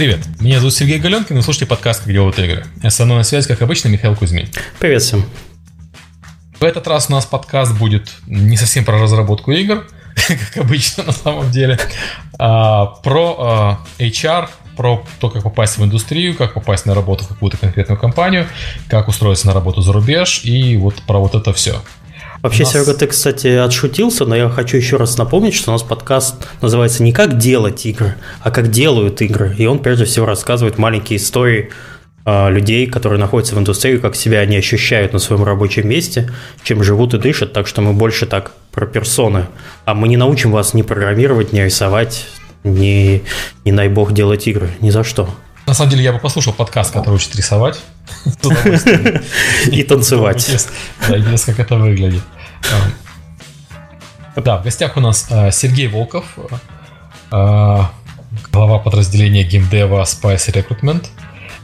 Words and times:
Привет, 0.00 0.20
меня 0.40 0.60
зовут 0.60 0.72
Сергей 0.72 0.98
Галенкин, 0.98 1.36
и 1.36 1.42
слушайте 1.42 1.66
подкаст 1.66 2.04
«Как 2.04 2.10
делают 2.10 2.38
игры». 2.38 2.64
Со 2.88 3.04
мной 3.04 3.18
на 3.18 3.22
связи, 3.22 3.46
как 3.46 3.60
обычно, 3.60 3.88
Михаил 3.88 4.16
Кузьмин. 4.16 4.48
Привет 4.78 5.02
всем. 5.02 5.26
В 6.58 6.64
этот 6.64 6.88
раз 6.88 7.10
у 7.10 7.12
нас 7.12 7.26
подкаст 7.26 7.76
будет 7.76 8.10
не 8.26 8.56
совсем 8.56 8.86
про 8.86 8.98
разработку 8.98 9.52
игр, 9.52 9.86
как 10.14 10.56
обычно 10.64 11.02
на 11.04 11.12
самом 11.12 11.50
деле, 11.50 11.78
а 12.38 12.86
про 12.86 13.36
а, 13.38 13.80
HR, 13.98 14.48
про 14.74 15.04
то, 15.18 15.28
как 15.28 15.42
попасть 15.42 15.76
в 15.76 15.84
индустрию, 15.84 16.34
как 16.34 16.54
попасть 16.54 16.86
на 16.86 16.94
работу 16.94 17.24
в 17.24 17.28
какую-то 17.28 17.58
конкретную 17.58 18.00
компанию, 18.00 18.46
как 18.88 19.06
устроиться 19.06 19.48
на 19.48 19.52
работу 19.52 19.82
за 19.82 19.92
рубеж 19.92 20.40
и 20.44 20.78
вот 20.78 20.94
про 21.02 21.18
вот 21.18 21.34
это 21.34 21.52
все. 21.52 21.82
Вообще, 22.42 22.64
нас... 22.64 22.72
Серега, 22.72 22.94
ты, 22.94 23.06
кстати, 23.06 23.48
отшутился, 23.48 24.24
но 24.24 24.34
я 24.34 24.48
хочу 24.48 24.76
еще 24.76 24.96
раз 24.96 25.18
напомнить, 25.18 25.54
что 25.54 25.70
у 25.70 25.72
нас 25.72 25.82
подкаст 25.82 26.36
называется 26.62 27.02
не 27.02 27.12
«Как 27.12 27.36
делать 27.36 27.84
игры», 27.84 28.14
а 28.42 28.50
«Как 28.50 28.70
делают 28.70 29.20
игры». 29.20 29.54
И 29.58 29.66
он, 29.66 29.78
прежде 29.78 30.06
всего, 30.06 30.26
рассказывает 30.26 30.78
маленькие 30.78 31.18
истории 31.18 31.70
э, 32.24 32.50
людей, 32.50 32.86
которые 32.86 33.20
находятся 33.20 33.56
в 33.56 33.58
индустрии, 33.58 33.98
как 33.98 34.16
себя 34.16 34.40
они 34.40 34.56
ощущают 34.56 35.12
на 35.12 35.18
своем 35.18 35.44
рабочем 35.44 35.86
месте, 35.88 36.30
чем 36.62 36.82
живут 36.82 37.12
и 37.12 37.18
дышат. 37.18 37.52
Так 37.52 37.66
что 37.66 37.82
мы 37.82 37.92
больше 37.92 38.26
так 38.26 38.52
про 38.72 38.86
персоны. 38.86 39.46
А 39.84 39.94
мы 39.94 40.08
не 40.08 40.16
научим 40.16 40.50
вас 40.50 40.72
ни 40.72 40.80
программировать, 40.80 41.52
ни 41.52 41.60
рисовать, 41.60 42.26
ни, 42.64 43.22
не 43.66 43.72
дай 43.72 43.88
бог, 43.88 44.12
делать 44.12 44.46
игры. 44.46 44.70
Ни 44.80 44.88
за 44.88 45.04
что. 45.04 45.28
На 45.70 45.74
самом 45.74 45.90
деле, 45.90 46.02
я 46.02 46.12
бы 46.12 46.18
послушал 46.18 46.52
подкаст, 46.52 46.92
который 46.92 47.14
учит 47.14 47.36
рисовать. 47.36 47.80
И 49.70 49.84
танцевать. 49.84 50.44
Да, 51.08 51.16
интересно, 51.16 51.54
как 51.54 51.66
это 51.66 51.76
выглядит. 51.76 52.24
Да, 54.34 54.58
в 54.58 54.64
гостях 54.64 54.96
у 54.96 55.00
нас 55.00 55.28
а, 55.30 55.52
Сергей 55.52 55.86
Волков, 55.86 56.24
а, 57.30 57.92
глава 58.50 58.80
подразделения 58.80 59.44
геймдева 59.44 60.02
Spice 60.02 60.52
Recruitment, 60.52 61.06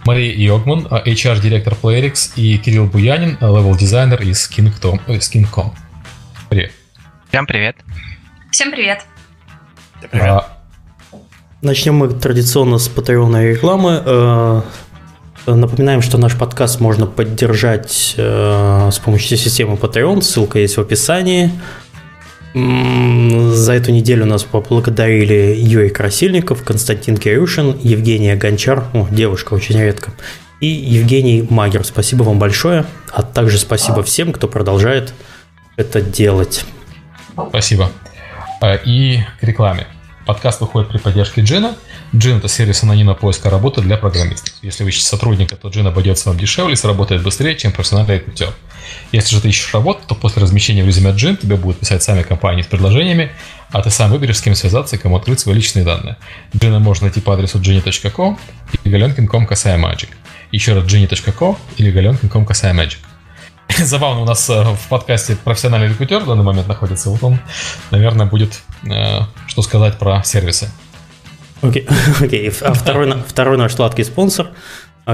Мария 0.05 0.33
Йогман, 0.37 0.87
HR-директор 0.87 1.75
Playrix 1.75 2.35
и 2.37 2.59
Кирилл 2.59 2.87
Буянин, 2.87 3.39
левел-дизайнер 3.41 4.23
из 4.23 4.49
King.com. 4.49 5.01
Э, 5.09 5.19
привет. 6.49 6.73
Всем 7.29 7.45
привет. 7.45 7.77
Всем 8.53 8.71
привет. 8.71 9.05
привет. 10.13 10.45
Начнем 11.67 11.97
мы 11.97 12.09
традиционно 12.09 12.79
с 12.79 12.87
патреонной 12.87 13.51
рекламы. 13.51 14.01
Э, 14.07 14.63
напоминаем, 15.47 16.01
что 16.01 16.17
наш 16.17 16.39
подкаст 16.39 16.79
можно 16.79 17.07
поддержать 17.07 18.15
э, 18.17 18.91
с 18.93 18.99
помощью 19.01 19.37
системы 19.37 19.75
Patreon, 19.75 20.23
ссылка 20.23 20.61
есть 20.61 20.77
в 20.77 20.81
описании. 20.81 21.51
За 22.55 23.73
эту 23.73 23.91
неделю 23.91 24.27
нас 24.27 24.45
поблагодарили 24.45 25.57
Юрий 25.59 25.89
Красильников, 25.89 26.63
Константин 26.63 27.17
Кирюшин, 27.17 27.77
Евгения 27.83 28.37
Гончар, 28.37 28.85
о, 28.95 29.09
девушка 29.11 29.55
очень 29.55 29.81
редко, 29.81 30.13
и 30.61 30.69
Евгений 30.69 31.45
Магер. 31.51 31.83
Спасибо 31.83 32.23
вам 32.23 32.39
большое, 32.39 32.85
а 33.13 33.25
также 33.25 33.59
спасибо 33.59 34.05
всем, 34.05 34.31
кто 34.33 34.47
продолжает 34.47 35.13
это 35.77 36.01
делать. 36.01 36.65
Спасибо. 37.51 37.91
Э, 38.63 38.79
и 38.85 39.19
к 39.41 39.43
рекламе. 39.43 39.89
Подкаст 40.27 40.61
выходит 40.61 40.91
при 40.91 40.99
поддержке 40.99 41.41
Джина. 41.41 41.77
Джин– 42.13 42.37
это 42.39 42.49
сервис 42.49 42.83
анонимного 42.83 43.15
поиска 43.15 43.49
работы 43.49 43.81
для 43.81 43.97
программистов. 43.97 44.53
Если 44.61 44.83
вы 44.83 44.91
ищете 44.91 45.07
сотрудника, 45.07 45.55
то 45.55 45.69
Джин 45.69 45.87
обойдется 45.87 46.29
вам 46.29 46.37
дешевле 46.37 46.73
и 46.73 46.77
сработает 46.77 47.23
быстрее, 47.23 47.55
чем 47.55 47.71
профессиональный 47.71 48.17
рекрутер. 48.17 48.53
Если 49.13 49.37
же 49.37 49.41
ты 49.41 49.51
ищешь 49.51 49.73
работу, 49.73 50.01
то 50.09 50.17
после 50.17 50.43
размещения 50.43 50.83
в 50.83 50.87
резюме 50.89 51.13
Джин 51.13 51.37
тебе 51.37 51.55
будут 51.55 51.79
писать 51.79 52.03
сами 52.03 52.23
компании 52.23 52.63
с 52.63 52.67
предложениями, 52.67 53.31
а 53.71 53.81
ты 53.83 53.91
сам 53.91 54.11
выберешь, 54.11 54.39
с 54.39 54.43
кем 54.43 54.57
связаться 54.57 54.97
и 54.97 54.99
кому 54.99 55.17
открыть 55.17 55.39
свои 55.39 55.55
личные 55.55 55.85
данные. 55.85 56.17
Джина 56.57 56.81
можно 56.81 57.07
найти 57.07 57.21
по 57.21 57.33
адресу 57.33 57.61
jenny.com 57.61 58.37
или 58.83 58.97
galenkin.com 58.97 59.47
касая 59.47 59.79
magic. 59.79 60.09
Еще 60.51 60.75
раз 60.75 60.85
jenny.com 60.87 61.57
или 61.77 61.93
galenkin.com 61.93 62.45
касая 62.45 62.75
magic. 62.75 62.99
Забавно, 63.79 64.23
у 64.23 64.25
нас 64.25 64.49
э, 64.49 64.63
в 64.63 64.89
подкасте 64.89 65.37
профессиональный 65.37 65.89
рекрутер 65.89 66.21
в 66.21 66.27
данный 66.27 66.45
момент 66.45 66.69
находится. 66.69 67.11
Вот 67.11 67.23
он, 67.23 67.39
наверное, 67.91 68.27
будет 68.27 68.63
э, 68.85 69.21
что 69.47 69.63
сказать 69.63 69.99
про 69.99 70.23
сервисы. 70.23 70.71
Окей, 71.63 71.87
okay. 72.21 72.47
okay. 72.47 72.65
а 72.65 72.75
второй, 72.75 73.23
второй 73.27 73.57
наш 73.57 73.75
сладкий 73.75 74.05
спонсор 74.05 74.49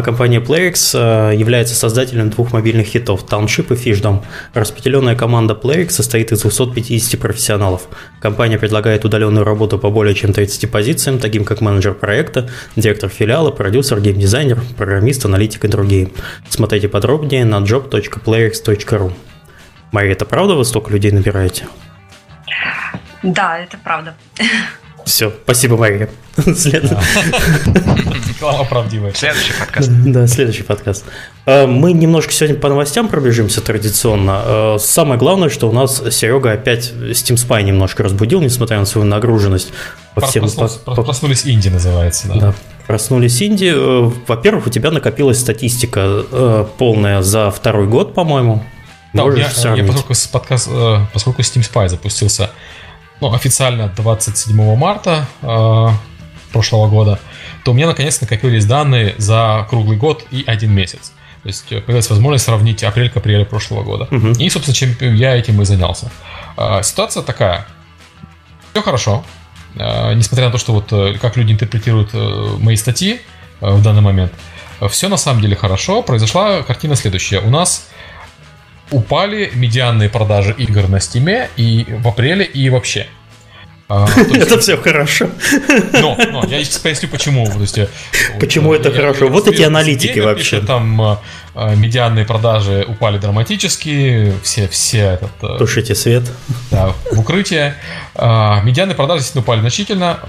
компания 0.00 0.40
PlayX 0.40 0.94
э, 0.94 1.36
является 1.36 1.74
создателем 1.74 2.30
двух 2.30 2.54
мобильных 2.54 2.86
хитов 2.86 3.26
Township 3.26 3.74
и 3.74 3.76
Fishdom. 3.76 4.24
Распределенная 4.54 5.14
команда 5.14 5.52
PlayX 5.52 5.90
состоит 5.90 6.32
из 6.32 6.40
250 6.40 7.20
профессионалов. 7.20 7.88
Компания 8.18 8.58
предлагает 8.58 9.04
удаленную 9.04 9.44
работу 9.44 9.78
по 9.78 9.90
более 9.90 10.14
чем 10.14 10.32
30 10.32 10.70
позициям, 10.70 11.18
таким 11.18 11.44
как 11.44 11.60
менеджер 11.60 11.92
проекта, 11.92 12.48
директор 12.74 13.10
филиала, 13.10 13.50
продюсер, 13.50 14.00
геймдизайнер, 14.00 14.62
программист, 14.78 15.26
аналитик 15.26 15.66
и 15.66 15.68
другие. 15.68 16.08
Смотрите 16.48 16.88
подробнее 16.88 17.44
на 17.44 17.56
job.playx.ru. 17.56 19.12
Мария, 19.90 20.12
это 20.12 20.24
правда 20.24 20.54
вы 20.54 20.64
столько 20.64 20.90
людей 20.90 21.10
набираете? 21.10 21.66
Да, 23.22 23.58
это 23.58 23.76
правда. 23.76 24.14
Все, 25.04 25.32
спасибо, 25.44 25.76
Мария. 25.76 26.08
Реклама 28.36 28.64
правдивая. 28.64 29.12
Следующий 29.12 29.52
подкаст. 29.58 29.90
Да, 30.06 30.26
следующий 30.26 30.62
подкаст. 30.62 31.04
Э, 31.46 31.66
мы 31.66 31.92
немножко 31.92 32.32
сегодня 32.32 32.56
по 32.58 32.68
новостям 32.68 33.08
пробежимся 33.08 33.60
традиционно. 33.60 34.42
Э, 34.44 34.76
самое 34.80 35.18
главное, 35.18 35.48
что 35.48 35.68
у 35.68 35.72
нас 35.72 36.02
Серега 36.10 36.52
опять 36.52 36.92
Steam 36.92 37.36
Spy 37.36 37.62
немножко 37.62 38.02
разбудил, 38.02 38.40
несмотря 38.40 38.78
на 38.78 38.86
свою 38.86 39.06
нагруженность. 39.06 39.72
По 40.14 40.26
всем, 40.26 40.46
проснулись 40.84 41.46
инди 41.46 41.68
называется, 41.68 42.28
да. 42.28 42.34
да. 42.34 42.54
Проснулись 42.86 43.42
инди. 43.42 43.72
Э, 43.74 44.10
во-первых, 44.26 44.66
у 44.66 44.70
тебя 44.70 44.90
накопилась 44.90 45.38
статистика 45.40 46.66
полная 46.78 47.22
за 47.22 47.50
второй 47.50 47.86
год, 47.86 48.14
по-моему. 48.14 48.64
Да, 49.12 49.24
я, 49.24 49.74
я 49.74 49.84
поскольку, 49.84 50.14
подкаст, 50.32 50.70
поскольку 51.12 51.42
Steam 51.42 51.60
Spy 51.60 51.88
запустился 51.90 52.50
ну, 53.22 53.32
официально 53.32 53.86
27 53.86 54.76
марта 54.76 55.26
э, 55.42 55.88
прошлого 56.52 56.88
года, 56.88 57.20
то 57.64 57.70
у 57.70 57.74
меня 57.74 57.86
наконец 57.86 58.20
накопились 58.20 58.66
данные 58.66 59.14
за 59.16 59.64
круглый 59.70 59.96
год 59.96 60.26
и 60.32 60.42
один 60.44 60.72
месяц. 60.72 61.12
То 61.42 61.48
есть 61.48 61.70
э, 61.70 61.80
появилась 61.80 62.10
возможность 62.10 62.44
сравнить 62.44 62.82
апрель 62.82 63.10
к 63.10 63.16
апрелю 63.16 63.46
прошлого 63.46 63.84
года. 63.84 64.08
Угу. 64.10 64.32
И, 64.40 64.50
собственно, 64.50 64.74
чем 64.74 65.14
я 65.14 65.36
этим 65.36 65.62
и 65.62 65.64
занялся. 65.64 66.10
Э, 66.56 66.82
ситуация 66.82 67.22
такая. 67.22 67.64
Все 68.72 68.82
хорошо. 68.82 69.24
Э, 69.76 70.14
несмотря 70.14 70.46
на 70.46 70.52
то, 70.52 70.58
что 70.58 70.72
вот 70.72 70.92
э, 70.92 71.14
как 71.20 71.36
люди 71.36 71.52
интерпретируют 71.52 72.10
э, 72.14 72.56
мои 72.58 72.74
статьи 72.74 73.20
э, 73.60 73.70
в 73.70 73.82
данный 73.82 74.02
момент, 74.02 74.32
все 74.90 75.08
на 75.08 75.16
самом 75.16 75.42
деле 75.42 75.54
хорошо. 75.54 76.02
Произошла 76.02 76.62
картина 76.62 76.96
следующая. 76.96 77.38
У 77.38 77.50
нас 77.50 77.88
упали 78.92 79.50
медианные 79.54 80.08
продажи 80.08 80.54
игр 80.56 80.88
на 80.88 80.96
Steam 80.96 81.48
и 81.56 81.86
в 81.88 82.06
апреле, 82.06 82.44
и 82.44 82.70
вообще. 82.70 83.06
А, 83.94 84.06
это 84.34 84.58
все 84.58 84.78
хорошо. 84.78 85.28
Но, 85.92 86.16
но 86.16 86.44
я 86.46 86.64
сейчас 86.64 86.78
поясню, 86.78 87.10
почему. 87.10 87.46
То 87.46 87.60
есть, 87.60 87.76
э, 87.76 87.88
почему 88.40 88.68
вот, 88.68 88.80
это 88.80 88.88
я, 88.88 88.94
хорошо? 88.94 89.26
Я, 89.26 89.30
вот 89.30 89.48
эти 89.48 89.62
аналитики 89.62 90.18
вообще. 90.18 90.60
Там 90.60 91.00
э, 91.02 91.16
э, 91.54 91.76
медианные 91.76 92.24
продажи 92.24 92.86
упали 92.88 93.18
драматически, 93.18 94.32
все, 94.42 94.66
все 94.68 95.18
этот... 95.20 95.58
Тушите 95.58 95.94
свет. 95.94 96.22
Да, 96.70 96.94
в 97.10 97.20
укрытие. 97.20 97.74
Медианные 98.14 98.94
продажи 98.94 99.20
действительно 99.20 99.42
упали 99.42 99.60
значительно. 99.60 100.20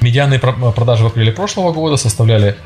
Медианные 0.00 0.40
продажи 0.40 1.04
в 1.04 1.08
апреле 1.08 1.32
прошлого 1.32 1.72
года 1.72 1.98
составляли 1.98 2.56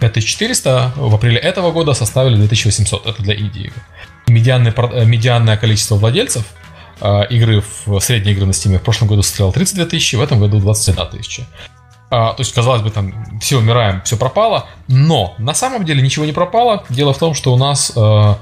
5400 0.00 0.92
в 0.96 1.14
апреле 1.14 1.38
этого 1.38 1.72
года 1.72 1.94
составили 1.94 2.36
2800. 2.36 3.06
Это 3.06 3.22
для 3.22 3.34
инди 3.34 3.72
Медианное, 4.28 4.74
э, 4.76 5.04
медианное 5.04 5.56
количество 5.56 5.94
владельцев 5.94 6.44
э, 7.00 7.26
игры 7.30 7.62
в 7.84 8.00
средней 8.00 8.32
игры 8.32 8.46
на 8.46 8.50
Steam 8.50 8.78
в 8.78 8.82
прошлом 8.82 9.08
году 9.08 9.22
составлял 9.22 9.52
32 9.52 9.86
тысячи, 9.86 10.16
в 10.16 10.20
этом 10.20 10.40
году 10.40 10.58
21 10.58 11.06
тысяча. 11.08 11.46
А, 12.10 12.34
то 12.34 12.40
есть, 12.40 12.54
казалось 12.54 12.82
бы, 12.82 12.90
там 12.90 13.40
все 13.40 13.58
умираем, 13.58 14.00
все 14.02 14.16
пропало, 14.16 14.68
но 14.86 15.34
на 15.38 15.54
самом 15.54 15.84
деле 15.84 16.02
ничего 16.02 16.24
не 16.24 16.32
пропало. 16.32 16.84
Дело 16.88 17.12
в 17.12 17.18
том, 17.18 17.34
что 17.34 17.52
у 17.52 17.56
нас 17.56 17.92
э, 17.96 18.34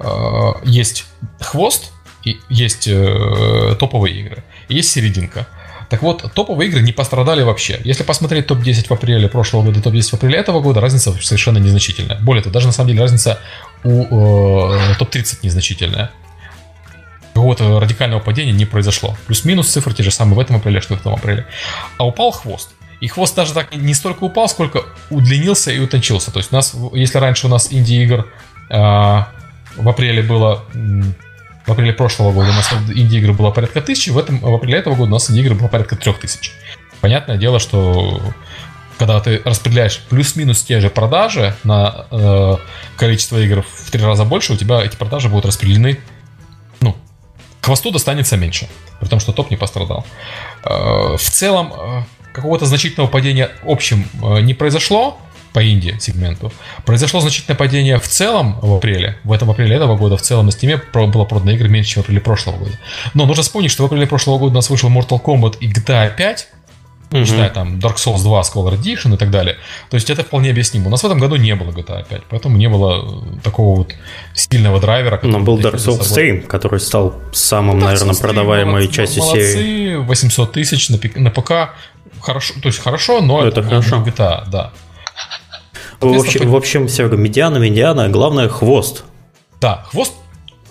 э, 0.00 0.52
есть 0.64 1.06
хвост, 1.38 1.92
и 2.24 2.38
есть 2.48 2.88
э, 2.88 3.76
топовые 3.78 4.20
игры, 4.20 4.44
есть 4.68 4.90
серединка. 4.90 5.46
Так 5.90 6.02
вот, 6.02 6.32
топовые 6.34 6.68
игры 6.70 6.82
не 6.82 6.92
пострадали 6.92 7.42
вообще. 7.42 7.80
Если 7.82 8.04
посмотреть 8.04 8.46
топ-10 8.46 8.86
в 8.86 8.92
апреле 8.92 9.28
прошлого 9.28 9.64
года 9.64 9.80
и 9.80 9.82
топ-10 9.82 10.10
в 10.10 10.14
апреле 10.14 10.38
этого 10.38 10.60
года, 10.60 10.80
разница 10.80 11.12
совершенно 11.20 11.58
незначительная. 11.58 12.20
Более 12.20 12.44
того, 12.44 12.54
даже 12.54 12.66
на 12.66 12.72
самом 12.72 12.90
деле 12.90 13.00
разница 13.00 13.40
у 13.82 14.04
э, 14.04 14.94
топ-30 15.00 15.40
незначительная. 15.42 16.12
Какого-то 17.34 17.80
радикального 17.80 18.20
падения 18.20 18.52
не 18.52 18.66
произошло. 18.66 19.16
Плюс-минус 19.26 19.68
цифры 19.68 19.92
те 19.92 20.04
же 20.04 20.12
самые 20.12 20.36
в 20.36 20.38
этом 20.38 20.56
апреле, 20.56 20.80
что 20.80 20.94
и 20.94 20.96
в 20.96 21.00
том 21.00 21.14
апреле. 21.14 21.44
А 21.98 22.06
упал 22.06 22.30
хвост. 22.30 22.70
И 23.00 23.08
хвост 23.08 23.34
даже 23.34 23.52
так 23.52 23.74
не 23.74 23.94
столько 23.94 24.22
упал, 24.22 24.48
сколько 24.48 24.84
удлинился 25.10 25.72
и 25.72 25.80
утончился. 25.80 26.30
То 26.30 26.38
есть 26.38 26.52
у 26.52 26.54
нас, 26.54 26.76
если 26.92 27.18
раньше 27.18 27.48
у 27.48 27.50
нас 27.50 27.72
инди-игр 27.72 28.28
э, 28.68 28.74
в 28.74 29.88
апреле 29.88 30.22
было 30.22 30.64
в 31.70 31.72
апреле 31.72 31.92
прошлого 31.92 32.32
года 32.32 32.50
у 32.50 32.52
нас 32.52 32.68
инди-игр 32.92 33.32
было 33.32 33.52
порядка 33.52 33.80
тысячи, 33.80 34.10
в, 34.10 34.18
этом, 34.18 34.40
в 34.40 34.52
апреле 34.52 34.78
этого 34.78 34.96
года 34.96 35.10
у 35.10 35.12
нас 35.14 35.30
инди-игр 35.30 35.54
было 35.54 35.68
порядка 35.68 35.94
трех 35.94 36.18
тысяч. 36.18 36.52
Понятное 37.00 37.36
дело, 37.36 37.60
что 37.60 38.20
когда 38.98 39.20
ты 39.20 39.40
распределяешь 39.44 40.00
плюс-минус 40.10 40.62
те 40.62 40.80
же 40.80 40.90
продажи 40.90 41.54
на 41.62 42.06
э, 42.10 42.56
количество 42.96 43.38
игр 43.38 43.62
в 43.62 43.90
три 43.92 44.02
раза 44.02 44.24
больше, 44.24 44.54
у 44.54 44.56
тебя 44.56 44.82
эти 44.82 44.96
продажи 44.96 45.28
будут 45.28 45.46
распределены, 45.46 46.00
ну, 46.80 46.96
хвосту 47.62 47.92
достанется 47.92 48.36
меньше, 48.36 48.68
при 48.98 49.06
том, 49.06 49.20
что 49.20 49.32
топ 49.32 49.48
не 49.52 49.56
пострадал. 49.56 50.04
Э, 50.64 51.16
в 51.16 51.30
целом, 51.30 51.72
э, 51.72 52.02
какого-то 52.32 52.66
значительного 52.66 53.08
падения 53.08 53.48
общем 53.62 54.08
э, 54.24 54.40
не 54.40 54.54
произошло, 54.54 55.20
по 55.52 55.60
Индии 55.60 55.96
сегменту. 56.00 56.52
Произошло 56.84 57.20
значительное 57.20 57.56
падение 57.56 57.98
в 57.98 58.06
целом 58.08 58.58
в 58.60 58.74
апреле. 58.74 59.18
В 59.24 59.32
этом 59.32 59.50
апреле 59.50 59.76
этого 59.76 59.96
года 59.96 60.16
в 60.16 60.22
целом 60.22 60.46
на 60.46 60.50
Steam 60.50 60.80
было 61.10 61.24
продано 61.24 61.52
игр 61.52 61.68
меньше, 61.68 61.94
чем 61.94 62.02
в 62.02 62.06
апреле 62.06 62.20
прошлого 62.20 62.56
года. 62.58 62.78
Но 63.14 63.26
нужно 63.26 63.42
вспомнить, 63.42 63.70
что 63.70 63.82
в 63.82 63.86
апреле 63.86 64.06
прошлого 64.06 64.38
года 64.38 64.52
у 64.52 64.56
нас 64.56 64.70
вышел 64.70 64.90
Mortal 64.90 65.22
Kombat 65.22 65.58
и 65.60 65.70
GTA 65.70 66.14
5, 66.14 66.48
угу. 67.12 67.24
считая 67.24 67.50
там 67.50 67.78
Dark 67.78 67.96
Souls 67.96 68.22
2, 68.22 68.40
Scholar 68.42 68.80
Edition 68.80 69.14
и 69.14 69.16
так 69.16 69.30
далее. 69.30 69.56
То 69.90 69.96
есть 69.96 70.10
это 70.10 70.22
вполне 70.22 70.50
объяснимо. 70.50 70.86
У 70.86 70.90
нас 70.90 71.02
в 71.02 71.06
этом 71.06 71.18
году 71.18 71.36
не 71.36 71.54
было 71.54 71.70
GTA 71.70 72.06
5, 72.08 72.22
поэтому 72.28 72.56
не 72.56 72.68
было 72.68 73.24
такого 73.42 73.78
вот 73.78 73.92
сильного 74.34 74.80
драйвера. 74.80 75.18
Но 75.22 75.40
был 75.40 75.58
Dark 75.58 75.76
Souls 75.76 76.12
3, 76.14 76.40
который 76.42 76.80
стал 76.80 77.14
самым, 77.32 77.78
Dark 77.78 77.84
наверное, 77.84 78.14
продаваемой 78.14 78.74
молодцы, 78.74 78.94
частью 78.94 79.22
молодцы, 79.22 79.52
серии. 79.52 79.96
800 79.96 80.52
тысяч 80.52 80.88
на, 80.88 80.98
на 81.16 81.30
ПК. 81.30 81.74
Хорошо, 82.20 82.54
то 82.60 82.68
есть 82.68 82.78
хорошо, 82.80 83.20
но 83.20 83.44
это, 83.44 83.60
это 83.60 83.68
хорошо. 83.68 84.04
GTA, 84.04 84.44
да. 84.50 84.72
В 86.00 86.18
общем, 86.18 86.50
в 86.50 86.56
общем, 86.56 86.88
Серега, 86.88 87.16
медиана, 87.16 87.58
медиана, 87.58 88.08
главное 88.08 88.48
хвост. 88.48 89.04
Да, 89.60 89.84
хвост 89.90 90.14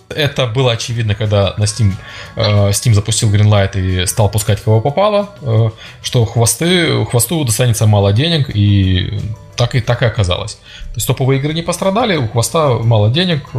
это 0.10 0.48
было 0.48 0.72
очевидно, 0.72 1.16
когда 1.16 1.54
на 1.58 1.64
Steam, 1.64 1.94
э, 2.36 2.70
Steam 2.70 2.94
запустил 2.94 3.34
Greenlight 3.34 3.80
и 3.80 4.06
стал 4.06 4.30
пускать 4.30 4.62
кого 4.62 4.82
попало, 4.82 5.30
э, 5.42 5.70
что 6.02 6.26
хвосты, 6.26 7.06
хвосту 7.06 7.44
достанется 7.46 7.86
мало 7.86 8.12
денег, 8.12 8.50
и 8.54 9.20
так 9.56 9.76
и, 9.76 9.82
так 9.82 10.02
и 10.02 10.06
оказалось. 10.06 10.56
То 10.56 10.96
есть 10.96 11.08
топовые 11.08 11.40
игры 11.40 11.54
не 11.54 11.62
пострадали, 11.62 12.16
у 12.18 12.28
хвоста 12.28 12.80
мало 12.80 13.10
денег, 13.10 13.50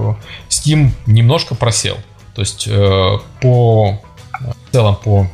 Steam 0.48 0.90
немножко 1.06 1.54
просел. 1.54 1.96
То 2.34 2.42
есть 2.42 2.66
э, 2.68 3.18
по 3.40 4.00
в 4.40 4.72
целом 4.72 4.96
по 4.96 5.26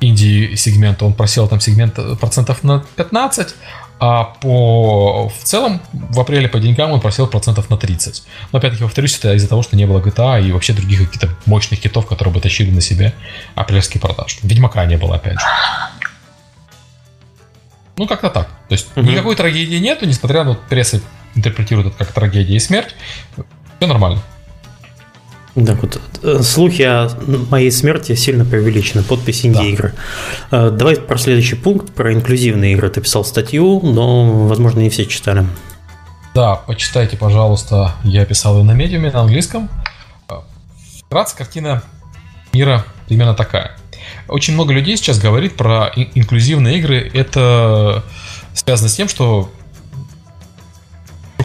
инди 0.00 0.54
сегменту 0.56 1.06
он 1.06 1.14
просел 1.14 1.48
там 1.48 1.60
сегмент 1.60 1.98
процентов 2.20 2.62
на 2.62 2.84
15, 2.96 3.54
а 4.00 4.24
по 4.24 5.28
в 5.28 5.44
целом 5.44 5.80
в 5.92 6.20
апреле 6.20 6.48
по 6.48 6.58
деньгам 6.58 6.92
он 6.92 7.00
просел 7.00 7.26
процентов 7.26 7.70
на 7.70 7.76
30. 7.76 8.24
Но 8.52 8.58
опять-таки 8.58 8.84
повторюсь, 8.84 9.16
это 9.18 9.34
из-за 9.34 9.48
того, 9.48 9.62
что 9.62 9.76
не 9.76 9.86
было 9.86 10.00
GTA 10.00 10.46
и 10.46 10.52
вообще 10.52 10.72
других 10.72 11.06
каких-то 11.06 11.30
мощных 11.46 11.80
хитов, 11.80 12.06
которые 12.06 12.34
бы 12.34 12.40
тащили 12.40 12.70
на 12.70 12.80
себе 12.80 13.14
апрельские 13.54 14.00
продажи. 14.00 14.36
Ведьмака 14.42 14.84
не 14.86 14.96
было, 14.96 15.16
опять 15.16 15.40
же. 15.40 15.46
Ну, 17.96 18.06
как-то 18.06 18.28
так. 18.28 18.48
То 18.68 18.72
есть 18.72 18.88
угу. 18.96 19.06
никакой 19.06 19.36
трагедии 19.36 19.76
нету, 19.76 20.06
несмотря 20.06 20.44
на 20.44 20.54
пресса 20.54 21.00
интерпретирует 21.34 21.88
это 21.88 21.96
как 21.96 22.12
трагедия 22.12 22.56
и 22.56 22.60
смерть. 22.60 22.94
Все 23.78 23.86
нормально. 23.86 24.20
Да, 25.56 25.74
вот 25.74 26.00
э, 26.22 26.42
слухи 26.42 26.82
о 26.82 27.08
моей 27.50 27.70
смерти 27.70 28.16
сильно 28.16 28.44
преувеличены. 28.44 29.04
Подпись 29.04 29.46
инди-игры. 29.46 29.94
Да. 30.50 30.66
Э, 30.66 30.70
давай 30.70 30.96
про 30.96 31.16
следующий 31.16 31.54
пункт, 31.54 31.94
про 31.94 32.12
инклюзивные 32.12 32.72
игры. 32.72 32.90
Ты 32.90 33.00
писал 33.00 33.24
статью, 33.24 33.80
но, 33.82 34.48
возможно, 34.48 34.80
не 34.80 34.90
все 34.90 35.06
читали. 35.06 35.46
Да, 36.34 36.56
почитайте, 36.56 37.16
пожалуйста. 37.16 37.92
Я 38.02 38.24
писал 38.24 38.58
ее 38.58 38.64
на 38.64 38.72
медиуме, 38.72 39.12
на 39.12 39.20
английском. 39.20 39.70
Вкратце, 41.06 41.36
картина 41.36 41.84
мира 42.52 42.84
примерно 43.06 43.34
такая. 43.34 43.76
Очень 44.26 44.54
много 44.54 44.72
людей 44.72 44.96
сейчас 44.96 45.20
говорит 45.20 45.56
про 45.56 45.92
инклюзивные 45.94 46.78
игры. 46.78 47.08
Это 47.14 48.02
связано 48.54 48.88
с 48.88 48.94
тем, 48.96 49.08
что 49.08 49.52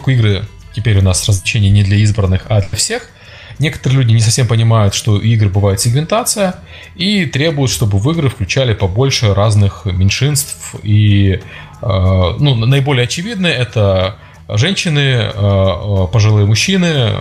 игры 0.06 0.44
теперь 0.74 0.98
у 0.98 1.02
нас 1.02 1.28
развлечения 1.28 1.70
не 1.70 1.84
для 1.84 1.98
избранных, 1.98 2.46
а 2.48 2.60
для 2.60 2.76
всех– 2.76 3.08
Некоторые 3.60 4.00
люди 4.00 4.12
не 4.12 4.20
совсем 4.20 4.48
понимают, 4.48 4.94
что 4.94 5.12
у 5.12 5.18
игр 5.18 5.50
бывает 5.50 5.80
сегментация 5.80 6.56
и 6.96 7.26
требуют, 7.26 7.70
чтобы 7.70 7.98
в 7.98 8.10
игры 8.10 8.30
включали 8.30 8.72
побольше 8.72 9.34
разных 9.34 9.84
меньшинств. 9.84 10.74
И 10.82 11.32
э, 11.32 11.40
ну, 11.82 12.54
наиболее 12.54 13.04
очевидные 13.04 13.52
это 13.52 14.16
женщины, 14.48 14.98
э, 14.98 15.30
э, 15.34 16.06
пожилые 16.10 16.46
мужчины, 16.46 17.12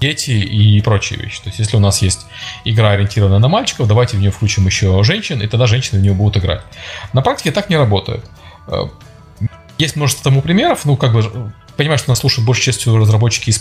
дети 0.00 0.30
и 0.30 0.80
прочие 0.80 1.20
вещи. 1.20 1.42
То 1.42 1.50
есть, 1.50 1.58
если 1.58 1.76
у 1.76 1.80
нас 1.80 2.00
есть 2.00 2.24
игра, 2.64 2.92
ориентированная 2.92 3.38
на 3.38 3.48
мальчиков, 3.48 3.86
давайте 3.86 4.16
в 4.16 4.20
нее 4.20 4.30
включим 4.30 4.64
еще 4.64 5.02
женщин, 5.04 5.42
и 5.42 5.46
тогда 5.48 5.66
женщины 5.66 6.00
в 6.00 6.02
нее 6.02 6.14
будут 6.14 6.38
играть. 6.38 6.62
На 7.12 7.20
практике 7.20 7.52
так 7.52 7.68
не 7.68 7.76
работает. 7.76 8.24
Есть 9.76 9.96
множество 9.96 10.24
тому 10.24 10.40
примеров, 10.40 10.86
ну, 10.86 10.96
как 10.96 11.12
бы 11.12 11.52
понимаю, 11.76 11.98
что 11.98 12.10
нас 12.10 12.18
слушают 12.18 12.46
большей 12.46 12.64
частью 12.64 12.96
разработчики 12.96 13.50
из 13.50 13.58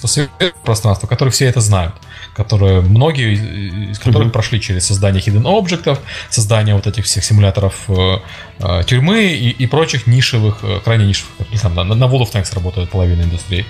пространства, 0.63 1.07
которые 1.07 1.31
все 1.31 1.45
это 1.45 1.61
знают, 1.61 1.93
которые 2.35 2.81
многие 2.81 3.91
из 3.91 3.99
которых 3.99 4.29
mm-hmm. 4.29 4.31
прошли 4.31 4.61
через 4.61 4.85
создание 4.85 5.21
hidden 5.21 5.47
объектов, 5.47 5.99
создание 6.29 6.75
вот 6.75 6.87
этих 6.87 7.05
всех 7.05 7.23
симуляторов 7.23 7.75
э, 7.87 8.17
э, 8.59 8.83
тюрьмы 8.85 9.23
и, 9.23 9.49
и 9.49 9.67
прочих 9.67 10.07
нишевых, 10.07 10.59
э, 10.63 10.79
крайне 10.83 11.05
нишевых, 11.05 11.31
не 11.51 11.57
знаю, 11.57 11.75
на, 11.75 11.83
на 11.83 12.05
World 12.05 12.23
of 12.23 12.31
Tanks 12.33 12.53
работает 12.53 12.89
половина 12.89 13.21
индустрии, 13.23 13.65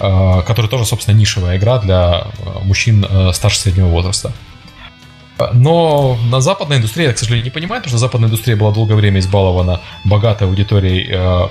э, 0.00 0.42
который 0.46 0.68
тоже, 0.68 0.84
собственно, 0.84 1.16
нишевая 1.16 1.58
игра 1.58 1.78
для 1.78 2.26
э, 2.38 2.58
мужчин 2.64 3.06
э, 3.08 3.32
старше 3.32 3.60
среднего 3.60 3.88
возраста. 3.88 4.32
Но 5.52 6.18
на 6.30 6.40
западной 6.40 6.78
индустрии, 6.78 7.04
я, 7.04 7.12
к 7.12 7.18
сожалению, 7.18 7.44
не 7.44 7.50
понимаю, 7.50 7.80
потому 7.80 7.90
что 7.90 7.98
западная 7.98 8.28
индустрия 8.28 8.56
была 8.56 8.72
долгое 8.72 8.94
время 8.94 9.20
избалована 9.20 9.80
богатой 10.04 10.48
аудиторией 10.48 11.06
э, 11.10 11.48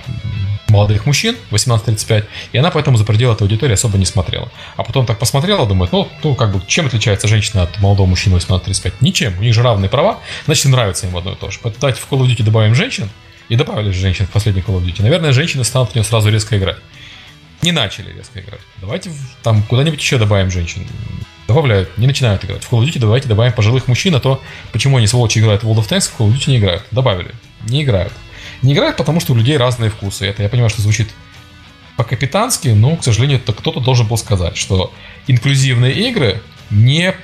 молодых 0.70 1.06
мужчин, 1.06 1.36
18-35, 1.52 2.26
и 2.52 2.58
она 2.58 2.72
поэтому 2.72 2.98
за 2.98 3.06
пределы 3.06 3.34
этой 3.34 3.44
аудитории 3.44 3.74
особо 3.74 3.98
не 3.98 4.06
смотрела. 4.06 4.50
А 4.76 4.84
потом 4.84 5.06
так 5.06 5.20
посмотрела, 5.20 5.66
думает, 5.66 5.92
ну, 5.92 6.08
ну 6.24 6.36
как 6.36 6.52
бы, 6.52 6.62
чем 6.68 6.88
отличается 6.88 7.28
женщина 7.28 7.64
от 7.64 7.80
молодого 7.80 8.08
мужчины 8.08 8.36
18-35? 8.38 8.94
Ничем, 9.02 9.38
у 9.40 9.42
них 9.42 9.54
же 9.54 9.62
равные 9.62 9.90
права, 9.90 10.20
значит, 10.46 10.66
нравится 10.66 11.08
им 11.08 11.16
одно 11.16 11.32
и 11.32 11.36
то 11.36 11.50
же. 11.52 11.60
Поэтому 11.62 11.82
давайте 11.82 12.02
в 12.02 12.12
Call 12.12 12.20
of 12.20 12.28
Duty 12.28 12.44
добавим 12.44 12.76
женщин, 12.76 13.10
и 13.50 13.56
добавили 13.56 13.92
же 13.92 14.02
женщин 14.02 14.28
в 14.28 14.30
последний 14.30 14.62
Call 14.62 14.78
of 14.80 14.86
Duty. 14.86 15.02
Наверное, 15.02 15.32
женщины 15.32 15.64
станут 15.64 15.92
в 15.92 15.96
нее 15.96 16.04
сразу 16.04 16.30
резко 16.30 16.58
играть. 16.58 16.78
Не 17.62 17.72
начали 17.72 18.14
резко 18.14 18.40
играть. 18.40 18.60
Давайте 18.82 19.12
там 19.42 19.64
куда-нибудь 19.64 20.00
еще 20.00 20.18
добавим 20.18 20.52
женщин. 20.52 20.86
Добавляют, 21.48 21.98
не 21.98 22.08
начинают 22.08 22.44
играть. 22.44 22.64
В 22.64 22.72
Call 22.72 22.82
of 22.82 22.86
Duty 22.86 23.00
давайте 23.00 23.28
добавим 23.30 23.54
пожилых 23.54 23.88
мужчин, 23.88 24.14
а 24.16 24.20
то 24.20 24.42
почему 24.72 24.98
они 24.98 25.08
сволочи 25.08 25.40
играют 25.40 25.64
в 25.64 25.70
World 25.70 25.80
of 25.80 25.90
Tanks, 25.90 26.12
в 26.12 26.20
Call 26.20 26.28
of 26.28 26.34
Duty 26.34 26.50
не 26.52 26.58
играют. 26.58 26.84
Добавили. 26.92 27.32
Не 27.70 27.84
играют. 27.84 28.14
Не 28.62 28.74
играют, 28.74 28.98
потому 28.98 29.20
что 29.20 29.34
у 29.34 29.36
людей 29.36 29.56
разные 29.58 29.90
вкусы. 29.90 30.26
Это 30.26 30.44
я 30.44 30.50
понимаю, 30.50 30.70
что 30.70 30.82
звучит 30.82 31.10
по-капитански, 31.96 32.70
но, 32.70 32.96
к 32.96 33.04
сожалению, 33.04 33.40
это 33.40 33.54
кто-то 33.54 33.80
должен 33.80 34.08
был 34.08 34.18
сказать, 34.18 34.58
что 34.58 34.94
инклюзивные 35.28 35.94
игры 35.94 36.42
не 36.70 37.16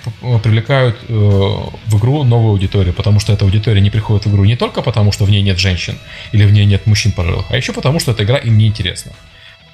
привлекают 0.42 0.98
э, 1.08 1.14
в 1.14 1.98
игру 1.98 2.24
новую 2.24 2.52
аудиторию, 2.52 2.94
потому 2.94 3.20
что 3.20 3.34
эта 3.34 3.44
аудитория 3.44 3.82
не 3.82 3.90
приходит 3.90 4.26
в 4.26 4.32
игру 4.32 4.46
не 4.46 4.56
только 4.56 4.82
потому, 4.82 5.12
что 5.12 5.26
в 5.26 5.30
ней 5.30 5.42
нет 5.42 5.60
женщин 5.60 5.98
или 6.32 6.46
в 6.46 6.52
ней 6.54 6.66
нет 6.66 6.88
мужчин 6.88 7.12
пожилых, 7.12 7.46
а 7.50 7.58
еще 7.58 7.74
потому, 7.74 8.00
что 8.00 8.12
эта 8.12 8.24
игра 8.24 8.38
им 8.38 8.58
не 8.58 8.68
интересна. 8.68 9.12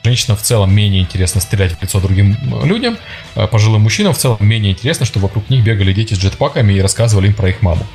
Женщинам 0.04 0.38
в 0.38 0.42
целом 0.42 0.74
менее 0.74 1.02
интересно 1.02 1.42
стрелять 1.42 1.78
в 1.78 1.82
лицо 1.82 2.00
другим 2.00 2.38
людям, 2.64 2.98
а 3.36 3.48
пожилым 3.48 3.82
мужчинам 3.82 4.14
в 4.14 4.18
целом 4.18 4.38
менее 4.40 4.72
интересно, 4.72 5.06
чтобы 5.06 5.28
вокруг 5.28 5.50
них 5.50 5.64
бегали 5.64 5.92
дети 5.92 6.14
с 6.14 6.18
джетпаками 6.18 6.74
и 6.74 6.82
рассказывали 6.82 7.28
им 7.28 7.34
про 7.34 7.50
их 7.50 7.62
маму. 7.62 7.86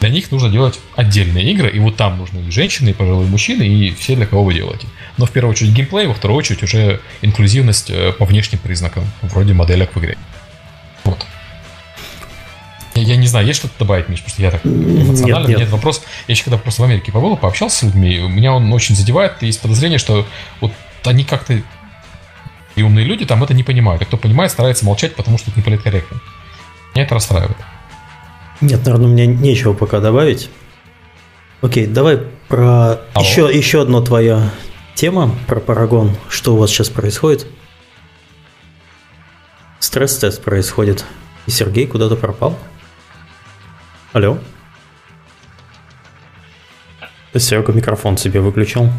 Для 0.00 0.10
них 0.10 0.30
нужно 0.30 0.48
делать 0.48 0.78
отдельные 0.96 1.50
игры, 1.50 1.70
и 1.70 1.78
вот 1.78 1.96
там 1.96 2.18
нужны 2.18 2.40
и 2.40 2.50
женщины, 2.50 2.90
и 2.90 2.92
пожилые 2.92 3.28
мужчины, 3.28 3.64
и 3.64 3.90
все, 3.94 4.14
для 4.14 4.26
кого 4.26 4.44
вы 4.44 4.54
делаете. 4.54 4.86
Но 5.16 5.26
в 5.26 5.30
первую 5.30 5.52
очередь 5.52 5.72
геймплей, 5.72 6.06
во 6.06 6.14
вторую 6.14 6.38
очередь 6.38 6.62
уже 6.62 7.00
инклюзивность 7.20 7.90
э, 7.90 8.12
по 8.12 8.24
внешним 8.24 8.60
признакам, 8.60 9.04
вроде 9.22 9.54
моделек 9.54 9.94
в 9.94 9.98
игре. 9.98 10.16
Вот. 12.98 13.08
Я, 13.08 13.14
я 13.14 13.16
не 13.16 13.26
знаю, 13.26 13.46
есть 13.46 13.58
что-то 13.58 13.74
добавить, 13.78 14.08
Миш, 14.08 14.20
потому 14.20 14.32
что 14.32 14.42
я 14.42 14.50
так 14.50 14.64
эмоционально. 14.64 15.46
Нет, 15.46 15.48
нет. 15.48 15.58
Нет, 15.60 15.70
вопрос. 15.70 16.02
Я 16.26 16.32
еще 16.32 16.44
когда 16.44 16.58
просто 16.58 16.82
в 16.82 16.84
Америке 16.84 17.12
побыл, 17.12 17.36
пообщался 17.36 17.78
с 17.78 17.82
людьми, 17.82 18.18
меня 18.18 18.52
он 18.52 18.72
очень 18.72 18.94
задевает, 18.94 19.34
и 19.42 19.46
есть 19.46 19.60
подозрение, 19.60 19.98
что 19.98 20.26
вот 20.60 20.72
они 21.04 21.24
как-то 21.24 21.60
и 22.78 22.82
умные 22.82 23.04
люди 23.04 23.26
там 23.26 23.42
это 23.42 23.54
не 23.54 23.64
понимают. 23.64 24.02
А 24.02 24.04
кто 24.04 24.16
понимает, 24.16 24.52
старается 24.52 24.84
молчать, 24.84 25.16
потому 25.16 25.36
что 25.36 25.50
это 25.50 25.58
не 25.58 25.64
политкорректно. 25.64 26.20
Меня 26.94 27.04
это 27.04 27.14
расстраивает. 27.14 27.56
Нет, 28.60 28.84
наверное, 28.84 29.08
у 29.08 29.10
меня 29.10 29.26
нечего 29.26 29.72
пока 29.72 30.00
добавить. 30.00 30.48
Окей, 31.60 31.86
давай 31.86 32.18
про 32.48 33.00
еще, 33.16 33.50
еще 33.52 33.82
одна 33.82 34.00
твоя 34.00 34.52
тема, 34.94 35.34
про 35.48 35.58
Парагон. 35.58 36.16
Что 36.28 36.54
у 36.54 36.58
вас 36.58 36.70
сейчас 36.70 36.88
происходит? 36.88 37.46
Стресс-тест 39.80 40.42
происходит. 40.42 41.04
И 41.46 41.50
Сергей 41.50 41.86
куда-то 41.86 42.14
пропал? 42.14 42.56
Алло? 44.14 44.38
Серега 47.34 47.72
микрофон 47.74 48.16
себе 48.16 48.40
выключил. 48.40 48.90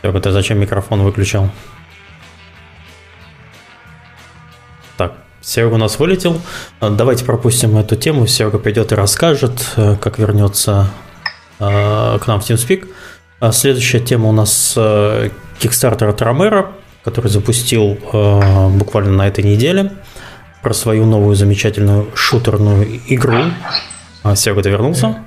Серега, 0.00 0.20
ты 0.20 0.30
зачем 0.30 0.60
микрофон 0.60 1.02
выключил? 1.02 1.50
Так, 4.96 5.14
Серега 5.40 5.74
у 5.74 5.78
нас 5.78 5.98
вылетел. 5.98 6.40
Давайте 6.80 7.24
пропустим 7.24 7.76
эту 7.76 7.96
тему. 7.96 8.28
Серега 8.28 8.60
придет 8.60 8.92
и 8.92 8.94
расскажет, 8.94 9.74
как 9.74 10.20
вернется 10.20 10.88
к 11.58 12.22
нам 12.26 12.40
в 12.40 12.48
TeamSpeak. 12.48 12.88
Следующая 13.50 13.98
тема 13.98 14.28
у 14.28 14.32
нас 14.32 14.76
Kickstarter 14.76 16.10
от 16.10 16.22
Ромеро, 16.22 16.72
который 17.02 17.28
запустил 17.28 17.94
буквально 18.78 19.10
на 19.10 19.26
этой 19.26 19.42
неделе 19.42 19.92
про 20.64 20.74
свою 20.74 21.06
новую 21.06 21.36
замечательную 21.36 22.08
шутерную 22.14 23.00
игру. 23.06 23.38
А, 24.24 24.34
Серега, 24.34 24.62
ты 24.62 24.70
вернулся? 24.70 25.18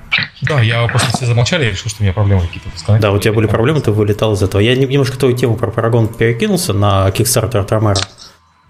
Да, 0.42 0.60
я 0.60 0.86
просто 0.88 1.16
все 1.16 1.26
замолчали, 1.26 1.64
я 1.64 1.70
решил, 1.70 1.88
что 1.88 2.00
у 2.00 2.02
меня 2.02 2.12
проблемы 2.12 2.42
какие-то. 2.42 2.98
Да, 2.98 3.12
у 3.12 3.18
тебя 3.18 3.32
были 3.32 3.46
проблемы, 3.46 3.80
ты 3.80 3.92
вылетал 3.92 4.34
из 4.34 4.42
этого. 4.42 4.60
Я 4.60 4.74
немножко 4.74 5.16
твою 5.16 5.36
тему 5.36 5.56
про 5.56 5.70
Парагон 5.70 6.08
перекинулся 6.08 6.72
на 6.72 7.08
Kickstarter 7.08 7.58
от 7.58 7.70
Ромеро. 7.70 8.00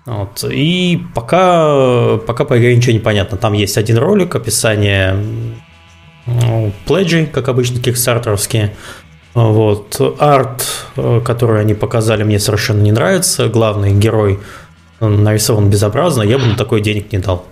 Вот. 0.05 0.45
И 0.45 1.03
пока, 1.15 2.19
пока 2.27 2.45
по 2.45 2.59
игре 2.59 2.77
ничего 2.77 2.93
не 2.93 2.99
понятно. 2.99 3.39
Там 3.39 3.55
есть 3.55 3.77
один 3.79 3.99
ролик, 3.99 4.35
описание 4.35 5.17
ну, 6.27 6.73
пледжей, 6.87 7.27
как 7.27 7.49
обычно, 7.49 7.81
кикстартеровские. 7.81 8.75
Вот. 9.35 10.01
Арт, 10.19 10.67
э, 10.97 11.21
который 11.25 11.61
они 11.61 11.75
показали, 11.75 12.23
мне 12.25 12.39
совершенно 12.39 12.83
не 12.83 12.93
нравится. 12.93 13.49
Главный 13.49 13.93
герой 13.93 14.41
нарисован 15.01 15.71
безобразно, 15.71 16.23
я 16.23 16.39
бы 16.39 16.47
на 16.47 16.57
такой 16.57 16.81
денег 16.81 17.13
не 17.13 17.19
дал. 17.19 17.47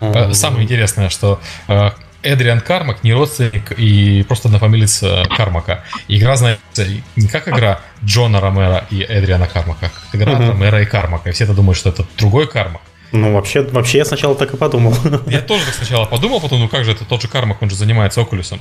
Э, 0.00 0.32
самое 0.32 0.64
интересное, 0.64 1.08
что 1.08 1.40
э, 1.68 1.90
Эдриан 2.22 2.60
Кармак 2.60 3.04
не 3.04 3.12
родственник 3.12 3.72
и 3.78 4.22
просто 4.24 4.48
однофамилец 4.48 5.04
Кармака. 5.36 5.84
Игра 6.08 6.36
знается 6.36 6.86
не 7.16 7.28
как 7.28 7.48
игра 7.48 7.80
Джона 8.04 8.40
Ромера 8.40 8.86
и 8.90 9.00
Эдриана 9.00 9.46
Кармака, 9.46 9.90
как 9.90 10.20
игра 10.20 10.32
uh-huh. 10.32 10.48
Ромера 10.50 10.82
и 10.82 10.86
Кармака. 10.86 11.30
И 11.30 11.32
все 11.32 11.44
это 11.44 11.54
думают, 11.54 11.78
что 11.78 11.90
это 11.90 12.06
другой 12.18 12.46
Кармак. 12.46 12.82
Ну, 13.12 13.34
вообще, 13.34 13.62
вообще 13.62 13.98
я 13.98 14.04
сначала 14.04 14.34
так 14.34 14.54
и 14.54 14.56
подумал. 14.56 14.94
Я 15.26 15.40
тоже 15.40 15.64
так 15.64 15.74
сначала 15.74 16.04
подумал, 16.04 16.40
потом, 16.40 16.60
ну 16.60 16.68
как 16.68 16.84
же, 16.84 16.92
это 16.92 17.04
тот 17.04 17.22
же 17.22 17.28
Кармак, 17.28 17.60
он 17.62 17.70
же 17.70 17.76
занимается 17.76 18.20
Окулюсом. 18.20 18.60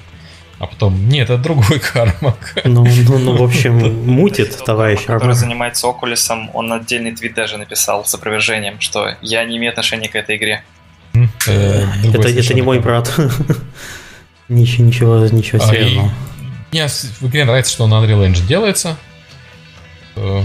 А 0.60 0.68
потом, 0.68 1.08
нет, 1.08 1.30
это 1.30 1.42
другой 1.42 1.80
Кармак. 1.94 2.54
Ну, 2.66 2.86
ну, 2.86 3.18
ну 3.18 3.38
в 3.38 3.44
общем, 3.44 4.06
мутит 4.06 4.58
товарищ. 4.66 5.06
Который 5.06 5.34
занимается 5.34 5.88
Окулюсом, 5.88 6.50
он 6.54 6.72
отдельный 6.74 7.16
твит 7.16 7.34
даже 7.34 7.58
написал 7.58 8.06
с 8.06 8.14
опровержением, 8.14 8.80
что 8.82 9.16
я 9.22 9.46
не 9.46 9.58
имею 9.58 9.72
отношения 9.72 10.10
к 10.10 10.16
этой 10.16 10.36
игре. 10.36 10.64
Э, 11.48 11.86
это, 12.14 12.28
это 12.28 12.54
не 12.54 12.62
мой 12.62 12.80
брат. 12.80 13.10
ничего, 14.50 14.86
ничего, 14.86 15.28
ничего 15.28 15.64
а, 15.64 15.68
серьезного. 15.68 16.12
Мне 16.72 16.88
в 16.88 17.28
игре 17.28 17.46
нравится, 17.46 17.72
что 17.72 17.88
на 17.88 17.96
Unreal 17.96 18.30
Engine 18.30 18.46
делается. 18.46 18.98
Э, 20.18 20.44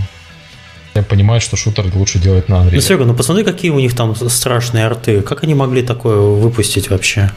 я 0.94 1.02
понимаю, 1.02 1.40
что 1.40 1.56
шутер 1.56 1.86
лучше 1.92 2.20
делать 2.20 2.48
на 2.48 2.54
Unreal. 2.62 2.74
Ну, 2.74 2.80
Серега, 2.80 3.04
ну 3.04 3.14
посмотри, 3.14 3.42
какие 3.42 3.72
у 3.72 3.80
них 3.80 3.96
там 3.96 4.14
страшные 4.14 4.86
арты. 4.86 5.22
Как 5.22 5.42
они 5.42 5.54
могли 5.54 5.82
такое 5.82 6.18
выпустить 6.18 6.88
вообще? 6.88 7.32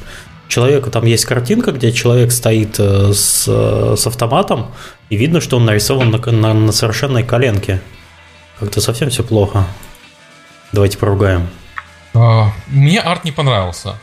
Человека 0.47 0.89
там 0.89 1.05
есть 1.05 1.25
картинка, 1.25 1.71
где 1.71 1.91
человек 1.91 2.31
стоит 2.31 2.79
э, 2.79 3.11
с, 3.13 3.47
с 3.47 4.07
автоматом, 4.07 4.71
и 5.09 5.17
видно, 5.17 5.41
что 5.41 5.57
он 5.57 5.65
нарисован 5.65 6.09
на, 6.09 6.17
на, 6.31 6.53
на 6.53 6.71
совершенной 6.71 7.23
коленке. 7.23 7.81
Как-то 8.59 8.81
совсем 8.81 9.09
все 9.09 9.23
плохо. 9.23 9.65
Давайте 10.71 10.97
поругаем. 10.97 11.49
А, 12.13 12.51
мне 12.67 12.99
арт 12.99 13.23
не 13.23 13.31
понравился. 13.31 13.99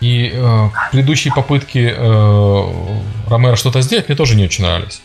И 0.00 0.30
э, 0.32 0.68
предыдущие 0.92 1.34
попытки 1.34 1.92
э, 1.96 3.28
Ромера 3.28 3.56
что-то 3.56 3.80
сделать 3.80 4.08
мне 4.08 4.16
тоже 4.16 4.36
не 4.36 4.44
очень 4.44 4.64
нравились. 4.64 5.02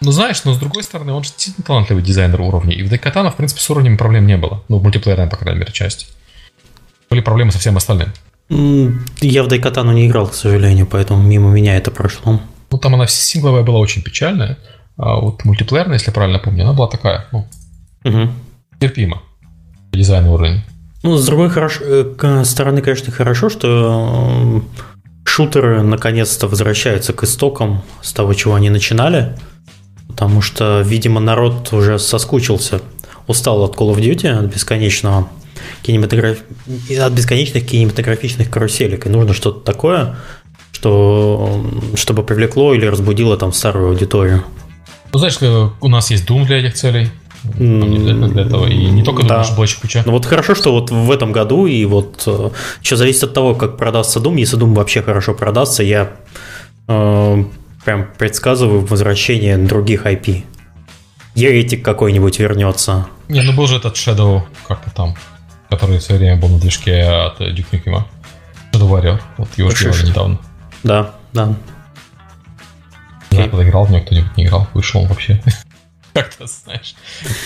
Ну, 0.00 0.10
знаешь, 0.12 0.42
но 0.44 0.54
с 0.54 0.58
другой 0.58 0.82
стороны, 0.82 1.12
он 1.12 1.22
же 1.22 1.30
действительно 1.30 1.64
талантливый 1.64 2.02
дизайнер 2.02 2.40
уровней. 2.40 2.74
И 2.74 2.82
в 2.82 2.88
Дайкатана, 2.88 3.30
в 3.30 3.36
принципе, 3.36 3.60
с 3.60 3.70
уровнями 3.70 3.96
проблем 3.96 4.26
не 4.26 4.36
было. 4.36 4.64
Ну, 4.68 4.78
в 4.78 4.82
мультиплеерной, 4.82 5.28
по 5.28 5.36
крайней 5.36 5.60
мере, 5.60 5.72
части. 5.72 6.06
Были 7.10 7.20
проблемы 7.20 7.52
со 7.52 7.58
всем 7.58 7.76
остальным. 7.76 8.12
Я 8.50 9.44
в 9.44 9.48
Дайкатану 9.48 9.92
не 9.92 10.06
играл, 10.06 10.26
к 10.26 10.34
сожалению, 10.34 10.86
поэтому 10.86 11.22
мимо 11.22 11.50
меня 11.50 11.76
это 11.76 11.92
прошло. 11.92 12.40
Ну, 12.70 12.78
там 12.78 12.94
она 12.94 13.06
сингловая 13.06 13.62
была 13.62 13.78
очень 13.78 14.02
печальная. 14.02 14.58
А 14.96 15.16
вот 15.16 15.44
мультиплеерная, 15.44 15.94
если 15.94 16.10
правильно 16.10 16.40
помню, 16.40 16.64
она 16.64 16.72
была 16.72 16.88
такая, 16.88 17.26
ну, 17.32 17.46
угу. 18.04 18.30
терпима. 18.80 19.22
Дизайн 19.92 20.26
уровень. 20.26 20.62
Ну, 21.02 21.16
с 21.16 21.24
другой 21.24 21.48
хорошо, 21.48 21.80
э, 21.84 22.44
стороны, 22.44 22.82
конечно, 22.82 23.12
хорошо, 23.12 23.48
что 23.48 24.60
э, 24.76 24.82
шутеры 25.24 25.82
наконец-то 25.82 26.48
возвращаются 26.48 27.12
к 27.12 27.22
истокам 27.22 27.82
с 28.02 28.12
того, 28.12 28.34
чего 28.34 28.56
они 28.56 28.68
начинали. 28.68 29.36
Потому 30.08 30.42
что, 30.42 30.82
видимо, 30.82 31.20
народ 31.20 31.72
уже 31.72 31.98
соскучился, 31.98 32.82
устал 33.26 33.62
от 33.62 33.76
Call 33.76 33.94
of 33.94 34.00
Duty, 34.00 34.28
от 34.28 34.52
бесконечного 34.52 35.28
кинематограф... 35.82 36.38
от 37.00 37.12
бесконечных 37.12 37.66
кинематографичных 37.66 38.50
каруселек. 38.50 39.06
И 39.06 39.08
нужно 39.08 39.34
что-то 39.34 39.60
такое, 39.60 40.16
что... 40.72 41.64
чтобы 41.94 42.22
привлекло 42.22 42.74
или 42.74 42.86
разбудило 42.86 43.36
там 43.36 43.52
старую 43.52 43.90
аудиторию. 43.90 44.44
Ну, 45.12 45.18
знаешь, 45.18 45.38
у 45.80 45.88
нас 45.88 46.10
есть 46.10 46.28
Doom 46.28 46.46
для 46.46 46.58
этих 46.58 46.74
целей. 46.74 47.08
Не 47.58 47.98
для 47.98 48.42
этого. 48.42 48.66
И 48.66 48.76
не 48.76 49.02
только 49.02 49.24
да. 49.24 49.42
Doom, 49.42 49.80
куча. 49.80 50.02
Ну 50.04 50.12
вот 50.12 50.26
хорошо, 50.26 50.54
что 50.54 50.72
вот 50.72 50.90
в 50.90 51.10
этом 51.10 51.32
году, 51.32 51.66
и 51.66 51.84
вот 51.84 52.22
э, 52.26 52.50
еще 52.82 52.96
зависит 52.96 53.24
от 53.24 53.34
того, 53.34 53.54
как 53.54 53.76
продастся 53.76 54.20
Doom. 54.20 54.38
Если 54.38 54.58
Doom 54.58 54.74
вообще 54.74 55.02
хорошо 55.02 55.34
продастся, 55.34 55.82
я 55.82 56.12
э, 56.86 57.44
прям 57.84 58.08
предсказываю 58.18 58.84
возвращение 58.84 59.56
других 59.56 60.06
IP. 60.06 60.44
Еретик 61.34 61.84
какой-нибудь 61.84 62.38
вернется. 62.38 63.06
Не, 63.28 63.42
ну 63.42 63.52
был 63.52 63.66
же 63.66 63.76
этот 63.76 63.94
Shadow, 63.94 64.42
как-то 64.68 64.90
там, 64.90 65.14
который 65.70 65.98
все 65.98 66.16
время 66.16 66.36
был 66.36 66.48
на 66.48 66.58
движке 66.58 67.02
от 67.02 67.40
Duke 67.40 67.70
Nukem. 67.72 68.04
Shadow 68.72 68.88
Warrior, 68.88 69.20
вот 69.36 69.48
его 69.56 69.70
сделали 69.70 70.08
недавно. 70.08 70.38
Да, 70.82 71.14
да. 71.32 71.54
Я 73.30 73.48
когда 73.48 73.62
играл 73.62 73.84
в 73.84 73.90
него, 73.90 74.02
кто-нибудь 74.02 74.36
не 74.36 74.44
играл, 74.44 74.66
вышел 74.74 75.02
он 75.02 75.08
вообще. 75.08 75.40
Как-то, 76.12 76.46
знаешь, 76.46 76.94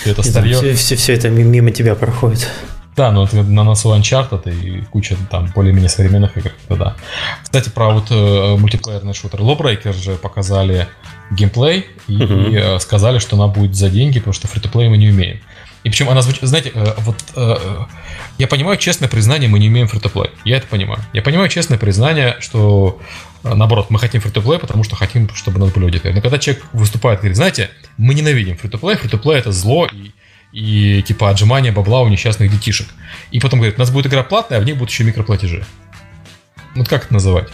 это 0.06 0.22
старье. 0.22 0.56
Все, 0.56 0.74
все, 0.74 0.96
все 0.96 1.12
это 1.14 1.28
мимо 1.28 1.70
тебя 1.70 1.94
проходит. 1.94 2.48
Да, 2.96 3.10
ну 3.10 3.24
это 3.24 3.42
на 3.42 3.64
носу 3.64 3.92
Uncharted 3.94 4.48
и 4.54 4.84
куча 4.84 5.16
там 5.28 5.50
более-менее 5.54 5.88
современных 5.88 6.36
игр, 6.38 6.52
да. 6.70 6.94
Кстати, 7.42 7.68
про 7.68 7.90
вот 7.90 8.06
э, 8.10 8.56
мультиплеерный 8.56 9.14
шутер 9.14 9.40
Lawbreaker 9.40 9.92
же 9.92 10.14
показали 10.14 10.86
геймплей 11.32 11.86
и 12.06 12.22
э, 12.22 12.78
сказали, 12.78 13.18
что 13.18 13.36
она 13.36 13.48
будет 13.48 13.74
за 13.74 13.90
деньги, 13.90 14.20
потому 14.20 14.32
что 14.32 14.46
фри 14.46 14.88
мы 14.88 14.96
не 14.96 15.08
умеем. 15.08 15.40
И 15.84 15.90
причем 15.90 16.08
она 16.08 16.22
звучит, 16.22 16.42
знаете, 16.42 16.72
э, 16.74 16.94
вот 16.98 17.16
э, 17.36 17.56
я 18.38 18.48
понимаю 18.48 18.78
честное 18.78 19.08
признание, 19.08 19.48
мы 19.50 19.58
не 19.58 19.68
умеем 19.68 19.86
фри 19.86 20.00
Я 20.44 20.56
это 20.56 20.66
понимаю. 20.66 21.00
Я 21.12 21.20
понимаю 21.22 21.48
честное 21.50 21.78
признание, 21.78 22.36
что 22.40 23.00
э, 23.44 23.54
наоборот, 23.54 23.90
мы 23.90 23.98
хотим 23.98 24.22
фри 24.22 24.32
потому 24.32 24.82
что 24.82 24.96
хотим, 24.96 25.28
чтобы 25.34 25.60
нас 25.60 25.70
были 25.70 25.84
аудитории. 25.84 26.14
Но 26.14 26.22
когда 26.22 26.38
человек 26.38 26.64
выступает 26.72 27.18
и 27.18 27.22
говорит, 27.22 27.36
знаете, 27.36 27.70
мы 27.98 28.14
ненавидим 28.14 28.56
фри-то-плей, 28.56 28.96
фри 28.96 29.10
это 29.36 29.52
зло 29.52 29.86
и 29.86 30.12
и 30.54 31.02
типа 31.02 31.30
отжимание 31.30 31.72
бабла 31.72 32.02
у 32.02 32.08
несчастных 32.08 32.50
детишек. 32.50 32.86
И 33.32 33.40
потом 33.40 33.58
говорит, 33.58 33.76
у 33.76 33.80
нас 33.80 33.90
будет 33.90 34.06
игра 34.06 34.22
платная, 34.22 34.58
а 34.58 34.60
в 34.60 34.64
ней 34.64 34.72
будут 34.72 34.90
еще 34.90 35.02
микроплатежи. 35.02 35.66
Вот 36.76 36.88
как 36.88 37.06
это 37.06 37.14
называть? 37.14 37.48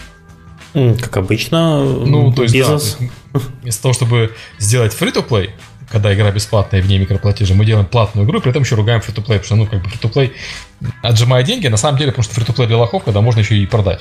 Как 0.75 1.17
обычно, 1.17 1.83
ну, 1.83 2.33
то 2.33 2.43
есть, 2.43 2.55
бизнес. 2.55 2.99
Да, 3.33 3.41
вместо 3.63 3.83
того, 3.83 3.95
чтобы 3.95 4.35
сделать 4.59 4.95
free-to-play, 4.95 5.51
когда 5.91 6.15
игра 6.15 6.31
бесплатная 6.31 6.81
в 6.81 6.87
ней 6.87 6.99
микроплатежи, 6.99 7.55
мы 7.55 7.65
делаем 7.65 7.87
платную 7.87 8.27
игру, 8.27 8.39
и 8.39 8.41
при 8.41 8.51
этом 8.51 8.63
еще 8.63 8.77
ругаем 8.77 9.01
free-to-play, 9.01 9.39
потому 9.39 9.45
что, 9.45 9.57
ну, 9.57 9.67
как 9.67 9.83
бы 9.83 9.89
free-to-play 9.89 10.33
отжимая 11.03 11.43
деньги, 11.43 11.67
на 11.67 11.77
самом 11.77 11.99
деле, 11.99 12.13
потому 12.13 12.25
что 12.25 12.41
free-to-play 12.41 12.67
для 12.67 12.77
лохов, 12.77 13.05
когда 13.05 13.21
можно 13.21 13.41
еще 13.41 13.57
и 13.57 13.67
продать. 13.67 14.01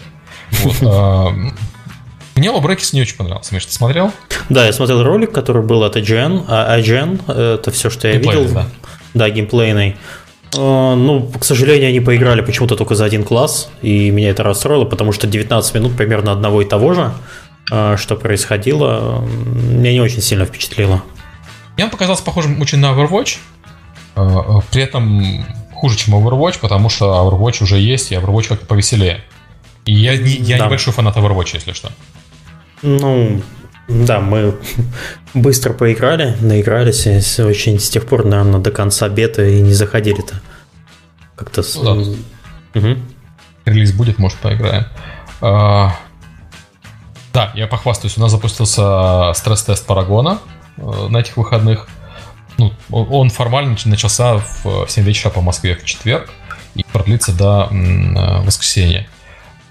Вот. 0.51 0.75
А, 0.85 1.33
мне 2.35 2.51
Лобрекис 2.51 2.93
не 2.93 3.01
очень 3.01 3.17
понравился. 3.17 3.53
Миш, 3.53 3.65
ты 3.65 3.73
смотрел? 3.73 4.13
Да, 4.47 4.65
я 4.65 4.71
смотрел 4.71 5.03
ролик, 5.03 5.33
который 5.33 5.61
был 5.61 5.83
от 5.83 5.97
IGN. 5.97 6.45
А 6.47 6.79
IGN— 6.79 7.29
это 7.59 7.69
все, 7.71 7.89
что 7.89 8.07
я 8.07 8.15
видел. 8.15 8.47
Да. 8.47 8.67
да, 9.13 9.29
геймплейный. 9.29 9.97
А, 10.57 10.95
ну, 10.95 11.29
к 11.37 11.43
сожалению, 11.43 11.89
они 11.89 11.99
поиграли 11.99 12.39
почему-то 12.41 12.77
только 12.77 12.95
за 12.95 13.03
один 13.03 13.23
класс, 13.23 13.69
и 13.81 14.09
меня 14.09 14.29
это 14.29 14.43
расстроило, 14.43 14.85
потому 14.85 15.11
что 15.11 15.27
19 15.27 15.75
минут 15.75 15.97
примерно 15.97 16.31
одного 16.31 16.61
и 16.61 16.65
того 16.65 16.93
же, 16.93 17.11
а, 17.71 17.97
что 17.97 18.15
происходило, 18.15 19.21
меня 19.21 19.91
не 19.91 20.01
очень 20.01 20.21
сильно 20.21 20.45
впечатлило. 20.45 21.03
Мне 21.79 21.85
он 21.85 21.91
показался 21.91 22.25
похожим 22.25 22.61
очень 22.61 22.79
на 22.79 22.87
Overwatch, 22.87 23.37
а, 24.13 24.59
при 24.69 24.81
этом 24.81 25.45
хуже, 25.73 25.97
чем 25.97 26.13
Overwatch, 26.13 26.59
потому 26.59 26.89
что 26.89 27.05
Overwatch 27.05 27.63
уже 27.63 27.77
есть, 27.79 28.11
и 28.11 28.15
Overwatch 28.15 28.49
как-то 28.49 28.65
повеселее. 28.65 29.23
И 29.85 29.93
я, 29.93 30.17
не, 30.17 30.29
я 30.29 30.57
да. 30.57 30.65
небольшой 30.65 30.91
фанат 30.91 31.15
Overwatch, 31.15 31.51
если 31.53 31.71
что. 31.71 31.89
Ну, 32.81 33.41
да, 33.87 34.19
мы 34.19 34.57
быстро 35.33 35.71
поиграли, 35.71 36.35
наигрались, 36.41 37.07
и 37.07 37.41
очень 37.43 37.79
с 37.79 37.89
тех 37.89 38.05
пор, 38.05 38.25
наверное, 38.25 38.59
до 38.59 38.71
конца 38.71 39.07
бета 39.07 39.45
и 39.45 39.61
не 39.61 39.71
заходили-то. 39.71 40.41
Как-то... 41.37 41.63
С... 41.63 41.75
Ну, 41.75 42.13
да. 42.73 42.79
Угу. 42.81 42.97
Релиз 43.63 43.93
будет, 43.93 44.19
может, 44.19 44.37
поиграем. 44.39 44.83
А... 45.39 45.95
Да, 47.31 47.53
я 47.55 47.67
похвастаюсь, 47.67 48.17
у 48.17 48.19
нас 48.19 48.31
запустился 48.31 49.31
стресс-тест 49.33 49.85
Парагона 49.85 50.39
на 51.09 51.17
этих 51.17 51.37
выходных. 51.37 51.87
Ну, 52.57 52.73
он 52.89 53.29
формально 53.29 53.77
начался 53.85 54.37
в 54.37 54.87
7 54.87 55.03
вечера 55.03 55.29
по 55.29 55.41
Москве 55.41 55.75
в 55.75 55.85
четверг 55.85 56.29
и 56.75 56.83
продлится 56.83 57.31
до 57.31 57.69
э, 57.71 58.41
воскресенья 58.43 59.07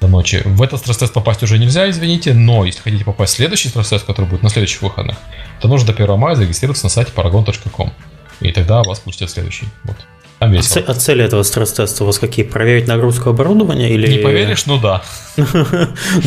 до 0.00 0.08
ночи. 0.08 0.42
В 0.44 0.62
этот 0.62 0.80
стресс-тест 0.80 1.12
попасть 1.12 1.42
уже 1.42 1.58
нельзя, 1.58 1.90
извините, 1.90 2.32
но 2.32 2.64
если 2.64 2.80
хотите 2.80 3.04
попасть 3.04 3.34
в 3.34 3.36
следующий 3.36 3.68
стресс-тест, 3.68 4.06
который 4.06 4.26
будет 4.26 4.42
на 4.42 4.48
следующих 4.48 4.82
выходных, 4.82 5.16
то 5.60 5.68
нужно 5.68 5.92
до 5.92 6.02
1 6.02 6.18
мая 6.18 6.34
зарегистрироваться 6.34 6.86
на 6.86 6.90
сайте 6.90 7.12
paragon.com. 7.12 7.92
И 8.40 8.52
тогда 8.52 8.82
вас 8.82 9.00
пустят 9.00 9.30
следующий. 9.30 9.66
Вот. 9.84 9.96
Там 10.38 10.52
весело. 10.52 10.84
А, 10.86 10.94
цели 10.94 11.24
этого 11.24 11.42
стресс-теста 11.42 12.04
у 12.04 12.06
вас 12.06 12.18
какие? 12.18 12.44
Проверить 12.44 12.86
нагрузку 12.86 13.30
оборудования 13.30 13.90
или... 13.90 14.06
Не 14.06 14.18
поверишь, 14.18 14.66
ну 14.66 14.78
да. 14.78 15.02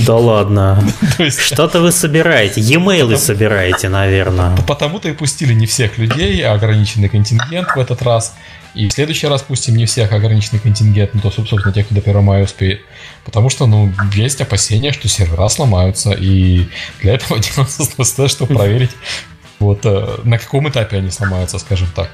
Да 0.05 0.15
ладно. 0.15 0.83
Что-то 1.29 1.79
вы 1.79 1.91
собираете. 1.91 2.59
E-mail 2.61 3.17
собираете, 3.17 3.89
наверное. 3.89 4.55
Потому-то 4.67 5.07
и 5.09 5.13
пустили 5.13 5.53
не 5.53 5.65
всех 5.65 5.97
людей, 5.97 6.41
а 6.41 6.53
ограниченный 6.53 7.07
контингент 7.07 7.69
в 7.75 7.79
этот 7.79 8.01
раз. 8.01 8.33
И 8.73 8.87
в 8.87 8.93
следующий 8.93 9.27
раз 9.27 9.41
пустим 9.41 9.75
не 9.75 9.85
всех 9.85 10.11
ограниченный 10.13 10.59
контингент, 10.59 11.13
но 11.13 11.21
то, 11.21 11.31
собственно, 11.31 11.73
тех, 11.73 11.85
кто 11.85 11.95
до 11.95 12.01
1 12.01 12.23
мая 12.23 12.43
успеет. 12.43 12.81
Потому 13.25 13.49
что, 13.49 13.65
ну, 13.65 13.91
есть 14.13 14.39
опасения, 14.39 14.93
что 14.93 15.07
сервера 15.09 15.47
сломаются, 15.49 16.11
и 16.11 16.67
для 17.01 17.15
этого 17.15 17.39
делается 17.55 18.27
чтобы 18.29 18.55
проверить, 18.55 18.91
вот, 19.59 19.85
э, 19.85 20.19
на 20.23 20.37
каком 20.37 20.69
этапе 20.69 20.97
они 20.97 21.11
сломаются, 21.11 21.59
скажем 21.59 21.89
так. 21.93 22.09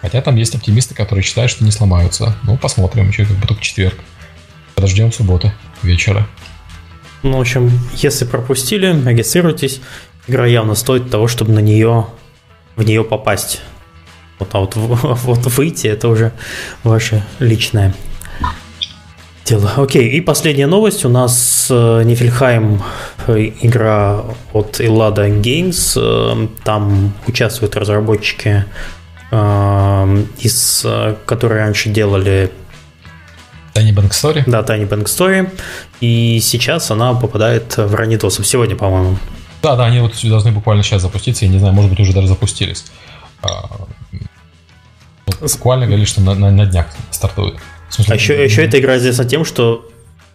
Хотя 0.00 0.22
там 0.22 0.36
есть 0.36 0.54
оптимисты, 0.54 0.94
которые 0.94 1.22
считают, 1.22 1.50
что 1.50 1.64
не 1.64 1.70
сломаются. 1.70 2.34
Ну, 2.44 2.56
посмотрим, 2.56 3.08
еще 3.08 3.24
как 3.24 3.36
бы 3.36 3.46
только 3.46 3.62
четверг. 3.62 3.98
Подождем 4.74 5.12
субботы 5.12 5.52
вечера. 5.82 6.26
Ну, 7.22 7.36
в 7.36 7.40
общем, 7.40 7.70
если 7.94 8.24
пропустили, 8.24 8.86
регистрируйтесь. 9.06 9.80
Игра 10.26 10.46
явно 10.46 10.74
стоит 10.74 11.10
того, 11.10 11.28
чтобы 11.28 11.52
на 11.52 11.58
нее, 11.58 12.06
в 12.76 12.82
нее 12.82 13.04
попасть. 13.04 13.60
Вот, 14.38 14.48
а 14.52 14.60
вот, 14.60 14.74
вот 14.76 15.46
выйти, 15.46 15.86
это 15.86 16.08
уже 16.08 16.32
ваше 16.82 17.24
личное 17.38 17.94
дело. 19.50 19.72
Окей, 19.76 20.08
и 20.08 20.20
последняя 20.20 20.66
новость. 20.66 21.04
У 21.04 21.08
нас 21.08 21.68
э, 21.70 22.02
Нифельхайм, 22.04 22.82
э, 23.26 23.50
игра 23.60 24.24
от 24.52 24.80
Illada 24.80 25.28
Games. 25.42 25.94
Э, 25.96 26.48
там 26.64 27.12
участвуют 27.26 27.76
разработчики 27.76 28.64
из 29.30 30.84
которые 31.24 31.64
раньше 31.64 31.88
делали 31.88 32.50
Tiny 33.74 33.94
Bank 33.94 34.10
Story. 34.10 34.42
Да, 34.46 34.60
Tiny 34.60 34.88
Bank 34.88 35.04
Story. 35.04 35.50
И 36.00 36.40
сейчас 36.40 36.90
она 36.90 37.14
попадает 37.14 37.76
в 37.76 37.94
ранитосов. 37.94 38.46
Сегодня, 38.46 38.76
по-моему. 38.76 39.16
Да, 39.62 39.76
да, 39.76 39.86
они 39.86 40.00
вот 40.00 40.14
должны 40.24 40.52
буквально 40.52 40.82
сейчас 40.82 41.02
запуститься. 41.02 41.44
Я 41.44 41.50
не 41.50 41.58
знаю, 41.58 41.74
может 41.74 41.90
быть, 41.90 42.00
уже 42.00 42.12
даже 42.12 42.28
запустились. 42.28 42.84
А, 43.42 43.68
вот 45.26 45.52
буквально 45.52 45.86
говорили, 45.86 46.06
что 46.06 46.20
на, 46.20 46.34
на, 46.34 46.50
на 46.50 46.66
днях 46.66 46.86
стартует. 47.10 47.56
Смысле, 47.90 48.12
а 48.12 48.16
еще, 48.16 48.44
еще 48.44 48.64
эта 48.64 48.78
игра 48.78 48.96
известна 48.98 49.24
тем, 49.24 49.44
что 49.44 49.90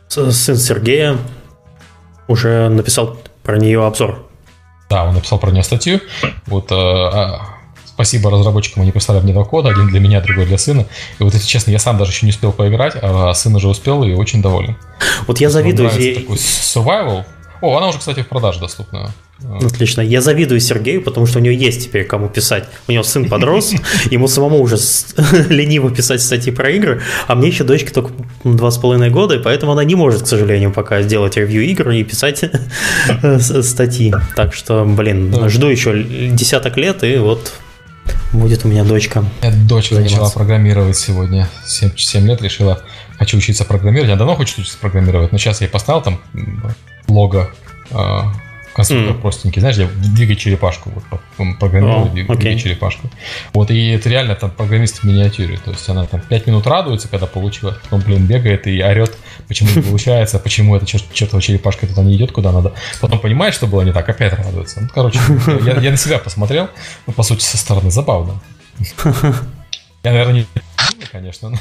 сын 0.08 0.32
Сергея 0.32 1.18
уже 2.28 2.70
написал 2.70 3.18
про 3.44 3.58
нее 3.58 3.86
обзор. 3.86 4.28
Да, 4.90 5.06
он 5.06 5.16
написал 5.16 5.40
про 5.40 5.52
нее 5.52 5.64
статью. 5.64 6.02
Вот 6.46 6.72
а, 6.72 7.55
Спасибо 7.96 8.30
разработчикам, 8.30 8.84
они 8.84 8.92
прислали 8.92 9.22
мне 9.22 9.32
два 9.32 9.46
кода, 9.46 9.70
один 9.70 9.88
для 9.88 10.02
меня, 10.02 10.20
другой 10.20 10.46
для 10.46 10.58
сына. 10.58 10.86
И 11.18 11.24
вот, 11.24 11.34
если 11.34 11.48
честно, 11.48 11.72
я 11.72 11.80
сам 11.80 11.98
даже 11.98 12.12
еще 12.12 12.26
не 12.26 12.32
успел 12.32 12.52
поиграть, 12.52 12.94
а 13.02 13.34
сын 13.34 13.56
уже 13.56 13.70
успел 13.70 14.04
и 14.04 14.14
очень 14.14 14.42
доволен. 14.42 14.76
Вот 15.28 15.40
я 15.40 15.50
завидую. 15.50 15.90
Ей... 15.98 16.16
Такой 16.16 16.36
survival. 16.36 17.24
О, 17.62 17.78
она 17.78 17.88
уже, 17.88 18.00
кстати, 18.00 18.22
в 18.22 18.28
продаже 18.28 18.60
доступна. 18.60 19.14
Отлично. 19.62 20.02
Я 20.02 20.20
завидую 20.20 20.60
Сергею, 20.60 21.02
потому 21.02 21.26
что 21.26 21.40
у 21.40 21.42
него 21.42 21.54
есть 21.54 21.86
теперь 21.86 22.04
кому 22.06 22.28
писать. 22.28 22.66
У 22.90 22.92
него 22.92 23.04
сын 23.04 23.30
подрос, 23.30 23.74
ему 24.12 24.28
самому 24.28 24.60
уже 24.60 24.78
лениво 25.50 25.90
писать 25.90 26.22
статьи 26.22 26.52
про 26.52 26.72
игры, 26.72 27.02
а 27.28 27.36
мне 27.36 27.48
еще 27.48 27.64
дочка 27.64 27.94
только 27.94 28.12
два 28.44 28.72
с 28.72 28.78
половиной 28.78 29.10
года, 29.10 29.36
и 29.36 29.40
поэтому 29.40 29.72
она 29.72 29.86
не 29.86 29.96
может, 29.96 30.24
к 30.24 30.28
сожалению, 30.28 30.72
пока 30.72 31.02
сделать 31.02 31.38
ревью 31.38 31.64
игр 31.64 31.92
и 31.92 32.04
писать 32.04 32.44
статьи. 33.40 34.14
Так 34.36 34.54
что, 34.54 34.84
блин, 34.84 35.50
жду 35.50 35.68
еще 35.68 36.04
десяток 36.04 36.76
лет, 36.78 37.04
и 37.04 37.18
вот 37.18 37.54
будет 38.36 38.66
у 38.66 38.68
меня 38.68 38.84
дочка. 38.84 39.24
Дочка 39.42 39.96
заниматься. 39.96 40.18
начала 40.18 40.30
программировать 40.30 40.98
сегодня. 40.98 41.50
7, 41.66 41.92
7 41.96 42.28
лет 42.28 42.42
решила, 42.42 42.82
хочу 43.18 43.38
учиться 43.38 43.66
программировать. 43.66 44.10
Я 44.10 44.16
давно 44.16 44.36
хочу 44.36 44.62
учиться 44.62 44.78
программировать, 44.80 45.32
но 45.32 45.38
сейчас 45.38 45.62
я 45.62 45.68
поставил 45.68 46.02
там 46.02 46.22
лого 47.08 47.50
а, 47.92 48.34
конструктор 48.76 49.16
mm. 49.16 49.22
простенький, 49.22 49.62
знаешь, 49.62 49.78
я 49.78 49.88
двигай 49.88 50.36
черепашку, 50.36 50.92
вот, 50.94 51.58
программирую, 51.60 52.08
oh, 52.08 52.12
двигай, 52.12 52.36
okay. 52.36 52.58
черепашку. 52.58 53.10
Вот, 53.54 53.72
и 53.72 53.92
это 53.92 54.10
реально 54.10 54.36
там 54.36 54.52
программист 54.52 55.00
в 55.00 55.04
миниатюре, 55.06 55.58
то 55.64 55.72
есть 55.72 55.88
она 55.88 56.06
там 56.06 56.20
5 56.20 56.48
минут 56.48 56.68
радуется, 56.68 57.08
когда 57.08 57.26
получила, 57.26 57.78
потом, 57.84 58.02
блин, 58.02 58.26
бегает 58.26 58.68
и 58.68 58.84
орет, 58.84 59.18
почему 59.48 59.70
не 59.74 59.82
получается, 59.82 60.40
почему 60.40 60.76
эта 60.76 60.86
чертова 60.86 61.42
черепашка 61.42 61.88
туда 61.88 62.04
не 62.04 62.18
идет, 62.18 62.34
куда 62.34 62.52
надо. 62.52 62.74
Потом 63.00 63.20
понимает, 63.20 63.54
что 63.54 63.66
было 63.66 63.82
не 63.82 63.94
так, 63.94 64.10
опять 64.10 64.34
радуется. 64.34 64.82
Ну, 64.82 64.90
короче, 64.94 65.20
я, 65.64 65.80
я 65.80 65.92
на 65.92 65.98
себя 65.98 66.20
посмотрел, 66.20 66.70
ну, 67.08 67.14
по 67.14 67.24
сути, 67.24 67.44
со 67.44 67.58
стороны 67.58 67.92
забавно. 67.92 68.42
Я, 70.04 70.12
наверное, 70.12 70.34
не 70.34 70.46
конечно. 71.12 71.54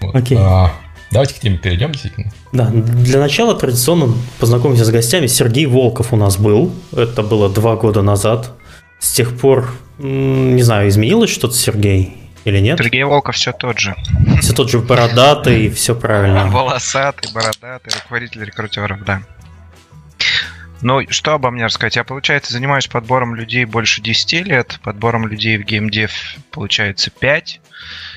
Окей. 0.00 0.38
А, 0.40 0.72
Давайте 1.14 1.34
к 1.36 1.38
теме 1.38 1.58
перейдем, 1.58 1.92
действительно. 1.92 2.32
Да, 2.50 2.70
для 2.70 3.20
начала 3.20 3.54
традиционно 3.54 4.12
познакомимся 4.40 4.84
с 4.84 4.90
гостями. 4.90 5.28
Сергей 5.28 5.66
Волков 5.66 6.12
у 6.12 6.16
нас 6.16 6.36
был. 6.36 6.74
Это 6.90 7.22
было 7.22 7.48
два 7.48 7.76
года 7.76 8.02
назад. 8.02 8.50
С 8.98 9.12
тех 9.12 9.38
пор, 9.38 9.72
не 9.98 10.60
знаю, 10.62 10.88
изменилось 10.88 11.30
что-то, 11.30 11.54
Сергей? 11.54 12.16
Или 12.44 12.58
нет? 12.58 12.78
Сергей 12.78 13.04
Волков 13.04 13.36
все 13.36 13.52
тот 13.52 13.78
же. 13.78 13.94
Все 14.40 14.52
тот 14.54 14.68
же 14.68 14.80
бородатый, 14.80 15.70
все 15.76 15.94
правильно. 15.94 16.48
Волосатый, 16.48 17.30
бородатый, 17.32 17.94
руководитель 17.94 18.42
рекрутеров, 18.42 19.04
да. 19.04 19.22
Ну, 20.82 21.00
что 21.10 21.34
обо 21.34 21.52
мне 21.52 21.64
рассказать? 21.64 21.94
Я, 21.94 22.02
получается, 22.02 22.52
занимаюсь 22.52 22.88
подбором 22.88 23.36
людей 23.36 23.66
больше 23.66 24.02
10 24.02 24.46
лет, 24.48 24.80
подбором 24.82 25.28
людей 25.28 25.58
в 25.58 25.62
геймдев, 25.62 26.10
получается, 26.50 27.12
5 27.12 27.60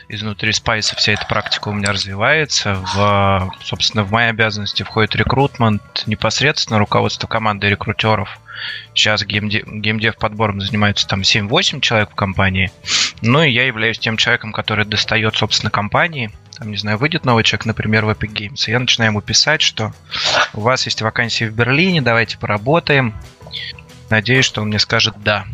изнутри 0.10 0.54
спайса 0.54 0.96
вся 0.96 1.14
эта 1.14 1.26
практика 1.26 1.70
у 1.70 1.74
меня 1.74 1.92
развивается. 1.92 2.76
В, 2.94 3.54
собственно, 3.64 4.04
в 4.04 4.12
мои 4.12 4.28
обязанности 4.28 4.84
входит 4.84 5.16
рекрутмент, 5.16 6.04
непосредственно 6.06 6.80
руководство 6.80 7.28
команды 7.28 7.70
рекрутеров. 7.70 8.40
Сейчас 8.94 9.24
геймдев, 9.24 9.68
геймдев 9.68 10.18
подбором 10.18 10.62
занимаются 10.62 11.08
там 11.08 11.22
7-8 11.22 11.80
человек 11.82 12.12
в 12.12 12.16
компании. 12.16 12.72
Ну 13.22 13.44
и 13.44 13.52
я 13.52 13.66
являюсь 13.66 14.00
тем 14.00 14.18
человеком, 14.18 14.52
который 14.52 14.86
достает, 14.86 15.36
собственно, 15.36 15.70
компании. 15.70 16.32
Там, 16.58 16.72
не 16.72 16.78
знаю, 16.78 16.98
выйдет 16.98 17.24
новый 17.24 17.44
человек, 17.44 17.66
например, 17.66 18.06
в 18.06 18.10
Epic 18.10 18.34
Games, 18.34 18.68
и 18.68 18.72
я 18.72 18.80
начинаю 18.80 19.12
ему 19.12 19.22
писать, 19.22 19.62
что 19.62 19.94
у 20.54 20.62
вас 20.62 20.86
есть 20.86 21.04
вакансии 21.04 21.46
в 21.46 21.54
Берлине, 21.54 22.02
давайте 22.02 22.40
поработаем. 22.40 23.14
Надеюсь, 24.10 24.46
что 24.46 24.62
он 24.62 24.70
мне 24.70 24.80
скажет 24.80 25.16
«да». 25.18 25.46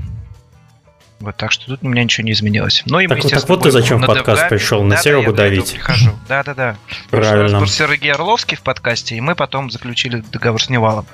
Вот, 1.24 1.38
так 1.38 1.54
что 1.54 1.68
тут 1.68 1.80
у 1.84 1.88
меня 1.88 2.04
ничего 2.04 2.26
не 2.26 2.34
изменилось. 2.34 2.84
Ну, 2.86 3.00
и 3.00 3.08
так, 3.08 3.22
так 3.22 3.48
вот 3.48 3.64
ты 3.64 3.72
зачем 3.72 4.02
в 4.02 4.06
подкаст 4.06 4.50
пришел, 4.50 4.84
на 4.84 4.98
да, 4.98 5.02
Серегу 5.02 5.32
да, 5.32 5.44
давить. 5.44 5.80
Да-да-да. 6.28 6.76
Правильно. 7.10 7.60
Был 7.60 7.68
Сергей 7.68 8.12
Орловский 8.12 8.58
в 8.58 8.62
подкасте, 8.62 9.16
и 9.16 9.22
мы 9.22 9.34
потом 9.34 9.72
заключили 9.72 10.22
договор 10.34 10.62
с 10.62 10.70
Невалом. 10.70 11.06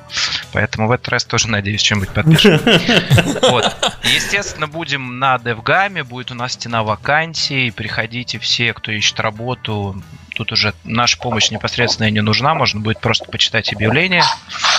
Поэтому 0.52 0.88
в 0.88 0.92
этот 0.92 1.10
раз 1.10 1.26
тоже, 1.26 1.48
надеюсь, 1.48 1.84
чем-нибудь 1.84 2.10
подпишем. 2.10 2.60
Вот. 3.50 3.72
Естественно, 4.04 4.68
будем 4.68 5.20
на 5.20 5.36
DevGAM, 5.36 6.04
будет 6.04 6.32
у 6.32 6.34
нас 6.34 6.54
стена 6.54 6.82
вакансий. 6.84 7.70
Приходите 7.70 8.40
все, 8.40 8.74
кто 8.74 8.92
ищет 8.92 9.20
работу. 9.20 10.02
Тут 10.34 10.52
уже 10.52 10.74
наша 10.84 11.20
помощь 11.20 11.52
непосредственно 11.52 12.10
не 12.10 12.22
нужна. 12.22 12.56
Можно 12.56 12.80
будет 12.80 13.00
просто 13.00 13.26
почитать 13.26 13.72
объявление, 13.74 14.24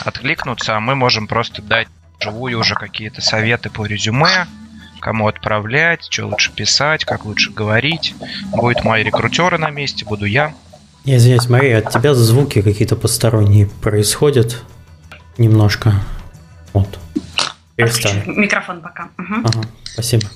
откликнуться, 0.05 0.77
а 0.77 0.81
мы 0.81 0.97
можем 0.97 1.29
просто 1.29 1.63
дать 1.63 1.87
живую 2.21 2.59
уже 2.59 2.75
какие-то 2.75 3.21
советы 3.21 3.71
по 3.71 3.87
резюме, 3.87 4.47
кому 5.01 5.27
отправлять, 5.27 6.07
что 6.11 6.27
лучше 6.27 6.53
писать, 6.53 7.05
как 7.05 7.25
лучше 7.25 7.51
говорить. 7.51 8.15
Будет 8.53 8.85
мои 8.85 9.03
рекрутеры 9.03 9.59
на 9.59 9.71
месте, 9.71 10.05
буду 10.05 10.27
я. 10.27 10.55
Я 11.05 11.17
извиняюсь, 11.17 11.49
Мария, 11.49 11.79
от 11.79 11.91
тебя 11.91 12.15
звуки 12.15 12.63
какие-то 12.63 12.95
посторонние 12.95 13.67
происходят 13.67 14.63
немножко. 15.39 15.95
Вот. 16.73 16.99
Перестали. 17.77 18.23
Микрофон 18.27 18.83
пока. 18.83 19.09
Угу. 19.19 19.35
Ага, 19.45 19.61
спасибо. 19.85 20.29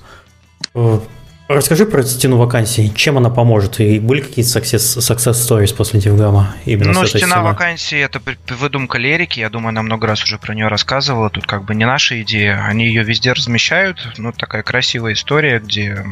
Расскажи 1.46 1.84
про 1.84 2.02
стену 2.02 2.38
вакансий. 2.38 2.90
Чем 2.94 3.18
она 3.18 3.28
поможет? 3.28 3.78
И 3.78 3.98
были 3.98 4.22
какие-то 4.22 4.58
success, 4.58 4.98
success 4.98 5.32
stories 5.32 5.76
после 5.76 6.00
Дивгама? 6.00 6.54
Именно 6.64 6.92
ну, 6.92 7.06
стена 7.06 7.26
стеной? 7.26 7.44
вакансий– 7.44 7.98
это 7.98 8.18
выдумка 8.48 8.96
Лерики. 8.96 9.40
Я 9.40 9.50
думаю, 9.50 9.68
она 9.68 9.82
много 9.82 10.06
раз 10.06 10.22
уже 10.24 10.38
про 10.38 10.54
нее 10.54 10.68
рассказывала. 10.68 11.28
Тут 11.28 11.46
как 11.46 11.64
бы 11.64 11.74
не 11.74 11.84
наша 11.84 12.22
идея. 12.22 12.64
Они 12.64 12.86
ее 12.86 13.02
везде 13.02 13.34
размещают. 13.34 14.14
Ну, 14.16 14.32
такая 14.32 14.62
красивая 14.62 15.12
история, 15.12 15.58
где... 15.58 16.02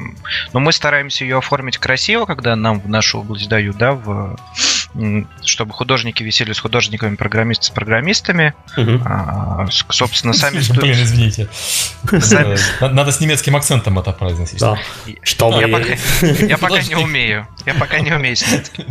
Ну, 0.53 0.61
мы 0.61 0.71
стараемся 0.71 1.25
ее 1.25 1.39
оформить 1.39 1.79
красиво, 1.79 2.27
когда 2.27 2.55
нам 2.55 2.81
в 2.81 2.89
нашу 2.89 3.21
область 3.21 3.49
дают, 3.49 3.79
да, 3.79 3.93
в 3.93 4.37
чтобы 5.43 5.73
художники 5.73 6.23
висели 6.23 6.53
с 6.53 6.61
художниками, 6.61 7.17
программисты 7.17 7.67
с 7.67 7.71
программистами. 7.71 8.55
Угу. 8.77 9.03
А, 9.05 9.67
собственно, 9.71 10.35
сами 10.35 10.61
студии... 10.61 10.81
Блин, 10.81 11.03
извините. 11.03 11.49
Надо 12.81 13.13
с 13.13 13.21
немецким 13.21 13.57
акцентом 13.57 13.99
это 13.99 14.13
произносить. 14.13 14.61
Да. 14.61 14.79
Что 15.23 15.61
я 15.61 15.69
пока, 15.69 15.95
я 16.47 16.59
пока 16.59 16.83
не 16.83 16.97
умею. 16.97 17.47
Я 17.65 17.75
пока 17.75 18.01
не 18.01 18.13
умею 18.13 18.37
с 18.37 18.47
немецким. 18.47 18.85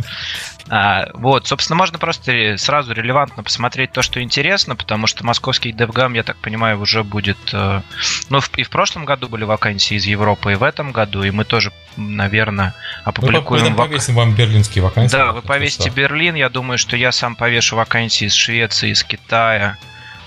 А, 0.68 1.08
вот, 1.14 1.46
собственно, 1.46 1.76
можно 1.76 1.98
просто 1.98 2.56
сразу 2.56 2.92
релевантно 2.92 3.42
посмотреть 3.42 3.92
то, 3.92 4.02
что 4.02 4.22
интересно, 4.22 4.76
потому 4.76 5.06
что 5.06 5.24
московский 5.24 5.72
DevGam, 5.72 6.14
я 6.14 6.22
так 6.22 6.36
понимаю, 6.36 6.80
уже 6.80 7.02
будет... 7.04 7.38
Э, 7.52 7.82
ну, 8.28 8.40
и 8.56 8.62
в 8.62 8.70
прошлом 8.70 9.04
году 9.04 9.28
были 9.28 9.44
вакансии 9.44 9.96
из 9.96 10.06
Европы, 10.06 10.52
и 10.52 10.54
в 10.56 10.62
этом 10.62 10.92
году, 10.92 11.22
и 11.24 11.30
мы 11.30 11.44
тоже, 11.44 11.72
наверное, 11.96 12.74
опубликуем... 13.04 13.70
Мы 13.70 13.76
повесим 13.76 14.14
вам 14.14 14.34
берлинские 14.34 14.84
вакансии. 14.84 15.16
Да, 15.16 15.32
вы 15.32 15.42
повесите 15.42 15.90
Берлин, 15.90 16.34
я 16.34 16.48
думаю, 16.48 16.78
что 16.78 16.96
я 16.96 17.12
сам 17.12 17.34
повешу 17.34 17.76
вакансии 17.76 18.26
из 18.26 18.34
Швеции, 18.34 18.90
из 18.90 19.02
Китая, 19.04 19.78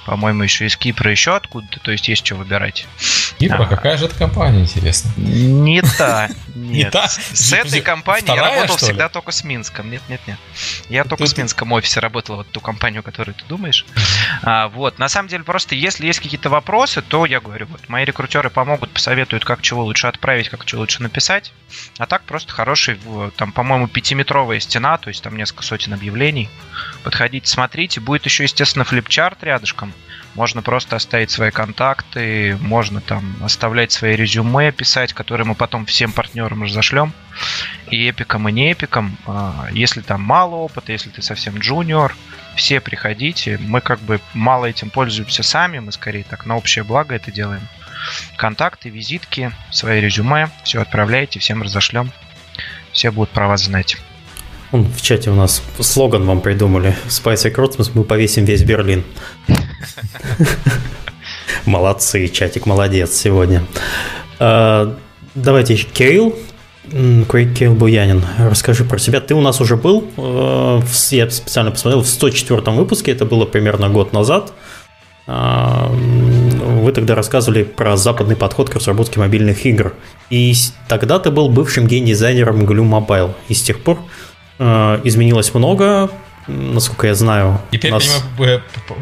по-моему, 0.06 0.44
еще 0.44 0.66
из 0.66 0.78
Кипра, 0.78 1.10
еще 1.10 1.36
откуда-то, 1.36 1.80
то 1.80 1.92
есть 1.92 2.08
есть 2.08 2.26
что 2.26 2.36
выбирать. 2.36 2.88
Кипр, 3.40 3.62
а, 3.62 3.66
какая 3.66 3.98
же 3.98 4.06
это 4.06 4.16
компания, 4.16 4.62
интересно? 4.62 5.12
Не 5.18 5.82
та. 5.98 6.30
Не 6.54 6.90
та? 6.90 7.08
С 7.08 7.52
этой 7.54 7.82
компанией 7.82 8.36
я 8.36 8.42
работал 8.42 8.78
всегда 8.78 9.10
только 9.10 9.32
с 9.32 9.44
Минском. 9.44 9.90
Нет, 9.90 10.04
нет, 10.08 10.22
нет. 10.28 10.38
Я 10.90 11.04
только 11.04 11.26
с 11.26 11.36
Минском 11.36 11.72
офисе 11.72 12.00
работал, 12.00 12.38
вот 12.38 12.52
ту 12.52 12.62
компанию, 12.62 13.04
которую 13.04 13.36
ты 13.36 13.44
думаешь. 13.46 13.86
А, 14.44 14.70
вот, 14.70 15.00
на 15.00 15.10
самом 15.10 15.28
деле, 15.28 15.44
просто 15.44 15.76
если 15.76 16.06
есть 16.06 16.20
какие-то 16.20 16.50
вопросы, 16.50 17.02
то 17.02 17.26
я 17.26 17.40
говорю, 17.40 17.66
вот, 17.68 17.90
мои 17.90 18.06
рекрутеры 18.06 18.50
помогут, 18.50 18.92
посоветуют, 18.92 19.44
как 19.44 19.62
чего 19.62 19.84
лучше 19.84 20.08
отправить, 20.08 20.50
как 20.50 20.66
чего 20.66 20.82
лучше 20.82 21.02
написать. 21.02 21.52
А 21.98 22.06
так 22.06 22.24
просто 22.24 22.54
хороший, 22.54 23.00
там, 23.38 23.52
по-моему, 23.52 23.88
пятиметровая 23.88 24.60
стена, 24.60 24.98
то 24.98 25.10
есть 25.10 25.24
там 25.24 25.36
несколько 25.36 25.64
сотен 25.64 25.94
объявлений. 25.94 26.50
Подходите, 27.04 27.48
смотрите. 27.48 28.00
Будет 28.00 28.26
еще, 28.26 28.44
естественно, 28.44 28.86
флипчарт 28.86 29.44
рядышком. 29.44 29.94
Можно 30.36 30.62
просто 30.62 30.98
оставить 30.98 31.32
свои 31.32 31.50
контакты, 31.50 32.58
можно 32.60 33.00
там 33.00 33.38
оставлять 33.42 33.94
свои 33.94 34.16
резюме, 34.16 34.74
писать, 34.74 35.14
которые 35.14 35.48
мы 35.48 35.56
потом 35.56 35.86
всем 35.86 36.12
партнерам 36.12 36.64
разошлем. 36.64 37.14
И 37.90 38.10
эпикам, 38.10 38.50
и 38.50 38.52
не 38.52 38.74
эпикам. 38.74 39.18
А, 39.26 39.68
если 39.72 40.02
там 40.02 40.22
мало 40.22 40.56
опыта, 40.56 40.92
если 40.92 41.10
ты 41.10 41.22
совсем 41.22 41.58
джуниор, 41.58 42.14
все 42.56 42.82
приходите. 42.82 43.58
Мы 43.62 43.80
как 43.80 44.00
бы 44.02 44.20
мало 44.34 44.66
этим 44.66 44.90
пользуемся 44.90 45.42
сами, 45.42 45.80
мы 45.80 45.94
скорее 45.94 46.26
так 46.26 46.46
на 46.46 46.58
общее 46.58 46.84
благо 46.84 47.16
это 47.16 47.32
делаем. 47.32 47.66
Контакты, 48.36 48.90
визитки, 48.90 49.52
свои 49.72 50.02
резюме, 50.02 50.50
все 50.64 50.82
отправляйте, 50.82 51.40
всем 51.40 51.64
разошлем. 51.64 52.12
Все 52.92 53.12
будут 53.12 53.30
про 53.30 53.48
вас 53.48 53.64
знать. 53.64 53.98
Вон 54.76 54.92
в 54.92 55.02
чате 55.02 55.30
у 55.30 55.36
нас 55.36 55.64
слоган 55.80 56.26
вам 56.26 56.42
придумали. 56.42 56.98
Spice 57.08 57.50
Recruitment 57.50 57.92
мы 57.94 58.04
повесим 58.04 58.44
весь 58.44 58.64
Берлин. 58.64 59.06
Молодцы, 61.66 62.28
чатик, 62.28 62.66
молодец 62.66 63.14
сегодня. 63.14 63.64
А, 64.38 64.94
давайте, 65.34 65.78
Кирилл, 65.78 66.36
Кирилл 66.92 67.74
Буянин, 67.74 68.22
расскажи 68.38 68.84
про 68.84 68.98
себя. 68.98 69.22
Ты 69.22 69.34
у 69.34 69.40
нас 69.40 69.62
уже 69.62 69.78
был, 69.78 70.10
э, 70.18 70.82
я 71.12 71.30
специально 71.30 71.72
посмотрел, 71.72 72.04
в 72.04 72.08
104 72.10 72.60
выпуске, 72.72 73.14
это 73.14 73.24
было 73.24 73.46
примерно 73.46 73.88
год 73.88 74.12
назад. 74.12 74.52
А, 75.26 75.90
вы 75.90 76.92
тогда 76.92 77.16
рассказывали 77.16 77.64
про 77.64 77.96
западный 77.96 78.36
подход 78.36 78.70
к 78.70 78.76
разработке 78.76 79.22
мобильных 79.22 79.66
игр. 79.66 79.94
И 80.30 80.54
тогда 80.90 81.18
ты 81.20 81.32
был 81.32 81.48
бывшим 81.48 81.88
геймдизайнером 81.88 82.66
Glu 82.66 82.84
Mobile. 82.84 83.36
И 83.48 83.54
с 83.54 83.62
тех 83.62 83.82
пор 83.82 84.00
изменилось 84.60 85.54
много, 85.54 86.10
насколько 86.48 87.08
я 87.08 87.16
знаю. 87.16 87.60
Теперь, 87.72 87.92
нас... 87.92 88.24
понимаю, 88.38 88.62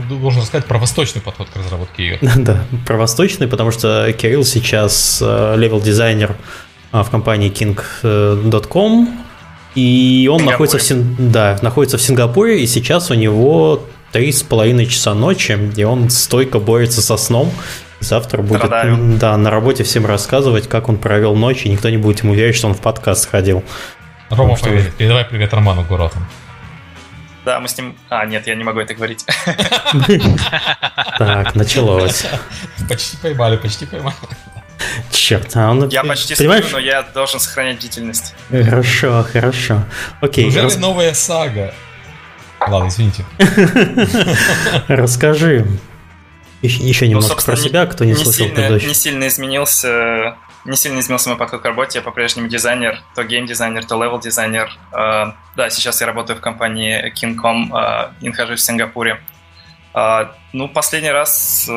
должен 0.09 0.43
сказать 0.43 0.65
про 0.65 0.79
восточный 0.79 1.21
подход 1.21 1.49
к 1.49 1.55
разработке 1.55 2.07
игр. 2.07 2.17
да, 2.37 2.63
про 2.85 2.97
восточный, 2.97 3.47
потому 3.47 3.71
что 3.71 4.11
Кирилл 4.13 4.45
сейчас 4.45 5.21
левел-дизайнер 5.21 6.35
э, 6.91 7.03
в 7.03 7.09
компании 7.09 7.51
King.com, 7.51 9.23
и 9.75 10.29
он 10.31 10.45
находится 10.45 10.77
в, 10.77 10.81
Син... 10.81 11.15
да, 11.17 11.57
находится 11.61 11.97
в 11.97 12.01
Сингапуре, 12.01 12.61
и 12.61 12.67
сейчас 12.67 13.09
у 13.11 13.15
него 13.15 13.83
три 14.11 14.31
с 14.31 14.43
половиной 14.43 14.85
часа 14.85 15.13
ночи, 15.13 15.57
и 15.75 15.83
он 15.83 16.09
стойко 16.09 16.59
борется 16.59 17.01
со 17.01 17.17
сном. 17.17 17.51
Завтра 17.99 18.41
будет 18.41 18.69
да, 19.17 19.37
на 19.37 19.49
работе 19.49 19.83
всем 19.83 20.05
рассказывать, 20.05 20.67
как 20.67 20.89
он 20.89 20.97
провел 20.97 21.35
ночь, 21.35 21.65
и 21.65 21.69
никто 21.69 21.89
не 21.89 21.97
будет 21.97 22.21
ему 22.21 22.33
верить, 22.33 22.55
что 22.55 22.67
он 22.67 22.73
в 22.73 22.81
подкаст 22.81 23.29
ходил. 23.29 23.63
Рома 24.35 24.57
что... 24.57 24.65
поверит. 24.65 24.93
Передавай 24.95 25.25
привет 25.25 25.53
Роману 25.53 25.83
Гуроту. 25.83 26.17
Да, 27.45 27.59
мы 27.59 27.67
с 27.67 27.77
ним... 27.77 27.95
А, 28.09 28.25
нет, 28.25 28.47
я 28.47 28.55
не 28.55 28.63
могу 28.63 28.79
это 28.79 28.93
говорить. 28.93 29.25
Так, 31.19 31.53
началось. 31.53 32.25
Почти 32.89 33.17
поймали, 33.17 33.57
почти 33.57 33.85
поймали. 33.85 34.15
Черт, 35.11 35.55
а 35.55 35.69
он... 35.69 35.87
Я 35.89 36.03
почти 36.03 36.35
Понимаешь? 36.35 36.65
сплю, 36.65 36.79
но 36.79 36.83
я 36.83 37.03
должен 37.03 37.39
сохранять 37.39 37.77
бдительность. 37.77 38.33
Хорошо, 38.49 39.23
хорошо. 39.31 39.83
Окей. 40.21 40.45
Неужели 40.45 40.63
рас... 40.63 40.77
новая 40.77 41.13
сага? 41.13 41.73
Ладно, 42.59 42.87
извините. 42.87 43.25
Расскажи 44.87 45.67
еще 46.63 47.07
немножко 47.07 47.35
ну, 47.35 47.45
про 47.45 47.55
себя, 47.55 47.85
кто 47.85 48.05
не, 48.05 48.15
слышал 48.15 48.47
предыдущий. 48.47 48.87
Не 48.87 48.93
сильно 48.93 49.27
изменился 49.27 50.35
не 50.65 50.77
сильно 50.77 50.99
изменился 50.99 51.29
мой 51.29 51.37
подход 51.37 51.61
к 51.61 51.65
работе, 51.65 51.99
я 51.99 52.03
по-прежнему 52.03 52.47
дизайнер, 52.47 53.01
то 53.15 53.23
гейм-дизайнер, 53.23 53.85
то 53.85 54.01
левел-дизайнер. 54.01 54.71
Э, 54.91 55.33
да, 55.55 55.69
сейчас 55.69 55.99
я 56.01 56.07
работаю 56.07 56.37
в 56.37 56.41
компании 56.41 57.11
King.com 57.13 57.73
э, 57.73 58.13
и 58.21 58.29
нахожусь 58.29 58.61
в 58.61 58.63
Сингапуре. 58.63 59.21
Э, 59.93 60.29
ну, 60.53 60.69
последний 60.69 61.11
раз, 61.11 61.69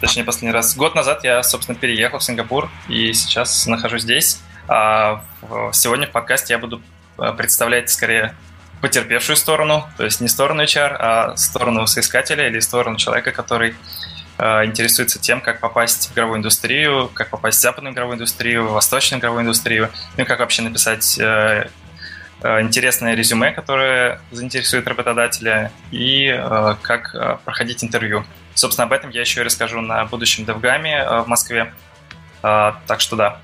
точнее, 0.00 0.24
последний 0.24 0.52
раз, 0.52 0.76
год 0.76 0.94
назад 0.94 1.24
я, 1.24 1.42
собственно, 1.42 1.78
переехал 1.78 2.18
в 2.18 2.24
Сингапур 2.24 2.68
и 2.88 3.12
сейчас 3.12 3.66
нахожусь 3.66 4.02
здесь. 4.02 4.42
Uh, 4.66 5.20
сегодня 5.72 6.06
в 6.06 6.10
подкасте 6.10 6.54
я 6.54 6.58
буду 6.58 6.82
представлять, 7.36 7.90
скорее, 7.90 8.34
потерпевшую 8.80 9.36
сторону, 9.36 9.86
то 9.98 10.04
есть 10.04 10.20
не 10.20 10.28
сторону 10.28 10.62
HR, 10.62 10.96
а 10.98 11.36
сторону 11.36 11.86
соискателя 11.86 12.48
или 12.48 12.60
сторону 12.60 12.96
человека, 12.96 13.30
который 13.30 13.74
Э, 13.74 14.19
интересуется 14.64 15.18
тем, 15.18 15.40
как 15.40 15.60
попасть 15.60 16.08
в 16.08 16.14
игровую 16.14 16.38
индустрию, 16.38 17.10
как 17.12 17.28
попасть 17.30 17.58
в 17.58 17.62
западную 17.62 17.92
игровую 17.92 18.16
индустрию, 18.16 18.66
в 18.66 18.72
восточную 18.72 19.20
игровую 19.20 19.42
индустрию, 19.42 19.90
ну 20.16 20.24
и 20.24 20.26
как 20.26 20.38
вообще 20.40 20.62
написать 20.62 21.18
э, 21.18 21.68
э, 22.42 22.62
интересное 22.62 23.14
резюме, 23.14 23.52
которое 23.52 24.20
заинтересует 24.30 24.88
работодателя, 24.88 25.72
и 25.90 26.28
как 26.82 27.42
проходить 27.44 27.84
интервью. 27.84 28.24
Собственно, 28.54 28.86
об 28.86 28.92
этом 28.92 29.10
я 29.10 29.20
еще 29.20 29.40
и 29.40 29.44
расскажу 29.44 29.80
на 29.80 30.04
будущем 30.06 30.44
DevGame 30.44 31.24
в 31.24 31.26
Москве. 31.26 31.72
Так 32.40 33.00
что 33.00 33.16
да. 33.16 33.38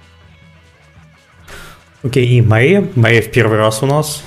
Окей, 2.02 2.24
okay, 2.24 2.38
и 2.38 2.40
Мария. 2.40 2.86
Мария 2.94 3.22
в 3.22 3.30
первый 3.30 3.58
раз 3.58 3.82
у 3.82 3.86
нас. 3.86 4.22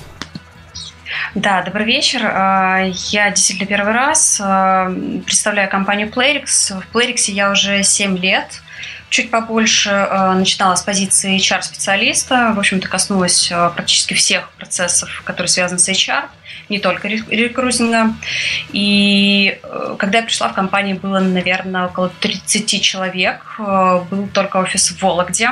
Да, 1.34 1.62
добрый 1.62 1.86
вечер. 1.86 2.22
А, 2.24 2.82
я 3.10 3.30
действительно 3.30 3.68
первый 3.68 3.92
раз 3.92 4.40
а, 4.42 4.90
представляю 5.24 5.70
компанию 5.70 6.08
Playrix. 6.08 6.72
В 6.80 6.94
Playrix 6.94 7.30
я 7.30 7.50
уже 7.50 7.82
7 7.82 8.18
лет. 8.18 8.62
Чуть 9.10 9.30
побольше 9.30 9.90
а, 9.90 10.34
начинала 10.34 10.74
с 10.74 10.82
позиции 10.82 11.38
HR-специалиста. 11.38 12.52
В 12.54 12.58
общем-то, 12.58 12.88
коснулась 12.88 13.52
практически 13.74 14.14
всех 14.14 14.50
процессов, 14.52 15.22
которые 15.24 15.48
связаны 15.48 15.78
с 15.78 15.88
HR, 15.88 16.24
не 16.68 16.80
только 16.80 17.08
рекрутинга. 17.08 18.12
И 18.72 19.60
когда 19.98 20.18
я 20.18 20.24
пришла 20.24 20.48
в 20.48 20.54
компанию, 20.54 20.98
было, 20.98 21.20
наверное, 21.20 21.86
около 21.86 22.08
30 22.20 22.82
человек. 22.82 23.56
Был 23.58 24.28
только 24.32 24.56
офис 24.56 24.90
в 24.90 25.02
Вологде. 25.02 25.50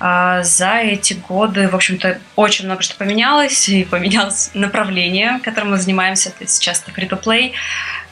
А, 0.00 0.42
за 0.42 0.78
эти 0.78 1.12
годы, 1.12 1.68
в 1.68 1.74
общем-то, 1.74 2.18
очень 2.34 2.64
много 2.64 2.82
что 2.82 2.96
поменялось, 2.96 3.68
и 3.68 3.84
поменялось 3.84 4.50
направление, 4.54 5.40
которым 5.44 5.72
мы 5.72 5.78
занимаемся. 5.78 6.30
Это 6.30 6.50
сейчас 6.50 6.82
это 6.82 6.98
free-to-play, 6.98 7.52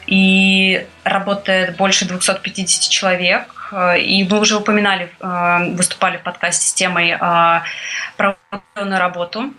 и 0.05 0.85
работает 1.03 1.77
больше 1.77 2.05
250 2.05 2.89
человек. 2.89 3.55
И 3.99 4.27
мы 4.29 4.39
уже 4.39 4.57
упоминали, 4.57 5.11
а, 5.19 5.63
выступали 5.65 6.17
в 6.17 6.23
подкасте 6.23 6.67
с 6.67 6.73
темой 6.73 7.15
а, 7.19 7.63
про 8.17 8.37
работу. 8.75 9.53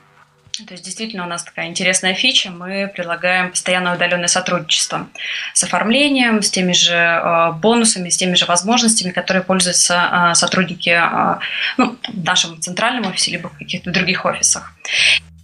То 0.66 0.74
есть 0.74 0.84
действительно 0.84 1.24
у 1.24 1.28
нас 1.28 1.42
такая 1.42 1.66
интересная 1.66 2.14
фича. 2.14 2.50
Мы 2.50 2.90
предлагаем 2.94 3.50
постоянное 3.50 3.94
удаленное 3.94 4.28
сотрудничество 4.28 5.08
с 5.54 5.64
оформлением, 5.64 6.42
с 6.42 6.50
теми 6.50 6.72
же 6.72 6.94
э, 6.94 7.52
бонусами, 7.52 8.08
с 8.08 8.16
теми 8.16 8.34
же 8.34 8.46
возможностями, 8.46 9.10
которые 9.10 9.42
пользуются 9.42 10.30
э, 10.30 10.34
сотрудники 10.34 10.90
э, 10.90 11.38
ну, 11.76 11.96
в 12.08 12.24
нашем 12.24 12.60
центральном 12.60 13.06
офисе 13.06 13.32
либо 13.32 13.48
в 13.48 13.58
каких-то 13.58 13.90
других 13.90 14.24
офисах. 14.24 14.72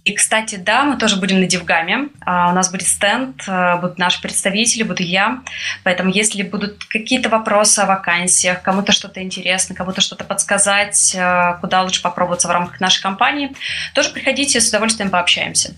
И, 0.07 0.13
кстати, 0.13 0.55
да, 0.55 0.85
мы 0.85 0.95
тоже 0.95 1.17
будем 1.17 1.41
на 1.41 1.47
Дивгаме. 1.47 2.07
А, 2.21 2.49
у 2.49 2.55
нас 2.55 2.71
будет 2.71 2.87
стенд, 2.87 3.43
а, 3.45 3.75
будут 3.75 3.97
наши 3.97 4.21
представители, 4.21 4.83
буду 4.83 5.03
я. 5.03 5.41
Поэтому, 5.83 6.11
если 6.11 6.43
будут 6.43 6.85
какие-то 6.85 7.27
вопросы 7.27 7.81
о 7.81 7.85
вакансиях, 7.85 8.61
кому-то 8.61 8.93
что-то 8.93 9.21
интересно, 9.21 9.75
кому-то 9.75 9.99
что-то 9.99 10.23
подсказать, 10.23 11.13
а, 11.19 11.55
куда 11.55 11.83
лучше 11.83 12.01
попробоваться 12.01 12.47
в 12.47 12.51
рамках 12.51 12.79
нашей 12.79 13.01
компании, 13.01 13.51
тоже 13.93 14.11
приходите, 14.11 14.61
с 14.61 14.69
удовольствием 14.69 15.09
пообщаемся. 15.09 15.75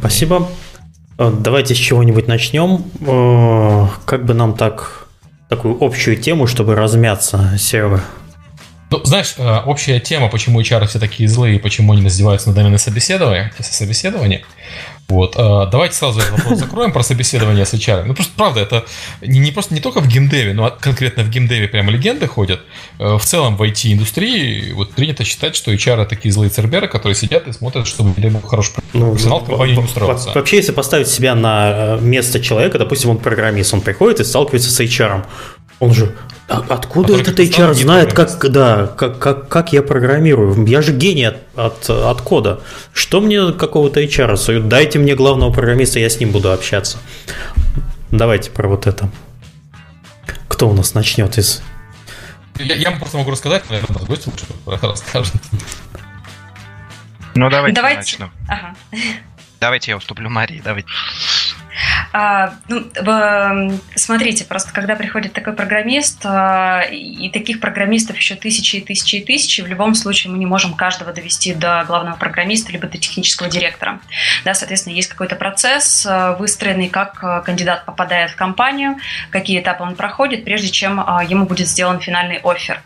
Спасибо. 0.00 0.48
Давайте 1.16 1.76
с 1.76 1.78
чего-нибудь 1.78 2.26
начнем. 2.26 3.90
Как 4.06 4.24
бы 4.24 4.34
нам 4.34 4.56
так 4.56 5.06
такую 5.48 5.78
общую 5.80 6.16
тему, 6.16 6.48
чтобы 6.48 6.74
размяться, 6.74 7.56
Серега? 7.58 8.02
Ну, 8.94 9.04
знаешь, 9.04 9.34
э, 9.38 9.60
общая 9.66 9.98
тема, 9.98 10.28
почему 10.28 10.60
HR 10.60 10.86
все 10.86 10.98
такие 10.98 11.28
злые, 11.28 11.58
почему 11.58 11.92
они 11.92 12.06
издеваются 12.06 12.48
над 12.48 12.56
нами 12.58 12.68
на 12.68 12.78
собеседовании, 12.78 13.50
собеседовании, 13.60 14.44
вот. 15.08 15.34
А, 15.36 15.66
давайте 15.66 15.96
сразу 15.96 16.20
этот 16.20 16.32
вопрос 16.32 16.58
закроем 16.58 16.92
про 16.92 17.02
собеседование 17.02 17.66
с 17.66 17.74
HR. 17.74 18.04
Ну, 18.04 18.14
просто 18.14 18.32
правда, 18.36 18.60
это 18.60 18.84
не, 19.20 19.38
не 19.38 19.52
просто 19.52 19.74
не 19.74 19.80
только 19.80 20.00
в 20.00 20.08
геймдеве, 20.08 20.54
но 20.54 20.74
конкретно 20.80 21.24
в 21.24 21.30
геймдеве 21.30 21.68
прямо 21.68 21.90
легенды 21.90 22.26
ходят. 22.26 22.60
Э, 22.98 23.16
в 23.16 23.24
целом 23.24 23.56
в 23.56 23.62
IT-индустрии 23.62 24.72
вот 24.72 24.92
принято 24.92 25.24
считать, 25.24 25.56
что 25.56 25.72
HR 25.72 26.06
такие 26.06 26.32
злые 26.32 26.50
церберы, 26.50 26.88
которые 26.88 27.16
сидят 27.16 27.46
и 27.48 27.52
смотрят, 27.52 27.86
чтобы 27.86 28.10
был 28.10 28.40
хороший 28.40 28.74
ну, 28.92 29.10
профессионал 29.10 29.40
в 29.40 29.46
компании 29.46 29.74
не 29.74 29.82
устроился. 29.82 30.32
Вообще, 30.34 30.56
если 30.56 30.72
поставить 30.72 31.08
себя 31.08 31.34
на 31.34 31.96
э, 31.96 31.98
место 32.00 32.40
человека, 32.40 32.78
допустим, 32.78 33.10
он 33.10 33.18
программист, 33.18 33.74
он 33.74 33.82
приходит 33.82 34.20
и 34.20 34.24
сталкивается 34.24 34.70
с 34.70 34.80
HR. 34.80 35.26
Он 35.80 35.92
же 35.92 36.14
а 36.46 36.62
откуда 36.68 37.16
этот 37.18 37.40
HR 37.40 37.72
знает, 37.72 38.12
как, 38.12 38.50
да, 38.50 38.86
как, 38.86 39.18
как, 39.18 39.48
как 39.48 39.72
я 39.72 39.82
программирую? 39.82 40.66
Я 40.66 40.82
же 40.82 40.92
гений 40.92 41.24
от, 41.24 41.38
от, 41.56 41.88
от 41.88 42.20
кода. 42.20 42.60
Что 42.92 43.20
мне 43.22 43.52
какого-то 43.52 44.02
HR 44.02 44.36
суют? 44.36 44.68
Дайте 44.68 44.98
мне 44.98 45.14
главного 45.14 45.52
программиста, 45.52 45.98
я 45.98 46.10
с 46.10 46.20
ним 46.20 46.32
буду 46.32 46.52
общаться. 46.52 46.98
Давайте 48.10 48.50
про 48.50 48.68
вот 48.68 48.86
это. 48.86 49.10
Кто 50.48 50.68
у 50.68 50.74
нас 50.74 50.94
начнет 50.94 51.38
из... 51.38 51.62
Я, 52.58 52.74
я 52.74 52.90
просто 52.92 53.16
могу 53.16 53.30
рассказать, 53.30 53.68
наверное, 53.70 54.04
гость 54.04 54.26
лучше 54.26 54.44
расскажет. 54.66 55.34
Ну, 57.34 57.50
давайте, 57.50 57.74
давайте. 57.74 57.98
начну. 57.98 58.30
Ага. 58.48 58.74
Давайте 59.60 59.92
я 59.92 59.96
уступлю 59.96 60.28
Марии, 60.28 60.60
давайте. 60.62 60.88
А, 62.12 62.54
ну, 62.68 62.84
смотрите, 63.94 64.44
просто 64.44 64.72
когда 64.72 64.94
приходит 64.94 65.32
такой 65.32 65.52
программист, 65.52 66.20
а, 66.24 66.82
и 66.82 67.28
таких 67.30 67.60
программистов 67.60 68.16
еще 68.16 68.36
тысячи 68.36 68.76
и 68.76 68.80
тысячи 68.80 69.16
и 69.16 69.24
тысячи, 69.24 69.60
в 69.60 69.66
любом 69.66 69.94
случае 69.94 70.32
мы 70.32 70.38
не 70.38 70.46
можем 70.46 70.74
каждого 70.74 71.12
довести 71.12 71.54
до 71.54 71.84
главного 71.86 72.16
программиста 72.16 72.72
либо 72.72 72.86
до 72.86 72.98
технического 72.98 73.48
директора. 73.48 74.00
Да, 74.44 74.54
соответственно, 74.54 74.94
есть 74.94 75.08
какой-то 75.08 75.36
процесс, 75.36 76.06
а, 76.08 76.32
выстроенный, 76.32 76.88
как 76.88 77.44
кандидат 77.44 77.84
попадает 77.84 78.30
в 78.30 78.36
компанию, 78.36 78.96
какие 79.30 79.60
этапы 79.60 79.82
он 79.82 79.96
проходит, 79.96 80.44
прежде 80.44 80.68
чем 80.68 80.98
ему 81.28 81.46
будет 81.46 81.66
сделан 81.68 82.00
финальный 82.00 82.40
офер. 82.44 82.80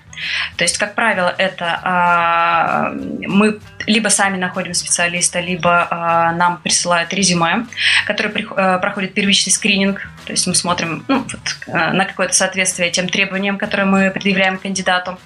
То 0.57 0.65
есть, 0.65 0.79
как 0.79 0.95
правило, 0.95 1.33
это 1.39 2.93
мы 2.93 3.61
либо 3.89 4.09
сами 4.09 4.37
находим 4.37 4.75
специалиста, 4.75 5.41
либо 5.41 5.89
э, 5.91 6.37
нам 6.37 6.59
присылают 6.59 7.13
резюме, 7.13 7.67
которое 8.07 8.29
при, 8.29 8.45
э, 8.45 8.79
проходит 8.79 9.15
первичный 9.15 9.53
скрининг. 9.53 10.09
То 10.27 10.33
есть 10.33 10.47
мы 10.47 10.55
смотрим 10.55 11.05
ну, 11.09 11.21
вот, 11.21 11.57
э, 11.67 11.93
на 11.93 12.05
какое-то 12.05 12.35
соответствие 12.35 12.91
тем 12.91 13.09
требованиям, 13.09 13.57
которые 13.57 13.87
мы 13.87 14.11
предъявляем 14.11 14.59
кандидату. 14.59 15.19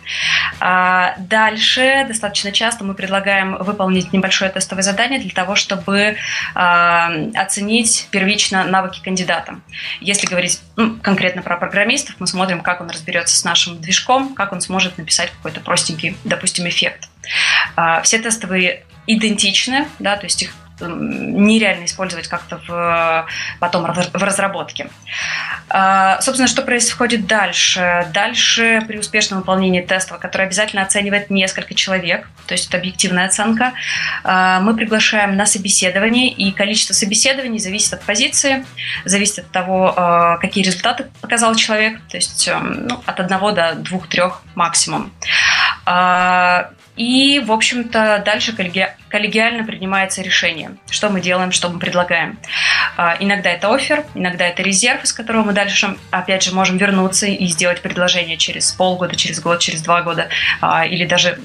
А 0.60 1.14
дальше 1.18 2.04
достаточно 2.06 2.52
часто 2.52 2.84
мы 2.84 2.94
предлагаем 2.94 3.56
выполнить 3.56 4.12
небольшое 4.12 4.50
тестовое 4.50 4.84
задание 4.84 5.18
для 5.18 5.32
того, 5.32 5.56
чтобы 5.56 6.16
э, 6.54 7.30
оценить 7.34 8.06
первично 8.12 8.64
навыки 8.64 9.00
кандидата. 9.02 9.56
Если 10.00 10.26
говорить 10.28 10.60
ну, 10.76 10.96
конкретно 11.02 11.42
про 11.42 11.56
программистов, 11.56 12.14
мы 12.20 12.28
смотрим, 12.28 12.60
как 12.60 12.80
он 12.80 12.88
разберется 12.88 13.36
с 13.36 13.44
нашим 13.44 13.80
движком, 13.80 14.34
как 14.34 14.52
он 14.52 14.60
сможет 14.60 14.98
написать 14.98 15.30
какой-то 15.32 15.60
простенький, 15.60 16.16
допустим, 16.24 16.68
эффект. 16.68 17.08
А, 17.76 18.02
все 18.02 18.18
тестовые 18.18 18.84
идентичны, 19.06 19.88
да, 19.98 20.16
то 20.16 20.26
есть 20.26 20.42
их 20.42 20.54
нереально 20.80 21.84
использовать 21.84 22.28
как-то 22.28 22.60
в, 22.66 23.26
потом 23.60 23.84
в 23.84 24.22
разработке. 24.22 24.88
А, 25.68 26.20
собственно, 26.20 26.48
что 26.48 26.62
происходит 26.62 27.26
дальше? 27.26 28.08
Дальше 28.12 28.82
при 28.86 28.98
успешном 28.98 29.40
выполнении 29.40 29.80
теста, 29.80 30.18
который 30.18 30.46
обязательно 30.46 30.82
оценивает 30.82 31.30
несколько 31.30 31.74
человек, 31.74 32.28
то 32.46 32.52
есть 32.52 32.68
это 32.68 32.78
объективная 32.78 33.26
оценка, 33.26 33.72
а, 34.24 34.60
мы 34.60 34.74
приглашаем 34.74 35.36
на 35.36 35.46
собеседование, 35.46 36.28
и 36.28 36.50
количество 36.52 36.94
собеседований 36.94 37.58
зависит 37.58 37.94
от 37.94 38.02
позиции, 38.02 38.64
зависит 39.04 39.40
от 39.40 39.50
того, 39.50 40.38
какие 40.40 40.64
результаты 40.64 41.06
показал 41.20 41.54
человек, 41.54 42.00
то 42.08 42.16
есть 42.16 42.48
ну, 42.50 43.00
от 43.06 43.20
одного 43.20 43.52
до 43.52 43.74
двух-трех 43.74 44.42
максимум. 44.54 45.12
И, 46.96 47.40
в 47.40 47.50
общем-то, 47.50 48.22
дальше 48.24 48.54
коллегиально 48.54 49.64
принимается 49.64 50.20
решение, 50.20 50.72
что 50.90 51.08
мы 51.08 51.22
делаем, 51.22 51.50
что 51.50 51.70
мы 51.70 51.78
предлагаем. 51.78 52.38
А, 52.98 53.16
иногда 53.18 53.50
это 53.50 53.74
офер, 53.74 54.04
иногда 54.14 54.46
это 54.46 54.62
резерв, 54.62 55.02
из 55.02 55.12
которого 55.14 55.44
мы 55.44 55.52
дальше, 55.54 55.96
опять 56.10 56.42
же, 56.42 56.54
можем 56.54 56.76
вернуться 56.76 57.26
и 57.26 57.46
сделать 57.46 57.80
предложение 57.80 58.36
через 58.36 58.72
полгода, 58.72 59.16
через 59.16 59.40
год, 59.40 59.60
через 59.60 59.80
два 59.80 60.02
года 60.02 60.28
а, 60.60 60.84
или 60.84 61.06
даже 61.06 61.38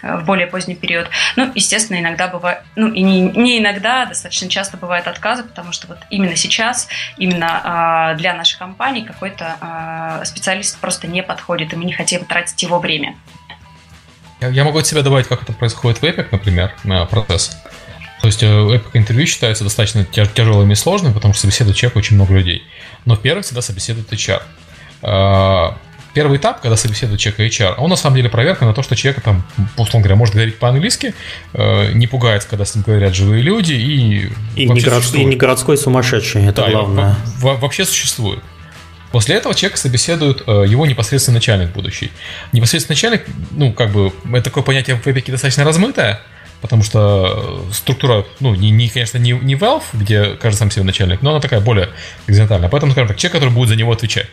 в 0.00 0.24
более 0.24 0.46
поздний 0.46 0.76
период. 0.76 1.10
Ну, 1.34 1.50
естественно, 1.56 1.98
иногда 1.98 2.28
бывает, 2.28 2.60
ну 2.76 2.86
и 2.92 3.02
не, 3.02 3.22
не 3.22 3.58
иногда, 3.58 4.02
а 4.02 4.06
достаточно 4.06 4.48
часто 4.48 4.76
бывают 4.76 5.08
отказы, 5.08 5.42
потому 5.42 5.72
что 5.72 5.88
вот 5.88 5.98
именно 6.08 6.36
сейчас, 6.36 6.86
именно 7.16 8.14
для 8.16 8.34
нашей 8.34 8.56
компании 8.60 9.02
какой-то 9.02 10.22
специалист 10.24 10.78
просто 10.78 11.08
не 11.08 11.24
подходит, 11.24 11.72
и 11.72 11.76
мы 11.76 11.84
не 11.84 11.92
хотим 11.94 12.24
тратить 12.26 12.62
его 12.62 12.78
время. 12.78 13.16
Я, 14.40 14.48
я 14.48 14.64
могу 14.64 14.78
от 14.78 14.86
себя 14.86 15.02
добавить, 15.02 15.26
как 15.26 15.42
это 15.42 15.52
происходит 15.52 16.00
в 16.00 16.04
Epic, 16.04 16.26
например, 16.30 16.72
процесс. 17.10 17.56
То 18.20 18.26
есть 18.26 18.42
э, 18.42 18.46
Epic 18.46 18.90
интервью 18.94 19.26
считается 19.26 19.64
достаточно 19.64 20.04
тяжелым 20.04 20.70
и 20.72 20.74
сложным, 20.74 21.14
потому 21.14 21.34
что 21.34 21.42
собеседует 21.42 21.76
человек 21.76 21.96
очень 21.96 22.16
много 22.16 22.34
людей. 22.34 22.64
Но 23.04 23.16
первым 23.16 23.42
всегда 23.42 23.62
собеседует 23.62 24.12
HR. 24.12 24.42
А, 25.02 25.78
первый 26.14 26.38
этап, 26.38 26.60
когда 26.60 26.76
собеседует 26.76 27.20
человека 27.20 27.44
HR, 27.44 27.74
он 27.78 27.90
на 27.90 27.96
самом 27.96 28.16
деле 28.16 28.28
проверка 28.28 28.64
на 28.64 28.74
то, 28.74 28.82
что 28.82 28.96
человек 28.96 29.22
там, 29.22 29.44
условно 29.76 30.00
говоря, 30.00 30.16
может 30.16 30.34
говорить 30.34 30.58
по-английски, 30.58 31.14
э, 31.54 31.92
не 31.92 32.06
пугается, 32.08 32.48
когда 32.48 32.64
с 32.64 32.74
ним 32.74 32.82
говорят 32.84 33.14
живые 33.14 33.42
люди 33.42 33.74
и... 33.74 34.32
И, 34.56 34.68
не, 34.68 34.80
город, 34.80 35.04
и 35.14 35.24
не 35.24 35.36
городской 35.36 35.76
сумасшедший, 35.76 36.44
это 36.44 36.62
да, 36.62 36.70
главное. 36.70 37.16
Вообще 37.40 37.84
существует. 37.84 38.40
После 39.10 39.36
этого 39.36 39.54
человек 39.54 39.78
собеседует 39.78 40.42
э, 40.46 40.64
его 40.66 40.86
непосредственно 40.86 41.36
начальник 41.36 41.70
будущий. 41.70 42.10
Непосредственно 42.52 42.94
начальник, 42.94 43.24
ну, 43.52 43.72
как 43.72 43.90
бы, 43.90 44.12
это 44.32 44.42
такое 44.42 44.62
понятие 44.62 44.96
в 44.96 45.06
эпике 45.06 45.32
достаточно 45.32 45.64
размытое, 45.64 46.20
потому 46.60 46.82
что 46.82 47.66
структура, 47.72 48.26
ну, 48.40 48.54
не, 48.54 48.70
не 48.70 48.88
конечно, 48.88 49.18
не, 49.18 49.32
не 49.32 49.54
Valve, 49.54 49.84
где 49.94 50.36
каждый 50.36 50.58
сам 50.58 50.70
себе 50.70 50.84
начальник, 50.84 51.22
но 51.22 51.30
она 51.30 51.40
такая 51.40 51.60
более 51.60 51.88
горизонтальная. 52.26 52.68
Поэтому, 52.68 52.92
скажем 52.92 53.08
так, 53.08 53.16
человек, 53.16 53.34
который 53.34 53.54
будет 53.54 53.70
за 53.70 53.76
него 53.76 53.92
отвечать. 53.92 54.26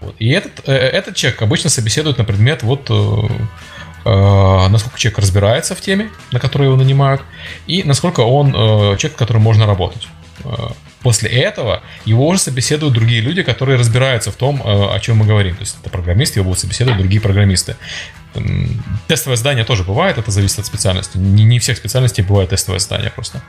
Вот. 0.00 0.14
И 0.18 0.30
этот, 0.30 0.68
э, 0.68 0.72
этот 0.72 1.16
человек 1.16 1.40
обычно 1.40 1.70
собеседует 1.70 2.18
на 2.18 2.24
предмет 2.24 2.62
вот 2.62 2.90
э, 2.90 3.28
э, 4.04 4.68
насколько 4.68 4.98
человек 4.98 5.18
разбирается 5.18 5.74
в 5.74 5.80
теме, 5.80 6.10
на 6.30 6.40
которую 6.40 6.68
его 6.68 6.76
нанимают, 6.76 7.22
и 7.66 7.82
насколько 7.84 8.20
он 8.20 8.50
э, 8.50 8.52
человек, 8.98 9.14
с 9.14 9.18
которым 9.18 9.42
можно 9.42 9.66
работать. 9.66 10.06
После 11.04 11.28
этого 11.28 11.82
его 12.06 12.26
уже 12.26 12.40
собеседуют 12.40 12.94
другие 12.94 13.20
люди, 13.20 13.42
которые 13.42 13.78
разбираются 13.78 14.32
в 14.32 14.36
том, 14.36 14.62
э, 14.64 14.96
о 14.96 14.98
чем 15.00 15.18
мы 15.18 15.26
говорим. 15.26 15.54
То 15.54 15.60
есть 15.60 15.76
это 15.78 15.90
программисты, 15.90 16.38
его 16.38 16.44
будут 16.44 16.60
собеседовать 16.60 16.98
другие 16.98 17.20
программисты. 17.20 17.76
Тестовое 19.06 19.36
здание 19.36 19.66
тоже 19.66 19.84
бывает, 19.84 20.16
это 20.16 20.30
зависит 20.30 20.60
от 20.60 20.66
специальности. 20.66 21.18
Не, 21.18 21.44
не 21.44 21.58
всех 21.58 21.76
специальностей 21.76 22.24
бывает 22.24 22.48
тестовое 22.48 22.78
здание 22.78 23.10
просто. 23.10 23.42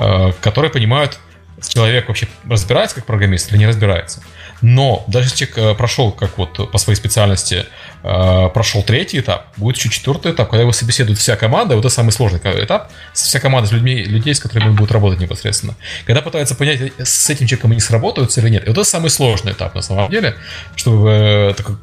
Э, 0.00 0.32
которые 0.40 0.72
понимают, 0.72 1.20
человек 1.62 2.08
вообще 2.08 2.26
разбирается 2.50 2.96
как 2.96 3.06
программист 3.06 3.52
или 3.52 3.58
не 3.58 3.68
разбирается. 3.68 4.20
Но 4.62 5.04
даже 5.08 5.26
если 5.26 5.46
человек 5.46 5.58
э, 5.58 5.74
прошел, 5.74 6.12
как 6.12 6.38
вот 6.38 6.70
по 6.70 6.78
своей 6.78 6.96
специальности, 6.96 7.66
э, 8.02 8.48
прошел 8.52 8.82
третий 8.82 9.20
этап, 9.20 9.46
будет 9.56 9.76
еще 9.76 9.88
четвертый 9.88 10.32
этап, 10.32 10.48
когда 10.48 10.62
его 10.62 10.72
собеседует 10.72 11.18
вся 11.18 11.36
команда, 11.36 11.76
вот 11.76 11.84
это 11.84 11.94
самый 11.94 12.10
сложный 12.10 12.40
этап, 12.40 12.90
вся 13.12 13.40
команда 13.40 13.68
с 13.68 13.72
людьми, 13.72 14.04
людей, 14.04 14.34
с 14.34 14.40
которыми 14.40 14.70
он 14.70 14.76
будет 14.76 14.92
работать 14.92 15.20
непосредственно. 15.20 15.74
Когда 16.06 16.22
пытаются 16.22 16.54
понять, 16.54 16.80
э, 16.80 17.04
с 17.04 17.28
этим 17.30 17.46
человеком 17.46 17.72
они 17.72 17.80
сработаются 17.80 18.40
или 18.40 18.48
нет. 18.48 18.64
Вот 18.66 18.72
это 18.72 18.84
самый 18.84 19.10
сложный 19.10 19.52
этап 19.52 19.74
на 19.74 19.82
самом 19.82 20.10
деле, 20.10 20.36
чтобы 20.74 21.54
такой 21.56 21.76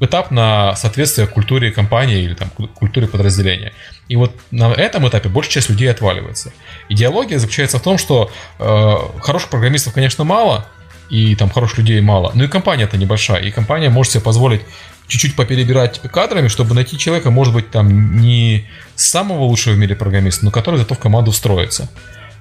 этап 0.00 0.30
на 0.30 0.76
соответствие 0.76 1.26
культуре 1.26 1.72
компании 1.72 2.22
или 2.22 2.34
там 2.34 2.50
культуре 2.50 3.06
подразделения. 3.06 3.72
И 4.08 4.16
вот 4.16 4.32
на 4.50 4.72
этом 4.72 5.08
этапе 5.08 5.28
большая 5.28 5.54
часть 5.54 5.70
людей 5.70 5.90
отваливается. 5.90 6.52
Идеология 6.88 7.38
заключается 7.38 7.78
в 7.78 7.82
том, 7.82 7.96
что 7.96 8.30
э, 8.58 8.94
хороших 9.20 9.48
программистов, 9.48 9.94
конечно, 9.94 10.24
мало, 10.24 10.66
и 11.10 11.34
там 11.36 11.50
хороших 11.50 11.78
людей 11.78 12.00
мало. 12.00 12.32
Но 12.34 12.44
и 12.44 12.48
компания-то 12.48 12.96
небольшая, 12.96 13.42
и 13.42 13.50
компания 13.50 13.90
может 13.90 14.12
себе 14.12 14.22
позволить 14.22 14.62
чуть-чуть 15.06 15.36
поперебирать 15.36 16.00
кадрами, 16.00 16.48
чтобы 16.48 16.74
найти 16.74 16.98
человека, 16.98 17.30
может 17.30 17.52
быть, 17.52 17.70
там 17.70 18.18
не 18.18 18.66
самого 18.94 19.42
лучшего 19.42 19.74
в 19.74 19.78
мире 19.78 19.94
программиста, 19.94 20.44
но 20.44 20.50
который 20.50 20.76
зато 20.76 20.94
в 20.94 20.98
команду 20.98 21.30
встроится. 21.30 21.90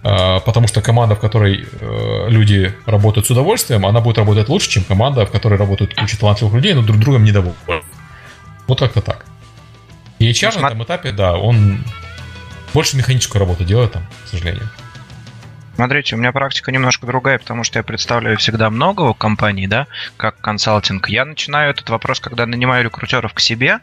А, 0.03 0.39
потому 0.41 0.67
что 0.67 0.81
команда, 0.81 1.15
в 1.15 1.19
которой 1.19 1.65
э, 1.65 2.25
люди 2.29 2.73
работают 2.85 3.25
с 3.25 3.31
удовольствием, 3.31 3.85
она 3.85 4.01
будет 4.01 4.17
работать 4.17 4.49
лучше, 4.49 4.69
чем 4.69 4.83
команда, 4.83 5.25
в 5.25 5.31
которой 5.31 5.57
работают 5.57 5.93
куча 5.95 6.17
талантливых 6.17 6.53
людей, 6.55 6.73
но 6.73 6.81
друг 6.81 6.99
другом 6.99 7.23
недовольны. 7.23 7.55
Вот 8.67 8.79
как-то 8.79 9.01
так. 9.01 9.25
И 10.19 10.29
HR 10.29 10.59
на 10.59 10.67
этом 10.67 10.83
этапе, 10.83 11.11
да, 11.11 11.35
он 11.35 11.83
больше 12.73 12.97
механическую 12.97 13.39
работу 13.39 13.63
делает 13.63 13.93
там, 13.93 14.03
к 14.25 14.29
сожалению. 14.29 14.69
Смотрите, 15.75 16.15
у 16.15 16.19
меня 16.19 16.31
практика 16.31 16.71
немножко 16.71 17.07
другая, 17.07 17.39
потому 17.39 17.63
что 17.63 17.79
я 17.79 17.83
представляю 17.83 18.37
всегда 18.37 18.69
много 18.69 19.13
компаний, 19.13 19.65
да, 19.65 19.87
как 20.17 20.39
консалтинг. 20.39 21.09
Я 21.09 21.25
начинаю 21.25 21.71
этот 21.71 21.89
вопрос, 21.89 22.19
когда 22.19 22.45
нанимаю 22.45 22.83
рекрутеров 22.83 23.33
к 23.33 23.39
себе, 23.39 23.79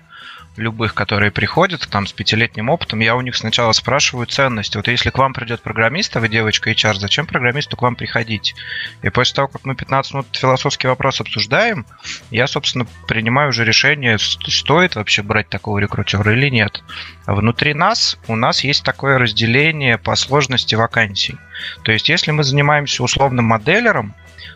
любых, 0.61 0.95
которые 0.95 1.31
приходят 1.31 1.89
там 1.91 2.07
с 2.07 2.13
пятилетним 2.13 2.69
опытом, 2.69 3.01
я 3.01 3.17
у 3.17 3.21
них 3.21 3.37
сначала 3.37 3.73
спрашиваю 3.73 4.27
ценности. 4.27 4.77
Вот 4.77 4.89
если 4.89 5.11
к 5.11 5.19
вам 5.19 5.33
придет 5.33 5.63
программист, 5.63 6.17
а 6.17 6.21
вы 6.21 6.29
девочка 6.29 6.71
HR, 6.71 6.95
зачем 6.95 7.27
программисту 7.27 7.77
к 7.77 7.83
вам 7.83 7.97
приходить? 7.97 8.55
И 9.03 9.11
после 9.11 9.35
того, 9.35 9.49
как 9.49 9.65
мы 9.65 9.75
15 9.75 10.15
минут 10.15 10.27
философский 10.33 10.87
вопрос 10.87 11.21
обсуждаем, 11.21 11.87
я, 12.31 12.47
собственно, 12.47 12.87
принимаю 13.09 13.49
уже 13.49 13.65
решение, 13.65 14.19
стоит 14.19 14.95
вообще 14.95 15.23
брать 15.23 15.49
такого 15.49 15.79
рекрутера 15.79 16.33
или 16.33 16.49
нет. 16.49 16.83
Внутри 17.27 17.75
нас 17.75 18.19
у 18.29 18.37
нас 18.37 18.65
есть 18.65 18.85
такое 18.85 19.19
разделение 19.19 19.99
по 19.99 20.15
сложности 20.17 20.75
вакансий. 20.75 21.37
То 21.83 21.93
есть, 21.93 22.09
если 22.09 22.31
мы 22.31 22.45
занимаемся 22.45 23.03
условным 23.03 23.47
моделером, 23.47 24.15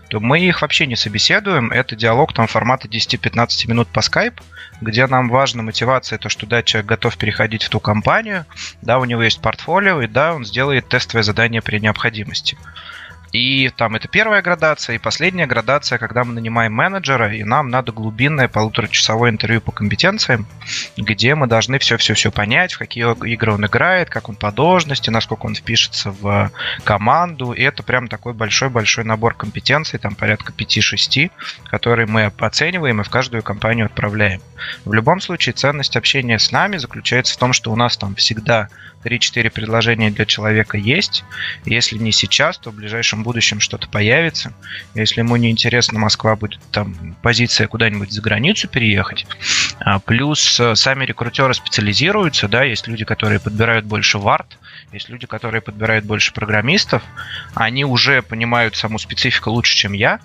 то 0.09 0.21
мы 0.21 0.41
их 0.41 0.63
вообще 0.63 0.87
не 0.87 0.97
собеседуем. 0.97 1.71
Это 1.71 1.97
диалог 1.97 2.33
там 2.33 2.47
формата 2.47 2.89
10-15 2.89 3.69
минут 3.69 3.89
по 3.89 4.01
Skype, 4.01 4.41
где 4.81 5.07
нам 5.07 5.29
важна 5.29 5.63
мотивация, 5.63 6.19
то, 6.19 6.29
что 6.29 6.47
да, 6.47 6.63
человек 6.63 6.89
готов 6.89 7.17
переходить 7.17 7.63
в 7.63 7.69
ту 7.69 7.81
компанию, 7.81 8.45
да, 8.83 8.99
у 8.99 9.05
него 9.05 9.23
есть 9.23 9.41
портфолио, 9.41 10.03
и 10.03 10.07
да, 10.07 10.35
он 10.35 10.45
сделает 10.45 10.89
тестовое 10.89 11.23
задание 11.23 11.63
при 11.63 11.79
необходимости. 11.79 12.57
И 13.35 13.69
там 13.77 13.97
это 13.97 14.07
первая 14.07 14.43
градация, 14.43 14.95
и 14.95 15.01
последняя 15.01 15.47
градация, 15.47 15.99
когда 15.99 16.23
мы 16.23 16.35
нанимаем 16.35 16.73
менеджера, 16.73 17.35
и 17.35 17.43
нам 17.43 17.69
надо 17.69 17.91
глубинное 17.91 18.47
полуторачасовое 18.47 19.31
интервью 19.31 19.61
по 19.61 19.73
компетенциям, 19.73 20.47
где 20.97 21.35
мы 21.35 21.49
должны 21.49 21.81
все-все-все 21.81 22.31
понять, 22.31 22.75
в 22.75 22.79
какие 22.79 23.05
игры 23.27 23.53
он 23.53 23.67
играет, 23.67 24.09
как 24.09 24.29
он 24.29 24.37
по 24.37 24.53
должности, 24.53 25.11
насколько 25.11 25.47
он 25.47 25.57
впишется 25.57 26.13
в 26.13 26.53
команду. 26.85 27.51
И 27.51 27.63
это 27.63 27.83
прям 27.83 28.07
такой 28.07 28.35
большой-большой 28.35 29.03
набор 29.03 29.35
компетенций, 29.35 29.99
там 29.99 30.15
порядка 30.15 30.53
5-6, 30.53 31.33
которые 31.65 32.07
мы 32.07 32.33
оцениваем 32.39 33.01
и 33.01 33.05
в 33.05 33.11
каждую 33.11 33.43
компанию 33.43 33.87
отправляем. 33.87 34.43
В 34.85 34.93
любом 34.93 35.21
случае, 35.21 35.53
ценность 35.53 35.97
общения 35.97 36.39
с 36.39 36.53
нами 36.53 36.77
заключается 36.77 37.35
в 37.35 37.37
том, 37.37 37.53
что 37.53 37.73
у 37.73 37.77
нас 37.77 37.97
там 37.97 38.15
всегда 38.15 38.69
3-4 39.05 39.51
предложения 39.51 40.11
для 40.11 40.25
человека 40.25 40.77
есть. 40.77 41.25
Если 41.65 41.99
не 41.99 42.13
сейчас, 42.13 42.59
то 42.59 42.71
в 42.71 42.75
ближайшем 42.75 43.23
будущем 43.23 43.61
что-то 43.61 43.89
появится. 43.89 44.53
Если 44.95 45.21
ему 45.21 45.37
не 45.37 45.51
интересно, 45.51 45.99
Москва 45.99 46.37
будет 46.37 46.61
там 46.71 47.17
позиция 47.23 47.69
куда-нибудь 47.69 48.13
за 48.13 48.23
границу 48.23 48.69
переехать. 48.69 49.27
А, 49.81 49.99
плюс 49.99 50.59
э, 50.59 50.75
сами 50.75 51.05
рекрутеры 51.05 51.55
специализируются, 51.55 52.49
да, 52.49 52.65
есть 52.65 52.87
люди, 52.87 53.05
которые 53.05 53.41
подбирают 53.41 53.85
больше 53.85 54.19
вард, 54.19 54.59
есть 54.93 55.09
люди, 55.09 55.27
которые 55.27 55.61
подбирают 55.61 56.05
больше 56.05 56.33
программистов. 56.33 57.03
Они 57.55 57.85
уже 57.85 58.23
понимают 58.23 58.77
саму 58.77 58.99
специфику 58.99 59.51
лучше, 59.51 59.77
чем 59.77 59.93
я 59.93 60.21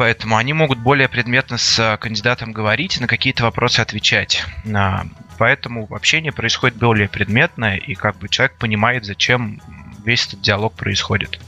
поэтому 0.00 0.38
они 0.38 0.54
могут 0.54 0.78
более 0.78 1.10
предметно 1.10 1.58
с 1.58 1.78
э, 1.78 1.98
кандидатом 1.98 2.52
говорить 2.52 2.96
и 2.96 3.00
на 3.02 3.06
какие-то 3.06 3.42
вопросы 3.42 3.80
отвечать. 3.80 4.46
А, 4.74 5.04
поэтому 5.36 5.86
общение 5.94 6.32
происходит 6.32 6.78
более 6.78 7.06
предметное, 7.06 7.76
и 7.76 7.94
как 7.94 8.16
бы 8.16 8.30
человек 8.30 8.56
понимает, 8.56 9.04
зачем 9.04 9.60
весь 10.02 10.26
этот 10.26 10.40
диалог 10.40 10.72
происходит. 10.72 11.38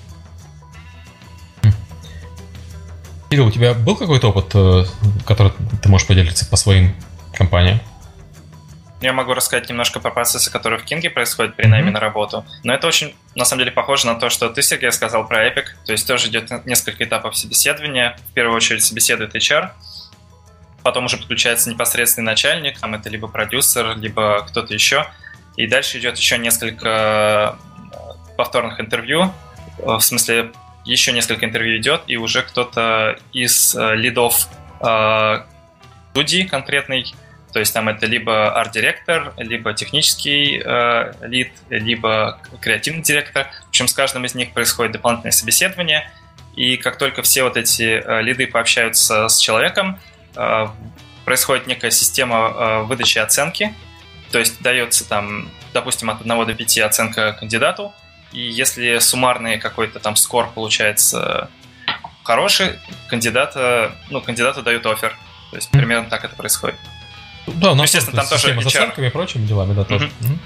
Кирилл, 3.31 3.47
у 3.47 3.51
тебя 3.51 3.73
был 3.73 3.97
какой-то 3.97 4.29
опыт, 4.29 4.51
э, 4.53 4.85
который 5.25 5.53
ты 5.83 5.89
можешь 5.89 6.07
поделиться 6.07 6.45
по 6.45 6.57
своим 6.57 6.95
компаниям? 7.33 7.81
Я 9.03 9.13
могу 9.13 9.35
рассказать 9.35 9.69
немножко 9.69 9.99
про 10.01 10.11
процессы, 10.11 10.51
которые 10.51 10.79
в 10.79 10.85
Кинге 10.85 11.11
происходят 11.11 11.57
при 11.57 11.67
найме 11.67 11.89
mm-hmm. 11.89 11.93
на 11.93 12.01
работу. 12.01 12.45
Но 12.63 12.73
это 12.73 12.87
очень, 12.87 13.15
на 13.35 13.45
самом 13.45 13.61
деле, 13.61 13.73
похоже 13.73 14.07
на 14.07 14.15
то, 14.15 14.31
что 14.31 14.49
ты, 14.49 14.63
Сергей, 14.63 14.93
сказал 14.93 15.27
про 15.27 15.47
Epic. 15.49 15.65
То 15.85 15.93
есть 15.93 16.07
тоже 16.07 16.29
идет 16.29 16.65
несколько 16.67 17.03
этапов 17.03 17.37
собеседования. 17.37 18.17
В 18.31 18.33
первую 18.33 18.57
очередь 18.57 18.85
собеседует 18.85 19.35
HR, 19.35 19.71
потом 20.83 21.07
уже 21.07 21.17
подключается 21.17 21.71
непосредственный 21.71 22.27
начальник, 22.27 22.79
там 22.79 22.95
это 22.95 23.09
либо 23.09 23.29
продюсер, 23.29 23.97
либо 23.97 24.45
кто-то 24.49 24.73
еще. 24.73 25.07
И 25.57 25.67
дальше 25.67 25.99
идет 25.99 26.17
еще 26.17 26.39
несколько 26.39 27.59
э, 27.93 28.37
повторных 28.37 28.81
интервью, 28.81 29.33
э, 29.79 29.85
в 29.85 30.01
смысле 30.01 30.53
еще 30.85 31.13
несколько 31.13 31.45
интервью 31.45 31.79
идет, 31.79 32.03
и 32.07 32.17
уже 32.17 32.43
кто-то 32.43 33.19
из 33.33 33.75
э, 33.75 33.95
лидов 33.97 34.49
студии 36.11 36.43
конкретный 36.43 37.15
то 37.53 37.61
есть 37.61 37.75
там 37.75 37.89
это 37.89 38.07
либо 38.07 38.59
арт-директор, 38.59 39.35
либо 39.37 39.75
технический 39.75 40.63
э, 40.65 41.13
лид, 41.21 41.53
либо 41.69 42.41
креативный 42.61 43.03
директор. 43.03 43.49
В 43.67 43.69
общем, 43.69 43.89
с 43.89 43.93
каждым 43.93 44.25
из 44.25 44.35
них 44.35 44.53
происходит 44.53 44.93
дополнительное 44.93 45.33
собеседование. 45.33 46.11
И 46.57 46.77
как 46.77 46.97
только 46.97 47.23
все 47.23 47.43
вот 47.45 47.57
эти 47.57 48.03
э, 48.03 48.23
лиды 48.23 48.47
пообщаются 48.47 49.29
с 49.29 49.39
человеком, 49.39 50.01
э, 50.35 50.67
происходит 51.25 51.67
некая 51.67 51.91
система 51.91 52.37
э, 52.37 52.83
выдачи 52.85 53.19
оценки. 53.19 53.75
То 54.31 54.39
есть 54.39 54.63
дается 54.63 55.07
там, 55.07 55.51
допустим, 55.75 56.09
от 56.09 56.23
1 56.23 56.47
до 56.47 56.55
5 56.55 56.79
оценка 56.79 57.33
кандидату. 57.35 57.93
И 58.33 58.41
если 58.41 58.99
суммарный 58.99 59.59
какой-то 59.59 59.99
там 60.01 60.17
скор 60.17 60.51
получается 60.55 61.51
хороший, 62.23 62.79
кандидата, 63.09 63.93
ну, 64.09 64.23
кандидату 64.23 64.63
дают 64.63 64.87
офер. 64.87 65.17
То 65.51 65.57
есть 65.57 65.71
примерно 65.71 66.09
так 66.09 66.25
это 66.25 66.35
происходит. 66.35 66.79
Да, 67.47 67.73
у 67.73 67.75
нас 67.75 67.87
естественно, 67.87 68.23
там 68.23 68.29
тоже 68.29 68.55
HR. 68.55 68.63
с 68.63 68.67
оценками 68.67 69.07
и 69.07 69.11
прочими 69.11 69.47
делами, 69.47 69.75
да, 69.75 69.85
тоже. 69.85 70.07
Mm-hmm. 70.07 70.39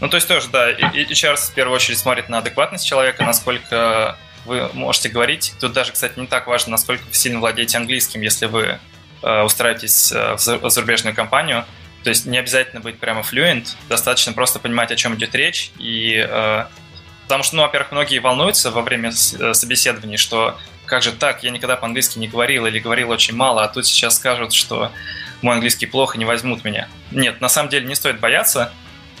Ну, 0.00 0.08
то 0.08 0.16
есть 0.16 0.28
тоже, 0.28 0.48
да, 0.48 0.70
HR 0.70 1.36
в 1.36 1.54
первую 1.54 1.76
очередь 1.76 1.98
смотрит 1.98 2.28
на 2.28 2.38
адекватность 2.38 2.86
человека, 2.86 3.24
насколько 3.24 4.16
вы 4.44 4.70
можете 4.72 5.08
говорить. 5.08 5.54
Тут 5.60 5.72
даже, 5.72 5.92
кстати, 5.92 6.18
не 6.18 6.26
так 6.26 6.46
важно, 6.46 6.72
насколько 6.72 7.04
вы 7.04 7.14
сильно 7.14 7.40
владеете 7.40 7.76
английским, 7.76 8.20
если 8.20 8.46
вы 8.46 8.78
э, 9.22 9.42
устраиваетесь 9.42 10.12
э, 10.12 10.36
в 10.36 10.70
зарубежную 10.70 11.14
компанию. 11.14 11.64
То 12.04 12.10
есть 12.10 12.26
не 12.26 12.38
обязательно 12.38 12.80
быть 12.80 12.98
прямо 12.98 13.20
fluent, 13.20 13.74
достаточно 13.88 14.32
просто 14.32 14.58
понимать, 14.60 14.90
о 14.90 14.96
чем 14.96 15.16
идет 15.16 15.34
речь. 15.34 15.72
И, 15.78 16.14
э, 16.16 16.64
потому 17.24 17.42
что, 17.42 17.56
ну, 17.56 17.62
во-первых, 17.62 17.92
многие 17.92 18.18
волнуются 18.20 18.70
во 18.70 18.82
время 18.82 19.10
э, 19.10 19.52
собеседований, 19.54 20.16
что 20.16 20.56
как 20.86 21.02
же 21.02 21.12
так, 21.12 21.42
я 21.42 21.50
никогда 21.50 21.76
по-английски 21.76 22.18
не 22.18 22.28
говорил 22.28 22.66
или 22.66 22.78
говорил 22.78 23.10
очень 23.10 23.34
мало, 23.34 23.62
а 23.62 23.68
тут 23.68 23.86
сейчас 23.86 24.16
скажут, 24.16 24.54
что 24.54 24.90
мой 25.42 25.54
английский 25.54 25.86
плохо, 25.86 26.18
не 26.18 26.24
возьмут 26.24 26.64
меня. 26.64 26.88
Нет, 27.10 27.40
на 27.40 27.48
самом 27.48 27.68
деле 27.68 27.86
не 27.86 27.94
стоит 27.94 28.20
бояться. 28.20 28.72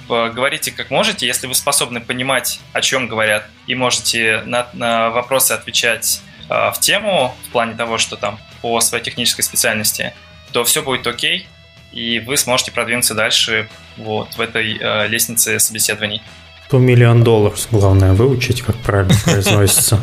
Говорите 0.08 0.72
как 0.72 0.90
можете, 0.90 1.26
если 1.26 1.46
вы 1.46 1.54
способны 1.54 2.00
понимать, 2.00 2.60
о 2.72 2.80
чем 2.80 3.08
говорят, 3.08 3.46
и 3.66 3.74
можете 3.74 4.42
на, 4.46 4.66
на 4.72 5.10
вопросы 5.10 5.52
отвечать 5.52 6.22
э, 6.48 6.70
в 6.74 6.80
тему, 6.80 7.36
в 7.46 7.52
плане 7.52 7.74
того, 7.74 7.98
что 7.98 8.16
там 8.16 8.38
по 8.62 8.80
своей 8.80 9.04
технической 9.04 9.44
специальности, 9.44 10.14
то 10.52 10.64
все 10.64 10.82
будет 10.82 11.06
окей, 11.06 11.46
и 11.92 12.20
вы 12.20 12.38
сможете 12.38 12.72
продвинуться 12.72 13.14
дальше 13.14 13.68
вот 13.98 14.34
в 14.34 14.40
этой 14.40 14.78
э, 14.80 15.08
лестнице 15.08 15.58
собеседований. 15.58 16.22
100 16.68 16.78
миллион 16.78 17.22
долларов, 17.22 17.58
главное 17.70 18.12
выучить, 18.14 18.62
как 18.62 18.76
правильно 18.76 19.14
произносится. 19.24 20.00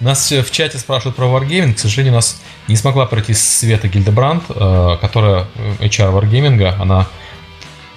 Нас 0.00 0.30
в 0.30 0.50
чате 0.52 0.78
спрашивают 0.78 1.16
про 1.16 1.26
Wargaming. 1.26 1.74
К 1.74 1.78
сожалению, 1.78 2.12
у 2.12 2.16
нас 2.16 2.40
не 2.68 2.76
смогла 2.76 3.06
пройти 3.06 3.34
Света 3.34 3.88
Гильдебранд, 3.88 4.44
э, 4.50 4.96
которая 5.00 5.46
э, 5.56 5.86
HR 5.86 6.12
Wargaming. 6.12 6.62
Она 6.78 7.06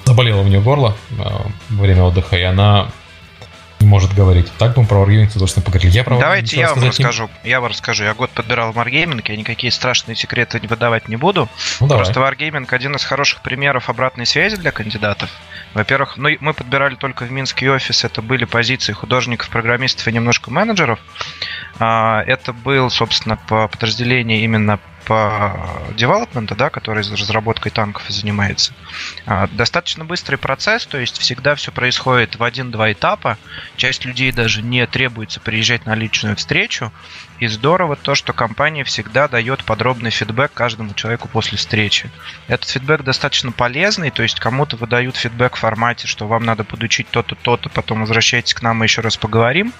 заболела 0.06 0.42
у 0.42 0.48
нее 0.48 0.62
горло 0.62 0.96
э, 1.12 1.24
во 1.70 1.82
время 1.82 2.04
отдыха, 2.04 2.38
и 2.38 2.44
она 2.44 2.88
не 3.82 3.88
может 3.88 4.13
говорить. 4.13 4.52
Так 4.58 4.76
бы 4.76 4.84
мы 4.84 4.88
про 4.88 5.00
Wargaming 5.00 5.38
точно 5.38 5.62
поговорили. 5.62 5.91
Я 5.91 6.04
про 6.04 6.17
Давайте 6.17 6.58
я 6.58 6.74
вам 6.74 6.84
расскажу. 6.84 7.30
Не... 7.44 7.50
Я 7.50 7.62
вам 7.62 7.72
расскажу. 7.72 8.04
Я 8.04 8.13
год 8.13 8.30
подбирал 8.32 8.72
Wargaming, 8.72 9.24
я 9.28 9.36
никакие 9.36 9.72
страшные 9.72 10.15
секреты 10.15 10.60
не 10.60 10.67
выдавать 10.67 11.08
не 11.08 11.15
буду. 11.15 11.50
Ну, 11.80 11.88
Просто 11.88 12.20
Wargaming 12.20 12.67
один 12.70 12.96
из 12.96 13.04
хороших 13.04 13.41
примеров 13.41 13.89
обратной 13.89 14.26
связи 14.26 14.56
для 14.56 14.72
кандидатов. 14.72 15.30
Во-первых, 15.74 16.17
ну, 16.17 16.30
мы 16.39 16.54
подбирали 16.54 16.96
только 16.96 17.24
в 17.24 17.32
Минский 17.32 17.70
офис, 17.70 18.04
это 18.04 18.22
были 18.22 18.46
позиции 18.46 18.94
художников, 18.94 19.50
программистов 19.50 20.08
и 20.08 20.12
немножко 20.12 20.52
менеджеров. 20.52 21.00
А, 21.80 22.24
это 22.24 22.54
был, 22.54 22.89
собственно, 22.89 23.38
по 23.38 23.67
подразделению 23.67 24.39
именно 24.39 24.80
по 25.06 25.82
девелопменту, 25.96 26.56
да, 26.56 26.70
который 26.70 27.04
разработкой 27.04 27.71
танков 27.71 28.04
занимается. 28.10 28.73
А, 29.25 29.48
достаточно 29.48 30.06
быстрый 30.06 30.38
процесс, 30.38 30.86
то 30.86 30.98
есть 30.98 31.17
всегда 31.17 31.56
все 31.56 31.71
происходит 31.71 32.36
в 32.36 32.44
один-два 32.44 32.92
этапа. 32.92 33.38
Часть 33.75 34.06
людей 34.06 34.32
даже 34.32 34.62
не 34.62 34.86
требуется 34.88 35.40
приезжать 35.40 35.86
на 35.86 35.96
личную 35.96 36.36
встречу. 36.36 36.92
И 37.40 37.48
здорово 37.48 37.96
то, 37.96 38.13
что 38.13 38.34
компания 38.34 38.84
всегда 38.84 39.28
дает 39.28 39.63
подробный 39.63 40.12
фидбэк 40.12 40.54
каждому 40.54 40.94
человеку 40.94 41.28
после 41.28 41.58
встречи. 41.58 42.12
Этот 42.48 42.69
фидбэк 42.69 43.04
достаточно 43.04 43.52
полезный, 43.52 44.12
то 44.12 44.21
есть 44.21 44.40
кому-то 44.40 44.78
выдают 44.78 45.17
фидбэк 45.17 45.56
в 45.56 45.60
формате, 45.60 46.06
что 46.06 46.28
вам 46.28 46.44
надо 46.44 46.63
подучить 46.63 47.10
то-то, 47.10 47.36
то-то, 47.36 47.69
потом 47.69 48.02
возвращайтесь 48.02 48.54
к 48.54 48.62
нам 48.62 48.84
и 48.84 48.86
еще 48.86 49.02
раз 49.02 49.17
поговорим. 49.17 49.73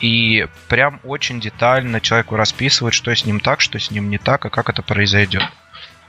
И 0.00 0.46
прям 0.68 1.00
очень 1.04 1.40
детально 1.40 2.00
человеку 2.00 2.36
расписывают, 2.36 2.94
что 2.94 3.14
с 3.14 3.24
ним 3.24 3.40
так, 3.40 3.60
что 3.60 3.78
с 3.78 3.90
ним 3.90 4.10
не 4.10 4.18
так, 4.18 4.46
и 4.46 4.50
как 4.50 4.68
это 4.68 4.82
произойдет. 4.82 5.42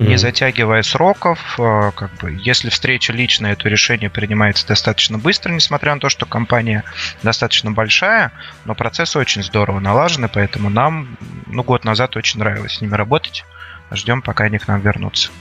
не 0.07 0.17
затягивая 0.17 0.81
сроков. 0.81 1.59
Э, 1.59 1.91
как 1.93 2.13
бы, 2.15 2.37
если 2.41 2.69
встреча 2.69 3.11
личная, 3.11 3.55
то 3.55 3.67
решение 3.67 4.09
принимается 4.09 4.65
достаточно 4.65 5.17
быстро, 5.17 5.51
несмотря 5.51 5.93
на 5.93 5.99
то, 5.99 6.07
что 6.07 6.25
компания 6.25 6.85
достаточно 7.21 7.71
большая, 7.71 8.31
но 8.63 8.75
процесс 8.75 9.15
очень 9.17 9.43
здорово 9.43 9.79
налажен, 9.79 10.29
поэтому 10.33 10.69
нам 10.69 11.17
ну, 11.47 11.63
год 11.63 11.83
назад 11.83 12.15
очень 12.15 12.39
нравилось 12.39 12.75
с 12.75 12.81
ними 12.81 12.95
работать. 12.95 13.43
Ждем, 13.91 14.21
пока 14.21 14.45
они 14.45 14.57
к 14.57 14.67
нам 14.67 14.81
вернутся. 14.81 15.31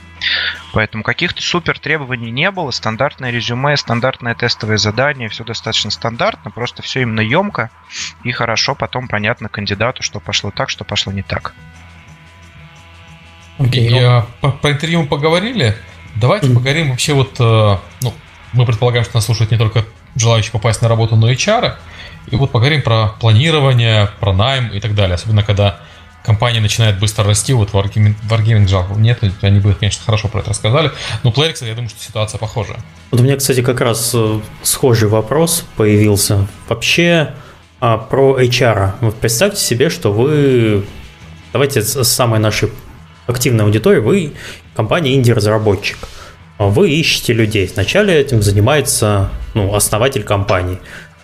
Поэтому 0.73 1.03
каких-то 1.03 1.41
супер 1.41 1.79
требований 1.79 2.31
не 2.31 2.51
было. 2.51 2.71
Стандартное 2.71 3.31
резюме, 3.31 3.77
стандартное 3.77 4.35
тестовое 4.35 4.77
задание, 4.77 5.29
все 5.29 5.43
достаточно 5.43 5.91
стандартно, 5.91 6.51
просто 6.51 6.81
все 6.81 7.01
именно 7.01 7.21
емко 7.21 7.69
и 8.23 8.31
хорошо 8.31 8.75
потом 8.75 9.07
понятно 9.07 9.49
кандидату, 9.49 10.03
что 10.03 10.19
пошло 10.19 10.51
так, 10.51 10.69
что 10.69 10.83
пошло 10.83 11.13
не 11.13 11.23
так. 11.23 11.53
Okay. 13.59 13.87
И, 13.87 14.23
по, 14.41 14.51
по 14.51 14.71
интервью 14.71 15.01
мы 15.01 15.07
поговорили. 15.07 15.75
Давайте 16.15 16.47
mm-hmm. 16.47 16.55
поговорим 16.55 16.89
вообще 16.89 17.13
вот, 17.13 17.35
э, 17.39 17.77
ну, 18.01 18.13
мы 18.53 18.65
предполагаем, 18.65 19.05
что 19.05 19.17
нас 19.17 19.25
слушают 19.25 19.51
не 19.51 19.57
только 19.57 19.85
желающие 20.15 20.51
попасть 20.51 20.81
на 20.81 20.87
работу, 20.87 21.15
но 21.15 21.29
и 21.29 21.35
HR. 21.35 21.75
И 22.31 22.35
вот 22.35 22.51
поговорим 22.51 22.81
про 22.81 23.09
планирование, 23.19 24.09
про 24.19 24.33
найм 24.33 24.69
и 24.69 24.79
так 24.79 24.95
далее. 24.95 25.15
Особенно, 25.15 25.43
когда 25.43 25.79
компания 26.23 26.59
начинает 26.59 26.99
быстро 26.99 27.25
расти, 27.25 27.53
вот 27.53 27.71
Wargaming, 27.71 28.15
Wargaming 28.29 28.99
нет, 28.99 29.19
они 29.41 29.59
бы, 29.59 29.73
конечно, 29.73 30.03
хорошо 30.05 30.27
про 30.27 30.39
это 30.39 30.49
рассказали, 30.49 30.91
но 31.23 31.31
Playrix, 31.31 31.65
я 31.65 31.73
думаю, 31.73 31.89
что 31.89 31.99
ситуация 31.99 32.37
похожая. 32.37 32.79
Вот 33.11 33.21
у 33.21 33.23
меня, 33.23 33.35
кстати, 33.37 33.61
как 33.61 33.81
раз 33.81 34.11
э, 34.13 34.39
схожий 34.61 35.09
вопрос 35.09 35.65
появился. 35.75 36.47
Вообще, 36.67 37.33
а, 37.81 37.97
про 37.97 38.39
HR. 38.41 38.91
Вот 39.01 39.15
представьте 39.15 39.61
себе, 39.61 39.89
что 39.89 40.11
вы, 40.11 40.85
давайте 41.53 41.81
с 41.81 42.03
самой 42.03 42.39
нашей 42.39 42.71
активной 43.25 43.63
аудитории, 43.63 43.99
вы 43.99 44.33
компания 44.75 45.15
инди-разработчик. 45.15 45.97
Вы 46.57 46.89
ищете 46.91 47.31
людей. 47.31 47.71
Вначале 47.73 48.13
этим 48.13 48.41
занимается 48.41 49.29
ну, 49.53 49.73
основатель 49.73 50.23
компании 50.23 50.79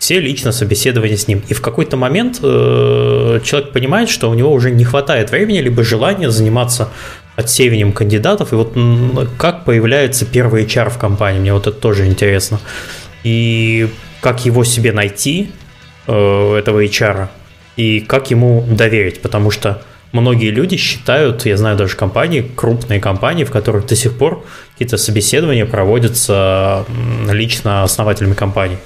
все 0.06 0.20
лично 0.20 0.51
собеседование 0.51 1.18
с 1.18 1.28
ним. 1.28 1.41
И 1.47 1.56
в 1.56 1.62
какой-то 1.62 1.97
момент 1.97 2.38
э, 2.43 3.39
человек 3.43 3.72
понимает, 3.72 4.08
что 4.08 4.30
у 4.30 4.36
него 4.36 4.53
уже 4.53 4.70
не 4.70 4.84
хватает 4.84 5.32
времени, 5.32 5.58
либо 5.58 5.84
желания 5.84 6.30
заниматься 6.30 6.89
отсеиванием 7.36 7.91
кандидатов. 7.91 8.53
И 8.53 8.56
вот 8.56 8.78
как 9.39 9.66
появляется 9.66 10.28
первый 10.28 10.64
HR 10.66 10.91
в 10.91 10.99
компании, 10.99 11.39
мне 11.39 11.53
вот 11.53 11.66
это 11.66 11.76
тоже 11.76 12.06
интересно. 12.06 12.60
И 13.24 13.89
как 14.22 14.45
его 14.45 14.64
себе 14.64 14.91
найти, 14.91 15.49
э, 16.06 16.56
этого 16.56 16.86
HR, 16.86 17.30
и 17.76 17.99
как 17.99 18.30
ему 18.30 18.64
доверить, 18.70 19.24
потому 19.24 19.49
что 19.49 19.82
многие 20.12 20.51
люди 20.51 20.78
считают, 20.78 21.47
я 21.47 21.58
знаю 21.58 21.78
даже 21.78 21.95
компании, 21.95 22.45
крупные 22.56 22.99
компании, 22.99 23.43
в 23.43 23.49
которых 23.49 23.88
до 23.88 23.95
сих 23.95 24.16
пор 24.16 24.45
какие-то 24.74 24.97
собеседования 24.97 25.66
проводятся 25.66 26.86
лично 27.28 27.82
основателями 27.82 28.36
компаний. 28.36 28.78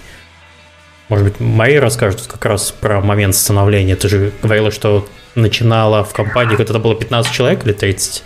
Может 1.10 1.26
быть, 1.26 1.40
мои 1.40 1.78
расскажут 1.78 2.22
как 2.28 2.46
раз 2.46 2.72
про 2.72 3.02
момент 3.02 3.36
становления. 3.36 3.96
Ты 3.96 4.10
же 4.10 4.32
говорила, 4.42 4.72
что 4.72 5.08
начинала 5.36 6.04
в 6.04 6.14
компании, 6.14 6.56
когда 6.56 6.72
это 6.72 6.80
было 6.80 6.96
15 6.96 7.32
человек 7.32 7.66
или 7.66 7.74
30? 7.74 8.24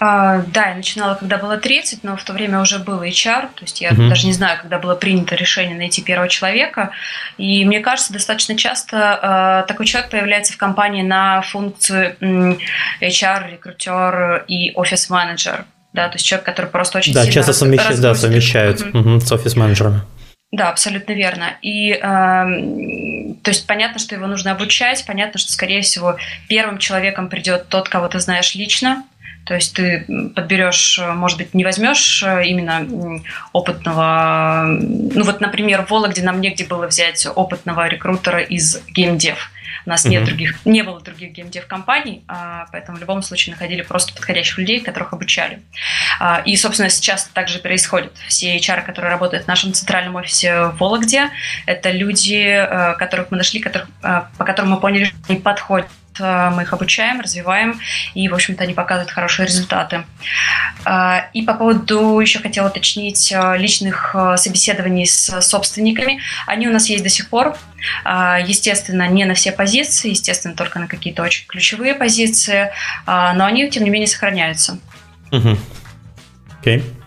А, 0.00 0.42
да, 0.46 0.70
я 0.70 0.74
начинала, 0.74 1.14
когда 1.14 1.36
было 1.36 1.58
30, 1.58 2.02
но 2.02 2.16
в 2.16 2.24
то 2.24 2.32
время 2.32 2.60
уже 2.60 2.78
был 2.78 3.02
HR, 3.02 3.48
то 3.54 3.62
есть 3.62 3.82
я 3.82 3.90
uh-huh. 3.90 4.08
даже 4.08 4.26
не 4.26 4.32
знаю, 4.32 4.58
когда 4.60 4.78
было 4.78 4.94
принято 4.94 5.34
решение 5.34 5.76
найти 5.76 6.02
первого 6.02 6.28
человека. 6.28 6.90
И 7.36 7.64
мне 7.66 7.80
кажется, 7.80 8.12
достаточно 8.12 8.56
часто 8.56 9.62
э, 9.62 9.68
такой 9.68 9.84
человек 9.84 10.10
появляется 10.10 10.54
в 10.54 10.56
компании 10.56 11.02
на 11.02 11.42
функцию 11.42 12.16
HR, 13.00 13.50
рекрутер 13.52 14.44
и 14.48 14.72
офис-менеджер. 14.74 15.66
Да, 15.92 16.08
то 16.08 16.14
есть 16.14 16.24
человек, 16.24 16.46
который 16.46 16.66
просто 16.66 16.98
очень 16.98 17.12
да, 17.12 17.22
сильно 17.22 17.34
часто 17.34 17.52
совмещают, 17.52 18.00
да, 18.00 18.14
совмещают 18.14 18.80
угу, 18.94 19.20
с 19.20 19.30
офис-менеджерами. 19.30 20.00
Да, 20.52 20.68
абсолютно 20.68 21.12
верно. 21.12 21.56
И 21.62 21.92
э, 21.92 21.98
то 22.00 23.50
есть 23.50 23.66
понятно, 23.68 24.00
что 24.00 24.16
его 24.16 24.26
нужно 24.26 24.50
обучать, 24.50 25.04
понятно, 25.06 25.38
что, 25.38 25.52
скорее 25.52 25.82
всего, 25.82 26.16
первым 26.48 26.78
человеком 26.78 27.28
придет 27.28 27.68
тот, 27.68 27.88
кого 27.88 28.08
ты 28.08 28.18
знаешь 28.18 28.54
лично. 28.56 29.04
То 29.50 29.56
есть 29.56 29.74
ты 29.74 30.04
подберешь, 30.36 31.00
может 31.16 31.36
быть, 31.36 31.54
не 31.54 31.64
возьмешь 31.64 32.22
именно 32.22 33.20
опытного, 33.52 34.62
ну 34.64 35.24
вот, 35.24 35.40
например, 35.40 35.84
в 35.84 35.90
Вологде 35.90 36.22
нам 36.22 36.40
негде 36.40 36.64
было 36.64 36.86
взять 36.86 37.26
опытного 37.26 37.88
рекрутера 37.88 38.38
из 38.38 38.80
геймдев. 38.86 39.50
У 39.86 39.90
нас 39.90 40.06
mm-hmm. 40.06 40.08
нет 40.08 40.24
других, 40.24 40.64
не 40.64 40.82
было 40.82 41.00
других 41.00 41.32
геймдев-компаний, 41.32 42.22
а, 42.28 42.66
поэтому 42.70 42.98
в 42.98 43.00
любом 43.00 43.22
случае 43.22 43.54
находили 43.54 43.82
просто 43.82 44.14
подходящих 44.14 44.58
людей, 44.58 44.78
которых 44.78 45.12
обучали. 45.12 45.62
А, 46.20 46.42
и, 46.44 46.54
собственно, 46.54 46.88
сейчас 46.88 47.24
также 47.24 47.58
происходит. 47.58 48.12
Все 48.28 48.56
HR, 48.56 48.82
которые 48.82 49.10
работают 49.10 49.46
в 49.46 49.48
нашем 49.48 49.72
центральном 49.72 50.14
офисе 50.14 50.66
в 50.66 50.76
Вологде, 50.76 51.30
это 51.66 51.90
люди, 51.90 52.36
э, 52.36 52.94
которых 52.98 53.32
мы 53.32 53.38
нашли, 53.38 53.58
которых, 53.58 53.88
э, 54.04 54.22
по 54.38 54.44
которым 54.44 54.70
мы 54.70 54.80
поняли, 54.80 55.06
что 55.06 55.16
они 55.28 55.40
подходят 55.40 55.88
Э, 55.88 55.99
мы 56.20 56.62
их 56.62 56.72
обучаем, 56.72 57.20
развиваем, 57.20 57.80
и, 58.14 58.28
в 58.28 58.34
общем-то, 58.34 58.64
они 58.64 58.74
показывают 58.74 59.10
хорошие 59.10 59.46
результаты. 59.46 60.04
Э, 60.84 61.22
и 61.32 61.42
по 61.42 61.54
поводу, 61.54 62.20
еще 62.20 62.38
хотела 62.38 62.68
уточнить, 62.68 63.32
э, 63.32 63.56
личных 63.58 64.14
собеседований 64.36 65.06
с 65.06 65.40
собственниками. 65.40 66.20
Они 66.46 66.68
у 66.68 66.72
нас 66.72 66.88
есть 66.88 67.02
до 67.02 67.10
сих 67.10 67.28
пор. 67.28 67.56
Естественно, 68.04 69.08
не 69.08 69.24
на 69.24 69.32
все 69.32 69.52
позиции, 69.52 70.10
естественно, 70.10 70.54
только 70.54 70.78
на 70.78 70.86
какие-то 70.86 71.22
очень 71.22 71.46
ключевые 71.46 71.94
позиции, 71.94 72.70
но 73.06 73.46
они, 73.46 73.70
тем 73.70 73.84
не 73.84 73.90
менее, 73.90 74.06
сохраняются. 74.06 74.78
Окей. 75.30 75.56
Okay. 76.62 76.99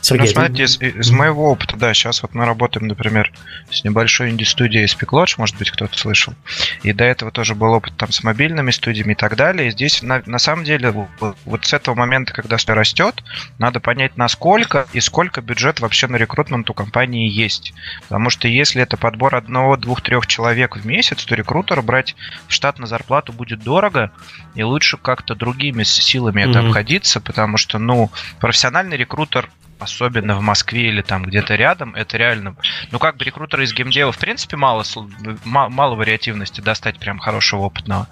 Сергей, 0.00 0.26
ну, 0.26 0.32
смотрите, 0.32 0.64
из, 0.64 0.80
из 0.80 1.10
моего 1.10 1.50
опыта, 1.50 1.76
да, 1.76 1.92
сейчас 1.94 2.22
вот 2.22 2.34
мы 2.34 2.44
работаем, 2.44 2.86
например, 2.86 3.32
с 3.70 3.84
небольшой 3.84 4.30
инди-студией 4.30 4.86
Speaklodge, 4.86 5.34
может 5.38 5.56
быть, 5.56 5.70
кто-то 5.70 5.96
слышал. 5.98 6.34
И 6.82 6.92
до 6.92 7.04
этого 7.04 7.30
тоже 7.30 7.54
был 7.54 7.72
опыт 7.72 7.96
там 7.96 8.10
с 8.10 8.22
мобильными 8.22 8.70
студиями 8.70 9.12
и 9.12 9.16
так 9.16 9.36
далее. 9.36 9.68
И 9.68 9.70
здесь, 9.70 10.02
на, 10.02 10.22
на 10.26 10.38
самом 10.38 10.64
деле, 10.64 10.90
вот, 10.90 11.36
вот 11.44 11.64
с 11.64 11.72
этого 11.72 11.94
момента, 11.94 12.32
когда 12.32 12.56
все 12.56 12.72
растет, 12.72 13.22
надо 13.58 13.80
понять, 13.80 14.16
насколько 14.16 14.86
и 14.92 15.00
сколько 15.00 15.40
бюджет 15.42 15.80
вообще 15.80 16.06
на 16.06 16.16
рекрутмент 16.16 16.68
у 16.70 16.74
компании 16.74 17.28
есть. 17.28 17.72
Потому 18.02 18.30
что 18.30 18.48
если 18.48 18.82
это 18.82 18.96
подбор 18.96 19.34
одного, 19.34 19.76
двух, 19.76 20.00
трех 20.00 20.26
человек 20.26 20.76
в 20.76 20.86
месяц, 20.86 21.24
то 21.24 21.34
рекрутера 21.34 21.82
брать 21.82 22.16
в 22.48 22.52
штат 22.52 22.78
на 22.78 22.86
зарплату 22.86 23.32
будет 23.32 23.62
дорого, 23.62 24.12
и 24.54 24.62
лучше 24.62 24.96
как-то 24.96 25.34
другими 25.34 25.82
силами 25.82 26.42
mm-hmm. 26.42 26.50
это 26.50 26.60
обходиться, 26.60 27.20
потому 27.20 27.56
что, 27.56 27.78
ну, 27.78 28.10
профессиональный 28.40 28.96
рекрутер 28.96 29.50
особенно 29.80 30.36
в 30.36 30.40
Москве 30.42 30.88
или 30.88 31.02
там 31.02 31.24
где-то 31.24 31.54
рядом, 31.56 31.94
это 31.94 32.16
реально... 32.16 32.54
Ну, 32.92 32.98
как 32.98 33.16
бы 33.16 33.24
рекрутера 33.24 33.64
из 33.64 33.72
геймдева, 33.72 34.12
в 34.12 34.18
принципе, 34.18 34.56
мало, 34.56 34.84
мало 35.44 35.94
вариативности 35.94 36.60
достать 36.60 36.98
прям 36.98 37.18
хорошего 37.18 37.62
опытного 37.62 38.06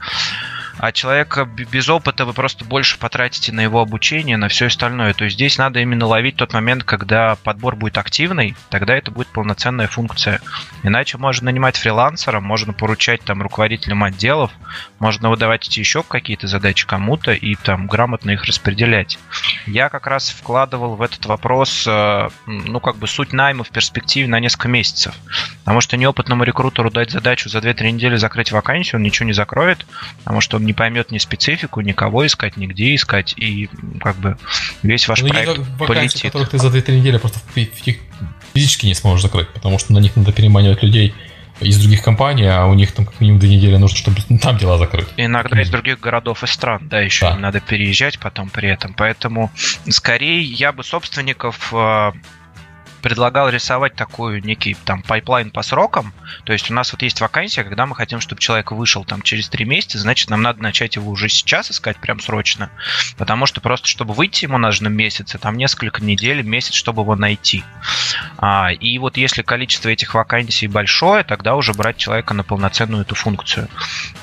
а 0.79 0.93
человека 0.93 1.45
без 1.45 1.89
опыта 1.89 2.25
вы 2.25 2.33
просто 2.33 2.65
больше 2.65 2.99
потратите 2.99 3.53
на 3.53 3.61
его 3.61 3.81
обучение, 3.81 4.37
на 4.37 4.49
все 4.49 4.67
остальное. 4.67 5.13
То 5.13 5.25
есть 5.25 5.35
здесь 5.35 5.59
надо 5.59 5.81
именно 5.81 6.07
ловить 6.07 6.37
тот 6.37 6.53
момент, 6.53 6.85
когда 6.85 7.37
подбор 7.37 7.77
будет 7.77 7.99
активный, 7.99 8.57
тогда 8.71 8.97
это 8.97 9.11
будет 9.11 9.29
полноценная 9.29 9.89
функция. 9.89 10.41
Иначе 10.83 11.19
можно 11.19 11.47
нанимать 11.47 11.77
фрилансера, 11.77 12.41
можно 12.41 12.73
поручать 12.73 13.23
там 13.23 13.43
руководителям 13.43 14.05
отделов, 14.05 14.53
можно 15.01 15.31
выдавать 15.31 15.67
эти 15.69 15.81
еще 15.81 16.03
какие-то 16.03 16.47
задачи 16.47 16.87
кому-то 16.87 17.33
и 17.33 17.57
там 17.57 17.87
грамотно 17.87 18.31
их 18.31 18.45
распределять. 18.45 19.19
Я 19.67 19.89
как 19.89 20.07
раз 20.07 20.31
вкладывал 20.31 20.95
в 20.95 21.03
этот 21.03 21.27
вопрос, 21.27 21.85
э, 21.87 22.29
ну 22.47 22.81
как 22.81 22.97
бы 22.97 23.07
суть 23.09 23.33
найма 23.33 23.65
в 23.65 23.71
перспективе 23.71 24.29
на 24.29 24.39
несколько 24.39 24.69
месяцев. 24.69 25.15
Потому 25.65 25.81
что 25.81 25.97
неопытному 25.97 26.45
рекрутеру 26.45 26.91
дать 26.91 27.11
задачу 27.11 27.49
за 27.49 27.59
2-3 27.59 27.91
недели 27.91 28.17
закрыть 28.17 28.53
вакансию, 28.53 28.99
он 28.99 29.03
ничего 29.03 29.27
не 29.27 29.33
закроет, 29.33 29.87
потому 30.23 30.41
что 30.41 30.57
он 30.57 30.68
не 30.69 30.75
поймет 30.75 31.11
ни 31.11 31.17
специфику, 31.17 31.81
никого 31.81 32.27
искать, 32.27 32.59
нигде 32.59 32.95
искать, 32.95 33.33
и 33.39 33.71
как 34.01 34.17
бы 34.17 34.37
весь 34.83 35.09
ваш 35.09 35.23
ну, 35.23 35.29
проект 35.29 35.59
вакансии, 35.59 35.87
полетит. 35.87 36.23
которых 36.23 36.51
ты 36.51 36.59
за 36.59 36.69
2-3 36.69 36.99
недели 36.99 37.17
просто 37.17 37.41
физически 38.53 38.85
не 38.85 38.95
сможешь 38.95 39.23
закрыть, 39.23 39.49
потому 39.49 39.79
что 39.79 39.95
на 39.95 39.99
них 39.99 40.15
надо 40.15 40.31
переманивать 40.33 40.83
людей 40.83 41.15
из 41.61 41.79
других 41.79 42.03
компаний, 42.03 42.47
а 42.47 42.67
у 42.67 42.75
них 42.75 42.93
там 42.93 43.07
как 43.07 43.19
минимум 43.19 43.41
две 43.41 43.57
недели 43.57 43.77
нужно, 43.77 43.97
чтобы 43.97 44.19
там 44.43 44.59
дела 44.59 44.77
закрыть. 44.77 45.09
Иногда 45.17 45.61
из 45.63 45.71
других 45.71 46.01
городов 46.01 46.45
и 46.45 46.47
стран, 46.47 46.87
да, 46.87 47.01
еще 47.01 47.31
да. 47.31 47.37
надо 47.37 47.61
переезжать 47.61 48.19
потом 48.19 48.51
при 48.51 48.69
этом. 48.69 48.93
Поэтому 48.93 49.51
скорее 49.89 50.43
я 50.43 50.73
бы 50.73 50.85
собственников 50.85 51.73
э, 51.73 52.13
предлагал 53.03 53.49
рисовать 53.49 53.95
такой 53.95 54.41
некий 54.41 54.75
там 54.85 55.03
пайплайн 55.03 55.51
по 55.51 55.63
срокам. 55.63 56.13
То 56.45 56.53
есть 56.53 56.71
у 56.71 56.75
нас 56.75 56.93
вот 56.93 57.03
есть 57.03 57.21
вакансия, 57.21 57.65
когда 57.65 57.87
мы 57.87 57.95
хотим, 57.95 58.21
чтобы 58.21 58.41
человек 58.41 58.73
вышел 58.73 59.05
там 59.05 59.23
через 59.23 59.49
три 59.49 59.65
месяца, 59.65 59.99
значит, 59.99 60.31
нам 60.31 60.43
надо 60.43 60.63
начать 60.63 60.97
его 60.97 61.11
уже 61.11 61.29
сейчас 61.29 61.71
искать 61.71 61.97
прям 61.99 62.21
срочно. 62.21 62.71
Потому 63.17 63.47
что 63.47 63.61
просто, 63.61 63.89
чтобы 63.89 64.15
выйти 64.15 64.45
ему 64.45 64.59
нужно 64.59 64.89
месяц, 64.89 65.35
там 65.41 65.57
несколько 65.57 66.03
недель, 66.03 66.43
месяц, 66.43 66.75
чтобы 66.75 67.03
его 67.03 67.17
найти. 67.17 67.65
А, 68.37 68.71
и 68.73 68.99
вот 68.99 69.17
если 69.17 69.43
количество 69.43 69.89
этих 69.89 70.15
вакансий 70.15 70.67
большое, 70.67 71.25
тогда 71.25 71.57
уже 71.57 71.73
брать 71.73 71.97
человека 71.97 72.35
на 72.35 72.45
полноценную 72.45 73.03
эту 73.03 73.15
функцию. 73.15 73.69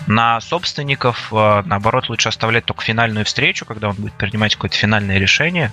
На 0.08 0.40
собственников, 0.42 1.30
а, 1.32 1.64
наоборот, 1.66 2.10
лучше 2.10 2.30
оставлять 2.30 2.66
только 2.66 2.84
финальную 2.84 3.26
встречу, 3.26 3.66
когда 3.66 3.90
он 3.90 3.96
будет 3.96 4.14
принимать 4.14 4.56
какое-то 4.56 4.78
финальное 4.78 5.18
решение. 5.18 5.72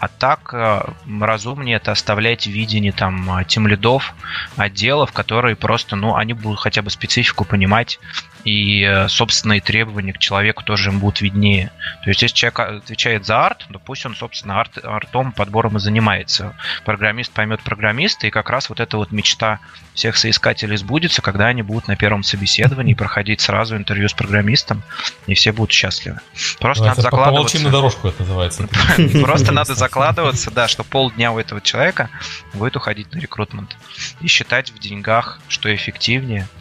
А 0.00 0.08
так 0.08 0.52
а, 0.54 0.94
разумнее 1.20 1.76
это 1.76 1.92
оставлять 1.92 2.46
в 2.52 2.54
видении 2.54 2.90
там 2.90 3.44
тем 3.48 3.66
лидов, 3.66 4.14
отделов, 4.56 5.12
которые 5.12 5.56
просто, 5.56 5.96
ну, 5.96 6.14
они 6.14 6.34
будут 6.34 6.60
хотя 6.60 6.82
бы 6.82 6.90
специфику 6.90 7.44
понимать 7.44 7.98
и 8.44 8.82
э, 8.82 9.08
собственные 9.08 9.60
требования 9.60 10.12
к 10.12 10.18
человеку 10.18 10.64
тоже 10.64 10.90
им 10.90 10.98
будут 10.98 11.20
виднее. 11.20 11.70
То 12.02 12.10
есть, 12.10 12.22
если 12.22 12.34
человек 12.34 12.60
отвечает 12.60 13.24
за 13.24 13.46
арт, 13.46 13.66
то 13.70 13.78
пусть 13.78 14.04
он, 14.04 14.16
собственно, 14.16 14.60
арт, 14.60 14.78
артом, 14.84 15.32
подбором 15.32 15.76
и 15.76 15.80
занимается. 15.80 16.54
Программист 16.84 17.32
поймет 17.32 17.60
программиста, 17.60 18.26
и 18.26 18.30
как 18.30 18.50
раз 18.50 18.68
вот 18.68 18.80
эта 18.80 18.96
вот 18.96 19.12
мечта 19.12 19.60
всех 19.94 20.16
соискателей 20.16 20.76
сбудется, 20.76 21.22
когда 21.22 21.46
они 21.46 21.62
будут 21.62 21.86
на 21.86 21.96
первом 21.96 22.22
собеседовании 22.22 22.94
проходить 22.94 23.40
сразу 23.40 23.76
интервью 23.76 24.08
с 24.08 24.12
программистом, 24.12 24.82
и 25.26 25.34
все 25.34 25.52
будут 25.52 25.72
счастливы. 25.72 26.18
Просто 26.58 26.84
надо 26.84 27.02
закладываться... 27.02 27.60
на 27.60 27.70
дорожку 27.70 28.08
это 28.08 28.22
называется. 28.22 28.68
Просто 29.22 29.52
надо 29.52 29.74
закладываться, 29.74 30.50
да, 30.50 30.66
что 30.66 30.82
полдня 30.82 31.32
у 31.32 31.38
этого 31.38 31.60
человека 31.60 32.10
будет 32.54 32.76
уходить 32.76 33.12
на 33.12 33.18
рекрутмент. 33.18 33.76
И 34.20 34.26
считать 34.26 34.70
в 34.70 34.78
деньгах, 34.78 35.38
что 35.48 35.72
эффективнее– 35.72 36.48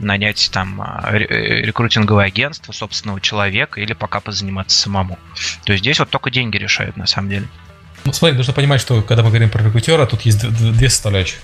нанять 0.00 0.50
там 0.52 0.80
а, 0.80 1.10
э, 1.12 1.62
рекрутинговое 1.62 2.26
агентство 2.26 2.72
собственного 2.72 3.20
человека 3.20 3.80
или 3.80 3.92
пока 3.92 4.20
позаниматься 4.20 4.78
самому. 4.78 5.18
То 5.64 5.72
есть 5.72 5.84
здесь 5.84 5.98
вот 5.98 6.10
только 6.10 6.30
деньги 6.30 6.56
решают 6.56 6.96
на 6.96 7.06
самом 7.06 7.30
деле. 7.30 7.46
Ну, 8.04 8.12
смотри, 8.12 8.36
нужно 8.36 8.52
понимать, 8.52 8.80
что 8.80 9.02
когда 9.02 9.22
мы 9.22 9.28
говорим 9.28 9.50
про 9.50 9.62
рекрутера, 9.62 10.06
тут 10.06 10.22
есть 10.22 10.48
две 10.48 10.88
составляющих. 10.88 11.38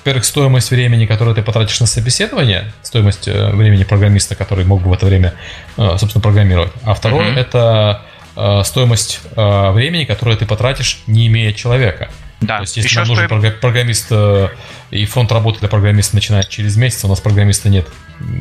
Во-первых, 0.00 0.24
стоимость 0.24 0.70
времени, 0.70 1.06
которое 1.06 1.34
ты 1.34 1.42
потратишь 1.42 1.80
на 1.80 1.86
собеседование, 1.86 2.72
стоимость 2.82 3.28
э, 3.28 3.50
времени 3.52 3.84
программиста, 3.84 4.34
который 4.34 4.64
мог 4.64 4.82
бы 4.82 4.90
в 4.90 4.92
это 4.92 5.06
время, 5.06 5.34
э, 5.76 5.96
собственно, 5.98 6.20
программировать. 6.20 6.72
А 6.82 6.94
второе, 6.94 7.32
mm-hmm. 7.32 7.38
это 7.38 8.02
стоимость 8.64 9.20
времени, 9.34 10.04
которое 10.04 10.36
ты 10.36 10.46
потратишь, 10.46 11.00
не 11.08 11.26
имея 11.26 11.52
человека. 11.52 12.10
Да, 12.40 12.56
То 12.56 12.62
есть, 12.62 12.76
если 12.76 12.88
Еще 12.88 13.00
нам 13.00 13.08
нужен 13.08 13.26
стоит... 13.26 13.60
программист 13.60 14.06
э, 14.10 14.48
и 14.90 15.04
фронт 15.04 15.30
работы 15.30 15.60
для 15.60 15.68
программиста 15.68 16.14
начинает 16.14 16.48
через 16.48 16.76
месяц, 16.76 17.04
у 17.04 17.08
нас 17.08 17.20
программиста 17.20 17.68
нет. 17.68 17.86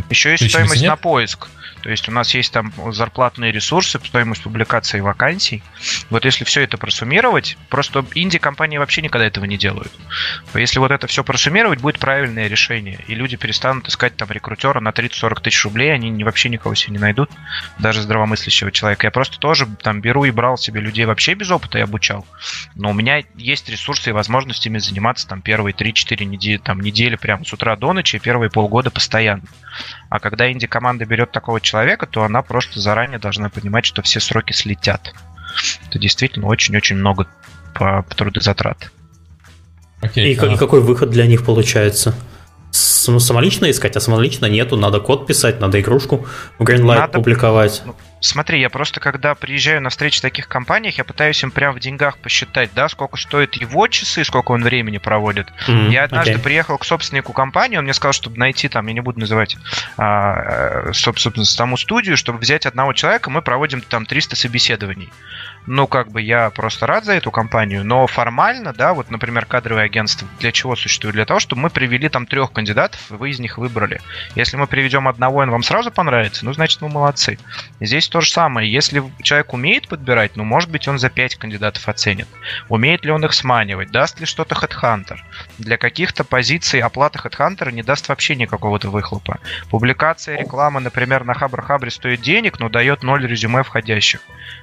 Еще 0.10 0.32
есть 0.32 0.50
стоимость 0.50 0.82
нет? 0.82 0.92
на 0.92 0.96
поиск. 0.96 1.50
То 1.82 1.90
есть 1.90 2.08
у 2.10 2.12
нас 2.12 2.34
есть 2.34 2.52
там 2.52 2.74
зарплатные 2.92 3.52
ресурсы, 3.52 4.00
стоимость 4.04 4.44
публикации 4.44 5.00
вакансий. 5.00 5.64
Вот 6.10 6.26
если 6.26 6.44
все 6.44 6.62
это 6.62 6.78
просуммировать, 6.78 7.58
просто 7.70 8.06
инди-компании 8.16 8.78
вообще 8.78 9.02
никогда 9.02 9.26
этого 9.26 9.46
не 9.46 9.58
делают. 9.58 9.92
Если 10.54 10.80
вот 10.80 10.92
это 10.92 11.08
все 11.08 11.24
просуммировать, 11.24 11.80
будет 11.80 12.00
правильное 12.00 12.48
решение. 12.48 13.00
И 13.08 13.16
люди 13.16 13.38
перестанут 13.38 13.88
искать 13.88 14.16
там 14.16 14.30
рекрутера 14.30 14.80
на 14.80 14.90
30-40 14.90 15.42
тысяч 15.42 15.64
рублей, 15.64 15.94
они 15.94 16.24
вообще 16.24 16.50
никого 16.50 16.76
себе 16.76 16.94
не 16.94 17.00
найдут, 17.00 17.30
даже 17.78 18.02
здравомыслящего 18.02 18.72
человека. 18.72 19.08
Я 19.08 19.12
просто 19.12 19.40
тоже 19.40 19.68
там 19.82 20.02
беру 20.02 20.26
и 20.26 20.32
брал 20.32 20.58
себе 20.58 20.82
людей 20.82 21.06
вообще 21.06 21.34
без 21.34 21.50
опыта 21.52 21.78
и 21.78 21.82
обучал. 21.82 22.26
Но 22.76 22.90
у 22.90 22.94
меня 22.94 23.24
есть 23.36 23.70
ресурсы 23.70 24.10
и 24.10 24.14
возможности 24.14 24.68
ими 24.68 24.80
заниматься 24.80 25.28
там 25.28 25.42
первые 25.42 25.74
3-4 25.74 26.26
недели, 26.26 26.58
там, 26.58 26.82
недели 26.82 27.16
прямо 27.16 27.46
с 27.46 27.54
утра 27.54 27.76
до 27.76 27.94
ночи, 27.94 28.20
первые 28.20 28.50
полгода 28.50 28.92
постоянно. 28.92 29.44
А 30.10 30.20
когда 30.20 30.52
инди-команда 30.52 31.06
берет 31.06 31.32
такого 31.32 31.62
человека, 31.62 32.08
то 32.08 32.24
она 32.24 32.42
просто 32.42 32.80
заранее 32.80 33.20
должна 33.20 33.50
понимать, 33.50 33.86
что 33.86 34.02
все 34.02 34.20
сроки 34.20 34.54
слетят. 34.54 35.14
Это 35.88 36.00
действительно 36.00 36.48
очень-очень 36.48 36.96
много 36.96 37.28
по, 37.74 38.04
по 38.04 38.16
трудозатрат. 38.16 38.92
Окей, 40.02 40.34
и, 40.34 40.40
а... 40.40 40.46
и 40.54 40.58
какой 40.58 40.82
выход 40.82 41.10
для 41.10 41.26
них 41.28 41.46
получается? 41.46 42.16
ну, 43.08 43.20
самолично 43.20 43.70
искать, 43.70 43.96
а 43.96 44.00
самолично 44.00 44.46
нету. 44.46 44.78
Надо 44.78 45.00
код 45.00 45.28
писать, 45.28 45.60
надо 45.60 45.80
игрушку 45.82 46.26
в 46.58 46.64
Greenlight 46.64 47.00
надо... 47.00 47.14
публиковать. 47.14 47.84
Смотри, 48.22 48.60
я 48.60 48.70
просто 48.70 49.00
когда 49.00 49.34
приезжаю 49.36 49.82
на 49.82 49.90
встречи 49.90 50.20
в 50.20 50.22
таких 50.22 50.48
компаниях, 50.48 50.98
я 50.98 51.04
пытаюсь 51.04 51.42
им 51.44 51.52
прям 51.52 51.74
в 51.74 51.80
деньгах 51.80 52.18
посчитать, 52.18 52.72
да, 52.76 52.90
сколько 52.90 53.18
стоит 53.18 53.56
его 53.56 53.88
часы, 53.88 54.24
сколько 54.24 54.52
он 54.52 54.64
времени 54.64 54.98
проводит. 54.98 55.48
Mm-hmm, 55.68 55.90
я 55.90 56.04
однажды 56.04 56.34
okay. 56.34 56.40
приехал 56.40 56.78
к 56.78 56.86
собственнику 56.86 57.34
компании, 57.34 57.78
он 57.78 57.86
мне 57.86 57.94
сказал, 57.94 58.14
чтобы 58.14 58.38
найти 58.38 58.68
там, 58.68 58.88
я 58.88 58.94
не 58.94 59.00
буду 59.00 59.20
называть, 59.20 59.58
а, 59.98 60.90
э, 60.90 60.94
собственно, 60.94 61.46
саму 61.46 61.78
студию, 61.78 62.18
чтобы 62.18 62.40
взять 62.40 62.66
одного 62.66 62.94
человека, 62.94 63.30
мы 63.30 63.42
проводим 63.42 63.82
там 63.82 64.06
300 64.06 64.36
собеседований 64.36 65.10
ну, 65.70 65.86
как 65.86 66.10
бы 66.10 66.20
я 66.20 66.50
просто 66.50 66.88
рад 66.88 67.06
за 67.06 67.14
эту 67.14 67.30
компанию, 67.30 67.86
но 67.86 68.08
формально, 68.08 68.74
да, 68.74 68.96
вот, 68.96 69.12
например, 69.12 69.46
кадровое 69.46 69.84
агентство 69.84 70.28
для 70.40 70.52
чего 70.52 70.76
существует? 70.76 71.14
Для 71.14 71.26
того, 71.26 71.40
чтобы 71.40 71.62
мы 71.62 71.70
привели 71.70 72.10
там 72.10 72.26
трех 72.26 72.52
кандидатов, 72.52 73.00
и 73.12 73.14
вы 73.14 73.30
из 73.30 73.40
них 73.40 73.60
выбрали. 73.60 74.02
Если 74.34 74.58
мы 74.58 74.66
приведем 74.66 75.08
одного, 75.08 75.42
и 75.42 75.46
он 75.46 75.52
вам 75.52 75.62
сразу 75.62 75.92
понравится, 75.92 76.44
ну, 76.44 76.54
значит, 76.54 76.82
мы 76.82 76.90
молодцы. 76.90 77.38
Здесь 77.80 78.10
то 78.10 78.20
же 78.20 78.32
самое. 78.32 78.72
Если 78.72 79.04
человек 79.22 79.54
умеет 79.54 79.88
подбирать, 79.88 80.36
ну, 80.36 80.44
может 80.44 80.72
быть, 80.72 80.88
он 80.88 80.98
за 80.98 81.12
пять 81.12 81.36
кандидатов 81.36 81.88
оценит. 81.88 82.28
Умеет 82.68 83.06
ли 83.06 83.12
он 83.12 83.24
их 83.24 83.34
сманивать? 83.34 83.92
Даст 83.92 84.20
ли 84.20 84.26
что-то 84.26 84.56
HeadHunter? 84.56 85.18
Для 85.60 85.78
каких-то 85.78 86.24
позиций 86.24 86.80
оплата 86.80 87.20
HeadHunter 87.20 87.72
не 87.72 87.84
даст 87.84 88.10
вообще 88.10 88.36
никакого-то 88.36 88.90
выхлопа. 88.90 89.38
Публикация 89.70 90.40
рекламы, 90.40 90.80
например, 90.80 91.26
на 91.26 91.34
Хабрахабре 91.34 91.92
стоит 91.92 92.22
денег, 92.22 92.60
но 92.60 92.70
дает 92.70 93.04
ноль 93.04 93.28
резюме 93.28 93.62
входящих. 93.62 94.22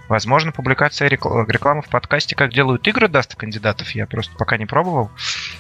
Возможно, 0.09 0.53
публикация 0.53 1.09
рекламы 1.09 1.83
в 1.83 1.89
подкасте, 1.89 2.37
как 2.37 2.53
делают 2.53 2.87
игры, 2.87 3.09
даст 3.09 3.35
кандидатов. 3.35 3.91
Я 3.91 4.07
просто 4.07 4.35
пока 4.37 4.57
не 4.57 4.67
пробовал. 4.67 5.11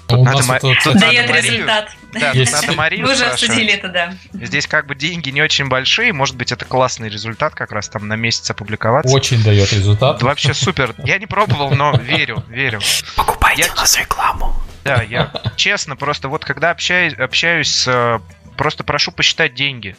Тут 0.06 0.22
надо, 0.22 0.44
ма... 0.44 0.60
тут, 0.60 0.78
тут 0.82 0.98
дает 0.98 1.28
надо 1.28 1.40
результат. 1.40 1.90
Да, 2.12 2.32
тут 2.32 2.52
надо 2.52 2.72
Марию 2.72 3.06
Мы 3.06 3.12
уже 3.12 3.24
обсудили 3.24 3.72
это, 3.72 3.88
да. 3.88 4.14
Здесь 4.32 4.66
как 4.66 4.86
бы 4.86 4.94
деньги 4.94 5.30
не 5.30 5.42
очень 5.42 5.68
большие, 5.68 6.12
может 6.12 6.36
быть, 6.36 6.52
это 6.52 6.64
классный 6.64 7.08
результат 7.08 7.54
как 7.54 7.72
раз 7.72 7.88
там 7.88 8.06
на 8.06 8.14
месяц 8.14 8.50
опубликоваться. 8.50 9.14
Очень 9.14 9.42
дает 9.42 9.72
результат. 9.72 10.22
Вообще 10.22 10.54
супер. 10.54 10.94
Я 10.98 11.18
не 11.18 11.26
пробовал, 11.26 11.70
но 11.70 11.96
верю, 11.96 12.44
верю. 12.48 12.80
Покупайте 13.16 13.62
я... 13.62 13.72
у 13.72 13.76
нас 13.76 13.98
рекламу. 13.98 14.54
Да, 14.84 15.02
я 15.02 15.32
честно 15.56 15.96
просто 15.96 16.28
вот 16.28 16.44
когда 16.44 16.70
общаюсь, 16.70 17.14
общаюсь 17.14 17.68
с... 17.68 18.20
Просто 18.56 18.84
прошу 18.84 19.12
посчитать 19.12 19.54
деньги 19.54 19.96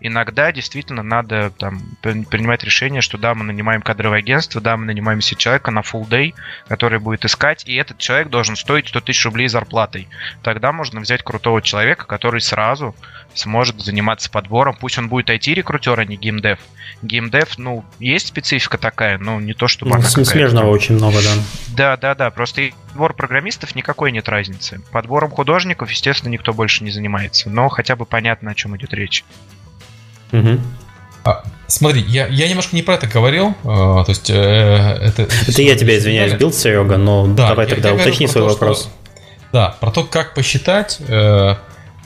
иногда 0.00 0.52
действительно 0.52 1.02
надо 1.02 1.50
там, 1.50 1.80
принимать 2.02 2.64
решение, 2.64 3.00
что 3.00 3.18
да, 3.18 3.34
мы 3.34 3.44
нанимаем 3.44 3.82
кадровое 3.82 4.20
агентство, 4.20 4.60
да, 4.60 4.76
мы 4.76 4.86
нанимаем 4.86 5.20
себе 5.20 5.38
человека 5.38 5.70
на 5.70 5.80
full 5.80 6.08
day, 6.08 6.34
который 6.68 6.98
будет 6.98 7.24
искать, 7.24 7.64
и 7.66 7.74
этот 7.74 7.98
человек 7.98 8.28
должен 8.28 8.56
стоить 8.56 8.88
100 8.88 9.00
тысяч 9.00 9.24
рублей 9.24 9.48
зарплатой. 9.48 10.08
Тогда 10.42 10.72
можно 10.72 11.00
взять 11.00 11.22
крутого 11.22 11.62
человека, 11.62 12.06
который 12.06 12.40
сразу 12.40 12.94
сможет 13.34 13.80
заниматься 13.80 14.30
подбором. 14.30 14.76
Пусть 14.78 14.98
он 14.98 15.08
будет 15.08 15.30
IT-рекрутер, 15.30 15.98
а 15.98 16.04
не 16.04 16.16
геймдев. 16.16 16.58
Геймдев, 17.02 17.58
ну, 17.58 17.84
есть 17.98 18.28
специфика 18.28 18.78
такая, 18.78 19.18
но 19.18 19.40
не 19.40 19.54
то, 19.54 19.68
чтобы 19.68 19.90
ну, 19.90 19.96
она 19.96 20.08
Смежного 20.08 20.70
очень 20.70 20.96
много, 20.96 21.18
да. 21.22 21.34
Да, 21.76 21.96
да, 21.96 22.14
да. 22.14 22.30
Просто 22.30 22.70
подбор 22.88 23.14
программистов 23.14 23.76
никакой 23.76 24.10
нет 24.10 24.28
разницы. 24.28 24.80
Подбором 24.90 25.30
художников, 25.30 25.90
естественно, 25.90 26.32
никто 26.32 26.52
больше 26.52 26.82
не 26.82 26.90
занимается. 26.90 27.48
Но 27.48 27.68
хотя 27.68 27.94
бы 27.94 28.06
понятно, 28.06 28.50
о 28.50 28.54
чем 28.54 28.76
идет 28.76 28.92
речь. 28.92 29.24
Угу. 30.32 30.60
А, 31.24 31.42
смотри, 31.66 32.02
я, 32.02 32.26
я 32.26 32.48
немножко 32.48 32.74
не 32.76 32.82
про 32.82 32.94
это 32.94 33.06
говорил. 33.06 33.54
А, 33.64 34.04
то 34.04 34.10
есть, 34.10 34.30
э, 34.30 34.34
это, 34.34 35.28
это 35.46 35.62
я 35.62 35.76
тебя 35.76 35.98
извиняюсь, 35.98 36.34
бил, 36.34 36.52
Серега, 36.52 36.96
но 36.96 37.26
да, 37.26 37.48
давай 37.48 37.66
я, 37.66 37.74
тогда 37.74 37.90
я 37.90 37.94
уточни 37.94 38.26
свой 38.26 38.44
то, 38.44 38.50
вопрос. 38.50 38.82
Что, 38.82 38.90
да, 39.52 39.76
про 39.80 39.90
то, 39.90 40.04
как 40.04 40.34
посчитать. 40.34 40.98
Э, 41.08 41.56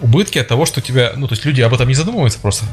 убытки 0.02 0.38
от 0.38 0.48
того, 0.48 0.66
что 0.66 0.80
тебя, 0.80 1.12
ну, 1.16 1.26
то 1.28 1.32
есть 1.32 1.44
люди 1.44 1.60
об 1.60 1.72
этом 1.72 1.88
не 1.88 1.94
задумываются 1.94 2.38
просто. 2.38 2.66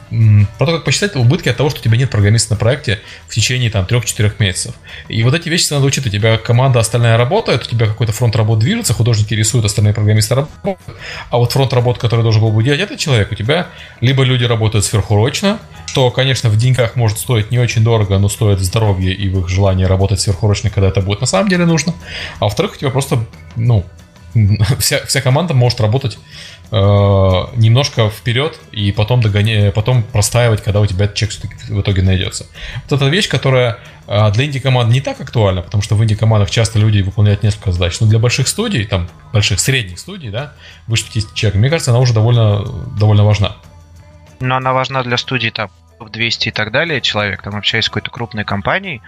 Про 0.57 0.65
то, 0.65 0.71
как 0.73 0.83
посчитать 0.83 1.15
убытки 1.15 1.49
от 1.49 1.57
того, 1.57 1.69
что 1.69 1.79
у 1.79 1.83
тебя 1.83 1.97
нет 1.97 2.09
программиста 2.09 2.53
на 2.53 2.57
проекте 2.57 2.99
в 3.27 3.33
течение 3.33 3.69
там 3.69 3.85
3-4 3.85 4.33
месяцев. 4.39 4.75
И 5.07 5.23
вот 5.23 5.33
эти 5.33 5.47
вещи 5.47 5.71
надо 5.71 5.85
учить. 5.85 6.05
У 6.05 6.09
тебя 6.09 6.37
команда 6.37 6.79
остальная 6.79 7.17
работает, 7.17 7.63
у 7.63 7.69
тебя 7.69 7.87
какой-то 7.87 8.11
фронт 8.11 8.35
работ 8.35 8.59
движется, 8.59 8.93
художники 8.93 9.33
рисуют, 9.33 9.65
остальные 9.65 9.93
программисты 9.93 10.35
работают. 10.35 10.97
А 11.29 11.37
вот 11.37 11.51
фронт 11.51 11.71
работ, 11.73 11.99
который 11.99 12.21
должен 12.21 12.41
был 12.41 12.51
бы 12.51 12.63
делать 12.63 12.81
этот 12.81 12.99
человек, 12.99 13.31
у 13.31 13.35
тебя 13.35 13.67
либо 14.01 14.23
люди 14.23 14.43
работают 14.43 14.85
сверхурочно, 14.85 15.59
что, 15.85 16.11
конечно, 16.11 16.49
в 16.49 16.57
деньгах 16.57 16.95
может 16.95 17.19
стоить 17.19 17.51
не 17.51 17.59
очень 17.59 17.83
дорого, 17.83 18.17
но 18.19 18.29
стоит 18.29 18.59
здоровье 18.59 19.13
и 19.13 19.29
в 19.29 19.39
их 19.39 19.49
желании 19.49 19.85
работать 19.85 20.19
сверхурочно, 20.19 20.69
когда 20.69 20.89
это 20.89 21.01
будет 21.01 21.21
на 21.21 21.27
самом 21.27 21.49
деле 21.49 21.65
нужно. 21.65 21.93
А 22.39 22.45
во-вторых, 22.45 22.73
у 22.73 22.75
тебя 22.77 22.89
просто, 22.89 23.25
ну, 23.55 23.85
вся, 24.79 25.05
вся 25.05 25.21
команда 25.21 25.53
может 25.53 25.79
работать 25.81 26.17
э, 26.71 26.75
немножко 27.55 28.09
вперед 28.09 28.59
и 28.71 28.91
потом 28.91 29.21
догонять, 29.21 29.73
потом 29.73 30.03
простаивать, 30.03 30.61
когда 30.61 30.79
у 30.79 30.85
тебя 30.85 31.05
этот 31.05 31.17
чек 31.17 31.31
в 31.31 31.81
итоге 31.81 32.01
найдется. 32.01 32.45
Вот 32.89 33.01
эта 33.01 33.09
вещь, 33.09 33.27
которая 33.27 33.79
э, 34.07 34.31
для 34.31 34.45
инди-команд 34.45 34.91
не 34.91 35.01
так 35.01 35.19
актуальна, 35.21 35.61
потому 35.61 35.83
что 35.83 35.95
в 35.95 36.03
инди-командах 36.03 36.49
часто 36.49 36.79
люди 36.79 37.01
выполняют 37.01 37.43
несколько 37.43 37.71
задач, 37.71 37.99
но 37.99 38.07
для 38.07 38.19
больших 38.19 38.47
студий, 38.47 38.85
там, 38.85 39.09
больших 39.33 39.59
средних 39.59 39.99
студий, 39.99 40.29
да, 40.29 40.53
50 40.87 41.33
человек, 41.33 41.59
мне 41.59 41.69
кажется, 41.69 41.91
она 41.91 41.99
уже 41.99 42.13
довольно, 42.13 42.63
довольно 42.97 43.25
важна. 43.25 43.55
Но 44.39 44.55
она 44.55 44.73
важна 44.73 45.03
для 45.03 45.17
студий 45.17 45.51
там 45.51 45.69
200 46.07 46.49
и 46.49 46.51
так 46.51 46.71
далее 46.71 47.01
человек, 47.01 47.41
там 47.41 47.55
общаюсь 47.55 47.85
с 47.85 47.89
какой-то 47.89 48.11
крупной 48.11 48.45
компанией, 48.45 49.01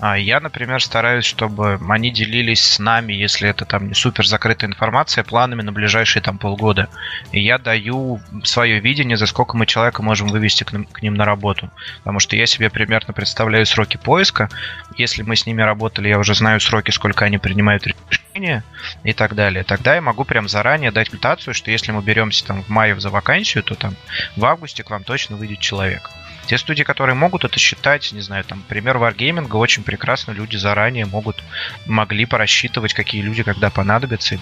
а 0.00 0.16
я, 0.18 0.40
например, 0.40 0.82
стараюсь, 0.82 1.24
чтобы 1.24 1.78
они 1.88 2.10
делились 2.10 2.62
с 2.62 2.78
нами, 2.78 3.12
если 3.12 3.48
это 3.48 3.64
там 3.64 3.88
не 3.88 3.94
супер 3.94 4.26
закрытая 4.26 4.70
информация, 4.70 5.24
планами 5.24 5.62
на 5.62 5.72
ближайшие 5.72 6.22
там 6.22 6.38
полгода. 6.38 6.88
И 7.32 7.40
я 7.40 7.58
даю 7.58 8.20
свое 8.44 8.80
видение, 8.80 9.16
за 9.16 9.26
сколько 9.26 9.56
мы 9.56 9.66
человека 9.66 10.02
можем 10.02 10.28
вывести 10.28 10.64
к, 10.64 10.70
к 10.70 11.02
ним 11.02 11.14
на 11.14 11.24
работу. 11.24 11.70
Потому 11.98 12.20
что 12.20 12.36
я 12.36 12.46
себе 12.46 12.70
примерно 12.70 13.12
представляю 13.12 13.66
сроки 13.66 13.96
поиска. 13.96 14.48
Если 14.96 15.22
мы 15.22 15.36
с 15.36 15.46
ними 15.46 15.62
работали, 15.62 16.08
я 16.08 16.18
уже 16.18 16.34
знаю 16.34 16.60
сроки, 16.60 16.90
сколько 16.90 17.24
они 17.24 17.38
принимают 17.38 17.86
решения 17.86 18.64
и 19.04 19.12
так 19.12 19.34
далее. 19.34 19.64
Тогда 19.64 19.94
я 19.94 20.00
могу 20.00 20.24
прям 20.24 20.48
заранее 20.48 20.90
дать 20.90 21.12
мутацию, 21.12 21.54
что 21.54 21.70
если 21.70 21.92
мы 21.92 22.02
беремся 22.02 22.46
там 22.46 22.62
в 22.62 22.68
мае 22.68 22.98
за 22.98 23.10
вакансию, 23.10 23.62
то 23.62 23.74
там 23.74 23.94
в 24.36 24.44
августе 24.44 24.82
к 24.82 24.90
вам 24.90 25.04
точно 25.04 25.36
выйдет 25.36 25.60
человек. 25.60 26.10
Те 26.48 26.56
студии, 26.56 26.82
которые 26.82 27.14
могут 27.14 27.44
это 27.44 27.58
считать, 27.58 28.10
не 28.12 28.22
знаю, 28.22 28.42
там, 28.42 28.64
пример 28.66 28.96
Wargaming, 28.96 29.54
очень 29.54 29.82
прекрасно 29.82 30.32
люди 30.32 30.56
заранее 30.56 31.04
могут, 31.04 31.44
могли 31.84 32.24
порассчитывать, 32.24 32.94
какие 32.94 33.20
люди 33.20 33.42
когда 33.42 33.68
понадобятся, 33.68 34.36
и, 34.36 34.38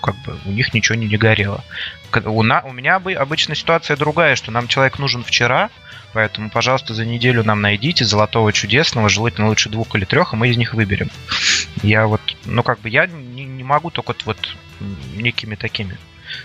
как 0.00 0.14
бы 0.22 0.38
у 0.46 0.50
них 0.50 0.72
ничего 0.72 0.94
не, 0.94 1.08
не 1.08 1.16
горело. 1.16 1.64
У, 2.24 2.44
на, 2.44 2.60
у 2.60 2.72
меня 2.72 2.94
обычно 2.94 3.56
ситуация 3.56 3.96
другая, 3.96 4.36
что 4.36 4.52
нам 4.52 4.68
человек 4.68 5.00
нужен 5.00 5.24
вчера, 5.24 5.70
Поэтому, 6.14 6.48
пожалуйста, 6.48 6.94
за 6.94 7.04
неделю 7.04 7.44
нам 7.44 7.60
найдите 7.60 8.02
золотого 8.02 8.50
чудесного, 8.50 9.10
желательно 9.10 9.48
лучше 9.48 9.68
двух 9.68 9.94
или 9.94 10.06
трех, 10.06 10.32
и 10.32 10.36
мы 10.36 10.48
из 10.48 10.56
них 10.56 10.72
выберем. 10.72 11.10
Я 11.82 12.06
вот, 12.06 12.22
ну 12.46 12.62
как 12.62 12.80
бы 12.80 12.88
я 12.88 13.06
не, 13.06 13.44
не 13.44 13.62
могу 13.62 13.90
только 13.90 14.14
вот 14.24 14.38
некими 15.14 15.54
такими 15.54 15.98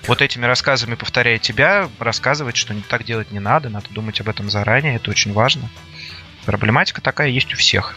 вот 0.08 0.22
этими 0.22 0.46
рассказами, 0.46 0.96
повторяя 0.96 1.38
тебя, 1.38 1.90
рассказывать, 2.00 2.56
что 2.56 2.74
так 2.88 3.04
делать 3.04 3.32
не 3.32 3.40
надо, 3.40 3.70
надо 3.70 3.86
думать 3.92 4.20
об 4.22 4.30
этом 4.30 4.50
заранее, 4.50 4.96
это 4.96 5.12
очень 5.12 5.34
важно. 5.34 5.70
Проблематика 6.46 7.02
такая 7.02 7.30
есть 7.30 7.54
у 7.54 7.58
всех. 7.58 7.96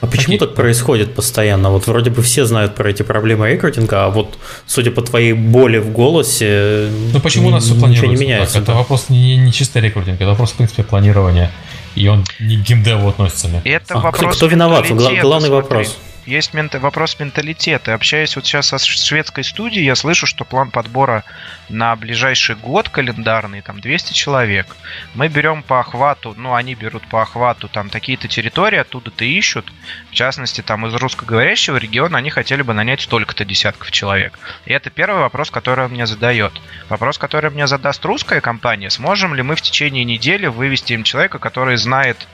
А 0.00 0.06
почему 0.06 0.36
так 0.36 0.54
происходит 0.54 1.14
постоянно? 1.14 1.70
Вот 1.70 1.86
вроде 1.86 2.10
бы 2.10 2.22
все 2.22 2.44
знают 2.44 2.74
про 2.74 2.90
эти 2.90 3.02
проблемы 3.02 3.50
рекрутинга, 3.50 4.04
а 4.04 4.10
вот, 4.10 4.38
судя 4.66 4.90
по 4.90 5.00
твоей 5.00 5.32
боли 5.32 5.78
в 5.78 5.90
голосе, 5.92 6.90
ну 7.12 7.20
почему 7.20 7.48
у 7.48 7.50
нас 7.50 7.64
все 7.64 7.74
планируется? 7.74 8.06
Не 8.06 8.16
меняется, 8.16 8.54
так? 8.54 8.62
Это 8.64 8.72
вопрос 8.74 9.08
не, 9.08 9.36
не 9.38 9.50
чисто 9.50 9.80
рекрутинг, 9.80 10.16
это 10.16 10.28
вопрос, 10.28 10.52
в 10.52 10.56
принципе, 10.56 10.82
планирования. 10.82 11.50
И 11.94 12.06
он 12.08 12.24
не 12.38 12.58
к 12.58 12.60
геймдеву 12.60 13.08
относится. 13.08 13.48
Мне. 13.48 13.62
Это 13.64 13.94
а 13.94 14.00
вопрос 14.00 14.36
кто, 14.36 14.36
кто 14.36 14.46
виноват? 14.48 14.86
Главный 14.90 15.48
вопрос 15.48 15.96
есть 16.26 16.54
мент... 16.54 16.74
вопрос 16.74 17.18
менталитета. 17.18 17.94
Общаясь 17.94 18.36
вот 18.36 18.46
сейчас 18.46 18.68
со 18.68 18.78
шведской 18.78 19.44
студией, 19.44 19.84
я 19.84 19.94
слышу, 19.94 20.26
что 20.26 20.44
план 20.44 20.70
подбора 20.70 21.24
на 21.68 21.96
ближайший 21.96 22.56
год 22.56 22.88
календарный, 22.88 23.62
там 23.62 23.80
200 23.80 24.12
человек. 24.12 24.66
Мы 25.14 25.28
берем 25.28 25.62
по 25.62 25.80
охвату, 25.80 26.34
ну, 26.36 26.54
они 26.54 26.74
берут 26.74 27.06
по 27.08 27.22
охвату 27.22 27.68
там 27.68 27.90
такие-то 27.90 28.28
территории, 28.28 28.78
оттуда-то 28.78 29.24
ищут. 29.24 29.72
В 30.10 30.14
частности, 30.14 30.60
там 30.60 30.86
из 30.86 30.94
русскоговорящего 30.94 31.76
региона 31.76 32.18
они 32.18 32.30
хотели 32.30 32.62
бы 32.62 32.74
нанять 32.74 33.00
столько-то 33.00 33.44
десятков 33.44 33.90
человек. 33.90 34.38
И 34.66 34.72
это 34.72 34.90
первый 34.90 35.20
вопрос, 35.20 35.50
который 35.50 35.86
он 35.86 35.92
мне 35.92 36.06
задает. 36.06 36.52
Вопрос, 36.88 37.18
который 37.18 37.50
мне 37.50 37.66
задаст 37.66 38.04
русская 38.04 38.40
компания, 38.40 38.90
сможем 38.90 39.34
ли 39.34 39.42
мы 39.42 39.56
в 39.56 39.62
течение 39.62 40.04
недели 40.04 40.46
вывести 40.46 40.92
им 40.92 41.02
человека, 41.02 41.38
который 41.38 41.76
знает 41.76 42.28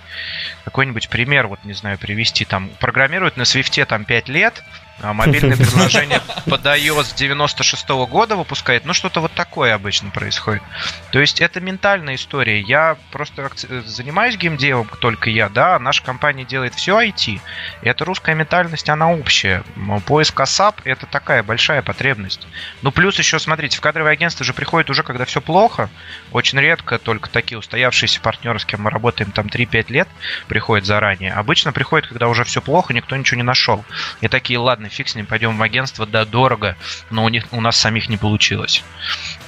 какой-нибудь 0.65 1.09
пример, 1.09 1.47
вот 1.47 1.65
не 1.65 1.73
знаю, 1.73 1.99
привести, 1.99 2.45
там, 2.45 2.71
программирует 2.81 3.37
на 3.37 3.45
Свифте 3.45 3.85
там 3.85 4.05
5 4.05 4.29
лет, 4.29 4.63
мобильное 5.03 5.57
приложение 5.57 6.21
под 6.47 6.65
iOS 6.65 7.05
с 7.05 7.13
96 7.15 7.89
-го 7.89 8.07
года 8.07 8.37
выпускает. 8.37 8.85
Ну, 8.85 8.93
что-то 8.93 9.21
вот 9.21 9.33
такое 9.33 9.75
обычно 9.75 10.11
происходит. 10.11 10.63
То 11.11 11.21
есть 11.21 11.41
это 11.41 11.61
ментальная 11.61 12.15
история. 12.15 12.61
Я 12.61 12.97
просто 13.11 13.51
занимаюсь 13.87 14.37
геймдевом, 14.37 14.89
только 15.01 15.31
я, 15.31 15.49
да, 15.49 15.79
наша 15.79 16.03
компания 16.03 16.45
делает 16.45 16.75
все 16.75 17.01
IT. 17.01 17.41
И 17.83 17.89
эта 17.89 18.05
русская 18.05 18.35
ментальность, 18.35 18.89
она 18.89 19.11
общая. 19.11 19.63
Поиск 20.07 20.39
ASAP— 20.39 20.77
это 20.85 21.07
такая 21.07 21.43
большая 21.43 21.83
потребность. 21.83 22.47
Ну, 22.83 22.93
плюс 22.93 23.19
еще, 23.19 23.39
смотрите, 23.39 23.79
в 23.79 23.81
кадровое 23.81 24.13
агентство 24.13 24.45
же 24.45 24.53
приходит 24.53 24.91
уже, 24.91 25.03
когда 25.03 25.25
все 25.25 25.41
плохо. 25.41 25.89
Очень 26.33 26.61
редко 26.61 26.99
только 26.99 27.31
такие 27.31 27.59
устоявшиеся 27.59 28.21
партнеры, 28.21 28.59
с 28.59 28.65
кем 28.65 28.83
мы 28.83 28.91
работаем 28.91 29.33
там 29.33 29.47
3-5 29.47 29.93
лет, 29.93 30.09
приходят 30.49 30.87
заранее. 30.87 31.33
Обычно 31.33 31.73
приходят, 31.73 32.09
когда 32.09 32.29
уже 32.29 32.45
все 32.45 32.61
плохо, 32.61 32.93
никто 32.93 33.17
ничего 33.17 33.39
не 33.39 33.43
нашел. 33.43 33.85
И 34.21 34.29
такие, 34.29 34.59
ладно, 34.59 34.90
фиг 34.91 35.09
с 35.09 35.15
ним, 35.15 35.27
пойдем 35.27 35.57
в 35.57 35.63
агентство, 35.63 36.07
да, 36.07 36.25
дорого, 36.25 36.77
но 37.11 37.25
у 37.25 37.29
них 37.29 37.47
у 37.53 37.61
нас 37.61 37.77
самих 37.77 38.09
не 38.09 38.17
получилось. 38.17 38.85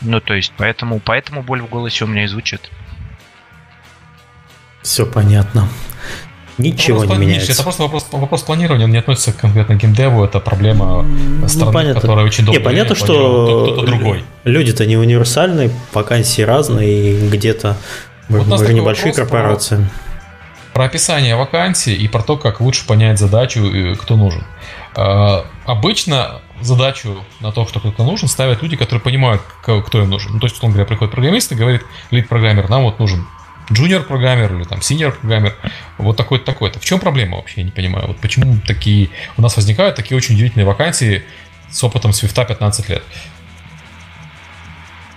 Ну, 0.01 0.20
то 0.20 0.34
есть, 0.34 0.53
поэтому, 0.57 1.01
поэтому 1.01 1.43
боль 1.43 1.61
в 1.62 1.68
голосе 1.68 2.05
у 2.05 2.09
меня 2.09 2.24
и 2.24 2.26
звучит. 2.26 2.70
Все 4.82 5.07
понятно. 5.07 5.68
Ничего 6.59 6.99
вопрос, 6.99 7.18
не 7.18 7.26
меняется. 7.26 7.53
Это 7.53 7.62
просто 7.62 7.82
вопрос, 7.82 8.07
вопрос 8.12 8.43
планирования, 8.43 8.84
он 8.84 8.90
не 8.90 8.99
относится 8.99 9.32
к 9.32 9.36
конкретно 9.36 9.74
геймдеву, 9.74 10.22
это 10.22 10.38
проблема 10.38 11.03
ну, 11.03 11.49
страны, 11.49 11.72
понятно. 11.72 12.01
которая 12.01 12.26
очень 12.26 12.45
долго 12.45 12.59
не, 12.59 12.64
понятно, 12.64 12.95
что 12.95 13.64
кто-то 13.64 13.86
другой. 13.86 14.24
Люди-то 14.45 14.84
не 14.84 14.97
универсальные, 14.97 15.70
вакансии 15.93 16.43
разные, 16.43 17.14
и 17.14 17.28
где-то 17.28 17.76
вот 18.28 18.47
мы 18.47 18.59
же 18.59 18.74
небольшие 18.74 19.12
корпорации. 19.14 19.88
Про, 20.72 20.80
про 20.80 20.84
описание 20.84 21.36
вакансий 21.36 21.95
и 21.95 22.07
про 22.07 22.22
то, 22.22 22.36
как 22.36 22.61
лучше 22.61 22.86
понять 22.86 23.18
задачу, 23.18 23.97
кто 24.01 24.16
нужен. 24.16 24.45
А, 24.95 25.45
обычно 25.64 26.40
задачу 26.61 27.24
на 27.40 27.53
то, 27.53 27.66
что 27.66 27.80
кто-то 27.80 28.05
нужен, 28.05 28.28
ставят 28.28 28.62
люди, 28.62 28.76
которые 28.76 29.01
понимают, 29.01 29.43
кто 29.62 29.80
им 30.01 30.11
нужен. 30.11 30.32
Ну, 30.34 30.40
то 30.40 30.47
есть, 30.47 30.62
он 30.62 30.70
говоря, 30.70 30.86
приходит 30.86 31.12
программист 31.12 31.53
и 31.53 31.55
говорит, 31.55 31.82
лид-программер, 32.11 32.68
нам 32.68 32.84
вот 32.84 32.99
нужен 32.99 33.26
джуниор 33.70 34.03
программер 34.03 34.55
или 34.55 34.64
там 34.64 34.82
синьор 34.82 35.12
программер, 35.12 35.57
вот 35.99 36.16
такой-то, 36.16 36.45
такой-то. 36.45 36.78
В 36.78 36.84
чем 36.84 37.01
проблема 37.01 37.36
вообще, 37.36 37.61
я 37.61 37.64
не 37.64 37.70
понимаю. 37.70 38.09
Вот 38.09 38.18
почему 38.18 38.59
такие 38.66 39.11
у 39.36 39.43
нас 39.43 39.57
возникают 39.57 39.97
такие 39.97 40.16
очень 40.16 40.34
удивительные 40.34 40.66
вакансии 40.66 41.22
с 41.70 41.82
опытом 41.82 42.12
свифта 42.12 42.45
15 42.45 42.88
лет. 42.88 43.03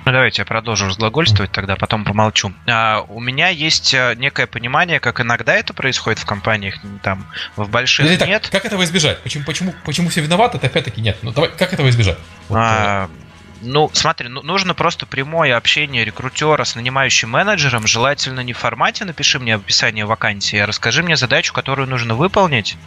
Ну, 0.06 0.12
давайте 0.12 0.43
я 0.43 0.45
продолжу 0.45 0.86
разглагольствовать 0.86 1.51
тогда, 1.51 1.76
потом 1.76 2.06
помолчу. 2.06 2.53
А, 2.68 3.03
у 3.10 3.20
меня 3.20 3.49
есть 3.49 3.91
э, 3.95 4.14
некое 4.18 4.45
понимание, 4.45 4.99
как 4.99 5.20
иногда 5.20 5.56
это 5.56 5.74
происходит 5.74 6.20
в 6.20 6.26
компаниях, 6.26 6.76
там, 7.01 7.26
в 7.56 7.68
больших 7.68 8.06
Подожди, 8.06 8.26
нет. 8.28 8.43
Так, 8.43 8.51
как 8.51 8.66
этого 8.66 8.84
избежать? 8.84 9.20
Почему, 9.24 9.43
почему, 9.45 9.74
почему 9.84 10.10
все 10.10 10.22
виноваты? 10.22 10.58
Это 10.58 10.68
опять-таки 10.68 11.01
нет. 11.01 11.18
Ну, 11.24 11.32
давай, 11.32 11.49
как 11.49 11.74
этого 11.74 11.89
избежать? 11.89 12.20
Вот, 12.49 12.58
а, 12.58 13.06
э, 13.06 13.25
ну, 13.66 13.89
смотри, 13.93 14.30
ну, 14.30 14.41
нужно 14.41 14.74
просто 14.74 15.05
прямое 15.05 15.57
общение 15.57 16.05
рекрутера 16.05 16.63
с 16.63 16.76
нанимающим 16.76 17.30
менеджером, 17.30 17.88
желательно 17.88 18.41
не 18.41 18.53
в 18.53 18.57
формате 18.57 19.05
«напиши 19.05 19.39
мне 19.39 19.55
описание 19.55 20.05
вакансии», 20.05 20.57
а 20.57 20.66
расскажи 20.66 21.03
мне 21.03 21.16
задачу, 21.16 21.53
которую 21.53 21.89
нужно 21.89 22.16
выполнить. 22.16 22.78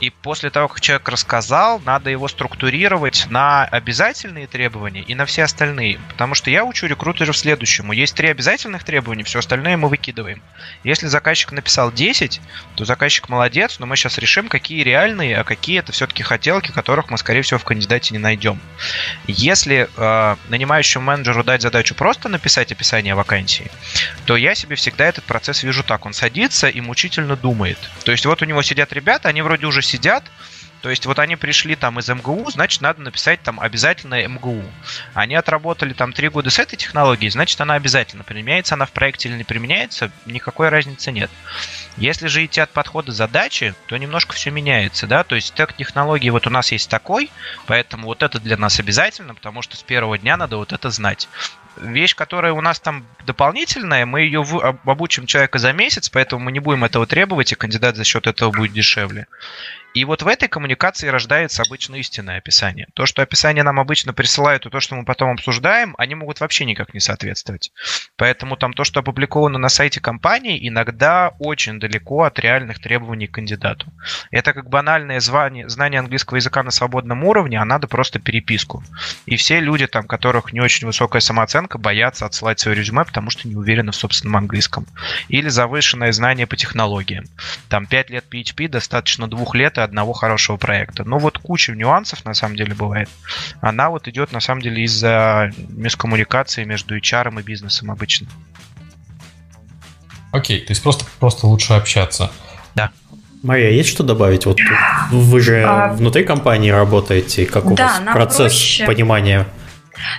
И 0.00 0.10
после 0.10 0.50
того, 0.50 0.68
как 0.68 0.80
человек 0.80 1.08
рассказал, 1.08 1.80
надо 1.80 2.10
его 2.10 2.28
структурировать 2.28 3.26
на 3.30 3.64
обязательные 3.64 4.46
требования 4.46 5.02
и 5.02 5.14
на 5.14 5.26
все 5.26 5.42
остальные. 5.44 5.98
Потому 6.08 6.34
что 6.34 6.50
я 6.50 6.64
учу 6.64 6.86
рекрутеров 6.86 7.36
следующему. 7.36 7.92
Есть 7.92 8.14
три 8.14 8.28
обязательных 8.28 8.84
требования, 8.84 9.24
все 9.24 9.40
остальное 9.40 9.76
мы 9.76 9.88
выкидываем. 9.88 10.42
Если 10.84 11.06
заказчик 11.06 11.52
написал 11.52 11.92
10, 11.92 12.40
то 12.76 12.84
заказчик 12.84 13.28
молодец, 13.28 13.78
но 13.78 13.86
мы 13.86 13.96
сейчас 13.96 14.18
решим, 14.18 14.48
какие 14.48 14.82
реальные, 14.82 15.38
а 15.38 15.44
какие 15.44 15.80
это 15.80 15.92
все-таки 15.92 16.22
хотелки, 16.22 16.70
которых 16.70 17.10
мы, 17.10 17.18
скорее 17.18 17.42
всего, 17.42 17.58
в 17.58 17.64
кандидате 17.64 18.14
не 18.14 18.18
найдем. 18.18 18.60
Если 19.26 19.88
э, 19.96 20.36
нанимающему 20.48 21.04
менеджеру 21.04 21.44
дать 21.44 21.62
задачу 21.62 21.94
просто 21.94 22.28
написать 22.28 22.72
описание 22.72 23.14
вакансии, 23.14 23.70
то 24.24 24.36
я 24.36 24.54
себе 24.54 24.76
всегда 24.76 25.06
этот 25.06 25.24
процесс 25.24 25.62
вижу 25.62 25.82
так. 25.82 26.06
Он 26.06 26.12
садится 26.12 26.68
и 26.68 26.80
мучительно 26.80 27.36
думает. 27.36 27.78
То 28.04 28.12
есть 28.12 28.26
вот 28.26 28.42
у 28.42 28.44
него 28.44 28.62
сидят 28.62 28.92
ребята, 28.92 29.28
они 29.28 29.42
вроде 29.42 29.66
уже 29.66 29.82
сидят, 29.82 30.24
то 30.86 30.90
есть 30.90 31.04
вот 31.04 31.18
они 31.18 31.34
пришли 31.34 31.74
там 31.74 31.98
из 31.98 32.08
МГУ, 32.08 32.48
значит, 32.48 32.80
надо 32.80 33.02
написать 33.02 33.42
там 33.42 33.58
обязательно 33.58 34.24
МГУ. 34.28 34.62
Они 35.14 35.34
отработали 35.34 35.92
там 35.94 36.12
три 36.12 36.28
года 36.28 36.48
с 36.48 36.60
этой 36.60 36.76
технологией, 36.76 37.28
значит, 37.28 37.60
она 37.60 37.74
обязательно. 37.74 38.22
Применяется 38.22 38.76
она 38.76 38.86
в 38.86 38.92
проекте 38.92 39.28
или 39.28 39.38
не 39.38 39.42
применяется, 39.42 40.12
никакой 40.26 40.68
разницы 40.68 41.10
нет. 41.10 41.28
Если 41.96 42.28
же 42.28 42.44
идти 42.44 42.60
от 42.60 42.70
подхода 42.70 43.10
задачи, 43.10 43.74
то 43.86 43.96
немножко 43.96 44.34
все 44.34 44.52
меняется, 44.52 45.08
да, 45.08 45.24
то 45.24 45.34
есть 45.34 45.54
так 45.54 45.72
технологии 45.72 46.30
вот 46.30 46.46
у 46.46 46.50
нас 46.50 46.70
есть 46.70 46.88
такой, 46.88 47.32
поэтому 47.66 48.06
вот 48.06 48.22
это 48.22 48.38
для 48.38 48.56
нас 48.56 48.78
обязательно, 48.78 49.34
потому 49.34 49.62
что 49.62 49.76
с 49.76 49.82
первого 49.82 50.16
дня 50.18 50.36
надо 50.36 50.56
вот 50.56 50.72
это 50.72 50.90
знать 50.90 51.28
вещь, 51.80 52.14
которая 52.14 52.52
у 52.52 52.60
нас 52.60 52.80
там 52.80 53.06
дополнительная, 53.26 54.06
мы 54.06 54.22
ее 54.22 54.44
обучим 54.84 55.26
человека 55.26 55.58
за 55.58 55.72
месяц, 55.72 56.08
поэтому 56.08 56.44
мы 56.44 56.52
не 56.52 56.60
будем 56.60 56.84
этого 56.84 57.06
требовать, 57.06 57.52
и 57.52 57.54
кандидат 57.54 57.96
за 57.96 58.04
счет 58.04 58.26
этого 58.26 58.50
будет 58.50 58.72
дешевле. 58.72 59.26
И 59.96 60.04
вот 60.04 60.20
в 60.20 60.28
этой 60.28 60.46
коммуникации 60.46 61.08
рождается 61.08 61.62
обычно 61.62 61.94
истинное 61.94 62.36
описание. 62.36 62.86
То, 62.92 63.06
что 63.06 63.22
описание 63.22 63.64
нам 63.64 63.80
обычно 63.80 64.12
присылают, 64.12 64.66
и 64.66 64.68
то, 64.68 64.78
что 64.78 64.94
мы 64.94 65.06
потом 65.06 65.30
обсуждаем, 65.30 65.94
они 65.96 66.14
могут 66.14 66.38
вообще 66.40 66.66
никак 66.66 66.92
не 66.92 67.00
соответствовать. 67.00 67.72
Поэтому 68.16 68.58
там 68.58 68.74
то, 68.74 68.84
что 68.84 69.00
опубликовано 69.00 69.58
на 69.58 69.70
сайте 69.70 70.00
компании, 70.00 70.68
иногда 70.68 71.32
очень 71.38 71.80
далеко 71.80 72.24
от 72.24 72.38
реальных 72.38 72.78
требований 72.78 73.26
к 73.26 73.30
кандидату. 73.36 73.90
Это 74.30 74.52
как 74.52 74.68
банальное 74.68 75.18
звание, 75.20 75.66
знание 75.70 76.00
английского 76.00 76.36
языка 76.36 76.62
на 76.62 76.72
свободном 76.72 77.24
уровне, 77.24 77.58
а 77.58 77.64
надо 77.64 77.86
просто 77.86 78.18
переписку. 78.18 78.84
И 79.24 79.36
все 79.36 79.60
люди, 79.60 79.86
там, 79.86 80.06
которых 80.06 80.52
не 80.52 80.60
очень 80.60 80.86
высокая 80.86 81.20
самооценка, 81.20 81.78
боятся 81.78 82.26
отсылать 82.26 82.60
свое 82.60 82.76
резюме, 82.76 83.06
потому 83.06 83.30
что 83.30 83.48
не 83.48 83.56
уверены 83.56 83.92
в 83.92 83.96
собственном 83.96 84.36
английском. 84.36 84.86
Или 85.30 85.48
завышенное 85.48 86.12
знание 86.12 86.46
по 86.46 86.56
технологиям. 86.56 87.24
Там 87.70 87.86
5 87.86 88.10
лет 88.10 88.26
PHP 88.30 88.68
достаточно 88.68 89.26
двух 89.26 89.54
лет 89.54 89.78
и 89.78 89.85
одного 89.86 90.12
хорошего 90.12 90.56
проекта. 90.56 91.04
Но 91.04 91.18
вот 91.18 91.38
куча 91.38 91.72
нюансов 91.72 92.24
на 92.24 92.34
самом 92.34 92.56
деле 92.56 92.74
бывает. 92.74 93.08
Она 93.60 93.90
вот 93.90 94.06
идет 94.08 94.32
на 94.32 94.40
самом 94.40 94.60
деле 94.60 94.84
из-за 94.84 95.50
мискоммуникации 95.68 96.64
между 96.64 96.96
HR 96.96 97.40
и 97.40 97.42
бизнесом 97.42 97.90
обычно. 97.90 98.26
Окей, 100.32 100.60
то 100.60 100.72
есть 100.72 100.82
просто, 100.82 101.06
просто 101.18 101.46
лучше 101.46 101.72
общаться. 101.72 102.30
Да. 102.74 102.90
Мария, 103.42 103.70
есть 103.70 103.88
что 103.88 104.02
добавить? 104.02 104.44
Вот 104.44 104.58
вы 105.10 105.40
же 105.40 105.62
а... 105.62 105.92
внутри 105.92 106.24
компании 106.24 106.70
работаете, 106.70 107.46
как 107.46 107.66
у 107.66 107.74
да, 107.74 107.86
вас 107.86 108.14
процесс 108.14 108.52
проще... 108.52 108.86
понимания 108.86 109.46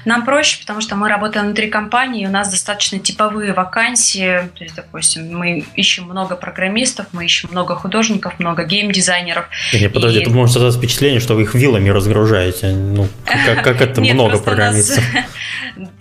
нам 0.06 0.26
проще, 0.26 0.60
потому 0.60 0.82
что 0.82 0.96
мы 0.96 1.10
работаем 1.10 1.46
внутри 1.46 1.70
компании, 1.70 2.26
у 2.26 2.32
нас 2.32 2.50
достаточно 2.50 3.00
типовые 3.00 3.54
вакансии. 3.54 4.50
То 4.56 4.64
есть, 4.64 4.76
допустим, 4.76 5.38
мы 5.38 5.66
ищем 5.76 6.06
много 6.06 6.36
программистов, 6.36 7.08
мы 7.12 7.26
ищем 7.26 7.50
много 7.52 7.76
художников, 7.76 8.40
много 8.40 8.64
геймдизайнеров. 8.64 9.46
Не, 9.74 9.90
подожди, 9.90 10.20
и... 10.20 10.24
тут 10.24 10.34
может 10.34 10.54
создаться 10.54 10.80
впечатление, 10.80 11.20
что 11.20 11.36
вы 11.36 11.44
их 11.44 11.56
вилами 11.56 11.90
разгружаете. 11.90 12.68
Ну, 12.68 13.08
как, 13.26 13.64
как 13.64 13.82
это 13.82 14.02
много 14.14 14.40
программистов? 14.40 15.04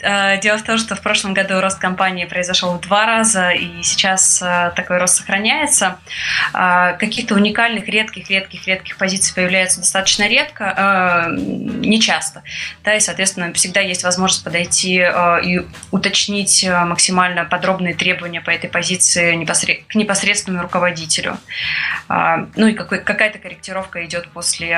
Э, 0.00 0.40
дело 0.40 0.58
в 0.58 0.62
том, 0.62 0.78
что 0.78 0.96
в 0.96 1.00
прошлом 1.00 1.34
году 1.34 1.60
рост 1.60 1.78
компании 1.78 2.24
произошел 2.24 2.72
в 2.72 2.80
два 2.80 3.06
раза, 3.06 3.50
и 3.50 3.82
сейчас 3.82 4.40
э, 4.42 4.72
такой 4.74 4.98
рост 4.98 5.16
сохраняется. 5.16 5.98
Э, 6.54 6.96
каких-то 6.98 7.34
уникальных, 7.34 7.88
редких, 7.88 8.30
редких, 8.30 8.66
редких 8.66 8.96
позиций 8.96 9.34
появляется 9.34 9.80
достаточно 9.80 10.28
редко, 10.28 11.28
не 11.36 12.00
часто. 12.00 12.42
Да, 12.84 12.94
и, 12.94 13.00
соответственно, 13.00 13.46
всегда 13.66 13.80
есть 13.80 14.04
возможность 14.04 14.44
подойти 14.44 15.04
и 15.44 15.66
уточнить 15.90 16.64
максимально 16.64 17.44
подробные 17.44 17.94
требования 17.94 18.40
по 18.40 18.50
этой 18.50 18.70
позиции 18.70 19.32
к 19.88 19.94
непосредственному 19.96 20.62
руководителю. 20.62 21.36
Ну 22.08 22.66
и 22.68 22.72
какая-то 22.74 23.38
корректировка 23.40 24.04
идет 24.04 24.28
после 24.28 24.68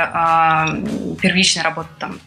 первичной 1.20 1.62
работы 1.62 1.90
там, 1.98 2.18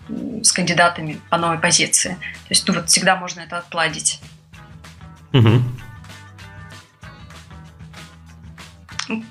с 0.43 0.51
кандидатами 0.51 1.19
по 1.31 1.37
новой 1.37 1.57
позиции. 1.57 2.11
То 2.11 2.49
есть 2.49 2.67
ну, 2.67 2.75
вот 2.75 2.89
всегда 2.89 3.15
можно 3.15 3.41
это 3.41 3.57
отладить. 3.57 4.19
Угу. 5.33 5.63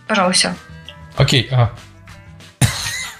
Пожалуй, 0.08 0.32
все. 0.32 0.52
Окей, 1.16 1.48
а. 1.52 1.70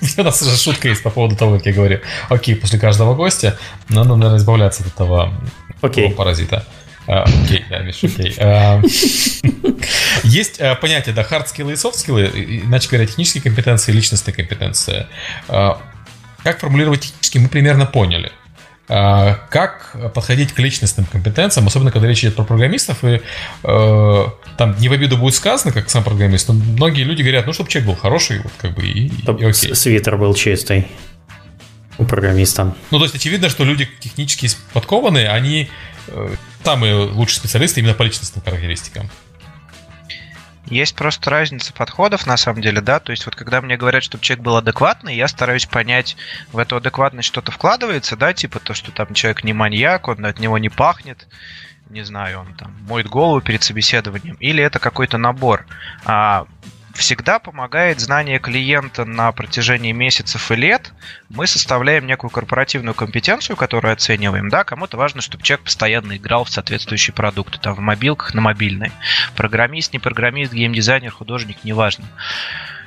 У 0.16 0.22
нас 0.22 0.42
уже 0.42 0.56
шутка 0.56 0.88
есть 0.88 1.02
по 1.02 1.10
поводу 1.10 1.36
того, 1.36 1.56
как 1.56 1.66
я 1.66 1.72
говорю. 1.72 2.00
Окей, 2.28 2.56
после 2.56 2.78
каждого 2.78 3.14
гостя 3.14 3.58
надо, 3.88 4.16
наверное, 4.16 4.38
избавляться 4.38 4.82
от 4.82 4.88
этого 4.88 5.32
окей. 5.80 6.10
паразита. 6.12 6.66
А, 7.06 7.24
окей, 7.24 7.64
да, 7.68 7.80
Миш, 7.80 8.02
окей. 8.04 8.34
А, 8.38 8.80
есть 10.24 10.60
а, 10.60 10.74
понятие, 10.76 11.14
да, 11.14 11.22
hard 11.22 11.48
скиллы 11.48 11.72
и 11.72 11.74
soft 11.74 11.94
скиллы, 11.94 12.26
иначе 12.64 12.88
говоря, 12.88 13.06
технические 13.06 13.42
компетенции 13.42 13.92
и 13.92 13.94
личностные 13.94 14.34
компетенции. 14.34 15.06
Как 15.46 16.60
формулировать 16.60 17.00
технически, 17.00 17.38
мы 17.38 17.48
примерно 17.48 17.84
поняли. 17.84 18.32
А, 18.92 19.38
как 19.50 19.94
подходить 20.14 20.52
к 20.52 20.58
личностным 20.58 21.06
компетенциям, 21.06 21.64
особенно 21.64 21.92
когда 21.92 22.08
речь 22.08 22.24
идет 22.24 22.34
про 22.34 22.42
программистов, 22.42 23.04
и 23.04 23.20
э, 23.62 24.24
там 24.58 24.76
не 24.80 24.88
в 24.88 24.92
обиду 24.92 25.16
будет 25.16 25.36
сказано, 25.36 25.72
как 25.72 25.88
сам 25.88 26.02
программист, 26.02 26.48
но 26.48 26.54
многие 26.54 27.04
люди 27.04 27.22
говорят, 27.22 27.46
ну, 27.46 27.52
чтобы 27.52 27.70
человек 27.70 27.90
был 27.90 27.96
хороший, 27.96 28.40
вот 28.40 28.52
как 28.60 28.74
бы, 28.74 28.82
и, 28.82 29.06
и 29.06 29.28
окей. 29.28 29.76
Свитер 29.76 30.16
был 30.16 30.34
чистый 30.34 30.88
у 31.98 32.04
программиста. 32.04 32.74
Ну, 32.90 32.98
то 32.98 33.04
есть 33.04 33.14
очевидно, 33.14 33.48
что 33.48 33.62
люди 33.62 33.88
технически 34.00 34.48
подкованные, 34.72 35.28
они 35.28 35.70
э, 36.08 36.34
самые 36.64 36.96
лучшие 36.96 37.36
специалисты 37.36 37.78
именно 37.78 37.94
по 37.94 38.02
личностным 38.02 38.42
характеристикам. 38.42 39.08
Есть 40.70 40.94
просто 40.94 41.28
разница 41.30 41.72
подходов, 41.72 42.26
на 42.26 42.36
самом 42.36 42.62
деле, 42.62 42.80
да. 42.80 43.00
То 43.00 43.10
есть, 43.10 43.26
вот 43.26 43.34
когда 43.34 43.60
мне 43.60 43.76
говорят, 43.76 44.04
чтобы 44.04 44.24
человек 44.24 44.44
был 44.44 44.56
адекватный, 44.56 45.16
я 45.16 45.28
стараюсь 45.28 45.66
понять, 45.66 46.16
в 46.52 46.58
эту 46.58 46.76
адекватность 46.76 47.28
что-то 47.28 47.50
вкладывается, 47.50 48.16
да, 48.16 48.32
типа 48.32 48.60
то, 48.60 48.72
что 48.72 48.92
там 48.92 49.12
человек 49.12 49.44
не 49.44 49.52
маньяк, 49.52 50.08
он 50.08 50.24
от 50.24 50.38
него 50.38 50.58
не 50.58 50.68
пахнет, 50.68 51.26
не 51.90 52.04
знаю, 52.04 52.40
он 52.40 52.54
там 52.54 52.72
моет 52.88 53.08
голову 53.08 53.40
перед 53.40 53.64
собеседованием, 53.64 54.36
или 54.36 54.62
это 54.62 54.78
какой-то 54.78 55.18
набор. 55.18 55.66
А 56.04 56.46
всегда 57.00 57.38
помогает 57.38 57.98
знание 57.98 58.38
клиента 58.38 59.06
на 59.06 59.32
протяжении 59.32 59.90
месяцев 59.92 60.52
и 60.52 60.54
лет. 60.54 60.92
Мы 61.30 61.46
составляем 61.46 62.06
некую 62.06 62.30
корпоративную 62.30 62.94
компетенцию, 62.94 63.56
которую 63.56 63.94
оцениваем. 63.94 64.50
Да, 64.50 64.64
кому-то 64.64 64.98
важно, 64.98 65.22
чтобы 65.22 65.42
человек 65.42 65.64
постоянно 65.64 66.18
играл 66.18 66.44
в 66.44 66.50
соответствующие 66.50 67.14
продукты, 67.14 67.58
там, 67.58 67.74
в 67.74 67.80
мобилках, 67.80 68.34
на 68.34 68.42
мобильной. 68.42 68.92
Программист, 69.34 69.94
не 69.94 69.98
программист, 69.98 70.52
геймдизайнер, 70.52 71.10
художник, 71.10 71.64
неважно. 71.64 72.04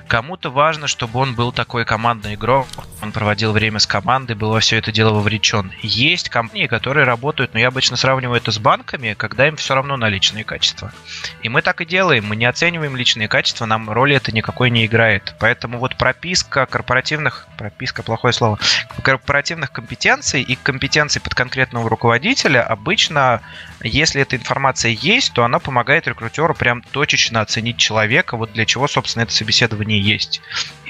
Кому-то 0.08 0.51
важно, 0.51 0.88
чтобы 0.88 1.20
он 1.20 1.34
был 1.34 1.51
такой 1.51 1.86
командный 1.86 2.36
игрок, 2.36 2.68
он 3.01 3.12
проводил 3.12 3.51
время 3.51 3.80
с 3.80 3.88
командой, 3.88 4.36
был 4.36 4.51
во 4.51 4.60
все 4.60 4.78
это 4.78 4.91
дело 4.91 5.14
вовлечен. 5.14 5.72
Есть 5.82 6.30
компании, 6.30 6.68
которые 6.68 7.06
работают, 7.06 7.54
но 7.54 7.60
я 7.60 7.70
обычно 7.70 7.97
сравниваю 7.97 8.38
это 8.38 8.51
с 8.51 8.60
банками, 8.60 9.16
когда 9.18 9.47
им 9.47 9.56
все 9.56 9.76
равно 9.76 9.97
на 9.97 10.10
личные 10.10 10.43
качества. 10.43 10.93
И 11.41 11.49
мы 11.49 11.62
так 11.62 11.82
и 11.82 11.86
делаем, 11.86 12.26
мы 12.26 12.36
не 12.36 12.45
оцениваем 12.45 12.95
личные 12.95 13.28
качества, 13.28 13.66
нам 13.66 13.89
роли 13.89 14.16
это 14.16 14.32
никакой 14.32 14.70
не 14.70 14.86
играет. 14.86 15.36
Поэтому 15.39 15.80
вот 15.80 15.97
прописка 15.97 16.66
корпоративных, 16.66 17.47
прописка 17.58 18.04
плохое 18.04 18.34
слово, 18.34 18.60
корпоративных 19.01 19.72
компетенций 19.72 20.41
и 20.41 20.56
компетенций 20.56 21.22
под 21.22 21.34
конкретного 21.34 21.89
руководителя 21.89 22.64
обычно, 22.64 23.41
если 23.82 24.22
эта 24.22 24.36
информация 24.36 24.91
есть, 24.91 25.34
то 25.34 25.43
она 25.43 25.60
помогает 25.60 26.08
рекрутеру 26.08 26.54
прям 26.54 26.82
точечно 26.82 27.41
оценить 27.41 27.78
человека, 27.78 28.38
вот 28.38 28.54
для 28.54 28.66
чего, 28.66 28.88
собственно, 28.88 29.24
это 29.24 29.34
собеседование 29.34 29.92
есть. 29.99 30.41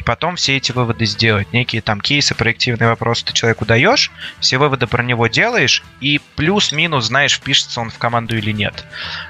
И 0.04 0.06
потом 0.06 0.36
все 0.36 0.58
эти 0.58 0.74
выводы 0.74 1.06
сделать. 1.06 1.54
Некие 1.54 1.82
там 1.82 2.02
кейсы, 2.02 2.36
проективные 2.36 2.90
вопросы 2.90 3.24
ты 3.24 3.32
человеку 3.32 3.64
даешь, 3.64 4.12
все 4.42 4.58
выводы 4.58 4.86
про 4.86 5.02
него 5.02 5.28
делаешь, 5.28 5.82
и 6.02 6.20
плюс-минус 6.36 7.06
знаешь, 7.06 7.38
впишется 7.38 7.80
он 7.80 7.90
в 7.90 7.98
команду 7.98 8.38
или 8.38 8.52
нет. 8.52 8.86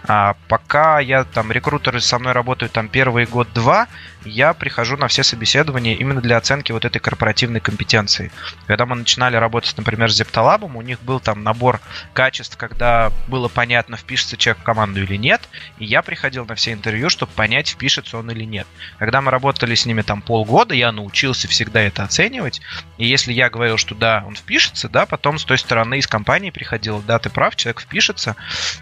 А 0.08 0.36
пока 0.48 1.00
я 1.00 1.26
там, 1.26 1.52
рекрутеры 1.52 2.02
со 2.02 2.18
мной 2.18 2.34
работают 2.34 2.72
там 2.72 2.88
первый 2.88 3.28
год-два, 3.28 3.88
я 4.26 4.54
прихожу 4.54 4.98
на 4.98 5.08
все 5.08 5.24
собеседования 5.24 5.96
именно 5.96 6.22
для 6.22 6.38
оценки 6.38 6.72
вот 6.72 6.86
этой 6.86 7.00
корпоративной 7.00 7.60
компетенции. 7.60 8.32
Когда 8.68 8.86
мы 8.86 8.96
начинали 8.96 9.36
работать, 9.36 9.76
например, 9.78 10.12
с 10.12 10.20
Zeptolab, 10.20 10.72
у 10.74 10.82
них 10.82 11.02
был 11.02 11.20
там 11.20 11.44
набор 11.44 11.82
качеств, 12.14 12.58
когда 12.58 13.12
было 13.28 13.48
понятно, 13.48 13.98
впишется 13.98 14.38
человек 14.38 14.62
в 14.62 14.64
команду 14.64 15.04
или 15.04 15.18
нет, 15.18 15.42
и 15.78 15.86
я 15.86 16.02
приходил 16.02 16.46
на 16.46 16.56
все 16.56 16.74
интервью, 16.74 17.10
чтобы 17.10 17.32
понять, 17.34 17.70
впишется 17.70 18.18
он 18.18 18.32
или 18.32 18.44
нет. 18.44 18.66
Когда 18.98 19.22
мы 19.22 19.32
работали 19.32 19.76
с 19.76 19.86
ними 19.86 20.02
там 20.02 20.22
полгода, 20.22 20.63
я 20.72 20.92
научился 20.92 21.48
всегда 21.48 21.82
это 21.82 22.04
оценивать, 22.04 22.62
и 22.98 23.06
если 23.06 23.34
я 23.34 23.50
говорил, 23.50 23.78
что 23.78 23.96
да, 23.96 24.24
он 24.26 24.36
впишется, 24.36 24.88
да, 24.88 25.06
потом 25.06 25.38
с 25.38 25.44
той 25.44 25.58
стороны 25.58 25.98
из 26.00 26.08
компании 26.08 26.50
приходил, 26.50 27.04
да, 27.06 27.20
ты 27.20 27.30
прав, 27.30 27.56
человек 27.56 27.82
впишется, 27.82 28.36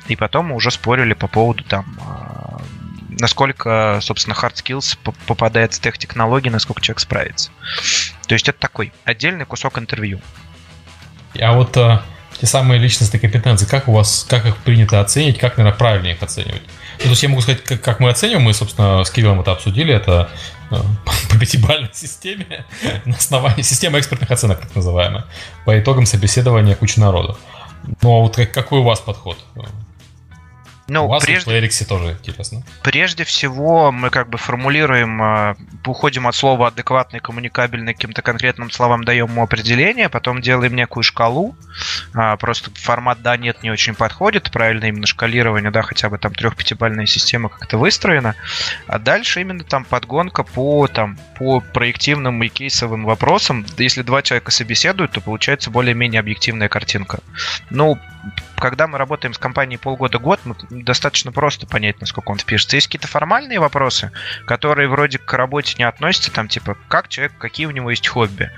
и 0.08 0.16
потом 0.16 0.48
мы 0.48 0.56
уже 0.56 0.72
спорили 0.72 1.14
по 1.14 1.28
поводу 1.28 1.64
там 1.64 1.86
а, 2.00 2.62
насколько, 3.20 4.00
собственно, 4.02 4.34
hard 4.34 4.56
skills 4.56 4.98
попадает 5.28 5.74
в 5.74 5.80
тех 5.80 5.98
технологий, 5.98 6.50
насколько 6.50 6.82
человек 6.82 7.00
справится. 7.00 7.52
То 8.28 8.34
есть 8.34 8.48
это 8.50 8.60
такой 8.60 8.94
отдельный 9.04 9.46
кусок 9.46 9.78
интервью. 9.78 10.22
А 11.40 11.54
вот 11.54 11.76
а, 11.78 12.04
те 12.40 12.48
самые 12.48 12.80
личностные 12.80 13.20
компетенции, 13.20 13.66
как 13.66 13.88
у 13.88 13.94
вас, 13.94 14.26
как 14.28 14.46
их 14.46 14.58
принято 14.58 15.00
оценить, 15.00 15.38
как, 15.38 15.58
наверное, 15.58 15.78
правильно 15.78 16.08
их 16.08 16.22
оценивать? 16.22 16.64
Ну, 16.98 17.04
то 17.04 17.10
есть 17.10 17.24
я 17.24 17.30
могу 17.30 17.42
сказать, 17.42 17.64
как, 17.64 17.82
как 17.82 18.00
мы 18.00 18.10
оцениваем, 18.10 18.44
мы, 18.44 18.54
собственно, 18.54 19.04
с 19.04 19.12
Кириллом 19.12 19.42
это 19.42 19.52
обсудили, 19.52 19.94
это 19.94 20.30
пятибалльной 21.40 21.90
системе, 21.94 22.66
на 23.06 23.16
основании 23.16 23.62
системы 23.62 24.00
экспертных 24.00 24.32
оценок, 24.32 24.60
так 24.60 24.76
называемая, 24.76 25.26
по 25.66 25.80
итогам 25.80 26.06
собеседования 26.06 26.76
кучи 26.76 27.00
народу. 27.00 27.38
Но 28.02 28.22
вот 28.22 28.36
как, 28.36 28.52
какой 28.52 28.80
у 28.80 28.84
вас 28.84 29.00
подход? 29.00 29.38
Ну, 30.92 31.06
У 31.06 31.08
вас 31.08 31.24
прежде... 31.24 31.50
в 31.50 31.54
Playrix 31.54 31.88
тоже 31.88 32.18
интересно. 32.22 32.64
Прежде 32.84 33.24
всего, 33.24 33.94
мы 33.94 34.10
как 34.10 34.28
бы 34.28 34.38
формулируем, 34.38 35.24
э, 35.24 35.56
уходим 35.86 36.28
от 36.28 36.36
слова 36.36 36.68
адекватный, 36.68 37.22
коммуникабельный, 37.22 37.94
каким-то 37.94 38.22
конкретным 38.22 38.70
словам 38.70 39.06
даем 39.06 39.28
ему 39.28 39.42
определение, 39.42 40.10
потом 40.10 40.42
делаем 40.42 40.76
некую 40.76 41.04
шкалу. 41.04 41.56
А, 42.14 42.36
просто 42.36 42.72
формат 42.76 43.22
да, 43.22 43.38
нет 43.38 43.64
не 43.64 43.72
очень 43.72 43.96
подходит, 43.96 44.52
правильно 44.52 44.84
именно 44.84 45.08
шкалирование, 45.08 45.72
да, 45.72 45.82
хотя 45.82 46.10
бы 46.10 46.18
там 46.18 46.34
трех-пятибальная 46.34 47.06
система 47.06 47.48
как-то 47.48 47.78
выстроена. 47.78 48.36
А 48.86 49.00
дальше 49.00 49.40
именно 49.40 49.64
там 49.64 49.86
подгонка 49.86 50.44
по, 50.44 50.88
там, 50.88 51.18
по 51.38 51.62
проективным 51.62 52.44
и 52.44 52.50
кейсовым 52.50 53.06
вопросам. 53.06 53.66
Если 53.78 54.02
два 54.02 54.22
человека 54.24 54.52
собеседуют, 54.52 55.14
то 55.14 55.22
получается 55.22 55.70
более-менее 55.70 56.20
объективная 56.20 56.68
картинка. 56.68 57.20
Ну, 57.70 57.98
когда 58.58 58.88
мы 58.88 58.98
работаем 58.98 59.34
с 59.34 59.40
компанией 59.40 59.78
полгода-год, 59.80 60.40
достаточно 60.70 61.32
просто 61.32 61.66
понять, 61.66 62.00
насколько 62.00 62.30
он 62.30 62.38
впишется. 62.38 62.78
Есть 62.78 62.88
какие-то 62.88 63.08
формальные 63.08 63.60
вопросы, 63.60 64.12
которые 64.46 64.88
вроде 64.88 65.18
к 65.18 65.34
работе 65.34 65.76
не 65.80 65.84
относятся, 65.84 66.32
там 66.32 66.48
типа, 66.48 66.78
как 66.88 67.08
человек, 67.08 67.34
какие 67.40 67.66
у 67.66 67.72
него 67.72 67.90
есть 67.90 68.08
хобби, 68.08 68.52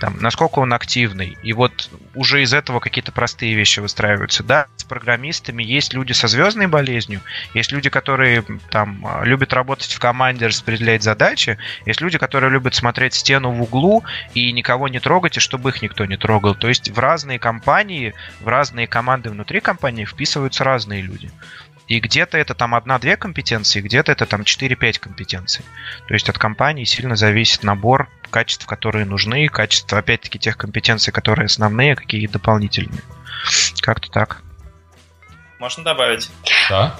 там, 0.00 0.16
насколько 0.20 0.60
он 0.60 0.72
активный. 0.72 1.36
И 1.42 1.52
вот 1.52 1.90
уже 2.14 2.42
из 2.42 2.54
этого 2.54 2.78
какие-то 2.78 3.10
простые 3.10 3.54
вещи 3.54 3.80
выстраиваются. 3.80 4.44
Да, 4.44 4.68
с 4.76 4.84
программистами 4.84 5.64
есть 5.64 5.92
люди 5.92 6.12
со 6.12 6.28
звездной 6.28 6.68
болезнью, 6.68 7.20
есть 7.54 7.72
люди, 7.72 7.90
которые 7.90 8.44
там 8.70 9.04
любят 9.24 9.52
работать 9.52 9.92
в 9.92 9.98
команде, 9.98 10.46
распределять 10.46 11.02
задачи, 11.02 11.58
есть 11.84 12.00
люди, 12.00 12.16
которые 12.18 12.52
любят 12.52 12.76
смотреть 12.76 13.14
стену 13.14 13.50
в 13.50 13.62
углу 13.62 14.04
и 14.34 14.52
никого 14.52 14.86
не 14.86 15.00
трогать, 15.00 15.36
и 15.36 15.40
чтобы 15.40 15.70
их 15.70 15.82
никто 15.82 16.04
не 16.04 16.16
трогал. 16.16 16.54
То 16.54 16.68
есть 16.68 16.90
в 16.90 16.98
разные 16.98 17.40
компании, 17.40 18.14
в 18.40 18.46
разные 18.46 18.86
команды 18.86 19.07
внутри 19.08 19.30
внутри 19.30 19.60
компании 19.60 20.04
вписываются 20.04 20.64
разные 20.64 21.02
люди. 21.02 21.30
И 21.88 22.00
где-то 22.00 22.36
это 22.36 22.54
там 22.54 22.74
одна-две 22.74 23.16
компетенции, 23.16 23.80
где-то 23.80 24.12
это 24.12 24.26
там 24.26 24.42
4-5 24.42 25.00
компетенций. 25.00 25.64
То 26.06 26.14
есть 26.14 26.28
от 26.28 26.38
компании 26.38 26.84
сильно 26.84 27.16
зависит 27.16 27.62
набор 27.62 28.10
качеств, 28.30 28.66
которые 28.66 29.06
нужны, 29.06 29.48
качество, 29.48 29.98
опять-таки, 29.98 30.38
тех 30.38 30.58
компетенций, 30.58 31.12
которые 31.12 31.46
основные, 31.46 31.96
какие 31.96 32.26
дополнительные. 32.26 33.00
Как-то 33.80 34.10
так. 34.10 34.42
Можно 35.58 35.84
добавить? 35.84 36.30
Да. 36.68 36.94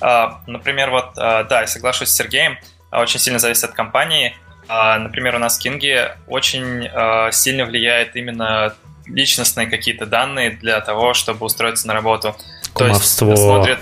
А, 0.00 0.42
например, 0.48 0.90
вот, 0.90 1.12
а, 1.16 1.44
да, 1.44 1.60
я 1.60 1.66
соглашусь 1.68 2.08
с 2.08 2.16
Сергеем, 2.16 2.58
а, 2.90 3.00
очень 3.00 3.20
сильно 3.20 3.38
зависит 3.38 3.64
от 3.64 3.72
компании. 3.72 4.36
А, 4.68 4.98
например, 4.98 5.36
у 5.36 5.38
нас 5.38 5.58
в 5.58 5.62
Кинге 5.62 6.16
очень 6.26 6.88
а, 6.88 7.30
сильно 7.30 7.64
влияет 7.64 8.16
именно 8.16 8.74
личностные 9.08 9.66
какие-то 9.66 10.06
данные 10.06 10.50
для 10.50 10.80
того, 10.80 11.14
чтобы 11.14 11.46
устроиться 11.46 11.86
на 11.86 11.94
работу. 11.94 12.36
Кумовство. 12.72 13.26
То 13.26 13.30
есть 13.32 13.42
смотрят... 13.42 13.80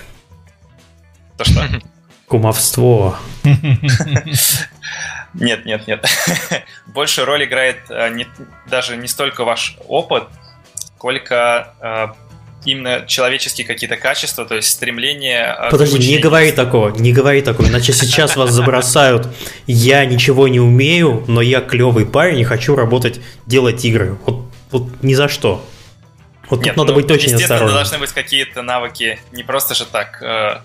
То 1.37 1.43
что? 1.45 1.67
Кумовство. 2.27 3.17
Нет, 5.33 5.65
нет, 5.65 5.87
нет. 5.87 6.03
Больше 6.87 7.25
роль 7.25 7.43
играет 7.43 7.77
э, 7.89 8.09
не, 8.09 8.25
даже 8.69 8.97
не 8.97 9.07
столько 9.07 9.43
ваш 9.43 9.77
опыт, 9.87 10.23
сколько 10.95 11.73
э, 11.79 12.07
именно 12.65 13.05
человеческие 13.05 13.67
какие-то 13.67 13.97
качества, 13.97 14.45
то 14.45 14.55
есть 14.55 14.69
стремление... 14.69 15.55
Э, 15.59 15.69
Подожди, 15.69 15.99
не 16.09 16.17
говори 16.17 16.51
такого, 16.51 16.89
не 16.89 17.13
говори 17.13 17.41
такого, 17.41 17.67
иначе 17.67 17.93
сейчас 17.93 18.35
вас 18.35 18.51
забросают. 18.51 19.27
Я 19.67 20.05
ничего 20.05 20.47
не 20.47 20.59
умею, 20.59 21.23
но 21.27 21.41
я 21.41 21.61
клевый 21.61 22.05
парень 22.05 22.39
и 22.39 22.43
хочу 22.43 22.75
работать, 22.75 23.19
делать 23.45 23.85
игры. 23.85 24.17
Вот 24.25 24.46
вот 24.71 24.83
ни 25.01 25.13
за 25.13 25.27
что. 25.27 25.63
Вот 26.49 26.63
Нет, 26.63 26.75
тут 26.75 26.77
надо 26.77 26.93
ну, 26.93 27.01
быть 27.01 27.11
очень 27.11 27.33
осторожным. 27.33 27.73
должны 27.73 27.97
быть 27.97 28.11
какие-то 28.11 28.61
навыки, 28.61 29.19
не 29.31 29.43
просто 29.43 29.75
же 29.75 29.85
так. 29.85 30.21
Э... 30.21 30.59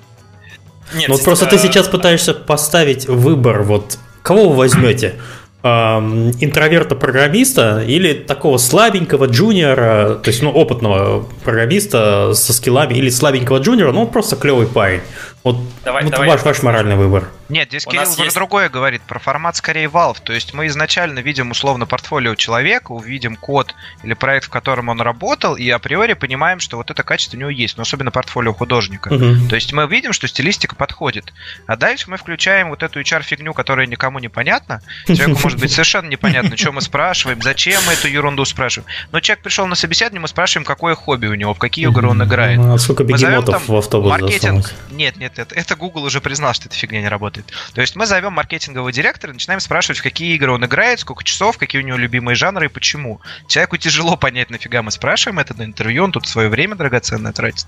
Нет, 0.94 1.09
ну, 1.09 1.14
вот 1.14 1.24
просто 1.24 1.46
ты 1.46 1.59
сейчас 1.59 1.88
пытаешься 1.88 2.34
поставить 2.34 3.07
выбор, 3.07 3.62
вот 3.62 3.98
кого 4.22 4.50
вы 4.50 4.57
возьмете? 4.57 5.16
интроверта-программиста 5.64 7.84
или 7.86 8.14
такого 8.14 8.59
слабенького 8.59 9.26
джуниора, 9.26 10.16
то 10.16 10.28
есть 10.28 10.42
ну, 10.42 10.50
опытного 10.50 11.24
программиста 11.44 12.34
со 12.34 12.53
скиллами, 12.53 12.94
или 12.94 13.11
слабенького 13.11 13.59
джуниора, 13.59 13.92
ну 13.92 14.03
он 14.03 14.11
просто 14.11 14.34
клевый 14.34 14.66
парень. 14.66 15.03
Вот, 15.45 15.57
давай, 15.84 16.05
вот 16.05 16.12
давай 16.12 16.28
ваш, 16.28 16.43
ваш 16.43 16.62
моральный 16.62 16.95
выбор. 16.95 17.28
Нет, 17.49 17.68
здесь 17.68 17.84
У 17.86 17.90
Кирилл 17.90 18.14
про 18.14 18.24
есть... 18.24 18.36
другое 18.36 18.68
говорит, 18.68 19.03
про 19.03 19.18
формат 19.18 19.57
скорее 19.57 19.88
Valve. 19.88 20.18
То 20.22 20.32
есть 20.32 20.55
мы 20.55 20.68
изначально 20.68 21.18
видим 21.18 21.51
условно 21.51 21.84
портфолио 21.84 22.36
человека, 22.36 22.93
увидим 22.93 23.34
код 23.36 23.74
или 24.05 24.14
проект, 24.14 24.47
в 24.47 24.51
котором 24.51 24.88
он 24.88 25.01
работал, 25.01 25.57
и 25.57 25.68
априори 25.68 26.14
понимаем, 26.14 26.61
что 26.61 26.76
вот 26.76 26.90
это 26.93 27.03
качество 27.03 27.36
у 27.36 27.40
него 27.40 27.51
есть, 27.51 27.76
но 27.76 27.82
особенно 27.82 28.12
портфолио 28.12 28.53
художника. 28.55 29.09
Угу. 29.09 29.49
То 29.49 29.57
есть 29.57 29.72
мы 29.72 29.86
видим, 29.86 30.12
что 30.12 30.28
стилистика 30.28 30.76
подходит. 30.76 31.32
А 31.66 31.76
дальше 31.76 32.09
мы 32.09 32.18
включаем 32.18 32.70
вот 32.70 32.84
эту 32.84 33.01
HR-фигню, 33.01 33.53
которая 33.53 33.86
никому 33.86 34.20
не 34.20 34.28
понятна. 34.28 34.80
Человеку 35.07 35.40
может 35.43 35.59
быть 35.59 35.72
совершенно 35.72 36.09
непонятно, 36.09 36.57
что 36.57 36.70
мы 36.70 36.80
спрашиваем, 36.80 37.43
зачем 37.43 37.82
мы 37.86 37.95
эту 37.95 38.07
ерунду 38.07 38.45
спрашиваем. 38.45 38.88
Но 39.11 39.18
человек 39.18 39.43
пришел 39.43 39.66
на 39.66 39.74
собеседование, 39.74 40.20
мы 40.20 40.28
спрашиваем, 40.28 40.64
какое 40.64 40.95
хобби 40.95 41.26
у 41.26 41.34
него, 41.34 41.53
в 41.53 41.59
какие 41.59 41.88
игры 41.88 42.09
он 42.09 42.22
играет. 42.22 42.61
А 42.61 42.78
сколько 42.78 43.03
бегемотов 43.03 43.68
в 43.68 43.76
автобус 43.76 44.11
маркетинг. 44.11 44.72
Нет, 44.90 45.16
нет, 45.16 45.32
это, 45.37 45.55
это 45.55 45.76
Google 45.76 46.05
уже 46.05 46.20
признал, 46.20 46.55
что 46.55 46.68
эта 46.68 46.76
фигня 46.76 47.01
не 47.01 47.09
работает. 47.09 47.53
То 47.74 47.80
есть 47.80 47.97
мы 47.97 48.07
зовем 48.07 48.33
маркетингового 48.33 48.93
директора 48.93 49.33
начинаем 49.33 49.61
спрашивать, 49.61 49.99
в 49.99 50.03
какие 50.03 50.35
игры 50.35 50.53
он 50.53 50.64
играет, 50.64 51.01
сколько 51.01 51.24
часов, 51.24 51.59
какие 51.59 51.83
у 51.83 51.85
него 51.85 51.99
любимые 51.99 52.35
жанры 52.35 52.66
и 52.66 52.68
почему. 52.68 53.20
Человеку 53.49 53.76
тяжело 53.76 54.16
понять, 54.16 54.51
нафига 54.51 54.83
мы 54.83 54.91
спрашиваем 54.91 55.39
это 55.39 55.55
на 55.55 55.64
интервью, 55.64 56.05
он 56.05 56.12
тут 56.12 56.26
свое 56.26 56.49
время 56.49 56.74
драгоценное 56.74 57.33
тратит. 57.33 57.66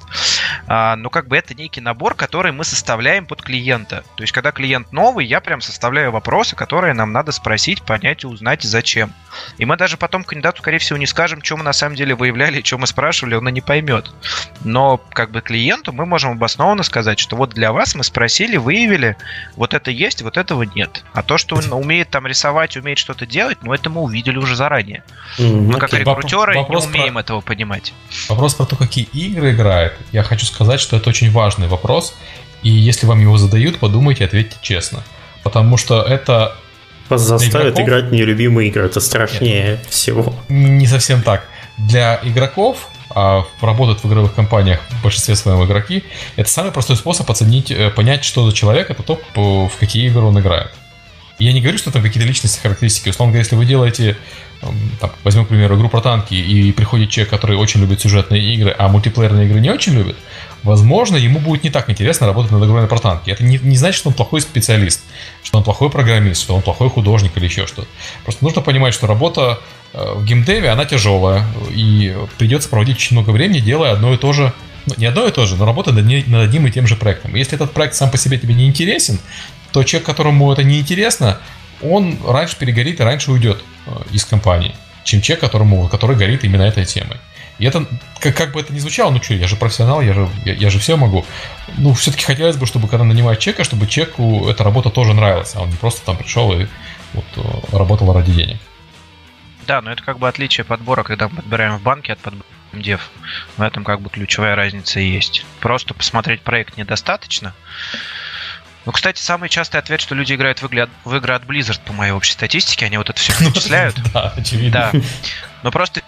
А, 0.67 0.97
но 0.97 1.11
как 1.11 1.29
бы 1.29 1.37
это 1.37 1.55
некий 1.55 1.81
набор, 1.81 2.15
который 2.15 2.53
мы 2.53 2.65
составляем 2.65 3.27
под 3.27 3.43
клиента. 3.43 4.05
То 4.17 4.23
есть 4.23 4.33
когда 4.33 4.53
клиент 4.53 4.93
новый, 4.93 5.27
я 5.27 5.41
прям 5.41 5.61
составляю 5.61 6.13
вопросы, 6.13 6.57
которые 6.57 6.95
нам 6.95 7.13
надо 7.13 7.33
спросить, 7.33 7.83
понять 7.83 8.25
и 8.25 8.27
узнать, 8.27 8.63
зачем. 8.63 9.13
И 9.59 9.65
мы 9.65 9.77
даже 9.77 9.97
потом 9.97 10.25
кандидату, 10.25 10.61
скорее 10.61 10.79
всего, 10.79 10.99
не 10.99 11.07
скажем, 11.07 11.43
что 11.43 11.57
мы 11.57 11.65
на 11.65 11.73
самом 11.73 11.97
деле 11.97 12.15
выявляли, 12.15 12.63
что 12.63 12.79
мы 12.79 12.87
спрашивали, 12.87 13.35
он 13.35 13.49
и 13.49 13.53
не 13.53 13.61
поймет. 13.61 14.11
Но 14.65 14.99
как 15.13 15.31
бы 15.31 15.41
клиенту 15.41 15.93
мы 15.93 16.07
можем 16.07 16.33
обоснованно 16.33 16.83
сказать, 16.83 17.19
что 17.19 17.37
вот 17.37 17.51
для 17.51 17.73
вас 17.73 17.95
мы 17.95 18.05
спросили, 18.05 18.57
выявили, 18.57 19.17
вот 19.57 19.75
это 19.75 19.91
есть, 19.91 20.23
вот 20.23 20.37
этого 20.37 20.63
нет. 20.63 21.05
А 21.13 21.23
то, 21.23 21.39
что 21.39 21.57
он 21.57 21.73
умеет 21.73 22.11
там 22.11 22.27
рисовать, 22.27 22.77
умеет 22.77 22.99
что-то 22.99 23.27
делать, 23.27 23.59
ну 23.63 23.73
это 23.73 23.91
мы 23.91 24.03
увидели 24.03 24.37
уже 24.37 24.57
заранее. 24.57 25.03
Mm-hmm. 25.39 25.61
Мы 25.61 25.79
как 25.79 25.93
рекрутеры 25.93 26.57
Вопрос 26.57 26.87
не 26.87 26.91
умеем 26.91 27.15
про... 27.15 27.21
этого 27.21 27.41
понимать. 27.41 27.93
Вопрос 28.29 28.55
про 28.55 28.67
то, 28.67 28.77
какие 28.77 29.05
игры 29.05 29.53
играет. 29.53 29.95
Я 30.13 30.23
хочу 30.23 30.47
сказать, 30.47 30.81
что 30.81 30.97
это 30.97 31.11
очень 31.11 31.31
важный 31.31 31.69
вопрос. 31.69 32.15
И 32.63 32.71
если 32.71 33.07
вам 33.07 33.21
его 33.21 33.37
задают, 33.37 33.79
подумайте, 33.79 34.25
ответьте 34.25 34.57
честно. 34.63 35.03
Потому 35.43 35.77
что 35.77 36.03
это 36.03 36.57
вас 37.09 37.23
заставят 37.23 37.75
игроков... 37.75 37.85
играть 37.85 38.13
нелюбимые 38.13 38.69
игры. 38.69 38.87
Это 38.87 39.01
страшнее 39.01 39.65
Нет. 39.73 39.87
всего. 39.89 40.35
Не 40.49 40.87
совсем 40.87 41.23
так. 41.23 41.47
Для 41.77 42.21
игроков 42.23 42.89
а 43.11 43.45
работают 43.61 44.03
в 44.03 44.09
игровых 44.09 44.35
компаниях 44.35 44.81
в 44.91 45.03
большинстве 45.03 45.37
своем 45.37 45.65
игроки, 45.65 46.03
это 46.35 46.49
самый 46.49 46.73
простой 46.73 46.97
способ 46.97 47.31
оценить, 47.31 47.71
э, 47.71 47.91
понять, 47.91 48.25
что 48.25 48.49
за 48.49 48.57
человек, 48.57 48.91
это 48.91 49.03
то, 49.05 49.21
в 49.35 49.79
какие 49.79 50.09
игры 50.09 50.23
он 50.23 50.39
играет. 50.41 50.73
Я 51.39 51.53
не 51.53 51.61
говорю, 51.61 51.79
что 51.79 51.91
там 51.93 52.03
какие-то 52.03 52.29
личностные 52.29 52.63
характеристики. 52.63 53.09
Условно 53.09 53.33
говоря, 53.33 53.43
если 53.43 53.57
вы 53.57 53.67
делаете, 53.67 54.17
там, 55.01 55.13
возьмем, 55.25 55.45
к 55.45 55.49
примеру, 55.49 55.77
игру 55.77 55.89
про 55.89 56.01
танки, 56.01 56.35
и 56.35 56.73
приходит 56.73 57.11
человек, 57.11 57.31
который 57.31 57.57
очень 57.57 57.81
любит 57.81 58.01
сюжетные 58.01 58.55
игры, 58.55 58.75
а 58.77 58.89
мультиплеерные 58.89 59.47
игры 59.47 59.61
не 59.61 59.71
очень 59.71 59.95
любит, 59.95 60.17
возможно, 60.65 61.17
ему 61.17 61.39
будет 61.39 61.63
не 61.63 61.71
так 61.71 61.89
интересно 61.89 62.27
работать 62.27 62.51
над 62.51 62.65
игрой 62.65 62.83
на 62.83 62.89
протанке. 62.89 63.31
Это 63.31 63.45
не, 63.45 63.59
не 63.59 63.77
значит, 63.77 63.99
что 63.99 64.09
он 64.09 64.15
плохой 64.15 64.41
специалист, 64.41 65.03
что 65.43 65.59
он 65.59 65.65
плохой 65.65 65.91
программист, 65.91 66.43
что 66.43 66.57
он 66.57 66.63
плохой 66.63 66.91
художник 66.91 67.37
или 67.37 67.45
еще 67.45 67.67
что-то. 67.67 67.89
Просто 68.25 68.43
нужно 68.43 68.63
понимать, 68.63 68.95
что 68.95 69.07
работа 69.07 69.61
э, 69.93 70.15
в 70.17 70.25
геймдеве, 70.25 70.71
она 70.71 70.87
тяжелая, 70.87 71.47
и 71.71 72.17
придется 72.39 72.69
проводить 72.69 72.97
очень 72.97 73.17
много 73.17 73.31
времени, 73.31 73.61
делая 73.61 73.93
одно 73.93 74.13
и 74.13 74.17
то 74.17 74.33
же, 74.33 74.53
ну, 74.87 74.95
не 74.97 75.07
одно 75.07 75.27
и 75.27 75.31
то 75.31 75.47
же, 75.47 75.57
но 75.57 75.67
работа 75.67 75.93
над, 75.93 76.07
над 76.07 76.49
одним 76.49 76.67
и 76.67 76.71
тем 76.71 76.87
же 76.87 76.97
проектом. 76.97 77.35
если 77.35 77.55
этот 77.55 77.73
проект 77.73 77.95
сам 77.95 78.11
по 78.11 78.17
себе 78.17 78.39
тебе 78.39 78.55
не 78.55 78.67
интересен, 78.67 79.19
то 79.73 79.83
человек, 79.83 80.07
которому 80.07 80.53
это 80.53 80.63
не 80.63 80.81
интересно, 80.81 81.39
он 81.83 82.19
раньше 82.27 82.57
перегорит 82.57 83.01
и 83.01 83.03
раньше 83.03 83.31
уйдет 83.31 83.63
э, 83.87 83.91
из 84.13 84.25
компании, 84.25 84.75
чем 85.05 85.21
человек, 85.21 85.41
которому, 85.41 85.89
который 85.89 86.17
горит 86.17 86.45
именно 86.45 86.63
этой 86.63 86.87
темой. 86.87 87.19
И 87.59 87.67
это, 87.67 87.87
как, 88.21 88.37
как 88.37 88.53
бы 88.53 88.61
это 88.61 88.73
ни 88.73 88.79
звучало, 88.79 89.11
ну 89.11 89.23
что, 89.23 89.35
я 89.35 89.47
же 89.47 89.57
профессионал, 89.57 90.01
я 90.03 90.13
же, 90.13 90.29
я, 90.45 90.55
я 90.55 90.71
же 90.71 90.79
все 90.79 90.97
могу. 90.97 91.25
Ну, 91.77 91.95
все-таки 91.95 92.25
хотелось 92.25 92.57
бы, 92.57 92.67
чтобы 92.67 92.89
когда 92.89 93.05
нанимают 93.05 93.41
человека, 93.41 93.65
чтобы 93.65 93.87
человеку 93.87 94.49
эта 94.49 94.65
работа 94.65 94.91
тоже 94.91 95.15
нравилась, 95.15 95.55
а 95.55 95.63
он 95.63 95.71
не 95.71 95.77
просто 95.77 96.05
там 96.05 96.17
пришел 96.17 96.53
и 96.53 96.67
вот, 97.13 97.25
э, 97.37 97.77
работал 97.77 98.13
ради 98.13 98.33
денег. 98.33 98.59
Да, 99.67 99.81
но 99.81 99.93
это 99.93 100.03
как 100.03 100.19
бы 100.19 100.29
отличие 100.29 100.65
подбора, 100.65 101.05
когда 101.05 101.29
мы 101.29 101.37
подбираем 101.37 101.79
в 101.79 101.83
банке 101.83 102.13
от 102.13 102.19
подбора 102.19 102.47
дев. 102.73 103.11
В 103.57 103.63
этом 103.63 103.85
как 103.85 104.01
бы 104.01 104.11
ключевая 104.11 104.57
разница 104.57 105.01
и 105.01 105.07
есть. 105.07 105.47
Просто 105.61 105.95
посмотреть 105.95 106.43
проект 106.43 106.77
недостаточно. 106.77 107.55
Ну, 108.85 108.93
кстати, 108.93 109.21
самый 109.21 109.49
частый 109.49 109.81
ответ, 109.81 110.01
что 110.01 110.15
люди 110.15 110.35
играют 110.35 110.61
в 110.61 110.67
игры, 110.67 110.89
в 111.05 111.15
игры 111.15 111.35
от 111.35 111.45
Blizzard, 111.45 111.81
по 111.85 111.95
моей 111.95 112.13
общей 112.13 112.33
статистике, 112.33 112.87
они 112.87 112.99
вот 112.99 113.09
это 113.09 113.19
все 113.19 113.33
перечисляют. 113.39 113.97
Да, 114.13 114.33
очевидно. 114.37 114.91
Да. 114.93 115.01
Но 115.63 115.71
просто 115.71 116.03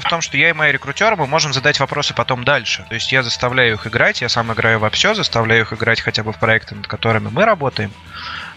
в 0.00 0.08
том, 0.08 0.20
что 0.20 0.36
я 0.36 0.50
и 0.50 0.52
мои 0.52 0.72
рекрутеры, 0.72 1.16
мы 1.16 1.26
можем 1.26 1.52
задать 1.52 1.78
вопросы 1.80 2.14
потом 2.14 2.44
дальше. 2.44 2.84
То 2.88 2.94
есть 2.94 3.12
я 3.12 3.22
заставляю 3.22 3.74
их 3.74 3.86
играть, 3.86 4.20
я 4.20 4.28
сам 4.28 4.52
играю 4.52 4.78
во 4.78 4.90
все, 4.90 5.14
заставляю 5.14 5.62
их 5.62 5.72
играть 5.72 6.00
хотя 6.00 6.22
бы 6.22 6.32
в 6.32 6.38
проекты, 6.38 6.74
над 6.74 6.86
которыми 6.86 7.28
мы 7.30 7.44
работаем, 7.44 7.92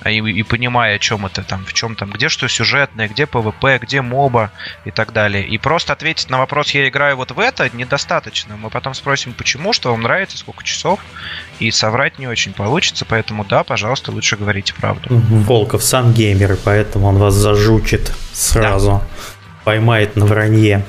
а 0.02 0.12
и, 0.12 0.20
и 0.20 0.44
понимая, 0.44 0.96
о 0.96 1.00
чем 1.00 1.26
это 1.26 1.44
там, 1.44 1.66
в 1.66 1.74
чем 1.74 1.96
там, 1.96 2.12
где 2.12 2.30
что 2.30 2.48
сюжетное, 2.48 3.08
где 3.08 3.26
PvP, 3.26 3.80
где 3.82 4.02
MOBA 4.02 4.52
и 4.86 4.92
так 4.92 5.14
далее. 5.14 5.46
И 5.46 5.58
просто 5.58 5.94
ответить 5.94 6.30
на 6.30 6.38
вопрос, 6.38 6.72
я 6.72 6.88
играю 6.88 7.18
вот 7.18 7.32
в 7.32 7.40
это, 7.40 7.70
недостаточно. 7.76 8.56
Мы 8.56 8.70
потом 8.70 8.94
спросим, 8.94 9.34
почему, 9.34 9.74
что 9.74 9.92
вам 9.92 10.02
нравится, 10.02 10.38
сколько 10.38 10.64
часов, 10.64 11.00
и 11.60 11.72
соврать 11.72 12.20
не 12.20 12.28
очень 12.28 12.54
получится, 12.54 13.06
поэтому 13.06 13.46
да, 13.46 13.64
пожалуйста, 13.64 14.12
лучше 14.12 14.38
говорите 14.38 14.74
правду. 14.74 15.08
Волков 15.10 15.84
сам 15.84 16.14
геймер, 16.14 16.54
и 16.54 16.58
поэтому 16.58 17.08
он 17.08 17.18
вас 17.18 17.34
зажучит 17.34 18.14
сразу, 18.34 18.90
да. 18.90 19.02
поймает 19.64 20.16
на 20.16 20.26
вранье. 20.26 20.86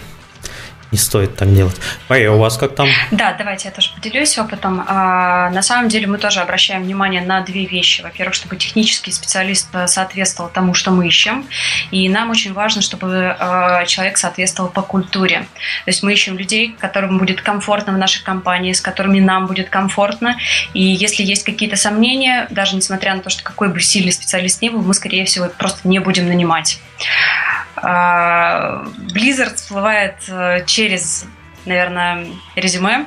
Не 0.93 0.99
стоит 0.99 1.34
так 1.37 1.53
делать. 1.53 1.76
Мария, 2.09 2.30
у 2.30 2.39
вас 2.39 2.57
как 2.57 2.76
там? 2.76 2.89
Да, 3.11 3.34
давайте 3.37 3.68
я 3.68 3.74
тоже 3.74 3.91
поделюсь 3.95 4.39
опытом. 4.39 4.84
А, 4.87 5.51
на 5.51 5.62
самом 5.62 5.89
деле 5.89 6.07
мы 6.07 6.18
тоже 6.18 6.41
обращаем 6.41 6.84
внимание 6.84 7.22
на 7.22 7.41
две 7.41 7.66
вещи. 7.66 8.03
Во-первых, 8.03 8.34
чтобы 8.34 8.57
технический 8.57 9.11
специалист 9.11 9.68
э, 9.72 9.89
соответствовал 9.89 10.49
тому, 10.49 10.74
что 10.74 10.93
мы 10.93 11.09
ищем. 11.09 11.45
И 11.91 12.09
нам 12.09 12.30
очень 12.30 12.53
важно, 12.53 12.82
чтобы 12.82 13.37
э, 13.39 13.87
человек 13.87 14.16
соответствовал 14.16 14.70
по 14.70 14.82
культуре. 14.82 15.41
То 15.84 15.89
есть 15.89 16.05
мы 16.05 16.12
ищем 16.12 16.39
людей, 16.39 16.76
которым 16.78 17.18
будет 17.18 17.41
комфортно 17.41 17.93
в 17.93 17.99
нашей 17.99 18.22
компании, 18.22 18.72
с 18.72 18.80
которыми 18.80 19.18
нам 19.18 19.47
будет 19.47 19.68
комфортно. 19.68 20.37
И 20.72 20.82
если 20.82 21.24
есть 21.24 21.45
какие-то 21.45 21.76
сомнения, 21.76 22.47
даже 22.51 22.76
несмотря 22.76 23.14
на 23.16 23.22
то, 23.22 23.30
что 23.30 23.43
какой 23.43 23.68
бы 23.68 23.80
сильный 23.80 24.12
специалист 24.12 24.62
ни 24.62 24.68
был, 24.68 24.82
мы, 24.82 24.95
скорее 24.95 25.24
всего, 25.24 25.49
просто 25.49 25.89
не 25.89 25.99
будем 25.99 26.28
нанимать. 26.28 26.78
А, 27.76 28.84
Blizzard 29.14 29.57
всплывает 29.57 30.16
э, 30.28 30.64
через, 30.77 31.24
наверное, 31.64 32.27
резюме. 32.55 33.07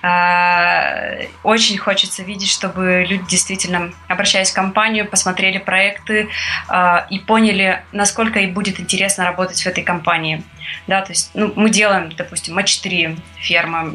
А, 0.00 1.18
очень 1.42 1.76
хочется 1.76 2.22
видеть, 2.22 2.50
чтобы 2.50 3.04
люди 3.06 3.24
действительно, 3.28 3.92
обращаясь 4.08 4.50
в 4.50 4.54
компанию, 4.54 5.06
посмотрели 5.06 5.58
проекты 5.58 6.28
а, 6.66 7.06
и 7.10 7.18
поняли, 7.18 7.82
насколько 7.92 8.38
им 8.38 8.54
будет 8.54 8.80
интересно 8.80 9.24
работать 9.24 9.60
в 9.60 9.66
этой 9.66 9.84
компании. 9.84 10.42
Да, 10.86 11.02
то 11.02 11.12
есть 11.12 11.30
ну, 11.34 11.52
мы 11.56 11.68
делаем, 11.68 12.10
допустим, 12.16 12.54
матч 12.54 12.78
3 12.78 13.16
ферма. 13.36 13.90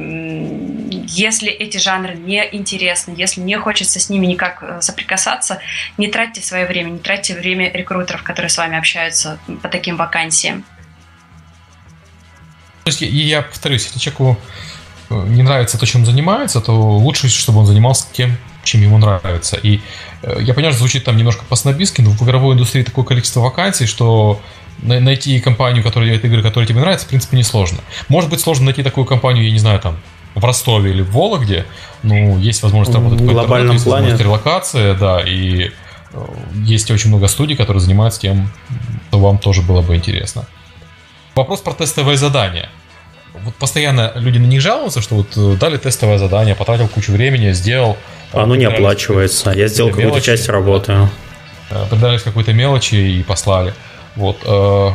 Если 1.07 1.49
эти 1.49 1.77
жанры 1.77 2.13
не 2.13 2.47
интересны, 2.55 3.15
если 3.17 3.41
не 3.41 3.57
хочется 3.57 3.99
с 3.99 4.09
ними 4.11 4.27
никак 4.27 4.61
э, 4.61 4.81
соприкасаться, 4.81 5.61
не 5.97 6.09
тратьте 6.09 6.41
свое 6.41 6.67
время, 6.67 6.89
не 6.89 6.99
тратьте 6.99 7.33
время 7.33 7.71
рекрутеров, 7.71 8.21
которые 8.21 8.49
с 8.49 8.57
вами 8.57 8.77
общаются 8.77 9.39
по 9.63 9.67
таким 9.67 9.97
вакансиям. 9.97 10.63
Есть, 12.89 13.01
я 13.01 13.41
повторюсь, 13.41 13.85
если 13.85 13.99
человеку 13.99 14.37
не 15.09 15.43
нравится 15.43 15.77
то, 15.77 15.85
чем 15.85 16.05
занимается, 16.05 16.61
то 16.61 16.73
лучше, 16.73 17.29
чтобы 17.29 17.59
он 17.59 17.65
занимался 17.65 18.07
тем, 18.11 18.37
чем 18.63 18.81
ему 18.81 18.97
нравится. 18.97 19.57
И 19.57 19.81
э, 20.21 20.37
я 20.41 20.53
понимаю, 20.53 20.73
что 20.73 20.79
звучит 20.79 21.03
там 21.03 21.17
немножко 21.17 21.45
по-снобистски, 21.45 22.01
но 22.01 22.11
в 22.11 22.21
игровой 22.23 22.53
индустрии 22.55 22.83
такое 22.83 23.05
количество 23.05 23.39
вакансий, 23.39 23.87
что 23.87 24.39
найти 24.81 25.39
компанию, 25.39 25.83
которая 25.83 26.09
делает 26.09 26.25
игры, 26.25 26.41
которые 26.41 26.67
тебе 26.67 26.79
нравятся, 26.79 27.05
в 27.05 27.09
принципе, 27.09 27.37
несложно. 27.37 27.79
Может 28.07 28.29
быть, 28.29 28.39
сложно 28.39 28.65
найти 28.65 28.83
такую 28.83 29.05
компанию, 29.05 29.45
я 29.45 29.51
не 29.51 29.59
знаю, 29.59 29.79
там, 29.79 29.97
в 30.35 30.45
Ростове 30.45 30.91
или 30.91 31.01
в 31.01 31.11
Вологде, 31.11 31.65
ну, 32.03 32.37
есть 32.37 32.61
возможность 32.63 32.95
работать 32.95 33.19
в 33.19 33.25
глобальном 33.25 33.75
интернету, 33.75 33.83
плане. 33.83 34.07
Есть 34.09 34.21
релокация, 34.21 34.93
да, 34.93 35.21
и 35.21 35.71
э, 36.13 36.25
есть 36.63 36.89
очень 36.91 37.09
много 37.09 37.27
студий, 37.27 37.55
которые 37.55 37.81
занимаются 37.81 38.21
тем, 38.21 38.49
что 39.09 39.19
вам 39.19 39.37
тоже 39.39 39.61
было 39.61 39.81
бы 39.81 39.95
интересно. 39.95 40.45
Вопрос 41.35 41.61
про 41.61 41.73
тестовое 41.73 42.15
задание 42.15 42.69
вот 43.33 43.55
постоянно 43.55 44.11
люди 44.15 44.37
на 44.37 44.45
них 44.45 44.61
жалуются, 44.61 45.01
что 45.01 45.15
вот 45.15 45.37
э, 45.37 45.57
дали 45.59 45.77
тестовое 45.77 46.17
задание, 46.17 46.55
потратил 46.55 46.87
кучу 46.87 47.11
времени, 47.11 47.51
сделал. 47.51 47.97
Оно 48.31 48.55
не 48.55 48.65
оплачивается. 48.65 49.51
Я 49.51 49.67
сделал 49.67 49.91
какую-то 49.91 50.21
часть 50.21 50.49
работы. 50.49 51.09
Придались 51.89 52.23
какой-то 52.23 52.51
мелочи 52.53 52.95
и 52.95 53.23
послали. 53.23 53.73
Вот. 54.15 54.39
Э, 54.45 54.91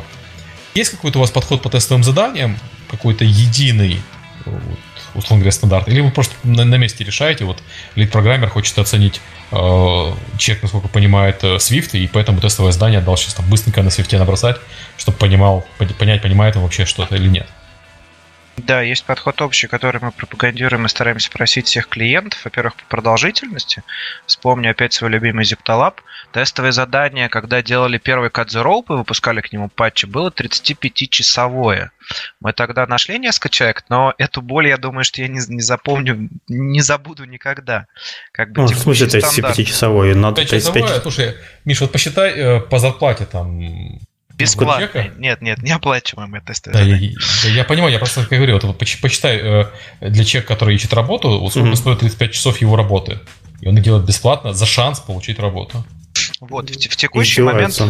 есть 0.74 0.90
какой-то 0.90 1.18
у 1.18 1.20
вас 1.20 1.30
подход 1.30 1.62
по 1.62 1.70
тестовым 1.70 2.02
заданиям, 2.02 2.58
какой-то 2.90 3.24
единый, 3.24 4.00
вот, 4.44 4.78
условно 5.14 5.42
говоря, 5.42 5.52
стандарт? 5.52 5.88
Или 5.88 6.00
вы 6.00 6.10
просто 6.10 6.34
на, 6.42 6.64
на 6.64 6.74
месте 6.74 7.04
решаете, 7.04 7.44
вот 7.44 7.62
лид-программер 7.94 8.48
хочет 8.48 8.76
оценить 8.78 9.20
э, 9.52 9.56
человек, 9.56 10.62
насколько 10.62 10.88
понимает 10.88 11.44
Swift, 11.44 11.90
и 11.92 12.08
поэтому 12.08 12.40
тестовое 12.40 12.72
задание 12.72 12.98
отдал 12.98 13.16
сейчас 13.16 13.34
там 13.34 13.48
быстренько 13.48 13.82
на 13.84 13.88
Swift 13.88 14.16
набросать, 14.18 14.56
чтобы 14.96 15.16
понимал, 15.16 15.64
понять, 15.98 16.22
понимает 16.22 16.56
он 16.56 16.62
вообще 16.62 16.84
что-то 16.86 17.14
или 17.14 17.28
нет. 17.28 17.46
Да, 18.56 18.82
есть 18.82 19.04
подход 19.04 19.42
общий, 19.42 19.66
который 19.66 20.00
мы 20.00 20.12
пропагандируем 20.12 20.86
и 20.86 20.88
стараемся 20.88 21.30
просить 21.30 21.66
всех 21.66 21.88
клиентов. 21.88 22.44
Во-первых, 22.44 22.76
по 22.76 22.84
продолжительности. 22.84 23.82
Вспомню 24.26 24.70
опять 24.70 24.92
свой 24.92 25.10
любимый 25.10 25.44
ZipTalab. 25.44 25.94
Тестовое 26.32 26.72
задание, 26.72 27.28
когда 27.28 27.62
делали 27.62 27.98
первый 27.98 28.30
Rope 28.30 28.86
и 28.90 28.92
выпускали 28.92 29.40
к 29.40 29.52
нему 29.52 29.68
патчи, 29.68 30.06
было 30.06 30.30
35-часовое. 30.30 31.90
Мы 32.40 32.52
тогда 32.52 32.86
нашли 32.86 33.18
несколько 33.18 33.48
человек, 33.48 33.84
но 33.88 34.14
эту 34.18 34.40
боль, 34.40 34.68
я 34.68 34.76
думаю, 34.76 35.04
что 35.04 35.20
я 35.20 35.28
не, 35.28 35.40
не 35.48 35.62
запомню, 35.62 36.28
не 36.48 36.80
забуду 36.80 37.24
никогда. 37.24 37.86
Как 38.32 38.52
бы, 38.52 38.62
ну, 38.62 38.66
в 38.68 38.78
смысле 38.78 39.08
35-часовой? 39.08 40.14
Надо 40.14 40.46
35... 40.46 41.02
Слушай, 41.02 41.36
Миша, 41.64 41.84
вот 41.84 41.92
посчитай 41.92 42.32
э, 42.32 42.60
по 42.60 42.78
зарплате 42.78 43.26
там 43.26 43.58
Бесплатно. 44.36 45.12
Нет, 45.16 45.40
нет, 45.42 45.62
не 45.62 45.70
оплачиваемые 45.70 46.40
тесты. 46.40 46.72
Да, 46.72 46.80
я, 46.80 46.96
я 47.44 47.64
понимаю, 47.64 47.92
я 47.92 47.98
просто 47.98 48.26
как 48.26 48.38
говорю, 48.38 48.58
вот, 48.60 48.78
почитай 48.78 49.38
э, 49.40 49.64
для 50.00 50.24
человека, 50.24 50.54
который 50.54 50.74
ищет 50.74 50.92
работу, 50.92 51.38
вот 51.38 51.50
сколько 51.50 51.68
mm-hmm. 51.68 51.76
стоит 51.76 51.98
35 52.00 52.32
часов 52.32 52.60
его 52.60 52.74
работы. 52.74 53.20
И 53.60 53.68
он 53.68 53.76
их 53.76 53.84
делает 53.84 54.04
бесплатно 54.04 54.52
за 54.52 54.66
шанс 54.66 54.98
получить 54.98 55.38
работу. 55.38 55.84
Вот, 56.40 56.68
в, 56.68 56.72
в 56.72 56.96
текущий 56.96 57.42
момент 57.42 57.80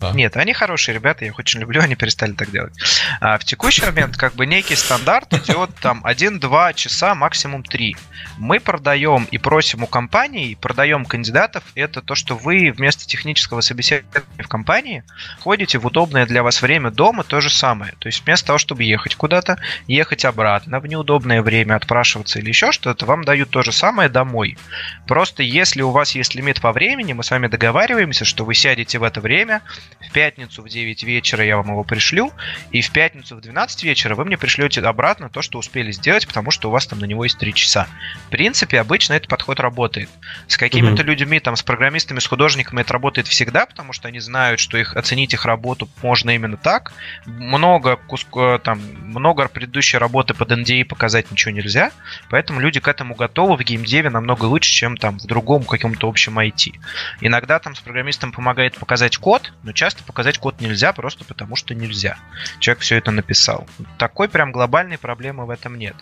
да. 0.00 0.12
Нет, 0.12 0.36
они 0.36 0.52
хорошие 0.52 0.94
ребята, 0.94 1.24
я 1.24 1.30
их 1.30 1.38
очень 1.38 1.60
люблю, 1.60 1.80
они 1.82 1.94
перестали 1.94 2.32
так 2.32 2.50
делать. 2.50 2.74
А 3.20 3.38
в 3.38 3.44
текущий 3.44 3.84
момент 3.84 4.16
как 4.16 4.34
бы 4.34 4.46
некий 4.46 4.76
стандарт 4.76 5.32
идет 5.34 5.70
там 5.80 6.02
1-2 6.04 6.74
часа, 6.74 7.14
максимум 7.14 7.62
3. 7.62 7.96
Мы 8.38 8.60
продаем 8.60 9.24
и 9.30 9.38
просим 9.38 9.82
у 9.82 9.86
компании, 9.86 10.54
продаем 10.54 11.04
кандидатов, 11.04 11.64
это 11.74 12.02
то, 12.02 12.14
что 12.14 12.36
вы 12.36 12.72
вместо 12.76 13.06
технического 13.06 13.60
собеседования 13.60 14.24
в 14.38 14.48
компании 14.48 15.02
ходите 15.40 15.78
в 15.78 15.86
удобное 15.86 16.26
для 16.26 16.42
вас 16.42 16.62
время 16.62 16.90
дома, 16.90 17.24
то 17.24 17.40
же 17.40 17.50
самое. 17.50 17.92
То 17.98 18.08
есть 18.08 18.24
вместо 18.24 18.48
того, 18.48 18.58
чтобы 18.58 18.84
ехать 18.84 19.14
куда-то, 19.14 19.58
ехать 19.86 20.24
обратно 20.24 20.80
в 20.80 20.86
неудобное 20.86 21.42
время, 21.42 21.76
отпрашиваться 21.76 22.38
или 22.38 22.48
еще 22.48 22.72
что-то, 22.72 23.06
вам 23.06 23.24
дают 23.24 23.50
то 23.50 23.62
же 23.62 23.72
самое 23.72 24.08
домой. 24.08 24.58
Просто 25.06 25.42
если 25.42 25.82
у 25.82 25.90
вас 25.90 26.14
есть 26.14 26.34
лимит 26.34 26.60
по 26.60 26.72
времени, 26.72 27.12
мы 27.12 27.22
с 27.22 27.30
вами 27.30 27.46
договариваемся, 27.46 28.24
что 28.24 28.44
вы 28.44 28.54
сядете 28.54 28.98
в 28.98 29.02
это 29.02 29.20
время, 29.20 29.62
в 30.00 30.12
пятницу 30.12 30.62
в 30.62 30.68
9 30.68 31.02
вечера 31.04 31.44
я 31.44 31.56
вам 31.56 31.68
его 31.68 31.84
пришлю, 31.84 32.32
и 32.70 32.80
в 32.80 32.90
пятницу 32.90 33.36
в 33.36 33.40
12 33.40 33.84
вечера 33.84 34.14
вы 34.14 34.24
мне 34.24 34.36
пришлете 34.36 34.80
обратно 34.80 35.28
то, 35.28 35.42
что 35.42 35.58
успели 35.58 35.90
сделать, 35.90 36.26
потому 36.26 36.50
что 36.50 36.68
у 36.68 36.70
вас 36.70 36.86
там 36.86 36.98
на 36.98 37.04
него 37.04 37.24
есть 37.24 37.38
3 37.38 37.54
часа. 37.54 37.86
В 38.26 38.30
принципе, 38.30 38.80
обычно 38.80 39.14
этот 39.14 39.28
подход 39.28 39.60
работает. 39.60 40.08
С 40.46 40.56
какими-то 40.56 41.02
mm-hmm. 41.02 41.06
людьми, 41.06 41.40
там, 41.40 41.56
с 41.56 41.62
программистами, 41.62 42.18
с 42.18 42.26
художниками 42.26 42.82
это 42.82 42.92
работает 42.92 43.26
всегда, 43.26 43.66
потому 43.66 43.92
что 43.92 44.08
они 44.08 44.20
знают, 44.20 44.60
что 44.60 44.78
их 44.78 44.96
оценить 44.96 45.34
их 45.34 45.44
работу 45.44 45.88
можно 46.02 46.30
именно 46.30 46.56
так. 46.56 46.92
Много 47.24 47.96
куско, 47.96 48.60
там, 48.62 48.80
много 49.02 49.48
предыдущей 49.48 49.98
работы 49.98 50.34
под 50.34 50.52
NDA 50.52 50.84
показать 50.84 51.30
ничего 51.30 51.52
нельзя, 51.52 51.90
поэтому 52.30 52.60
люди 52.60 52.80
к 52.80 52.88
этому 52.88 53.14
готовы 53.14 53.56
в 53.56 53.62
геймдеве 53.62 54.10
намного 54.10 54.44
лучше, 54.44 54.70
чем 54.70 54.96
там 54.96 55.18
в 55.18 55.26
другом 55.26 55.64
каком-то 55.64 56.08
общем 56.08 56.38
IT. 56.38 56.74
Иногда 57.20 57.58
там 57.58 57.74
с 57.74 57.80
программистом 57.80 58.32
помогает 58.32 58.76
показать 58.76 59.16
код, 59.16 59.52
но 59.62 59.72
часто 59.76 60.02
показать 60.02 60.38
код 60.38 60.60
нельзя 60.60 60.92
просто 60.92 61.24
потому, 61.24 61.54
что 61.54 61.74
нельзя. 61.74 62.16
Человек 62.58 62.82
все 62.82 62.96
это 62.96 63.12
написал. 63.12 63.68
Такой 63.98 64.28
прям 64.28 64.50
глобальной 64.50 64.98
проблемы 64.98 65.46
в 65.46 65.50
этом 65.50 65.78
нет. 65.78 65.94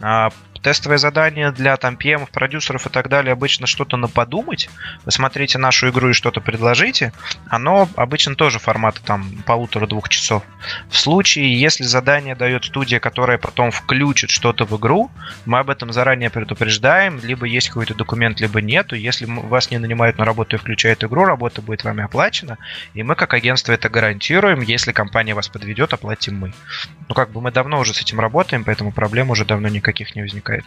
А 0.00 0.30
тестовое 0.62 0.98
задание 0.98 1.52
для 1.52 1.76
там 1.76 1.96
PM, 1.96 2.28
продюсеров 2.30 2.86
и 2.86 2.90
так 2.90 3.08
далее 3.08 3.32
обычно 3.32 3.66
что-то 3.66 3.96
на 3.96 4.08
подумать. 4.08 4.68
Посмотрите 5.04 5.58
нашу 5.58 5.90
игру 5.90 6.10
и 6.10 6.12
что-то 6.12 6.40
предложите. 6.40 7.12
Оно 7.48 7.88
обычно 7.96 8.34
тоже 8.34 8.58
формата 8.58 9.00
там 9.04 9.30
полутора-двух 9.46 10.08
часов. 10.08 10.42
В 10.90 10.96
случае, 10.96 11.58
если 11.58 11.84
задание 11.84 12.34
дает 12.34 12.64
студия, 12.64 13.00
которая 13.00 13.38
потом 13.38 13.70
включит 13.70 14.30
что-то 14.30 14.64
в 14.64 14.76
игру, 14.76 15.10
мы 15.46 15.58
об 15.58 15.70
этом 15.70 15.92
заранее 15.92 16.30
предупреждаем, 16.30 17.20
либо 17.22 17.46
есть 17.46 17.68
какой-то 17.68 17.94
документ, 17.94 18.40
либо 18.40 18.60
нету. 18.60 18.96
Если 18.96 19.26
вас 19.26 19.70
не 19.70 19.78
нанимают 19.78 20.18
на 20.18 20.24
работу 20.24 20.56
и 20.56 20.58
включают 20.58 21.04
игру, 21.04 21.24
работа 21.24 21.62
будет 21.62 21.84
вами 21.84 22.04
оплачена, 22.04 22.58
и 22.94 23.02
мы 23.02 23.14
как 23.14 23.34
агентство 23.34 23.72
это 23.72 23.88
гарантируем. 23.88 24.60
Если 24.60 24.92
компания 24.92 25.34
вас 25.34 25.48
подведет, 25.48 25.92
оплатим 25.92 26.38
мы. 26.38 26.52
Ну 27.08 27.14
как 27.14 27.30
бы 27.30 27.40
мы 27.40 27.50
давно 27.52 27.78
уже 27.78 27.94
с 27.94 28.00
этим 28.00 28.20
работаем, 28.20 28.64
поэтому 28.64 28.92
проблем 28.92 29.30
уже 29.30 29.44
давно 29.44 29.68
никаких 29.68 30.14
не 30.16 30.22
возникает. 30.22 30.47
Okay. 30.48 30.62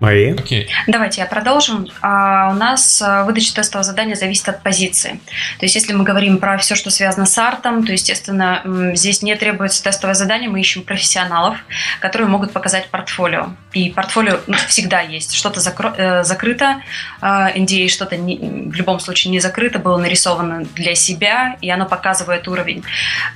Мария? 0.00 0.34
Окей. 0.34 0.68
Давайте 0.86 1.22
я 1.22 1.26
продолжим. 1.26 1.88
А, 2.02 2.50
у 2.50 2.54
нас 2.54 3.00
а, 3.02 3.24
выдача 3.24 3.54
тестового 3.54 3.82
задания 3.82 4.14
зависит 4.14 4.48
от 4.48 4.62
позиции. 4.62 5.20
То 5.58 5.64
есть, 5.64 5.74
если 5.74 5.94
мы 5.94 6.04
говорим 6.04 6.38
про 6.38 6.58
все, 6.58 6.74
что 6.74 6.90
связано 6.90 7.24
с 7.24 7.38
артом, 7.38 7.84
то, 7.86 7.92
естественно, 7.92 8.60
здесь 8.94 9.22
не 9.22 9.34
требуется 9.36 9.82
тестовое 9.82 10.14
задание, 10.14 10.50
мы 10.50 10.60
ищем 10.60 10.82
профессионалов, 10.82 11.56
которые 12.00 12.28
могут 12.28 12.52
показать 12.52 12.88
портфолио. 12.90 13.50
И 13.72 13.90
портфолио 13.90 14.40
ну, 14.46 14.56
всегда 14.68 15.00
есть. 15.00 15.34
Что-то 15.34 15.60
закро- 15.60 15.94
э, 15.96 16.24
закрыто, 16.24 16.82
NDA, 17.22 17.86
а, 17.86 17.88
что-то 17.88 18.16
не, 18.18 18.36
в 18.70 18.74
любом 18.74 19.00
случае 19.00 19.30
не 19.30 19.40
закрыто, 19.40 19.78
было 19.78 19.96
нарисовано 19.96 20.64
для 20.74 20.94
себя, 20.94 21.56
и 21.62 21.70
оно 21.70 21.86
показывает 21.86 22.48
уровень. 22.48 22.84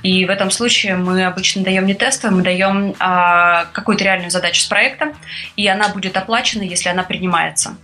И 0.03 0.25
в 0.25 0.29
этом 0.29 0.51
случае 0.51 0.95
мы 0.95 1.25
обычно 1.25 1.63
даем 1.63 1.87
не 1.87 1.95
тестовое, 1.95 2.35
мы 2.35 2.43
даем 2.43 2.93
а, 2.99 3.65
какую-то 3.71 4.03
реальную 4.03 4.29
задачу 4.29 4.61
с 4.61 4.65
проекта, 4.65 5.13
и 5.55 5.67
она 5.67 5.89
будет 5.89 6.15
оплачена 6.17 6.50
оплачена, 6.51 6.63
если 6.63 6.89
она 6.89 7.03
принимается. 7.03 7.77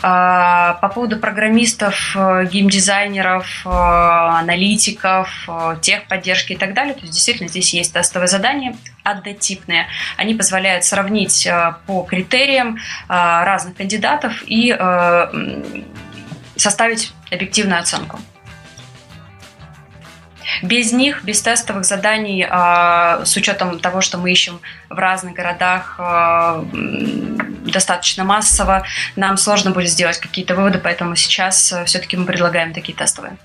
А, 0.00 0.74
по 0.80 0.88
поводу 0.88 1.18
программистов, 1.18 2.16
э, 2.16 2.46
геймдизайнеров, 2.50 3.66
э, 3.66 3.68
аналитиков, 3.68 5.28
э, 5.46 5.76
техподдержки 5.82 6.54
и 6.54 6.56
так 6.56 6.72
далее, 6.72 6.94
то 6.94 7.00
есть 7.02 7.12
действительно 7.12 7.48
здесь 7.50 7.74
есть 7.74 7.92
тестовые 7.92 8.28
задания 8.28 8.74
однотипные. 9.04 9.88
Они 10.16 10.34
позволяют 10.34 10.84
сравнить 10.84 11.48
по 11.86 12.02
критериям 12.02 12.78
разных 13.08 13.76
кандидатов 13.76 14.44
и 14.46 14.72
составить 16.56 17.12
объективную 17.30 17.80
оценку. 17.80 18.20
Без 20.62 20.92
них, 20.92 21.24
без 21.24 21.42
тестовых 21.42 21.84
заданий, 21.84 22.46
а, 22.48 23.24
с 23.24 23.36
учетом 23.36 23.78
того, 23.78 24.00
что 24.00 24.18
мы 24.18 24.30
ищем 24.30 24.60
в 24.88 24.98
разных 24.98 25.34
городах 25.34 25.96
а, 25.98 26.64
достаточно 26.72 28.24
массово, 28.24 28.84
нам 29.16 29.36
сложно 29.36 29.70
будет 29.70 29.88
сделать 29.88 30.18
какие-то 30.18 30.54
выводы, 30.54 30.78
поэтому 30.78 31.16
сейчас 31.16 31.72
э, 31.72 31.84
все-таки 31.84 32.16
мы 32.16 32.24
предлагаем 32.26 32.72
такие 32.72 32.96
тестовые. 32.96 33.36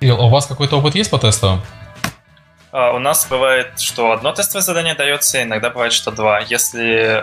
И 0.00 0.10
у 0.10 0.28
вас 0.28 0.46
какой-то 0.46 0.78
опыт 0.78 0.94
есть 0.94 1.10
по 1.10 1.18
тестовым? 1.18 1.62
А, 2.74 2.90
у 2.90 2.98
нас 2.98 3.24
бывает, 3.28 3.78
что 3.78 4.10
одно 4.10 4.32
тестовое 4.32 4.64
задание 4.64 4.96
дается, 4.96 5.40
иногда 5.40 5.70
бывает, 5.70 5.92
что 5.92 6.10
два. 6.10 6.40
Если 6.40 7.02
э, 7.04 7.22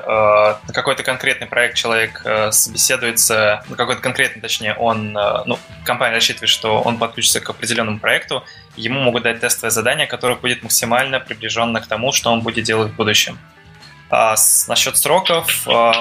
на 0.66 0.74
какой-то 0.74 1.04
конкретный 1.04 1.46
проект 1.46 1.76
человек 1.76 2.22
э, 2.24 2.54
собеседуется, 2.54 3.62
на 3.68 3.76
какой-то 3.76 4.02
конкретный, 4.02 4.42
точнее, 4.42 4.76
он, 4.76 5.18
э, 5.18 5.44
ну, 5.46 5.60
компания 5.84 6.16
рассчитывает, 6.16 6.50
что 6.50 6.82
он 6.82 6.98
подключится 6.98 7.42
к 7.42 7.50
определенному 7.50 8.00
проекту, 8.00 8.46
ему 8.78 9.02
могут 9.02 9.24
дать 9.24 9.42
тестовое 9.42 9.72
задание, 9.72 10.08
которое 10.08 10.36
будет 10.36 10.64
максимально 10.64 11.20
приближенно 11.20 11.82
к 11.82 11.88
тому, 11.88 12.14
что 12.14 12.32
он 12.32 12.40
будет 12.40 12.64
делать 12.64 12.94
в 12.94 12.96
будущем. 12.96 13.38
А 14.10 14.38
с, 14.38 14.70
насчет 14.70 14.96
сроков, 14.96 15.68
э, 15.68 15.92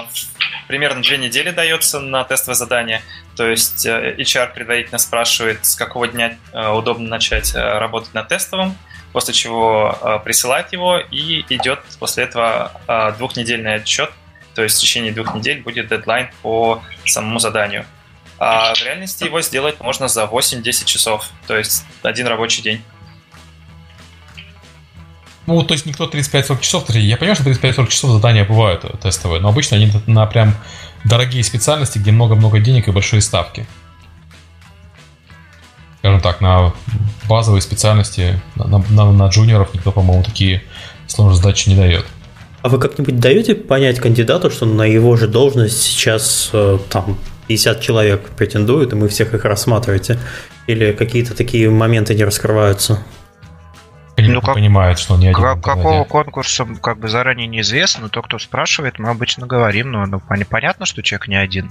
примерно 0.69 1.03
две 1.03 1.19
недели 1.19 1.51
дается 1.51 1.99
на 1.99 2.23
тестовое 2.23 2.55
задание. 2.55 3.03
То 3.37 3.49
есть 3.49 3.85
э, 3.85 4.15
HR 4.17 4.55
предварительно 4.55 4.99
спрашивает, 4.99 5.67
с 5.67 5.75
какого 5.75 6.07
дня 6.07 6.37
э, 6.53 6.69
удобно 6.69 7.09
начать 7.09 7.53
э, 7.53 7.79
работать 7.79 8.15
над 8.15 8.29
тестовым, 8.29 8.77
после 9.13 9.35
чего 9.35 9.99
э, 10.01 10.19
присылает 10.25 10.73
его 10.73 10.99
и 10.99 11.45
идет 11.49 11.81
после 11.99 12.25
этого 12.25 12.73
э, 12.87 13.13
двухнедельный 13.19 13.77
отчет, 13.77 14.11
то 14.55 14.63
есть 14.63 14.79
в 14.79 14.81
течение 14.81 15.13
двух 15.13 15.35
недель 15.35 15.63
будет 15.63 15.89
дедлайн 15.89 16.29
по 16.43 16.83
самому 17.05 17.39
заданию. 17.39 17.85
А 18.39 18.75
в 18.75 18.83
реальности 18.83 19.25
его 19.25 19.41
сделать 19.43 19.81
можно 19.81 20.09
за 20.09 20.25
8-10 20.25 20.85
часов, 20.85 21.29
то 21.47 21.57
есть 21.57 21.85
один 22.03 22.27
рабочий 22.27 22.63
день. 22.63 22.83
Ну, 25.47 25.63
то 25.63 25.75
есть 25.75 25.85
никто 25.85 26.07
35-40 26.07 26.61
часов, 26.61 26.91
я 26.91 27.17
понимаю, 27.17 27.35
что 27.35 27.45
35-40 27.51 27.89
часов 27.89 28.11
задания 28.13 28.45
бывают 28.45 28.85
тестовые, 29.01 29.41
но 29.41 29.49
обычно 29.49 29.77
они 29.77 29.91
на 30.07 30.25
прям 30.27 30.55
дорогие 31.05 31.43
специальности, 31.43 31.99
где 31.99 32.13
много-много 32.13 32.61
денег 32.61 32.89
и 32.89 32.93
большие 32.93 33.21
ставки 33.21 33.67
скажем 36.01 36.21
так, 36.21 36.41
на 36.41 36.73
базовые 37.29 37.63
специальности, 37.63 38.41
на, 38.57 38.79
на, 38.79 39.13
на 39.13 39.29
джуниоров 39.29 39.73
никто, 39.75 39.93
по-моему, 39.93 40.23
такие 40.23 40.63
сложные 41.07 41.37
задачи 41.37 41.69
не 41.69 41.77
дает. 41.77 42.07
А 42.63 42.69
вы 42.69 42.79
как-нибудь 42.79 43.21
даете 43.21 43.55
понять 43.55 44.01
кандидату, 44.01 44.51
что 44.51 44.67
на 44.67 44.85
его 44.85 45.17
же 45.17 45.29
должность 45.29 45.83
сейчас 45.83 46.51
э, 46.53 46.79
там 46.91 47.19
50 47.49 47.81
человек 47.81 48.31
претендуют, 48.31 48.93
и 48.93 48.97
мы 48.97 49.09
всех 49.09 49.35
их 49.35 49.45
рассматриваете? 49.45 50.19
Или 50.67 50.93
какие-то 50.93 51.35
такие 51.35 51.71
моменты 51.71 52.15
не 52.15 52.25
раскрываются? 52.25 53.03
ну, 54.17 54.41
как, 54.41 54.55
понимает, 54.55 54.99
что 54.99 55.17
не 55.17 55.29
один. 55.29 55.43
Как, 55.43 55.63
какого 55.63 56.05
конкурса 56.05 56.67
как 56.83 56.99
бы 56.99 57.09
заранее 57.09 57.47
неизвестно, 57.47 58.03
но 58.03 58.09
то, 58.09 58.23
кто 58.23 58.39
спрашивает, 58.39 58.99
мы 58.99 59.09
обычно 59.09 59.47
говорим, 59.47 59.91
но 59.91 60.07
ну, 60.07 60.21
понятно, 60.49 60.87
что 60.87 61.03
человек 61.03 61.29
не 61.29 61.37
один. 61.37 61.71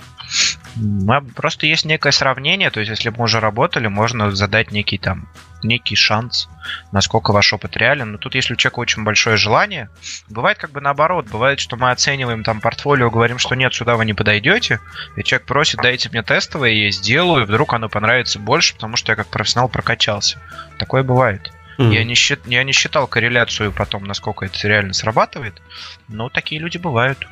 Мы, 0.75 1.21
просто 1.21 1.65
есть 1.65 1.85
некое 1.85 2.11
сравнение, 2.11 2.69
то 2.69 2.79
есть 2.79 2.89
если 2.89 3.09
мы 3.09 3.23
уже 3.23 3.39
работали, 3.39 3.87
можно 3.87 4.31
задать 4.31 4.71
некий 4.71 4.97
там 4.97 5.27
некий 5.63 5.95
шанс, 5.95 6.49
насколько 6.91 7.31
ваш 7.31 7.53
опыт 7.53 7.75
реален. 7.77 8.13
Но 8.13 8.17
тут, 8.17 8.35
если 8.35 8.53
у 8.53 8.55
человека 8.55 8.79
очень 8.79 9.03
большое 9.03 9.37
желание, 9.37 9.89
бывает 10.29 10.57
как 10.57 10.71
бы 10.71 10.81
наоборот. 10.81 11.27
Бывает, 11.27 11.59
что 11.59 11.75
мы 11.75 11.91
оцениваем 11.91 12.43
там 12.43 12.61
портфолио, 12.61 13.09
говорим, 13.09 13.37
что 13.39 13.55
нет, 13.55 13.73
сюда 13.73 13.95
вы 13.95 14.05
не 14.05 14.13
подойдете, 14.13 14.79
и 15.15 15.23
человек 15.23 15.47
просит, 15.47 15.81
дайте 15.81 16.09
мне 16.09 16.23
тестовое, 16.23 16.71
я 16.71 16.91
сделаю, 16.91 17.43
и 17.43 17.45
вдруг 17.45 17.73
оно 17.73 17.89
понравится 17.89 18.39
больше, 18.39 18.75
потому 18.75 18.95
что 18.95 19.11
я 19.11 19.15
как 19.15 19.27
профессионал 19.27 19.69
прокачался. 19.69 20.39
Такое 20.77 21.03
бывает. 21.03 21.51
Mm. 21.77 21.93
Я, 21.93 22.03
не 22.03 22.13
счит, 22.13 22.41
я 22.45 22.63
не 22.63 22.73
считал 22.73 23.07
корреляцию 23.07 23.71
потом, 23.71 24.03
насколько 24.03 24.45
это 24.45 24.67
реально 24.67 24.93
срабатывает, 24.93 25.61
но 26.09 26.29
такие 26.29 26.59
люди 26.59 26.77
бывают. 26.77 27.25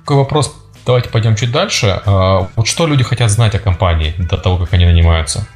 Такой 0.00 0.16
вопрос, 0.16 0.54
давайте 0.86 1.08
пойдем 1.08 1.36
чуть 1.36 1.52
дальше. 1.52 2.00
А, 2.06 2.48
вот 2.56 2.66
что 2.66 2.86
люди 2.86 3.04
хотят 3.04 3.30
знать 3.30 3.54
о 3.54 3.58
компании 3.58 4.14
до 4.18 4.36
того, 4.36 4.58
как 4.58 4.72
они 4.72 4.86
нанимаются? 4.86 5.46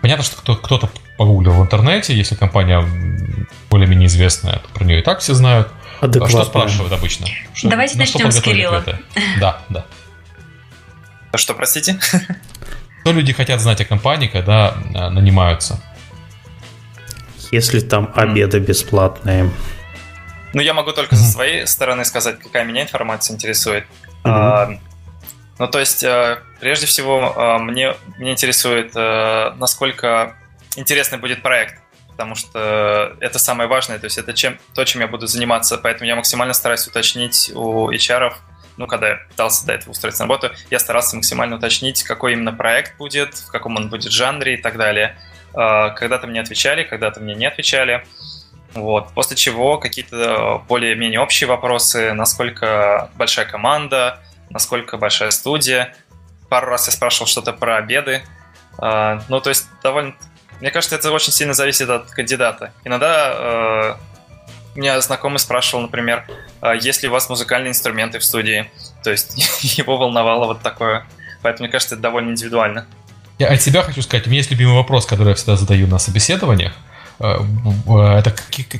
Понятно, 0.00 0.24
что 0.24 0.36
кто- 0.36 0.56
кто-то 0.56 0.90
погуглил 1.16 1.52
в 1.52 1.62
интернете, 1.62 2.14
если 2.16 2.34
компания 2.36 2.84
более-менее 3.70 4.06
известная, 4.06 4.58
то 4.58 4.68
про 4.72 4.84
нее 4.84 5.00
и 5.00 5.02
так 5.02 5.18
все 5.20 5.34
знают. 5.34 5.68
А 6.00 6.28
что 6.28 6.44
спрашивают 6.44 6.92
обычно? 6.92 7.26
Что, 7.54 7.68
Давайте 7.68 7.98
начнем 7.98 8.30
с 8.30 8.40
Кирилла. 8.40 8.84
Да, 9.40 9.58
да. 9.68 9.84
Что, 11.34 11.54
простите? 11.54 11.98
Что 13.02 13.12
люди 13.12 13.32
хотят 13.32 13.60
знать 13.60 13.80
о 13.80 13.84
компании, 13.84 14.28
когда 14.28 14.74
а, 14.94 15.10
нанимаются? 15.10 15.82
Если 17.50 17.80
там 17.80 18.12
обеды 18.14 18.60
бесплатные. 18.60 19.50
Ну, 20.54 20.62
я 20.62 20.74
могу 20.74 20.92
только 20.92 21.16
со 21.16 21.24
своей 21.24 21.66
стороны 21.66 22.04
сказать, 22.04 22.38
какая 22.38 22.64
меня 22.64 22.82
информация 22.82 23.34
интересует. 23.34 23.84
А, 24.24 24.70
ну, 25.58 25.68
то 25.68 25.78
есть, 25.78 26.04
а, 26.04 26.38
прежде 26.60 26.86
всего, 26.86 27.34
а, 27.36 27.58
мне, 27.58 27.94
мне 28.18 28.32
интересует, 28.32 28.92
а, 28.94 29.54
насколько 29.56 30.36
интересный 30.76 31.18
будет 31.18 31.42
проект, 31.42 31.80
потому 32.08 32.34
что 32.34 33.16
это 33.20 33.38
самое 33.38 33.68
важное, 33.68 33.98
то 33.98 34.04
есть 34.06 34.18
это 34.18 34.32
чем, 34.32 34.58
то, 34.74 34.84
чем 34.84 35.02
я 35.02 35.08
буду 35.08 35.26
заниматься, 35.26 35.78
поэтому 35.78 36.06
я 36.06 36.16
максимально 36.16 36.54
стараюсь 36.54 36.86
уточнить 36.86 37.52
у 37.54 37.90
HR, 37.90 38.32
ну, 38.78 38.86
когда 38.86 39.08
я 39.08 39.16
пытался 39.28 39.66
до 39.66 39.72
этого 39.74 39.90
устроиться 39.90 40.24
на 40.24 40.28
работу, 40.28 40.54
я 40.70 40.78
старался 40.78 41.16
максимально 41.16 41.56
уточнить, 41.56 42.04
какой 42.04 42.32
именно 42.32 42.52
проект 42.52 42.96
будет, 42.96 43.34
в 43.34 43.50
каком 43.50 43.76
он 43.76 43.88
будет 43.88 44.12
жанре 44.12 44.54
и 44.54 44.56
так 44.56 44.76
далее. 44.76 45.16
А, 45.52 45.90
когда-то 45.90 46.28
мне 46.28 46.40
отвечали, 46.40 46.84
когда-то 46.84 47.20
мне 47.20 47.34
не 47.34 47.46
отвечали. 47.46 48.06
Вот. 48.74 49.12
После 49.14 49.36
чего 49.36 49.78
какие-то 49.78 50.62
более-менее 50.68 51.20
общие 51.20 51.48
вопросы, 51.48 52.12
насколько 52.12 53.10
большая 53.16 53.46
команда, 53.46 54.20
насколько 54.50 54.96
большая 54.96 55.30
студия. 55.30 55.94
Пару 56.48 56.68
раз 56.68 56.86
я 56.86 56.92
спрашивал 56.92 57.26
что-то 57.26 57.52
про 57.52 57.76
обеды. 57.76 58.22
А, 58.78 59.22
ну, 59.28 59.40
то 59.40 59.50
есть 59.50 59.66
довольно... 59.82 60.14
Мне 60.60 60.70
кажется, 60.70 60.96
это 60.96 61.12
очень 61.12 61.32
сильно 61.32 61.54
зависит 61.54 61.88
от 61.88 62.10
кандидата. 62.10 62.72
Иногда 62.84 63.32
а, 63.32 63.98
меня 64.74 65.00
знакомый 65.00 65.38
спрашивал, 65.38 65.82
например, 65.82 66.24
«А 66.60 66.74
есть 66.74 67.02
ли 67.02 67.08
у 67.08 67.12
вас 67.12 67.28
музыкальные 67.28 67.70
инструменты 67.70 68.18
в 68.18 68.24
студии. 68.24 68.70
То 69.02 69.10
есть 69.10 69.34
его 69.78 69.96
волновало 69.96 70.46
вот 70.46 70.62
такое. 70.62 71.06
Поэтому, 71.42 71.64
мне 71.64 71.72
кажется, 71.72 71.94
это 71.94 72.02
довольно 72.02 72.30
индивидуально. 72.30 72.86
Я 73.38 73.48
от 73.48 73.62
себя 73.62 73.82
хочу 73.82 74.02
сказать, 74.02 74.26
у 74.26 74.30
меня 74.30 74.38
есть 74.38 74.50
любимый 74.50 74.74
вопрос, 74.74 75.06
который 75.06 75.28
я 75.28 75.34
всегда 75.34 75.56
задаю 75.56 75.86
на 75.86 75.98
собеседованиях. 75.98 76.72
Э, 77.20 77.38
это 78.18 78.34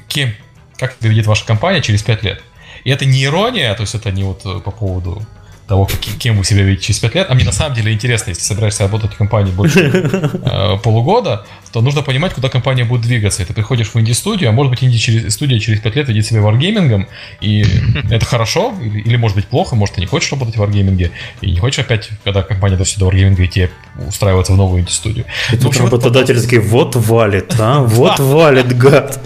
кем, 0.09 0.33
как 0.77 0.97
выглядит 1.01 1.27
ваша 1.27 1.45
компания 1.45 1.81
через 1.83 2.03
5 2.03 2.23
лет? 2.23 2.43
И 2.85 2.91
это 2.91 3.05
не 3.05 3.25
ирония, 3.25 3.75
то 3.75 3.83
есть 3.83 3.95
это 3.95 4.11
не 4.11 4.23
вот 4.23 4.43
э, 4.45 4.61
по 4.61 4.71
поводу 4.71 5.23
того, 5.67 5.87
кем 6.19 6.39
вы 6.39 6.45
себя 6.45 6.63
видите 6.63 6.87
через 6.87 7.01
5 7.01 7.15
лет. 7.15 7.27
А 7.29 7.35
мне 7.35 7.45
на 7.45 7.53
самом 7.53 7.75
деле 7.75 7.93
интересно, 7.93 8.31
если 8.31 8.43
собираешься 8.43 8.85
работать 8.85 9.13
в 9.13 9.17
компании 9.17 9.53
больше 9.53 9.81
э, 9.91 10.79
полугода, 10.83 11.47
то 11.73 11.81
нужно 11.81 12.03
понимать, 12.03 12.35
куда 12.35 12.49
компания 12.49 12.85
будет 12.85 13.03
двигаться. 13.03 13.43
И 13.43 13.45
ты 13.45 13.53
приходишь 13.53 13.89
в 13.89 14.01
инди-студию, 14.01 14.51
а 14.51 14.53
может 14.53 14.71
быть 14.71 14.83
инди-студия 14.83 15.59
через 15.59 15.81
5 15.81 15.97
лет 15.97 16.09
ведет 16.09 16.27
себя 16.27 16.41
варгеймингом, 16.41 17.09
и 17.41 17.65
это 18.11 18.25
хорошо, 18.25 18.75
или, 18.81 19.01
или 19.01 19.17
может 19.17 19.37
быть 19.37 19.47
плохо, 19.47 19.77
может 19.77 19.95
ты 19.97 20.01
не 20.01 20.07
хочешь 20.07 20.31
работать 20.31 20.57
в 20.57 20.59
варгейминге, 20.59 21.11
и 21.41 21.51
не 21.51 21.59
хочешь 21.59 21.81
опять, 21.81 22.11
когда 22.25 22.43
компания 22.43 22.77
дойдет 22.77 22.99
до 22.99 23.07
варгейминга, 23.07 23.45
идти 23.45 23.69
устраиваться 24.07 24.53
в 24.53 24.57
новую 24.57 24.83
инди-студию. 24.83 25.27
И 25.53 25.57
тут 25.57 25.77
работодательский 25.77 26.59
вот 26.59 26.97
валит, 26.97 27.55
а? 27.59 27.81
Вот 27.99 28.19
валит, 28.19 28.77
гад. 28.77 29.21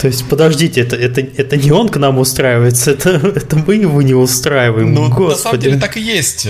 То 0.00 0.06
есть, 0.06 0.28
подождите, 0.28 0.80
это, 0.80 0.96
это, 0.96 1.20
это 1.20 1.56
не 1.56 1.70
он 1.70 1.88
к 1.88 1.96
нам 1.96 2.18
устраивается, 2.18 2.92
это, 2.92 3.10
это 3.10 3.56
мы 3.56 3.76
его 3.76 4.02
не 4.02 4.14
устраиваем. 4.14 4.94
Ну, 4.94 5.08
Господи. 5.08 5.30
на 5.30 5.36
самом 5.36 5.60
деле 5.60 5.78
так 5.78 5.96
и 5.96 6.00
есть. 6.00 6.48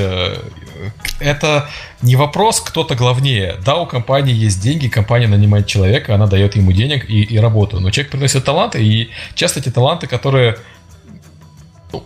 Это 1.20 1.68
не 2.02 2.16
вопрос, 2.16 2.60
кто-то 2.60 2.94
главнее. 2.94 3.56
Да, 3.64 3.76
у 3.76 3.86
компании 3.86 4.34
есть 4.34 4.60
деньги, 4.60 4.88
компания 4.88 5.28
нанимает 5.28 5.66
человека, 5.66 6.14
она 6.14 6.26
дает 6.26 6.56
ему 6.56 6.72
денег 6.72 7.08
и, 7.08 7.22
и 7.22 7.38
работу. 7.38 7.80
Но 7.80 7.90
человек 7.90 8.10
приносит 8.10 8.44
таланты, 8.44 8.82
и 8.82 9.10
часто 9.34 9.60
эти 9.60 9.70
таланты, 9.70 10.06
которые 10.06 10.58
ну, 11.92 12.04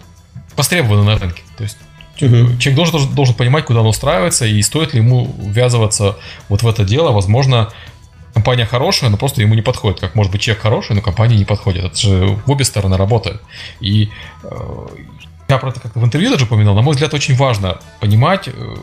востребованы 0.56 1.04
на 1.04 1.18
рынке. 1.18 1.42
То 1.56 1.64
есть 1.64 1.78
Uh-huh. 2.18 2.56
Человек 2.56 2.76
должен, 2.76 2.92
должен, 2.92 3.14
должен 3.14 3.34
понимать, 3.34 3.66
куда 3.66 3.80
он 3.80 3.88
устраивается, 3.88 4.46
и 4.46 4.62
стоит 4.62 4.94
ли 4.94 5.00
ему 5.00 5.30
ввязываться 5.38 6.16
вот 6.48 6.62
в 6.62 6.66
это 6.66 6.82
дело. 6.82 7.12
Возможно, 7.12 7.70
компания 8.32 8.66
хорошая, 8.66 9.10
но 9.10 9.16
просто 9.16 9.40
ему 9.40 9.54
не 9.54 9.62
подходит. 9.62 10.00
Как 10.00 10.14
может 10.14 10.32
быть 10.32 10.40
человек 10.42 10.62
хороший, 10.62 10.94
но 10.94 11.02
компания 11.02 11.36
не 11.36 11.44
подходит. 11.44 11.84
Это 11.84 11.96
же 11.96 12.38
в 12.46 12.50
обе 12.50 12.64
стороны 12.64 12.96
работает. 12.96 13.40
И 13.80 14.10
э, 14.42 14.86
я 15.48 15.58
про 15.58 15.70
это 15.70 15.80
как-то 15.80 15.98
в 16.00 16.04
интервью 16.04 16.30
даже 16.30 16.44
упоминал. 16.44 16.74
На 16.74 16.82
мой 16.82 16.94
взгляд, 16.94 17.14
очень 17.14 17.36
важно 17.36 17.78
понимать, 18.00 18.48
э, 18.48 18.76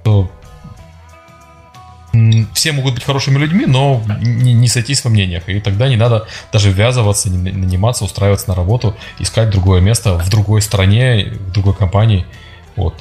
что 0.00 0.30
все 2.52 2.72
могут 2.72 2.94
быть 2.94 3.04
хорошими 3.04 3.38
людьми, 3.38 3.66
но 3.66 4.02
не, 4.20 4.52
не 4.52 4.68
сойтись 4.68 5.04
во 5.04 5.10
мнениях. 5.10 5.48
И 5.48 5.60
тогда 5.60 5.88
не 5.88 5.96
надо 5.96 6.26
даже 6.52 6.70
ввязываться, 6.70 7.28
не 7.28 7.50
наниматься, 7.50 8.04
устраиваться 8.04 8.48
на 8.48 8.54
работу, 8.54 8.94
искать 9.18 9.50
другое 9.50 9.80
место 9.80 10.16
в 10.18 10.28
другой 10.30 10.62
стране, 10.62 11.32
в 11.32 11.50
другой 11.50 11.74
компании. 11.74 12.24
Вот. 12.76 12.94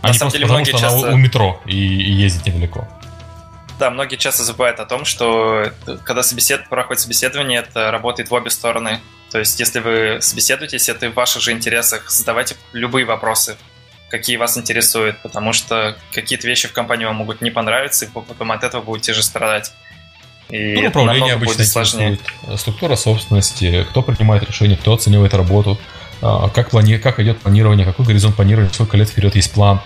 А 0.00 0.08
на 0.08 0.12
не 0.12 0.18
просто 0.18 0.38
деле, 0.38 0.48
потому, 0.48 0.64
что 0.64 0.78
часто... 0.78 0.98
она 0.98 1.14
у 1.14 1.16
метро 1.16 1.60
и, 1.66 1.76
и 1.76 2.12
ездит 2.12 2.46
недалеко. 2.46 2.88
Да, 3.78 3.90
многие 3.90 4.16
часто 4.16 4.44
забывают 4.44 4.78
о 4.78 4.86
том, 4.86 5.04
что 5.04 5.72
когда 6.04 6.22
собесед... 6.22 6.68
проходит 6.68 7.00
собеседование, 7.00 7.60
это 7.60 7.90
работает 7.90 8.30
в 8.30 8.34
обе 8.34 8.50
стороны. 8.50 9.00
То 9.30 9.38
есть, 9.40 9.58
если 9.58 9.80
вы 9.80 10.18
собеседуетесь, 10.20 10.88
это 10.88 11.10
в 11.10 11.14
ваших 11.14 11.42
же 11.42 11.50
интересах. 11.50 12.08
Задавайте 12.08 12.54
любые 12.72 13.04
вопросы, 13.04 13.56
какие 14.08 14.36
вас 14.36 14.56
интересуют, 14.56 15.18
потому 15.22 15.52
что 15.52 15.96
какие-то 16.12 16.46
вещи 16.46 16.68
в 16.68 16.72
компании 16.72 17.04
вам 17.04 17.16
могут 17.16 17.40
не 17.40 17.50
понравиться, 17.50 18.04
и 18.04 18.08
потом 18.08 18.52
от 18.52 18.62
этого 18.62 18.82
будете 18.82 19.12
же 19.12 19.24
страдать. 19.24 19.72
И 20.50 20.74
ну, 20.74 20.88
управление 20.88 21.34
обычно 21.34 21.64
сложнее. 21.64 22.18
Структура 22.56 22.94
собственности, 22.94 23.84
кто 23.90 24.02
принимает 24.02 24.44
решения, 24.44 24.76
кто 24.76 24.92
оценивает 24.92 25.34
работу, 25.34 25.80
а, 26.22 26.48
как, 26.48 26.70
плани... 26.70 26.98
как 26.98 27.18
идет 27.18 27.40
планирование, 27.40 27.84
какой 27.84 28.06
горизонт 28.06 28.36
планирования, 28.36 28.72
сколько 28.72 28.96
лет 28.96 29.08
вперед 29.08 29.34
есть 29.34 29.52
план, 29.52 29.80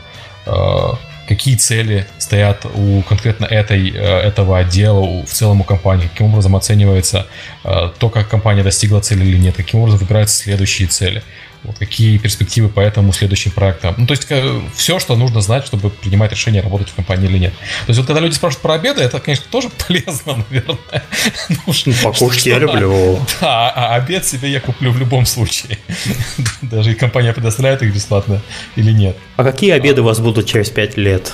какие 1.29 1.57
цели 1.57 2.07
стоят 2.19 2.65
у 2.75 3.03
конкретно 3.03 3.45
этой, 3.45 3.91
э, 3.91 3.95
этого 3.95 4.59
отдела, 4.59 5.23
в 5.25 5.31
целом 5.31 5.61
у 5.61 5.65
компании, 5.65 6.09
каким 6.09 6.29
образом 6.29 6.57
оценивается 6.57 7.27
э, 7.65 7.91
то, 7.99 8.09
как 8.09 8.29
компания 8.29 8.63
достигла 8.63 9.01
цели 9.01 9.25
или 9.25 9.37
нет, 9.37 9.55
каким 9.55 9.81
образом 9.81 10.01
выбираются 10.01 10.37
следующие 10.37 10.89
цели 10.89 11.23
вот 11.65 11.79
какие 11.79 12.19
перспективы 12.19 12.69
по 12.69 12.81
этому 12.81 13.13
следующим 13.13 13.51
проектам. 13.51 13.95
Ну, 13.99 14.07
то 14.07 14.15
есть 14.15 14.29
все, 14.75 14.99
что 14.99 15.17
нужно 15.17 15.41
знать, 15.41 15.67
чтобы 15.67 15.91
принимать 15.91 16.33
решение, 16.33 16.63
работать 16.63 16.89
в 16.89 16.95
компании 16.95 17.29
или 17.29 17.39
нет. 17.39 17.53
То 17.87 17.91
есть 17.91 17.99
вот 17.99 18.07
когда 18.07 18.21
люди 18.21 18.35
спрашивают 18.35 18.63
про 18.63 18.75
обеды, 18.75 19.03
это, 19.03 19.21
конечно, 19.21 19.47
тоже 19.51 19.69
полезно, 19.87 20.45
наверное. 20.49 21.03
Ну, 21.49 21.75
ну 21.87 21.93
покушать 22.03 22.47
я 22.47 22.59
люблю. 22.59 23.21
Да, 23.41 23.71
а 23.71 23.95
обед 23.97 24.25
себе 24.25 24.51
я 24.51 24.61
куплю 24.61 24.93
в 24.93 24.99
любом 24.99 25.27
случае. 25.27 25.79
Даже 26.63 26.93
и 26.93 26.95
компания 26.95 27.33
предоставляет 27.33 27.83
их 27.83 27.95
бесплатно 27.95 28.41
или 28.77 28.93
нет. 28.93 29.17
А 29.37 29.45
какие 29.45 29.73
обеды 29.73 30.03
у 30.03 30.05
вас 30.05 30.21
будут 30.21 30.47
через 30.47 30.71
пять 30.71 30.97
лет? 30.97 31.33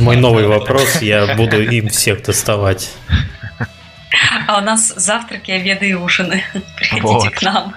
Мой 0.00 0.16
новый 0.16 0.46
вопрос, 0.46 1.00
я 1.02 1.34
буду 1.36 1.60
им 1.62 1.88
всех 1.88 2.22
доставать. 2.22 2.90
А 4.46 4.58
у 4.58 4.60
нас 4.60 4.94
завтраки, 4.96 5.50
обеды 5.50 5.90
и 5.90 5.94
ужины. 5.94 6.44
Приходите 6.76 7.30
к 7.30 7.42
нам. 7.42 7.74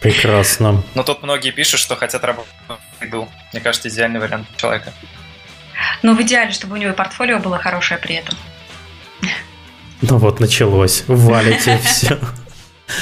Прекрасно. 0.00 0.82
Но 0.94 1.02
тут 1.02 1.22
многие 1.22 1.50
пишут, 1.50 1.80
что 1.80 1.96
хотят 1.96 2.22
работать 2.24 2.52
в 3.00 3.04
еду. 3.04 3.28
Мне 3.52 3.60
кажется, 3.60 3.88
идеальный 3.88 4.20
вариант 4.20 4.46
человека. 4.56 4.92
Ну, 6.02 6.14
в 6.14 6.22
идеале, 6.22 6.52
чтобы 6.52 6.74
у 6.74 6.76
него 6.76 6.92
и 6.92 6.94
портфолио 6.94 7.38
было 7.38 7.58
хорошее 7.58 7.98
при 7.98 8.16
этом. 8.16 8.36
Ну 10.00 10.18
вот, 10.18 10.38
началось. 10.40 11.04
Валите 11.08 11.78
все. 11.84 12.18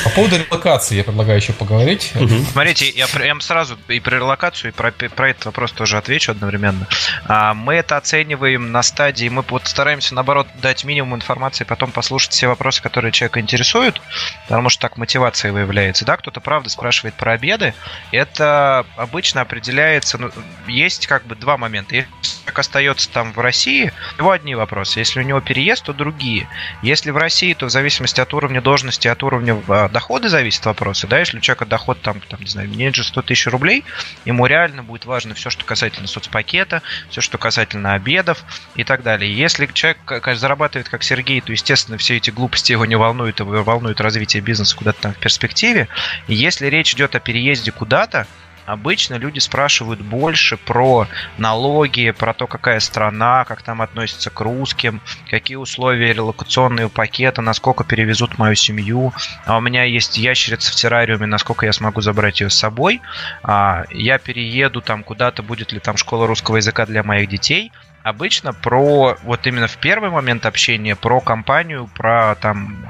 По 0.05 0.11
поводу 0.11 0.37
релокации 0.37 0.97
я 0.97 1.05
предлагаю 1.05 1.39
еще 1.39 1.53
поговорить. 1.53 2.13
Угу. 2.15 2.47
Смотрите, 2.53 2.89
я 2.91 3.07
прям 3.07 3.41
сразу 3.41 3.79
и 3.89 4.01
про 4.01 4.17
релокацию, 4.17 4.73
и 4.73 4.75
про, 4.75 4.91
про 4.91 5.31
этот 5.31 5.47
вопрос 5.47 5.73
тоже 5.73 5.97
отвечу 5.97 6.33
одновременно. 6.33 6.89
А, 7.25 7.55
мы 7.55 7.75
это 7.75 7.97
оцениваем 7.97 8.73
на 8.73 8.83
стадии, 8.83 9.29
мы 9.29 9.45
вот 9.49 9.67
стараемся, 9.69 10.15
наоборот, 10.15 10.49
дать 10.61 10.85
минимум 10.85 11.15
информации, 11.15 11.65
потом 11.65 11.93
послушать 11.93 12.33
все 12.33 12.49
вопросы, 12.49 12.83
которые 12.83 13.13
человека 13.13 13.41
интересуют, 13.41 14.01
потому 14.49 14.71
что 14.71 14.83
так 14.83 14.97
мотивация 14.97 15.53
выявляется. 15.53 16.05
Да, 16.05 16.17
кто-то, 16.17 16.41
правда, 16.41 16.69
спрашивает 16.69 17.15
про 17.15 17.33
обеды. 17.33 17.75
Это 18.11 18.87
обычно 18.97 19.43
определяется, 19.43 20.19
ну, 20.19 20.31
есть 20.67 21.07
как 21.07 21.25
бы 21.27 21.37
два 21.37 21.57
момента. 21.57 21.95
Если 21.95 22.11
человек 22.23 22.59
остается 22.59 23.11
там 23.11 23.33
в 23.33 23.39
России, 23.39 23.93
у 24.17 24.19
него 24.19 24.31
одни 24.33 24.55
вопросы. 24.55 24.99
Если 24.99 25.21
у 25.21 25.23
него 25.23 25.41
переезд, 25.41 25.85
то 25.85 25.93
другие. 25.93 26.49
Если 26.83 27.11
в 27.11 27.17
России, 27.17 27.55
то 27.55 27.67
в 27.67 27.71
зависимости 27.71 28.21
от 28.21 28.35
уровня 28.35 28.61
должности, 28.61 29.09
от 29.09 29.23
уровня 29.23 29.55
доходы 29.93 30.29
зависят 30.29 30.67
вопросы, 30.67 31.07
да, 31.07 31.19
если 31.19 31.39
у 31.39 31.41
человека 31.41 31.67
доход 31.67 32.01
там, 32.03 32.21
там 32.21 32.41
не 32.41 32.47
знаю, 32.47 32.69
меньше 32.69 33.05
100 33.05 33.23
тысяч 33.23 33.47
рублей, 33.47 33.85
ему 34.25 34.47
реально 34.47 34.83
будет 34.83 35.05
важно 35.05 35.35
все, 35.35 35.51
что 35.51 35.65
касательно 35.65 36.07
соцпакета, 36.07 36.83
все, 37.11 37.21
что 37.21 37.39
касательно 37.39 37.95
обедов 37.95 38.45
и 38.75 38.85
так 38.85 39.03
далее. 39.03 39.33
Если 39.33 39.67
человек 39.67 39.99
конечно, 40.05 40.37
зарабатывает 40.37 40.89
как 40.89 41.03
Сергей, 41.03 41.41
то, 41.41 41.53
естественно, 41.53 41.99
все 41.99 42.17
эти 42.17 42.31
глупости 42.31 42.73
его 42.73 42.85
не 42.85 42.97
волнуют, 42.97 43.41
его 43.41 43.63
волнует 43.63 44.01
развитие 44.01 44.43
бизнеса 44.43 44.77
куда-то 44.77 45.01
там 45.03 45.15
в 45.15 45.19
перспективе. 45.19 45.89
И 46.29 46.35
если 46.35 46.67
речь 46.67 46.95
идет 46.95 47.15
о 47.15 47.21
переезде 47.21 47.73
куда-то, 47.73 48.27
Обычно 48.67 49.15
люди 49.15 49.39
спрашивают 49.39 50.01
больше 50.01 50.57
про 50.57 51.07
налоги, 51.39 52.11
про 52.11 52.35
то, 52.35 52.47
какая 52.47 52.81
страна, 52.81 53.45
как 53.45 53.63
там 53.63 53.81
относятся 53.81 54.31
к 54.31 54.41
русским, 54.41 55.01
какие 55.31 55.57
условия 55.57 56.13
релокационного 56.13 56.89
пакета, 56.89 57.43
насколько 57.43 57.85
перевезут 57.85 58.39
мою 58.39 58.57
семью. 58.57 59.13
А 59.45 59.57
у 59.57 59.61
меня 59.61 59.85
есть 59.85 60.19
ящерица 60.19 60.73
в 60.73 60.75
террариуме, 60.75 61.27
насколько 61.27 61.65
я 61.65 61.73
смогу 61.73 62.01
забрать 62.01 62.41
ее 62.41 62.51
с 62.51 62.55
собой. 62.55 63.01
А 63.43 63.85
я 63.91 64.19
перееду 64.19 64.81
там 64.81 65.05
куда-то, 65.05 65.43
будет 65.43 65.73
ли 65.73 65.79
там 65.79 65.97
школа 65.97 66.27
русского 66.27 66.57
языка 66.57 66.87
для 66.87 67.03
моих 67.03 67.29
детей 67.29 67.73
обычно 68.07 68.53
про 68.53 69.17
вот 69.25 69.47
именно 69.49 69.67
в 69.67 69.79
первый 69.79 70.11
момент 70.11 70.47
общения 70.47 70.95
про 70.95 71.21
компанию, 71.21 71.91
про 71.93 72.37
там 72.37 72.87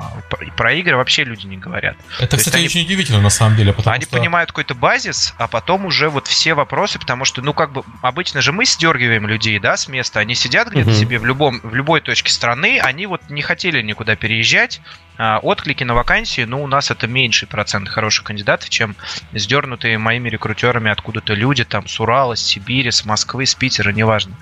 про 0.59 0.74
игры 0.74 0.94
вообще 0.97 1.24
люди 1.24 1.47
не 1.47 1.56
говорят. 1.56 1.97
Это, 2.18 2.32
То 2.32 2.36
кстати, 2.36 2.56
они, 2.56 2.66
очень 2.66 2.82
удивительно 2.82 3.22
на 3.22 3.30
самом 3.30 3.56
деле, 3.56 3.72
потому 3.72 3.94
они 3.94 4.05
что... 4.05 4.18
понимают 4.18 4.51
какой-то 4.51 4.74
базис, 4.74 5.34
а 5.38 5.48
потом 5.48 5.86
уже 5.86 6.10
вот 6.10 6.26
все 6.26 6.52
вопросы, 6.52 6.98
потому 6.98 7.24
что, 7.24 7.40
ну, 7.40 7.55
как 7.55 7.72
бы 7.72 7.82
обычно 8.02 8.43
же 8.43 8.52
мы 8.52 8.66
сдергиваем 8.66 9.26
людей, 9.26 9.59
да, 9.59 9.78
с 9.78 9.88
места, 9.88 10.20
они 10.20 10.34
сидят 10.34 10.68
где-то 10.68 10.90
угу. 10.90 10.98
себе 10.98 11.18
в 11.18 11.24
любом 11.24 11.60
в 11.62 11.74
любой 11.74 12.02
точке 12.02 12.30
страны, 12.30 12.78
они 12.78 13.06
вот 13.06 13.22
не 13.30 13.40
хотели 13.40 13.80
никуда 13.80 14.16
переезжать, 14.16 14.82
отклики 15.18 15.84
на 15.84 15.94
вакансии, 15.94 16.43
ну, 16.43 16.62
у 16.62 16.66
нас 16.66 16.90
это 16.90 17.06
меньший 17.06 17.48
процент 17.48 17.88
хороших 17.88 18.24
кандидатов, 18.24 18.68
чем 18.68 18.97
сдернутые 19.32 19.98
моими 19.98 20.28
рекрутерами 20.28 20.90
откуда-то 20.90 21.34
люди, 21.34 21.64
там, 21.64 21.86
с 21.88 21.98
Урала, 22.01 22.34
с 22.34 22.43
Сибири, 22.43 22.90
с 22.90 23.05
Москвы, 23.05 23.47
с 23.47 23.55
Питера, 23.55 23.90
неважно. 23.90 24.36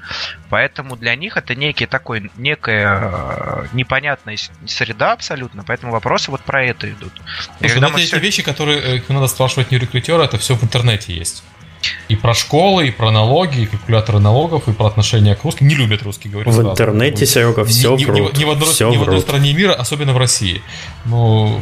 Поэтому 0.50 0.96
для 0.96 1.14
них 1.14 1.36
это 1.36 1.54
некий 1.54 1.86
такой, 1.86 2.30
некая 2.36 3.10
э, 3.12 3.66
непонятная 3.72 4.36
среда 4.66 5.12
абсолютно, 5.12 5.64
поэтому 5.64 5.92
вопросы 5.92 6.30
вот 6.30 6.40
про 6.42 6.64
это 6.64 6.90
идут. 6.90 7.12
Когда 7.60 7.88
мы 7.88 8.00
эти 8.00 8.06
все... 8.06 8.18
вещи, 8.18 8.42
которые 8.42 8.98
э, 8.98 9.00
надо 9.08 9.26
спрашивать 9.28 9.70
не 9.70 9.78
рекрутера, 9.78 10.22
это 10.22 10.38
все 10.38 10.54
в 10.54 10.64
интернете 10.64 11.14
есть. 11.14 11.44
И 12.08 12.16
про 12.16 12.34
школы, 12.34 12.88
и 12.88 12.90
про 12.90 13.10
налоги, 13.10 13.60
и 13.60 13.66
калькуляторы 13.66 14.18
налогов, 14.18 14.68
и 14.68 14.72
про 14.72 14.86
отношения 14.86 15.34
к 15.34 15.44
русским. 15.44 15.68
Не 15.68 15.74
любят 15.74 16.02
русские 16.02 16.32
говорить. 16.32 16.52
В 16.52 16.56
сразу. 16.56 16.70
интернете, 16.70 17.26
Серега, 17.26 17.64
все 17.64 17.96
ни, 17.96 18.04
врут. 18.04 18.36
Ни, 18.36 18.40
ни, 18.40 18.44
в 18.44 18.50
одной, 18.50 18.68
все 18.68 18.90
ни 18.90 18.96
в 18.96 19.02
одной 19.02 19.20
стране 19.20 19.52
мира, 19.52 19.72
особенно 19.72 20.12
в 20.12 20.18
России. 20.18 20.62
Ну, 21.04 21.60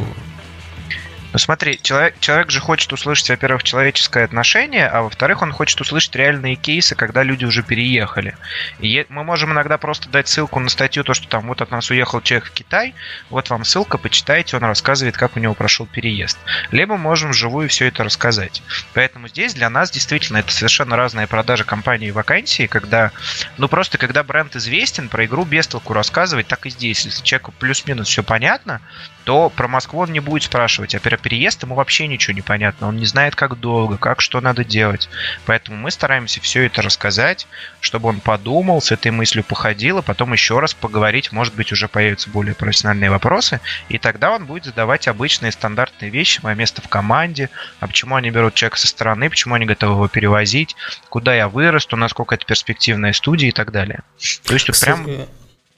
Ну 1.33 1.39
смотри, 1.39 1.79
человек, 1.81 2.19
человек 2.19 2.51
же 2.51 2.59
хочет 2.59 2.93
услышать, 2.93 3.29
во-первых, 3.29 3.63
человеческое 3.63 4.23
отношение, 4.23 4.87
а 4.87 5.01
во-вторых, 5.01 5.41
он 5.41 5.51
хочет 5.51 5.81
услышать 5.81 6.15
реальные 6.15 6.55
кейсы, 6.55 6.93
когда 6.93 7.23
люди 7.23 7.43
уже 7.43 7.63
переехали. 7.63 8.37
И 8.79 9.03
мы 9.09 9.23
можем 9.23 9.51
иногда 9.51 9.79
просто 9.79 10.09
дать 10.09 10.27
ссылку 10.27 10.59
на 10.59 10.69
статью, 10.69 11.03
то, 11.03 11.15
что 11.15 11.27
там 11.27 11.47
вот 11.47 11.61
от 11.61 11.71
нас 11.71 11.89
уехал 11.89 12.21
человек 12.21 12.49
в 12.49 12.51
Китай, 12.51 12.93
вот 13.31 13.49
вам 13.49 13.65
ссылка, 13.65 13.97
почитайте, 13.97 14.57
он 14.57 14.63
рассказывает, 14.63 15.17
как 15.17 15.35
у 15.35 15.39
него 15.39 15.55
прошел 15.55 15.87
переезд. 15.87 16.37
Либо 16.69 16.97
можем 16.97 17.31
вживую 17.31 17.67
все 17.67 17.87
это 17.87 18.03
рассказать. 18.03 18.61
Поэтому 18.93 19.27
здесь 19.27 19.55
для 19.55 19.71
нас 19.71 19.89
действительно 19.89 20.37
это 20.37 20.51
совершенно 20.51 20.95
разная 20.95 21.25
продажа 21.25 21.63
компании 21.63 22.09
и 22.09 22.11
вакансии, 22.11 22.67
когда, 22.67 23.11
ну 23.57 23.67
просто 23.67 23.97
когда 23.97 24.23
бренд 24.23 24.55
известен, 24.55 25.09
про 25.09 25.25
игру 25.25 25.45
без 25.45 25.65
толку 25.65 25.93
рассказывать, 25.93 26.45
так 26.45 26.67
и 26.67 26.69
здесь. 26.69 27.05
Если 27.05 27.23
человеку 27.23 27.53
плюс-минус 27.57 28.07
все 28.07 28.21
понятно, 28.21 28.81
то 29.23 29.49
про 29.49 29.67
Москву 29.67 30.01
он 30.01 30.11
не 30.11 30.19
будет 30.19 30.43
спрашивать. 30.43 30.95
А 30.95 30.99
про 30.99 31.17
переезд 31.17 31.63
ему 31.63 31.75
вообще 31.75 32.07
ничего 32.07 32.33
не 32.33 32.41
понятно. 32.41 32.87
Он 32.87 32.97
не 32.97 33.05
знает, 33.05 33.35
как 33.35 33.59
долго, 33.59 33.97
как 33.97 34.21
что 34.21 34.41
надо 34.41 34.63
делать. 34.63 35.09
Поэтому 35.45 35.77
мы 35.77 35.91
стараемся 35.91 36.41
все 36.41 36.65
это 36.65 36.81
рассказать, 36.81 37.47
чтобы 37.79 38.09
он 38.09 38.19
подумал, 38.19 38.81
с 38.81 38.91
этой 38.91 39.11
мыслью 39.11 39.43
походил, 39.43 39.99
и 39.99 40.01
потом 40.01 40.33
еще 40.33 40.59
раз 40.59 40.73
поговорить. 40.73 41.31
Может 41.31 41.55
быть, 41.55 41.71
уже 41.71 41.87
появятся 41.87 42.29
более 42.29 42.55
профессиональные 42.55 43.09
вопросы. 43.09 43.61
И 43.89 43.97
тогда 43.97 44.31
он 44.31 44.45
будет 44.45 44.65
задавать 44.65 45.07
обычные 45.07 45.51
стандартные 45.51 46.11
вещи. 46.11 46.39
Мое 46.43 46.55
место 46.55 46.81
в 46.81 46.89
команде, 46.89 47.49
а 47.79 47.87
почему 47.87 48.15
они 48.15 48.29
берут 48.31 48.53
человека 48.53 48.79
со 48.79 48.87
стороны, 48.87 49.29
почему 49.29 49.55
они 49.55 49.65
готовы 49.65 49.93
его 49.93 50.07
перевозить, 50.07 50.75
куда 51.09 51.33
я 51.33 51.47
вырасту, 51.47 51.95
насколько 51.95 52.35
это 52.35 52.45
перспективная 52.45 53.13
студия 53.13 53.49
и 53.49 53.51
так 53.51 53.71
далее. 53.71 54.01
То 54.45 54.53
есть 54.53 54.69
Кстати, 54.69 55.01
прям... 55.03 55.27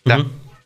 Да. 0.05 0.19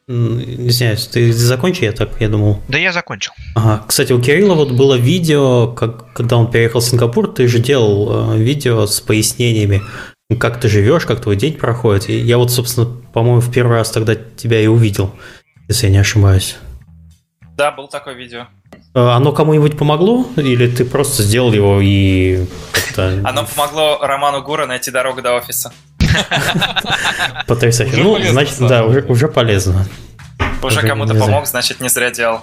Угу. 0.10 0.40
Извиняюсь, 0.68 1.06
ты 1.06 1.32
закончи, 1.32 1.84
я 1.84 1.92
так, 1.92 2.10
я 2.20 2.30
думал. 2.30 2.60
Да 2.68 2.80
я 2.80 2.92
закончил. 2.92 3.32
Ага. 3.56 3.84
Кстати, 3.88 4.12
у 4.12 4.20
Кирилла 4.20 4.56
вот 4.56 4.72
было 4.72 4.96
видео, 4.96 5.68
как, 5.68 6.12
когда 6.14 6.38
он 6.38 6.50
переехал 6.50 6.82
в 6.82 6.84
Сингапур, 6.84 7.32
ты 7.32 7.48
же 7.48 7.60
делал 7.60 8.34
э, 8.34 8.38
видео 8.40 8.88
с 8.88 9.02
пояснениями, 9.02 9.84
как 10.40 10.60
ты 10.60 10.68
живешь, 10.68 11.06
как 11.06 11.22
твой 11.22 11.36
день 11.36 11.54
проходит. 11.54 12.10
И 12.10 12.18
я 12.18 12.40
вот, 12.40 12.52
собственно, 12.52 12.88
по-моему, 13.14 13.40
в 13.40 13.52
первый 13.52 13.78
раз 13.78 13.92
тогда 13.92 14.16
тебя 14.16 14.60
и 14.60 14.66
увидел, 14.66 15.14
если 15.68 15.86
я 15.86 15.92
не 15.92 16.00
ошибаюсь. 16.00 16.56
Да, 17.56 17.72
был 17.72 17.88
такое 17.88 18.16
видео. 18.16 18.48
Э, 18.96 19.10
оно 19.10 19.32
кому-нибудь 19.32 19.78
помогло? 19.78 20.26
Или 20.38 20.68
ты 20.72 20.86
просто 20.86 21.22
сделал 21.22 21.54
его 21.54 21.80
и 21.80 22.48
как-то... 22.72 23.22
Оно 23.24 23.46
помогло 23.46 24.00
Роману 24.02 24.42
Гура 24.42 24.66
найти 24.66 24.90
дорогу 24.90 25.22
до 25.22 25.34
офиса. 25.36 25.72
Потрясающе. 27.48 27.98
ну, 27.98 28.18
значит, 28.24 28.56
да, 28.60 28.86
уже, 28.86 29.28
полезно. 29.28 29.86
Уже 30.62 30.82
кому-то 30.82 31.16
помог, 31.16 31.48
значит, 31.48 31.80
не 31.80 31.90
зря 31.90 32.12
делал. 32.12 32.42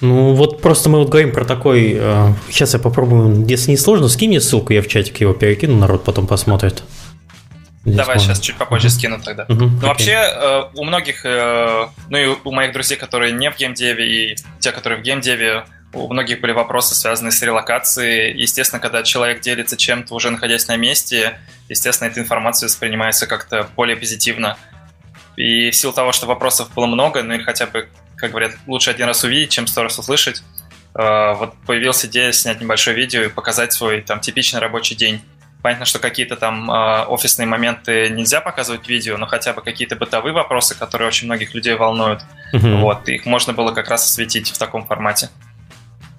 Ну, 0.00 0.34
вот 0.34 0.60
просто 0.60 0.88
мы 0.88 1.00
вот 1.00 1.08
говорим 1.08 1.32
про 1.32 1.44
такой... 1.44 1.96
Э, 1.98 2.32
сейчас 2.50 2.74
я 2.74 2.78
попробую, 2.78 3.44
если 3.46 3.72
не 3.72 3.76
сложно, 3.76 4.08
скинь 4.08 4.28
мне 4.28 4.40
ссылку, 4.40 4.72
я 4.72 4.80
в 4.80 4.86
чатик 4.86 5.20
его 5.20 5.32
перекину, 5.32 5.76
народ 5.76 6.04
потом 6.04 6.28
посмотрит. 6.28 6.84
Здесь 7.84 7.96
Давай 7.96 8.16
можно. 8.16 8.34
сейчас 8.34 8.40
чуть 8.40 8.56
попозже 8.56 8.90
скину 8.90 9.20
тогда. 9.20 9.44
Uh-huh. 9.44 9.54
Ну, 9.54 9.66
okay. 9.66 9.86
вообще, 9.86 10.12
э, 10.12 10.62
у 10.74 10.84
многих, 10.84 11.24
э, 11.24 11.86
ну 12.10 12.18
и 12.18 12.26
у 12.44 12.52
моих 12.52 12.72
друзей, 12.72 12.96
которые 12.96 13.32
не 13.32 13.50
в 13.50 13.56
геймдеве, 13.56 14.32
и 14.32 14.36
те, 14.60 14.72
которые 14.72 15.00
в 15.00 15.02
геймдеве, 15.02 15.64
у 15.92 16.12
многих 16.12 16.40
были 16.40 16.52
вопросы, 16.52 16.94
связанные 16.94 17.32
с 17.32 17.40
релокацией. 17.42 18.36
Естественно, 18.38 18.80
когда 18.80 19.02
человек 19.02 19.40
делится 19.40 19.76
чем-то, 19.76 20.14
уже 20.14 20.30
находясь 20.30 20.68
на 20.68 20.76
месте, 20.76 21.38
естественно, 21.68 22.08
эта 22.08 22.20
информация 22.20 22.66
воспринимается 22.66 23.26
как-то 23.26 23.68
более 23.74 23.96
позитивно. 23.96 24.58
И 25.36 25.70
в 25.70 25.76
силу 25.76 25.92
того, 25.92 26.12
что 26.12 26.26
вопросов 26.26 26.72
было 26.74 26.86
много, 26.86 27.22
ну 27.22 27.34
или 27.34 27.42
хотя 27.42 27.66
бы, 27.66 27.88
как 28.16 28.30
говорят, 28.30 28.52
лучше 28.66 28.90
один 28.90 29.06
раз 29.06 29.24
увидеть, 29.24 29.50
чем 29.50 29.66
сто 29.66 29.82
раз 29.82 29.98
услышать, 29.98 30.42
э, 30.94 31.34
вот 31.34 31.54
появилась 31.66 32.04
идея 32.04 32.32
снять 32.32 32.60
небольшое 32.60 32.96
видео 32.96 33.22
и 33.22 33.28
показать 33.28 33.72
свой 33.72 34.02
там 34.02 34.20
типичный 34.20 34.60
рабочий 34.60 34.94
день. 34.94 35.22
Понятно, 35.62 35.86
что 35.86 36.00
какие-то 36.00 36.36
там 36.36 36.70
э, 36.70 37.04
офисные 37.06 37.46
моменты 37.46 38.10
нельзя 38.10 38.40
показывать 38.40 38.84
в 38.84 38.88
видео, 38.88 39.16
но 39.16 39.26
хотя 39.26 39.52
бы 39.52 39.62
какие-то 39.62 39.96
бытовые 39.96 40.34
вопросы, 40.34 40.76
которые 40.76 41.08
очень 41.08 41.26
многих 41.26 41.54
людей 41.54 41.74
волнуют, 41.74 42.22
uh-huh. 42.52 42.80
вот, 42.80 43.08
их 43.08 43.24
можно 43.24 43.52
было 43.52 43.72
как 43.72 43.88
раз 43.88 44.04
осветить 44.04 44.50
в 44.50 44.58
таком 44.58 44.86
формате. 44.86 45.30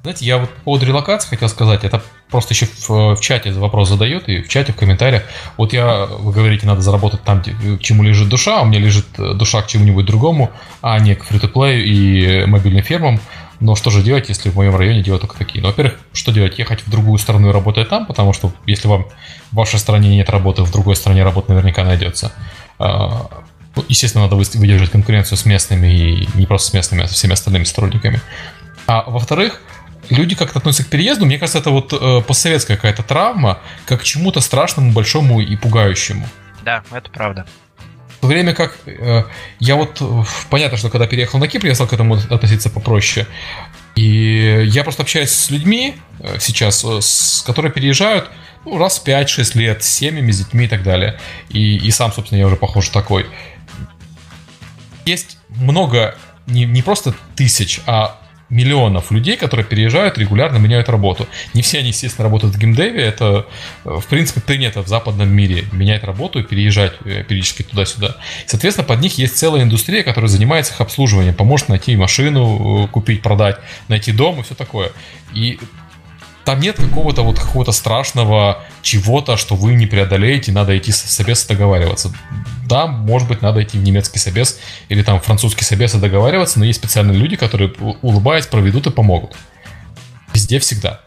Знаете, 0.02 0.26
я 0.26 0.38
вот 0.38 0.50
по 0.64 0.78
релокации 0.78 1.28
хотел 1.28 1.50
сказать, 1.50 1.84
это 1.84 2.02
просто 2.30 2.54
еще 2.54 2.68
в, 2.68 3.16
в 3.16 3.20
чате 3.20 3.52
вопрос 3.52 3.90
задают, 3.90 4.30
и 4.30 4.42
в 4.42 4.48
чате, 4.48 4.72
в 4.72 4.78
комментариях. 4.78 5.24
Вот 5.58 5.74
я, 5.74 6.06
вы 6.06 6.32
говорите, 6.32 6.66
надо 6.66 6.82
заработать 6.82 7.24
там, 7.24 7.44
к 7.44 7.80
чему 7.82 8.04
лежит 8.04 8.30
душа, 8.30 8.60
а 8.60 8.62
у 8.62 8.66
меня 8.66 8.80
лежит 8.80 9.06
э, 9.18 9.34
душа 9.34 9.62
к 9.62 9.68
чему-нибудь 9.68 10.06
другому, 10.06 10.52
а 10.82 10.98
не 11.00 11.16
к 11.16 11.26
фри-то-плею 11.26 11.86
и 11.86 12.46
мобильным 12.46 12.82
фермам. 12.82 13.20
Но 13.60 13.76
что 13.76 13.90
же 13.90 14.02
делать, 14.02 14.30
если 14.30 14.50
в 14.50 14.56
моем 14.56 14.74
районе 14.78 15.04
делают 15.04 15.24
только 15.24 15.38
такие? 15.38 15.62
Ну, 15.62 15.68
во-первых, 15.68 16.00
что 16.14 16.32
делать? 16.32 16.58
Ехать 16.58 16.82
в 16.82 16.90
другую 16.90 17.18
страну 17.18 17.50
и 17.50 17.52
работать 17.52 17.90
там, 17.90 18.06
потому 18.06 18.32
что 18.32 18.54
если 18.66 18.88
вам 18.88 19.06
в 19.52 19.56
вашей 19.56 19.80
стране 19.80 20.16
нет 20.16 20.30
работы, 20.30 20.64
в 20.64 20.72
другой 20.72 20.96
стране 20.96 21.24
работа 21.24 21.52
наверняка 21.52 21.84
найдется. 21.84 22.32
А, 22.78 23.30
ну, 23.76 23.84
естественно, 23.90 24.30
надо 24.30 24.38
выдержать 24.38 24.92
конкуренцию 24.92 25.38
с 25.38 25.46
местными 25.46 25.88
и 25.88 26.30
не 26.36 26.46
просто 26.46 26.70
с 26.70 26.74
местными, 26.74 27.04
а 27.04 27.08
со 27.08 27.16
всеми 27.16 27.34
остальными 27.34 27.66
сотрудниками. 27.66 28.22
А 28.88 29.04
во-вторых, 29.06 29.62
люди 30.10 30.36
как-то 30.36 30.60
относятся 30.60 30.86
к 30.86 30.88
переезду, 30.88 31.26
мне 31.26 31.38
кажется, 31.38 31.60
это 31.60 31.72
вот 31.72 31.94
э, 31.94 32.22
постсоветская 32.22 32.78
какая-то 32.78 33.04
травма, 33.04 33.60
как 33.86 34.02
к 34.02 34.04
чему-то 34.04 34.42
страшному, 34.42 34.92
большому 34.92 35.42
и 35.42 35.56
пугающему. 35.56 36.28
Да, 36.64 36.84
это 36.92 37.10
правда. 37.10 37.46
В 38.18 38.22
то 38.22 38.28
время 38.28 38.54
как 38.54 38.78
э, 38.86 39.24
я 39.60 39.76
вот, 39.76 40.02
э, 40.02 40.24
понятно, 40.50 40.78
что 40.78 40.90
когда 40.90 41.08
переехал 41.08 41.40
на 41.40 41.48
Кипр, 41.48 41.68
я 41.68 41.76
стал 41.76 41.88
к 41.88 41.94
этому 41.94 42.16
относиться 42.16 42.70
попроще. 42.70 43.28
И 43.96 44.64
я 44.68 44.84
просто 44.84 45.04
общаюсь 45.04 45.32
с 45.32 45.50
людьми 45.50 45.96
э, 46.20 46.38
сейчас, 46.40 46.84
э, 46.84 47.00
с, 47.02 47.44
которые 47.46 47.72
переезжают 47.72 48.30
ну, 48.66 48.78
раз 48.78 49.00
в 49.00 49.08
5-6 49.08 49.58
лет, 49.58 49.84
с 49.84 49.90
семьями, 49.90 50.32
с 50.32 50.40
детьми 50.40 50.66
и 50.66 50.68
так 50.68 50.84
далее. 50.84 51.20
И, 51.50 51.78
и 51.78 51.92
сам, 51.92 52.12
собственно, 52.12 52.40
я 52.40 52.48
уже 52.48 52.56
похож 52.56 52.90
такой. 52.90 53.26
Есть 55.06 55.38
много, 55.50 56.16
не, 56.46 56.66
не 56.66 56.82
просто 56.82 57.16
тысяч, 57.36 57.82
а 57.88 58.20
миллионов 58.50 59.12
людей, 59.12 59.38
которые 59.38 59.66
переезжают, 59.66 60.18
регулярно 60.18 60.58
меняют 60.58 60.90
работу. 60.90 61.28
Не 61.54 61.62
все 61.62 61.80
они, 61.80 61.90
естественно, 61.90 62.24
работают 62.24 62.56
в 62.56 62.58
геймдеве. 62.60 63.02
Это, 63.02 63.46
в 63.84 64.06
принципе, 64.08 64.42
принято 64.42 64.82
в 64.82 64.88
западном 64.88 65.30
мире 65.30 65.66
менять 65.72 66.04
работу 66.04 66.40
и 66.40 66.44
переезжать 66.44 66.94
э, 67.06 67.24
периодически 67.24 67.64
туда-сюда. 67.64 68.18
Соответственно, 68.46 68.88
под 68.88 69.02
них 69.02 69.18
есть 69.18 69.38
целая 69.38 69.64
индустрия, 69.64 70.04
которая 70.04 70.30
занимается 70.30 70.74
их 70.74 70.82
обслуживанием, 70.82 71.36
поможет 71.36 71.70
найти 71.70 71.96
машину, 71.96 72.86
э, 72.86 72.88
купить, 72.88 73.22
продать, 73.22 73.58
найти 73.88 74.12
дом 74.12 74.40
и 74.40 74.44
все 74.44 74.56
такое. 74.56 74.92
И 75.34 75.60
там 76.50 76.60
нет 76.62 76.78
какого-то 76.78 77.22
вот 77.22 77.38
какого-то 77.38 77.72
страшного 77.72 78.64
чего-то, 78.82 79.38
что 79.38 79.54
вы 79.54 79.76
не 79.76 79.86
преодолеете, 79.86 80.52
надо 80.52 80.76
идти 80.76 80.92
с 80.92 80.98
собес 80.98 81.46
договариваться. 81.46 82.12
Да, 82.66 82.88
может 82.88 83.28
быть, 83.28 83.44
надо 83.44 83.62
идти 83.62 83.78
в 83.78 83.84
немецкий 83.84 84.18
собес 84.18 84.58
или 84.88 85.04
там 85.04 85.22
французский 85.22 85.64
собес 85.64 85.94
и 85.94 86.00
договариваться, 86.00 86.58
но 86.58 86.66
есть 86.66 86.80
специальные 86.80 87.20
люди, 87.20 87.36
которые, 87.36 87.72
улыбаясь, 88.02 88.48
проведут 88.48 88.88
и 88.88 88.90
помогут. 88.90 89.36
Везде, 90.34 90.58
всегда. 90.58 91.02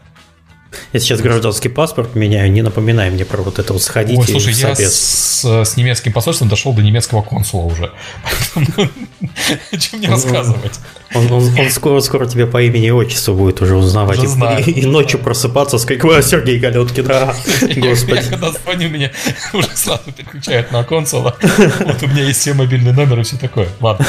Я 0.93 1.01
сейчас 1.01 1.19
гражданский 1.19 1.67
паспорт 1.67 2.15
меняю, 2.15 2.49
не 2.49 2.61
напоминай 2.61 3.09
мне 3.09 3.25
про 3.25 3.41
вот 3.41 3.59
это 3.59 3.73
вот 3.73 3.81
сходить 3.81 4.17
Ой, 4.17 4.25
слушай, 4.25 4.53
я 4.53 4.73
с, 4.73 5.43
с 5.43 5.75
немецким 5.75 6.13
посольством 6.13 6.47
дошел 6.47 6.71
до 6.71 6.81
немецкого 6.81 7.21
консула 7.21 7.65
уже. 7.65 7.91
Чем 9.77 9.99
мне 9.99 10.07
рассказывать? 10.07 10.79
Он, 11.15 11.31
он, 11.31 11.59
он 11.59 11.69
скоро, 11.69 11.99
скоро 12.01 12.25
тебя 12.25 12.47
по 12.47 12.61
имени 12.61 12.87
и 12.87 12.91
отчеству 12.91 13.35
будет 13.35 13.61
уже 13.61 13.75
узнавать. 13.75 14.19
Уже 14.19 14.61
и, 14.65 14.71
и, 14.71 14.81
и 14.81 14.85
ночью 14.85 15.19
просыпаться 15.19 15.77
с 15.77 15.85
какого 15.85 16.21
Сергей 16.21 16.59
Галеткин. 16.59 17.07
А, 17.11 17.33
господи. 17.77 18.23
Я, 18.23 18.29
когда 18.29 18.51
звоню, 18.51 18.89
меня 18.89 19.11
уже 19.53 19.67
сразу 19.75 20.11
переключают 20.11 20.71
на 20.71 20.83
консула. 20.83 21.35
Вот 21.41 22.03
у 22.03 22.07
меня 22.07 22.23
есть 22.23 22.39
все 22.39 22.53
мобильные 22.53 22.93
номеры 22.93 23.21
и 23.21 23.23
все 23.23 23.37
такое. 23.37 23.67
Ладно. 23.79 24.05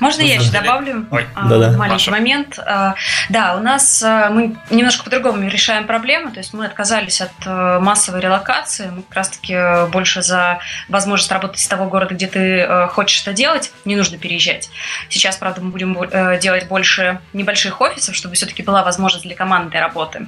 Можно 0.00 0.22
я 0.22 0.34
еще 0.36 0.50
добавлю 0.50 1.06
а, 1.34 1.76
маленький 1.76 2.10
момент? 2.10 2.58
А, 2.58 2.94
да, 3.28 3.56
у 3.56 3.60
нас 3.60 4.02
а, 4.02 4.30
мы 4.30 4.56
немножко 4.70 5.04
по-другому 5.04 5.48
решаем 5.48 5.86
проблему. 5.86 6.30
То 6.30 6.38
есть 6.38 6.52
мы 6.52 6.66
отказались 6.66 7.20
от 7.20 7.80
массовой 7.80 8.20
релокации. 8.20 8.90
Мы 8.94 9.02
как 9.02 9.16
раз-таки 9.16 9.90
больше 9.90 10.22
за 10.22 10.58
возможность 10.88 11.32
работать 11.32 11.60
из 11.60 11.66
того 11.66 11.86
города, 11.86 12.14
где 12.14 12.26
ты 12.26 12.88
хочешь 12.92 13.22
это 13.22 13.32
делать. 13.32 13.72
Не 13.84 13.96
нужно 13.96 14.18
переезжать. 14.18 14.70
Сейчас, 15.08 15.36
правда, 15.36 15.60
будем 15.70 15.96
э, 16.00 16.38
делать 16.38 16.68
больше 16.68 17.20
небольших 17.32 17.80
офисов, 17.80 18.14
чтобы 18.14 18.34
все-таки 18.34 18.62
была 18.62 18.82
возможность 18.82 19.24
для 19.24 19.34
командной 19.34 19.80
работы. 19.80 20.26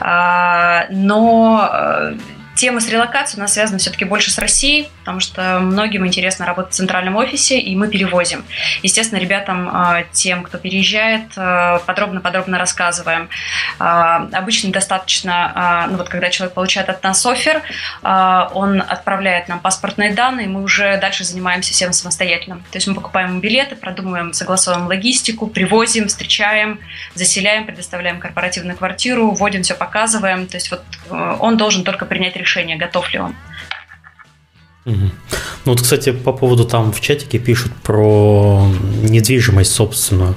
А, 0.00 0.86
но 0.90 1.68
э, 1.72 2.14
тема 2.58 2.80
с 2.80 2.88
релокацией 2.88 3.38
у 3.38 3.42
нас 3.42 3.54
связана 3.54 3.78
все-таки 3.78 4.04
больше 4.04 4.30
с 4.30 4.38
Россией, 4.38 4.90
потому 5.00 5.20
что 5.20 5.60
многим 5.60 6.06
интересно 6.06 6.44
работать 6.44 6.72
в 6.72 6.76
центральном 6.76 7.16
офисе, 7.16 7.58
и 7.58 7.74
мы 7.76 7.88
перевозим. 7.88 8.44
Естественно, 8.82 9.18
ребятам, 9.18 9.68
э, 9.68 10.04
тем, 10.12 10.42
кто 10.42 10.58
переезжает, 10.58 11.34
подробно-подробно 11.86 12.58
рассказываем. 12.58 13.28
Обычно 13.78 14.72
достаточно, 14.72 15.86
ну 15.90 15.98
вот 15.98 16.08
когда 16.08 16.30
человек 16.30 16.54
получает 16.54 16.88
от 16.88 17.02
нас 17.02 17.24
офер, 17.24 17.62
он 18.02 18.82
отправляет 18.82 19.48
нам 19.48 19.60
паспортные 19.60 20.12
данные, 20.12 20.48
мы 20.48 20.62
уже 20.62 20.98
дальше 20.98 21.24
занимаемся 21.24 21.72
всем 21.72 21.92
самостоятельно. 21.92 22.56
То 22.70 22.76
есть 22.76 22.86
мы 22.88 22.94
покупаем 22.94 23.40
билеты, 23.40 23.76
продумываем, 23.76 24.32
согласовываем 24.32 24.88
логистику, 24.88 25.46
привозим, 25.46 26.08
встречаем, 26.08 26.80
заселяем, 27.14 27.66
предоставляем 27.66 28.18
корпоративную 28.18 28.76
квартиру, 28.76 29.30
вводим 29.30 29.62
все, 29.62 29.74
показываем. 29.74 30.46
То 30.46 30.56
есть 30.56 30.70
вот 30.70 30.82
э, 31.10 31.36
он 31.38 31.56
должен 31.56 31.84
только 31.84 32.04
принять 32.04 32.34
решение, 32.34 32.47
готов 32.76 33.12
ли 33.12 33.20
он. 33.20 33.34
Ну 34.84 35.10
вот, 35.64 35.82
кстати, 35.82 36.12
по 36.12 36.32
поводу 36.32 36.64
там 36.64 36.92
в 36.92 37.00
чатике 37.00 37.38
пишут 37.38 37.72
про 37.82 38.66
недвижимость 39.02 39.72
собственную. 39.72 40.34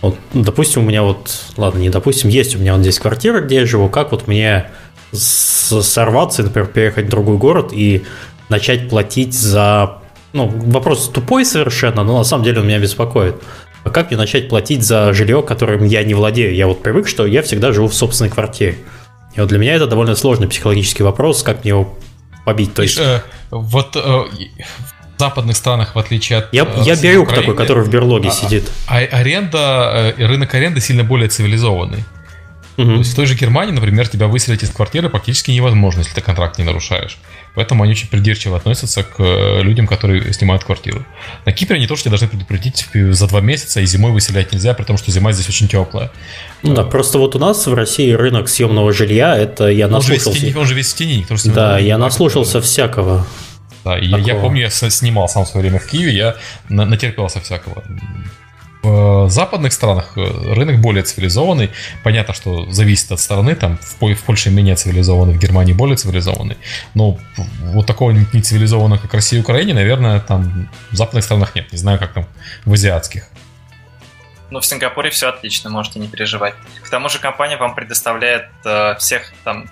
Вот, 0.00 0.16
допустим, 0.32 0.82
у 0.82 0.86
меня 0.86 1.02
вот, 1.02 1.30
ладно, 1.58 1.80
не 1.80 1.90
допустим, 1.90 2.30
есть 2.30 2.56
у 2.56 2.58
меня 2.58 2.74
вот 2.74 2.82
здесь 2.82 2.98
квартира, 2.98 3.40
где 3.40 3.56
я 3.56 3.66
живу, 3.66 3.90
как 3.90 4.12
вот 4.12 4.26
мне 4.26 4.70
сорваться, 5.12 6.42
например, 6.42 6.68
переехать 6.68 7.06
в 7.06 7.10
другой 7.10 7.36
город 7.36 7.70
и 7.72 8.04
начать 8.48 8.88
платить 8.88 9.34
за... 9.34 9.98
Ну, 10.32 10.46
вопрос 10.46 11.10
тупой 11.10 11.44
совершенно, 11.44 12.04
но 12.04 12.16
на 12.18 12.24
самом 12.24 12.44
деле 12.44 12.60
он 12.60 12.68
меня 12.68 12.78
беспокоит. 12.78 13.34
А 13.82 13.90
как 13.90 14.10
мне 14.10 14.16
начать 14.16 14.48
платить 14.48 14.84
за 14.84 15.12
жилье, 15.12 15.42
которым 15.42 15.84
я 15.84 16.04
не 16.04 16.14
владею? 16.14 16.54
Я 16.54 16.66
вот 16.66 16.82
привык, 16.82 17.08
что 17.08 17.26
я 17.26 17.42
всегда 17.42 17.72
живу 17.72 17.88
в 17.88 17.94
собственной 17.94 18.30
квартире. 18.30 18.78
И 19.34 19.40
вот 19.40 19.48
для 19.48 19.58
меня 19.58 19.74
это 19.74 19.86
довольно 19.86 20.16
сложный 20.16 20.48
психологический 20.48 21.02
вопрос, 21.02 21.42
как 21.42 21.64
мне 21.64 21.70
его 21.70 21.98
побить. 22.44 22.74
То 22.74 22.82
есть... 22.82 22.98
Э, 22.98 23.22
вот 23.50 23.96
э, 23.96 24.00
в 24.00 25.18
западных 25.18 25.56
странах, 25.56 25.94
в 25.94 25.98
отличие 25.98 26.38
от... 26.40 26.52
Я, 26.52 26.64
э, 26.64 26.82
я 26.84 26.96
беру 26.96 27.26
такой, 27.26 27.54
который 27.54 27.84
в 27.84 27.90
берлоге 27.90 28.28
а, 28.28 28.32
сидит. 28.32 28.70
А, 28.88 28.98
аренда, 28.98 30.14
э, 30.16 30.26
рынок 30.26 30.54
аренды 30.54 30.80
сильно 30.80 31.04
более 31.04 31.28
цивилизованный. 31.28 32.04
Угу. 32.80 32.92
То 32.92 32.98
есть 32.98 33.12
в 33.12 33.16
той 33.16 33.26
же 33.26 33.34
Германии, 33.34 33.72
например, 33.72 34.08
тебя 34.08 34.26
выселить 34.26 34.62
из 34.62 34.70
квартиры 34.70 35.10
практически 35.10 35.50
невозможно, 35.50 36.00
если 36.00 36.14
ты 36.14 36.22
контракт 36.22 36.58
не 36.58 36.64
нарушаешь. 36.64 37.18
Поэтому 37.54 37.82
они 37.82 37.92
очень 37.92 38.08
придирчиво 38.08 38.56
относятся 38.56 39.02
к 39.02 39.16
э, 39.18 39.62
людям, 39.62 39.86
которые 39.86 40.32
снимают 40.32 40.64
квартиру. 40.64 41.04
На 41.44 41.52
Кипре 41.52 41.76
они 41.76 41.86
тоже 41.86 42.04
должны 42.04 42.28
предупредить 42.28 42.88
за 42.94 43.26
два 43.26 43.40
месяца, 43.40 43.80
и 43.80 43.86
зимой 43.86 44.12
выселять 44.12 44.52
нельзя, 44.52 44.72
при 44.72 44.84
том, 44.84 44.96
что 44.96 45.10
зима 45.10 45.32
здесь 45.32 45.48
очень 45.48 45.68
теплая. 45.68 46.10
Ну 46.62 46.74
да, 46.74 46.84
просто 46.84 47.18
вот 47.18 47.36
у 47.36 47.38
нас 47.38 47.66
в 47.66 47.74
России 47.74 48.12
рынок 48.12 48.48
съемного 48.48 48.92
жилья, 48.92 49.36
это 49.36 49.68
я 49.68 49.86
он 49.86 49.92
наслушался... 49.92 50.32
Же 50.32 50.46
тени, 50.46 50.54
он 50.54 50.66
же 50.66 50.74
весь 50.74 50.92
в 50.92 50.96
тени, 50.96 51.16
никто 51.18 51.36
же 51.36 51.50
Да, 51.50 51.78
я 51.78 51.98
наслушался 51.98 52.60
всякого. 52.60 53.26
Да, 53.84 53.96
я, 53.96 54.18
я 54.18 54.34
помню, 54.34 54.62
я 54.62 54.70
снимал 54.70 55.28
сам 55.28 55.44
в 55.44 55.48
свое 55.48 55.62
время 55.68 55.80
в 55.80 55.86
Киеве, 55.86 56.14
я 56.14 56.36
натерпелся 56.68 57.40
всякого. 57.40 57.82
В 58.82 59.28
западных 59.28 59.74
странах 59.74 60.12
э, 60.16 60.54
рынок 60.54 60.80
более 60.80 61.02
цивилизованный. 61.02 61.70
Понятно, 62.02 62.32
что 62.32 62.70
зависит 62.70 63.12
от 63.12 63.20
страны. 63.20 63.54
Там 63.54 63.78
в 63.78 64.24
Польше 64.24 64.50
менее 64.50 64.74
цивилизованный, 64.74 65.34
в 65.34 65.38
Германии 65.38 65.74
более 65.74 65.96
цивилизованный. 65.96 66.56
Но 66.94 67.18
вот 67.62 67.86
такого 67.86 68.12
нецивилизованного, 68.12 69.00
как 69.00 69.12
Россия 69.12 69.38
и 69.38 69.42
Украина, 69.42 69.74
наверное, 69.74 70.20
там 70.20 70.70
в 70.90 70.96
западных 70.96 71.24
странах 71.24 71.54
нет. 71.54 71.70
Не 71.72 71.78
знаю, 71.78 71.98
как 71.98 72.14
там 72.14 72.26
в 72.64 72.72
азиатских. 72.72 73.28
Ну, 74.50 74.60
в 74.60 74.66
Сингапуре 74.66 75.10
все 75.10 75.28
отлично, 75.28 75.70
можете 75.70 76.00
не 76.00 76.08
переживать. 76.08 76.54
К 76.82 76.88
тому 76.88 77.08
же 77.08 77.18
компания 77.18 77.56
вам 77.56 77.74
предоставляет 77.74 78.46
э, 78.64 78.96
всех 78.98 79.32
там 79.44 79.68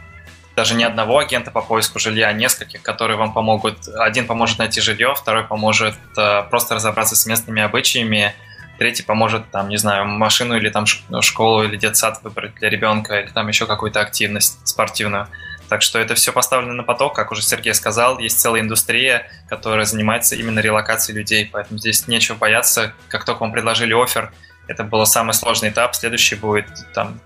даже 0.55 0.75
не 0.75 0.85
одного 0.85 1.19
агента 1.19 1.51
по 1.51 1.63
поиску 1.63 1.99
жилья, 1.99 2.29
а 2.29 2.33
нескольких, 2.33 2.83
которые 2.83 3.17
вам 3.17 3.33
помогут. 3.33 3.89
Один 3.97 4.27
поможет 4.27 4.59
найти 4.59 4.81
жилье, 4.81 5.15
второй 5.15 5.45
поможет 5.45 5.95
э, 6.17 6.43
просто 6.51 6.75
разобраться 6.75 7.17
с 7.17 7.27
местными 7.27 7.63
обычаями, 7.63 8.35
третий 8.79 9.03
поможет, 9.03 9.51
там, 9.51 9.69
не 9.69 9.77
знаю, 9.77 10.07
машину 10.07 10.57
или 10.57 10.71
там 10.71 10.87
школу 10.87 11.65
или 11.65 11.77
детсад 11.77 12.23
выбрать 12.23 12.55
для 12.55 12.71
ребенка, 12.71 13.21
или 13.21 13.29
там 13.29 13.49
еще 13.49 13.67
какую-то 13.67 14.01
активность 14.01 14.67
спортивную. 14.67 15.29
Так 15.69 15.83
что 15.83 15.99
это 15.99 16.15
все 16.15 16.33
поставлено 16.33 16.73
на 16.73 16.83
поток, 16.83 17.15
как 17.15 17.31
уже 17.31 17.43
Сергей 17.43 17.75
сказал, 17.75 18.19
есть 18.19 18.41
целая 18.41 18.63
индустрия, 18.63 19.31
которая 19.49 19.85
занимается 19.85 20.35
именно 20.35 20.61
релокацией 20.61 21.19
людей, 21.19 21.49
поэтому 21.53 21.79
здесь 21.79 22.09
нечего 22.09 22.37
бояться. 22.37 22.95
Как 23.09 23.25
только 23.25 23.41
вам 23.43 23.53
предложили 23.53 23.93
офер, 23.93 24.33
это 24.67 24.85
был 24.85 25.05
самый 25.05 25.35
сложный 25.35 25.69
этап, 25.69 25.95
следующий 25.95 26.37
будет 26.37 26.67
там 26.95 27.21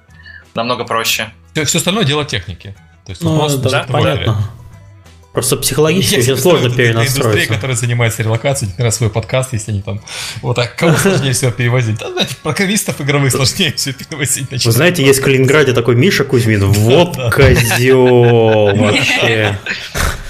намного 0.55 0.85
проще. 0.85 1.31
Все, 1.53 1.65
все 1.65 1.79
остальное 1.79 2.05
дело 2.05 2.25
техники. 2.25 2.75
То 3.05 3.11
есть 3.11 3.23
ну, 3.23 3.49
да, 3.59 3.87
понятно. 3.89 4.39
Просто 5.33 5.57
психологически 5.57 6.21
очень 6.21 6.37
сложно 6.37 6.69
перенастроиться. 6.69 7.21
Индустрия, 7.23 7.47
которая 7.47 7.77
занимается 7.77 8.23
релокацией, 8.23 8.71
на 8.77 8.91
свой 8.91 9.09
подкаст, 9.09 9.55
если 9.55 9.71
они 9.71 9.81
там... 9.81 10.01
Вот 10.43 10.57
так, 10.57 10.77
кого 10.77 10.95
сложнее 10.97 11.33
всего 11.33 11.51
перевозить? 11.51 11.99
Да, 11.99 12.11
знаете, 12.11 12.37
программистов 12.43 13.01
игровых 13.01 13.33
сложнее 13.33 13.73
всего 13.73 13.95
перевозить. 13.95 14.49
Значит. 14.49 14.67
Вы 14.67 14.73
знаете, 14.73 15.05
есть 15.05 15.21
в 15.21 15.23
Калининграде 15.23 15.73
такой 15.73 15.97
Миша 15.97 16.25
Кузьмин. 16.25 16.67
Вот 16.67 17.17
козел 17.33 18.77
вообще. 18.77 19.59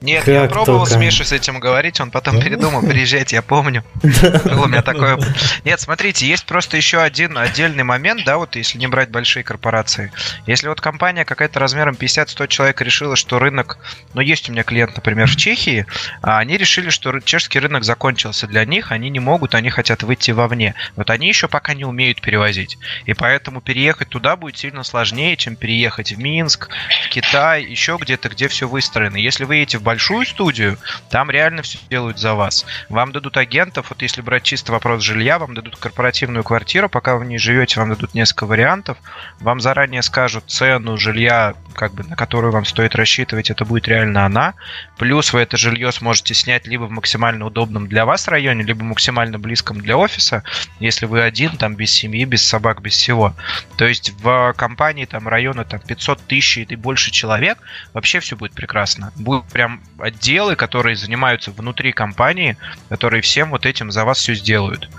Нет, 0.00 0.24
как 0.24 0.28
я 0.28 0.48
пробовал 0.48 0.80
только... 0.80 0.94
с 0.94 0.96
Мишей 0.96 1.26
с 1.26 1.32
этим 1.32 1.60
говорить, 1.60 2.00
он 2.00 2.10
потом 2.10 2.40
передумал 2.40 2.82
приезжать, 2.82 3.32
я 3.32 3.42
помню. 3.42 3.84
Было 4.44 4.64
у 4.64 4.68
меня 4.68 4.82
такое... 4.82 5.18
Нет, 5.64 5.78
смотрите, 5.78 6.26
есть 6.26 6.46
просто 6.46 6.78
еще 6.78 7.00
один 7.00 7.36
отдельный 7.36 7.84
момент, 7.84 8.24
да, 8.24 8.38
вот 8.38 8.56
если 8.56 8.78
не 8.78 8.86
брать 8.86 9.10
большие 9.10 9.42
корпорации. 9.42 10.10
Если 10.46 10.68
вот 10.68 10.80
компания 10.80 11.26
какая-то 11.26 11.60
размером 11.60 11.94
50-100 11.94 12.48
человек 12.48 12.80
решила, 12.80 13.14
что 13.14 13.38
рынок... 13.38 13.78
Ну, 14.14 14.22
есть 14.22 14.48
у 14.48 14.52
меня 14.52 14.62
клиент, 14.62 14.96
например, 14.96 15.28
в 15.28 15.36
Чехии, 15.36 15.84
а 16.22 16.38
они 16.38 16.56
решили, 16.56 16.88
что 16.88 17.20
чешский 17.20 17.58
рынок 17.58 17.84
закончился 17.84 18.46
для 18.46 18.64
них, 18.64 18.92
они 18.92 19.10
не 19.10 19.20
могут, 19.20 19.54
они 19.54 19.68
хотят 19.68 20.02
выйти 20.02 20.30
вовне. 20.30 20.74
Вот 20.96 21.10
они 21.10 21.28
еще 21.28 21.46
пока 21.46 21.74
не 21.74 21.84
умеют 21.84 22.22
перевозить. 22.22 22.78
И 23.04 23.12
поэтому 23.12 23.60
переехать 23.60 24.08
туда 24.08 24.36
будет 24.36 24.56
сильно 24.56 24.82
сложнее, 24.82 25.36
чем 25.36 25.56
переехать 25.56 26.12
в 26.12 26.18
Минск, 26.18 26.70
в 27.04 27.08
Китай, 27.10 27.64
еще 27.64 27.98
где-то, 28.00 28.30
где 28.30 28.48
все 28.48 28.66
выстроено. 28.66 29.16
Если 29.16 29.44
вы 29.44 29.56
едете 29.56 29.78
в 29.78 29.82
большую 29.90 30.24
студию, 30.24 30.78
там 31.10 31.32
реально 31.32 31.62
все 31.62 31.76
делают 31.90 32.16
за 32.16 32.34
вас. 32.34 32.64
Вам 32.88 33.10
дадут 33.10 33.36
агентов, 33.36 33.90
вот 33.90 34.02
если 34.02 34.20
брать 34.20 34.44
чисто 34.44 34.70
вопрос 34.70 35.02
жилья, 35.02 35.36
вам 35.40 35.52
дадут 35.54 35.74
корпоративную 35.74 36.44
квартиру, 36.44 36.88
пока 36.88 37.16
вы 37.16 37.24
в 37.24 37.26
ней 37.26 37.38
живете, 37.38 37.80
вам 37.80 37.88
дадут 37.88 38.14
несколько 38.14 38.46
вариантов, 38.46 38.98
вам 39.40 39.58
заранее 39.58 40.02
скажут 40.02 40.44
цену 40.46 40.96
жилья, 40.96 41.54
как 41.74 41.92
бы, 41.94 42.04
на 42.04 42.14
которую 42.14 42.52
вам 42.52 42.66
стоит 42.66 42.94
рассчитывать, 42.94 43.50
это 43.50 43.64
будет 43.64 43.88
реально 43.88 44.26
она. 44.26 44.54
Плюс 44.96 45.32
вы 45.32 45.40
это 45.40 45.56
жилье 45.56 45.90
сможете 45.90 46.34
снять 46.34 46.68
либо 46.68 46.84
в 46.84 46.92
максимально 46.92 47.46
удобном 47.46 47.88
для 47.88 48.04
вас 48.04 48.28
районе, 48.28 48.62
либо 48.62 48.84
максимально 48.84 49.40
близком 49.40 49.80
для 49.80 49.96
офиса, 49.96 50.44
если 50.78 51.06
вы 51.06 51.22
один, 51.22 51.56
там, 51.56 51.74
без 51.74 51.90
семьи, 51.90 52.24
без 52.24 52.46
собак, 52.46 52.80
без 52.80 52.92
всего. 52.92 53.34
То 53.76 53.88
есть 53.88 54.12
в 54.22 54.52
компании 54.56 55.06
там 55.06 55.26
района 55.26 55.64
там 55.64 55.80
500 55.80 56.20
тысяч 56.28 56.58
и 56.58 56.76
больше 56.76 57.10
человек, 57.10 57.58
вообще 57.92 58.20
все 58.20 58.36
будет 58.36 58.52
прекрасно. 58.52 59.12
Будет 59.16 59.46
прям 59.46 59.79
отделы, 59.98 60.56
которые 60.56 60.96
занимаются 60.96 61.52
внутри 61.52 61.92
компании, 61.92 62.56
которые 62.88 63.22
всем 63.22 63.50
вот 63.50 63.66
этим 63.66 63.90
за 63.90 64.04
вас 64.04 64.18
все 64.18 64.34
сделают. 64.34 64.90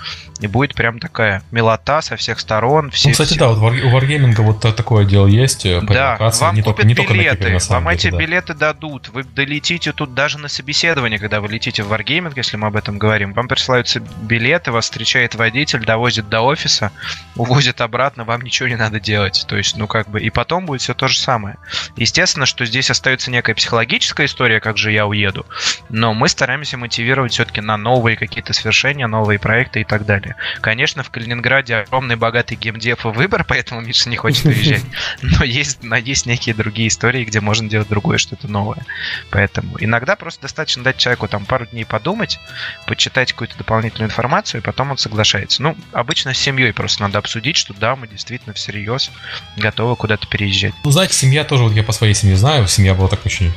И 0.41 0.47
будет 0.47 0.73
прям 0.73 0.99
такая 0.99 1.43
милота 1.51 2.01
со 2.01 2.15
всех 2.15 2.39
сторон. 2.39 2.89
Все, 2.89 3.09
ну, 3.09 3.11
кстати, 3.11 3.30
все... 3.30 3.39
да, 3.39 3.49
вот 3.49 3.73
у 3.73 3.89
Wargaming 3.95 4.34
вот 4.41 4.61
такое 4.76 5.05
дело 5.05 5.27
есть. 5.27 5.65
Э, 5.68 5.81
да, 5.81 6.18
вам 6.19 6.55
не 6.55 6.63
купят 6.63 6.77
только, 6.77 6.88
не 6.88 6.93
билеты, 6.95 7.38
только 7.38 7.59
Кипре, 7.59 7.76
вам 7.76 7.84
деле, 7.84 7.95
эти 7.95 8.09
да. 8.09 8.18
билеты 8.18 8.53
дадут. 8.55 9.09
Вы 9.09 9.23
долетите 9.23 9.91
тут 9.91 10.15
даже 10.15 10.39
на 10.39 10.47
собеседование, 10.47 11.19
когда 11.19 11.41
вы 11.41 11.47
летите 11.47 11.84
в 11.84 11.93
Wargaming, 11.93 12.34
если 12.35 12.57
мы 12.57 12.68
об 12.68 12.76
этом 12.76 12.97
говорим. 12.97 13.34
Вам 13.34 13.47
присылаются 13.47 13.99
билеты, 13.99 14.72
вас 14.72 14.85
встречает 14.85 15.35
водитель, 15.35 15.85
довозит 15.85 16.27
до 16.27 16.41
офиса, 16.41 16.91
увозит 17.35 17.80
обратно, 17.81 18.23
вам 18.23 18.41
ничего 18.41 18.68
не 18.68 18.77
надо 18.77 18.99
делать. 18.99 19.45
То 19.47 19.57
есть, 19.57 19.77
ну 19.77 19.85
как 19.85 20.09
бы, 20.09 20.19
и 20.19 20.31
потом 20.31 20.65
будет 20.65 20.81
все 20.81 20.95
то 20.95 21.07
же 21.07 21.19
самое. 21.19 21.57
Естественно, 21.97 22.47
что 22.47 22.65
здесь 22.65 22.89
остается 22.89 23.30
некая 23.30 23.53
психологическая 23.53 24.26
история, 24.26 24.59
как 24.59 24.77
же 24.77 24.91
я 24.91 25.05
уеду. 25.05 25.45
Но 25.89 26.15
мы 26.15 26.30
стараемся 26.30 26.77
мотивировать 26.77 27.34
все-таки 27.34 27.61
на 27.61 27.77
новые 27.77 28.18
какие-то 28.18 28.53
свершения, 28.53 29.07
новые 29.07 29.38
проекты 29.38 29.81
и 29.81 29.84
так 29.84 30.05
далее. 30.05 30.31
Конечно, 30.62 31.03
в 31.03 31.10
Калининграде 31.10 31.76
огромный 31.76 32.16
богатый 32.16 32.56
геймдев 32.56 33.06
и 33.06 33.10
выбор, 33.10 33.44
поэтому 33.48 33.82
Миша 33.82 34.10
не 34.10 34.18
хочет 34.18 34.45
уезжать. 34.45 34.84
Но 35.22 35.44
есть, 35.44 35.84
но 35.84 35.95
есть 35.95 36.26
некие 36.26 36.56
другие 36.56 36.88
истории, 36.88 37.26
где 37.26 37.41
можно 37.41 37.70
делать 37.70 37.88
другое, 37.88 38.18
что-то 38.18 38.48
новое. 38.48 38.86
Поэтому 39.30 39.78
иногда 39.80 40.16
просто 40.16 40.44
достаточно 40.44 40.84
дать 40.84 40.98
человеку 40.98 41.28
там 41.28 41.45
пару 41.45 41.66
дней 41.66 41.86
подумать, 41.86 42.40
почитать 42.88 43.32
какую-то 43.32 43.58
дополнительную 43.58 44.10
информацию, 44.10 44.62
и 44.62 44.64
потом 44.64 44.91
он 44.91 44.98
соглашается. 44.98 45.62
Ну, 45.62 45.78
обычно 45.91 46.34
с 46.34 46.38
семьей 46.38 46.74
просто 46.74 47.03
надо 47.03 47.20
обсудить, 47.20 47.58
что 47.58 47.74
да, 47.74 47.95
мы 47.95 48.08
действительно 48.08 48.53
всерьез 48.53 49.12
готовы 49.58 49.95
куда-то 49.95 50.28
переезжать. 50.28 50.74
Ну, 50.84 50.91
знаете, 50.91 51.14
семья 51.14 51.44
тоже, 51.44 51.64
вот 51.64 51.74
я 51.74 51.84
по 51.84 51.91
своей 51.91 52.14
семье 52.14 52.36
знаю, 52.36 52.68
семья 52.68 52.94
была 52.94 53.08
так 53.08 53.26
очень 53.26 53.53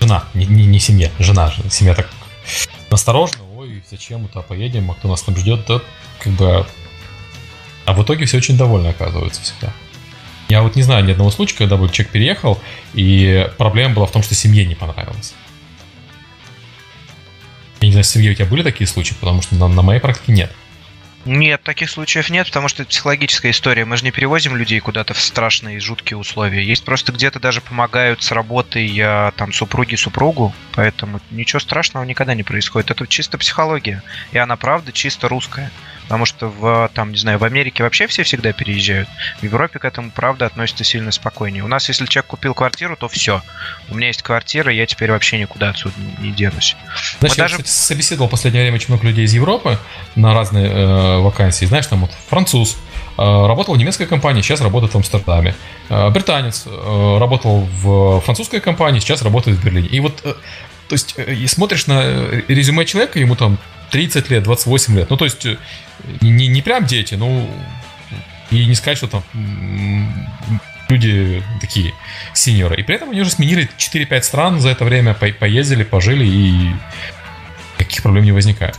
Жена, 0.00 0.24
не, 0.32 0.46
не, 0.46 0.66
не 0.66 0.80
семья, 0.80 1.10
жена. 1.18 1.52
Семья 1.68 1.94
так 1.94 2.08
осторожно, 2.90 3.38
ой, 3.44 3.49
зачем 3.90 4.22
мы 4.22 4.42
поедем, 4.42 4.90
а 4.90 4.94
кто 4.94 5.08
нас 5.08 5.22
там 5.22 5.36
ждет, 5.36 5.64
да, 5.66 5.80
как 6.20 6.32
бы... 6.34 6.66
А 7.86 7.92
в 7.92 8.02
итоге 8.02 8.24
все 8.24 8.36
очень 8.36 8.56
довольны 8.56 8.88
оказывается 8.88 9.42
всегда. 9.42 9.72
Я 10.48 10.62
вот 10.62 10.76
не 10.76 10.82
знаю 10.82 11.04
ни 11.04 11.10
одного 11.12 11.30
случая, 11.30 11.56
когда 11.56 11.76
бы 11.76 11.88
человек 11.88 12.12
переехал, 12.12 12.60
и 12.94 13.48
проблема 13.58 13.94
была 13.94 14.06
в 14.06 14.12
том, 14.12 14.22
что 14.22 14.34
семье 14.34 14.64
не 14.64 14.74
понравилось. 14.74 15.34
Я 17.80 17.86
не 17.86 17.92
знаю, 17.92 18.04
Сергей, 18.04 18.32
у 18.32 18.34
тебя 18.34 18.46
были 18.46 18.62
такие 18.62 18.86
случаи, 18.86 19.14
потому 19.18 19.42
что 19.42 19.54
на, 19.56 19.68
на 19.68 19.82
моей 19.82 20.00
практике 20.00 20.32
нет. 20.32 20.52
Нет, 21.26 21.62
таких 21.62 21.90
случаев 21.90 22.30
нет, 22.30 22.46
потому 22.46 22.68
что 22.68 22.82
это 22.82 22.90
психологическая 22.90 23.52
история. 23.52 23.84
Мы 23.84 23.98
же 23.98 24.04
не 24.04 24.10
перевозим 24.10 24.56
людей 24.56 24.80
куда-то 24.80 25.12
в 25.12 25.20
страшные 25.20 25.76
и 25.76 25.80
жуткие 25.80 26.16
условия. 26.16 26.64
Есть 26.64 26.84
просто 26.84 27.12
где-то 27.12 27.38
даже 27.38 27.60
помогают 27.60 28.22
с 28.22 28.32
работой 28.32 28.90
а, 29.02 29.30
там 29.32 29.52
супруги 29.52 29.96
супругу, 29.96 30.54
поэтому 30.72 31.20
ничего 31.30 31.60
страшного 31.60 32.04
никогда 32.04 32.34
не 32.34 32.42
происходит. 32.42 32.90
Это 32.90 33.06
чисто 33.06 33.36
психология, 33.36 34.02
и 34.32 34.38
она 34.38 34.56
правда 34.56 34.92
чисто 34.92 35.28
русская. 35.28 35.70
Потому 36.10 36.26
что 36.26 36.48
в, 36.48 36.90
там, 36.92 37.12
не 37.12 37.18
знаю, 37.18 37.38
в 37.38 37.44
Америке 37.44 37.84
вообще 37.84 38.08
все 38.08 38.24
всегда 38.24 38.52
переезжают. 38.52 39.08
В 39.38 39.44
Европе 39.44 39.78
к 39.78 39.84
этому, 39.84 40.10
правда, 40.10 40.46
относятся 40.46 40.82
сильно 40.82 41.12
спокойнее. 41.12 41.62
У 41.62 41.68
нас, 41.68 41.88
если 41.88 42.04
человек 42.06 42.26
купил 42.26 42.52
квартиру, 42.52 42.96
то 42.96 43.06
все. 43.06 43.42
У 43.88 43.94
меня 43.94 44.08
есть 44.08 44.20
квартира, 44.22 44.72
я 44.72 44.86
теперь 44.86 45.12
вообще 45.12 45.38
никуда 45.38 45.68
отсюда 45.68 45.94
не 46.18 46.32
денусь. 46.32 46.76
Знаешь, 47.20 47.36
я, 47.36 47.44
даже... 47.44 47.58
кстати, 47.58 47.68
собеседовал 47.68 48.26
в 48.26 48.32
последнее 48.32 48.64
время 48.64 48.74
очень 48.74 48.88
много 48.88 49.06
людей 49.06 49.24
из 49.24 49.32
Европы 49.34 49.78
на 50.16 50.34
разные 50.34 50.66
э, 50.66 51.18
вакансии. 51.20 51.64
Знаешь, 51.64 51.86
там 51.86 52.00
вот 52.00 52.10
француз, 52.28 52.76
э, 53.16 53.46
работал 53.46 53.76
в 53.76 53.78
немецкой 53.78 54.06
компании, 54.06 54.42
сейчас 54.42 54.60
работает 54.62 54.92
в 54.92 54.96
Амстердаме. 54.96 55.54
Э, 55.90 56.10
британец 56.10 56.64
э, 56.66 57.18
работал 57.20 57.68
в 57.72 58.18
французской 58.22 58.58
компании, 58.58 58.98
сейчас 58.98 59.22
работает 59.22 59.58
в 59.58 59.64
Берлине. 59.64 59.86
И 59.86 60.00
вот, 60.00 60.22
то 60.22 60.34
есть, 60.90 61.14
и 61.16 61.46
смотришь 61.46 61.86
на 61.86 62.02
резюме 62.48 62.84
человека, 62.84 63.20
ему 63.20 63.36
там 63.36 63.58
30 63.90 64.30
лет, 64.30 64.42
28 64.42 64.96
лет. 64.96 65.10
Ну, 65.10 65.16
то 65.16 65.24
есть, 65.24 65.46
не, 66.20 66.46
не 66.46 66.62
прям 66.62 66.86
дети, 66.86 67.14
ну, 67.14 67.48
и 68.50 68.64
не 68.66 68.74
сказать, 68.74 68.98
что 68.98 69.08
там 69.08 69.22
люди 70.88 71.42
такие 71.60 71.94
сеньоры. 72.34 72.76
И 72.76 72.82
при 72.82 72.96
этом 72.96 73.10
они 73.10 73.20
уже 73.20 73.30
сменили 73.30 73.68
4-5 73.78 74.22
стран 74.22 74.60
за 74.60 74.70
это 74.70 74.84
время, 74.84 75.14
по 75.14 75.28
поездили, 75.30 75.84
пожили, 75.84 76.24
и 76.24 76.74
никаких 77.78 78.02
проблем 78.02 78.24
не 78.24 78.32
возникает. 78.32 78.78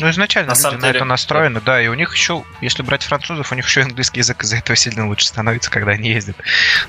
Ну, 0.00 0.10
изначально 0.10 0.54
на, 0.54 0.70
люди 0.70 0.82
на 0.82 0.86
это 0.86 1.04
настроены, 1.04 1.60
да, 1.64 1.80
и 1.80 1.86
у 1.86 1.94
них 1.94 2.12
еще, 2.12 2.42
если 2.60 2.82
брать 2.82 3.04
французов, 3.04 3.52
у 3.52 3.54
них 3.54 3.66
еще 3.66 3.82
английский 3.82 4.18
язык 4.18 4.42
из-за 4.42 4.56
этого 4.56 4.74
сильно 4.74 5.06
лучше 5.06 5.26
становится, 5.26 5.70
когда 5.70 5.92
они 5.92 6.10
ездят. 6.10 6.36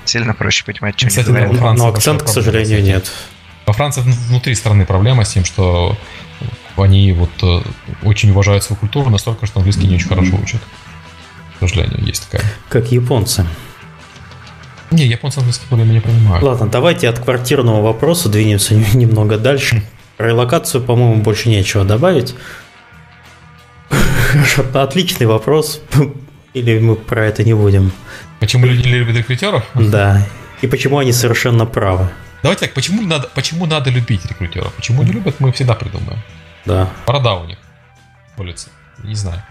Сильно 0.04 0.34
проще 0.34 0.64
понимать, 0.64 0.98
что 0.98 1.08
Кстати, 1.08 1.28
они 1.28 1.54
говорят. 1.54 1.78
Но 1.78 1.88
акцент, 1.88 2.24
к 2.24 2.28
сожалению, 2.28 2.82
нет. 2.82 3.12
Во 3.66 3.72
Франции 3.72 4.02
внутри 4.02 4.54
страны 4.56 4.84
проблема 4.84 5.24
с 5.24 5.32
тем, 5.32 5.44
что 5.44 5.96
они 6.76 7.12
вот 7.12 7.30
э, 7.42 7.60
очень 8.02 8.30
уважают 8.30 8.64
свою 8.64 8.78
культуру 8.78 9.10
настолько, 9.10 9.46
что 9.46 9.60
английский 9.60 9.86
не 9.86 9.96
очень 9.96 10.08
хорошо 10.08 10.36
учат. 10.42 10.60
К 11.56 11.60
сожалению, 11.60 12.04
есть 12.04 12.28
такая. 12.28 12.44
Как 12.68 12.90
японцы. 12.90 13.46
Не, 14.90 15.06
японцы 15.06 15.38
английский 15.38 15.66
не 15.74 16.00
понимают. 16.00 16.42
Ладно, 16.42 16.68
давайте 16.68 17.08
от 17.08 17.18
квартирного 17.18 17.82
вопроса 17.82 18.28
двинемся 18.28 18.74
немного 18.94 19.38
дальше. 19.38 19.82
Про 20.16 20.28
релокацию, 20.28 20.82
по-моему, 20.82 21.22
больше 21.22 21.48
нечего 21.48 21.84
добавить. 21.84 22.34
Отличный 24.72 25.26
вопрос. 25.26 25.80
Или 26.54 26.78
мы 26.78 26.94
про 26.94 27.26
это 27.26 27.42
не 27.42 27.54
будем? 27.54 27.92
Почему 28.38 28.66
люди 28.66 28.86
не 28.86 28.94
любят 28.94 29.16
рекрутеров? 29.16 29.64
Да. 29.74 30.24
И 30.62 30.66
почему 30.66 30.98
они 30.98 31.12
совершенно 31.12 31.66
правы? 31.66 32.08
Давайте 32.42 32.66
так, 32.66 32.74
почему 32.74 33.02
надо, 33.02 33.28
почему 33.34 33.66
надо 33.66 33.90
любить 33.90 34.24
рекрутеров? 34.26 34.72
Почему 34.74 35.02
не 35.02 35.12
любят, 35.12 35.40
мы 35.40 35.50
всегда 35.50 35.74
придумаем. 35.74 36.20
Да. 36.64 36.88
Борода 37.06 37.34
у 37.34 37.44
них. 37.46 37.58
Улица. 38.36 38.68
Не 39.02 39.14
знаю. 39.14 39.42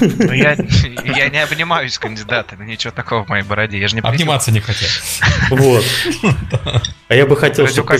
Ну, 0.00 0.32
я, 0.32 0.56
я 1.04 1.28
не 1.28 1.42
обнимаюсь 1.42 1.94
с 1.94 1.98
кандидатами, 1.98 2.64
ничего 2.64 2.92
такого 2.92 3.24
в 3.24 3.28
моей 3.28 3.42
бороде. 3.42 3.78
Я 3.78 3.88
же 3.88 3.96
не 3.96 4.02
Обниматься 4.02 4.52
не 4.52 4.60
хотел. 4.60 4.88
Вот. 5.50 5.84
А 7.08 7.14
я 7.14 7.26
бы 7.26 7.36
хотел, 7.36 7.66
чтобы 7.66 7.98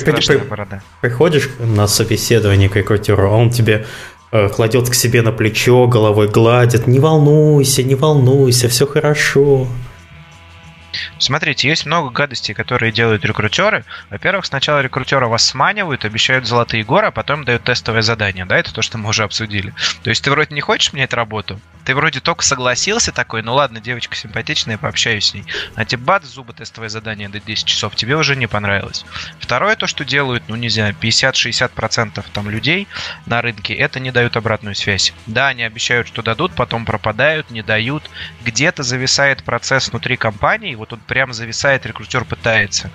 приходишь 1.01 1.51
на 1.59 1.89
собеседование 1.89 2.69
к 2.69 2.77
рекрутеру, 2.77 3.29
а 3.33 3.37
он 3.37 3.51
тебе 3.51 3.87
э, 4.31 4.49
кладет 4.49 4.89
к 4.89 4.95
себе 4.95 5.23
на 5.23 5.33
плечо, 5.33 5.89
головой 5.89 6.29
гладит. 6.29 6.87
Не 6.87 7.01
волнуйся, 7.01 7.83
не 7.83 7.97
волнуйся, 7.97 8.69
все 8.69 8.87
хорошо. 8.87 9.67
Смотрите, 11.21 11.69
есть 11.69 11.85
много 11.85 12.09
гадостей, 12.09 12.55
которые 12.55 12.93
делают 12.93 13.27
рекрутеры. 13.27 13.85
Во-первых, 14.09 14.47
сначала 14.47 14.81
рекрутеры 14.81 15.27
вас 15.27 15.45
сманивают, 15.45 16.07
обещают 16.07 16.47
золотые 16.47 16.83
горы, 16.83 17.09
а 17.09 17.11
потом 17.11 17.45
дают 17.45 17.63
тестовое 17.63 18.01
задание. 18.01 18.47
Да, 18.47 18.57
это 18.57 18.73
то, 18.73 18.81
что 18.81 18.97
мы 18.97 19.11
уже 19.11 19.23
обсудили. 19.23 19.75
То 20.03 20.09
есть 20.09 20.25
ты 20.25 20.31
вроде 20.31 20.55
не 20.55 20.63
хочешь 20.63 20.95
менять 20.95 21.13
работу, 21.13 21.61
ты 21.85 21.95
вроде 21.95 22.21
только 22.21 22.45
согласился 22.45 23.13
такой, 23.13 23.43
ну 23.43 23.55
ладно, 23.55 23.81
девочка 23.81 24.15
симпатичная, 24.15 24.79
пообщаюсь 24.79 25.27
с 25.27 25.35
ней. 25.35 25.45
А 25.75 25.85
тебе 25.85 26.03
бац, 26.03 26.25
зубы 26.25 26.53
тестовое 26.53 26.89
задание 26.89 27.29
до 27.29 27.41
10 27.41 27.65
часов, 27.65 27.97
тебе 27.97 28.17
уже 28.17 28.37
не 28.37 28.47
понравилось. 28.47 29.05
Второе, 29.39 29.77
то, 29.77 29.87
что 29.87 30.05
делают, 30.05 30.45
ну 30.49 30.57
не 30.57 30.69
знаю, 30.69 30.95
50-60% 31.01 32.25
там 32.33 32.51
людей 32.51 32.87
на 33.27 33.43
рынке, 33.43 33.75
это 33.75 33.99
не 33.99 34.13
дают 34.13 34.37
обратную 34.37 34.75
связь. 34.75 35.13
Да, 35.27 35.49
они 35.49 35.63
обещают, 35.63 36.07
что 36.07 36.23
дадут, 36.23 36.53
потом 36.55 36.85
пропадают, 36.85 37.51
не 37.51 37.63
дают. 37.63 38.09
Где-то 38.45 38.83
зависает 38.83 39.43
процесс 39.43 39.89
внутри 39.89 40.17
компании, 40.17 40.75
вот 40.75 40.93
он 40.93 41.01
прям 41.11 41.33
зависает, 41.33 41.85
рекрутер 41.87 42.25
пытается 42.25 42.89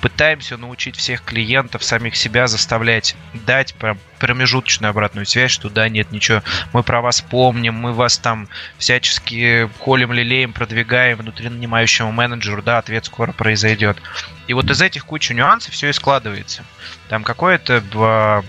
пытаемся 0.00 0.56
научить 0.56 0.96
всех 0.96 1.22
клиентов, 1.24 1.82
самих 1.82 2.14
себя 2.14 2.46
заставлять 2.46 3.16
дать 3.46 3.74
промежуточную 4.20 4.90
обратную 4.90 5.26
связь, 5.26 5.50
что 5.50 5.68
да, 5.70 5.88
нет, 5.88 6.12
ничего, 6.12 6.42
мы 6.72 6.82
про 6.82 7.00
вас 7.00 7.20
помним, 7.20 7.74
мы 7.74 7.92
вас 7.92 8.18
там 8.18 8.48
всячески 8.76 9.68
холим, 9.80 10.12
лелеем, 10.12 10.52
продвигаем 10.52 11.18
внутри 11.18 11.48
нанимающему 11.48 12.12
менеджеру, 12.12 12.62
да, 12.62 12.78
ответ 12.78 13.06
скоро 13.06 13.32
произойдет. 13.32 13.98
И 14.46 14.54
вот 14.54 14.70
из 14.70 14.80
этих 14.80 15.04
кучи 15.04 15.32
нюансов 15.32 15.74
все 15.74 15.88
и 15.88 15.92
складывается. 15.92 16.64
Там 17.08 17.24
какое-то 17.24 18.44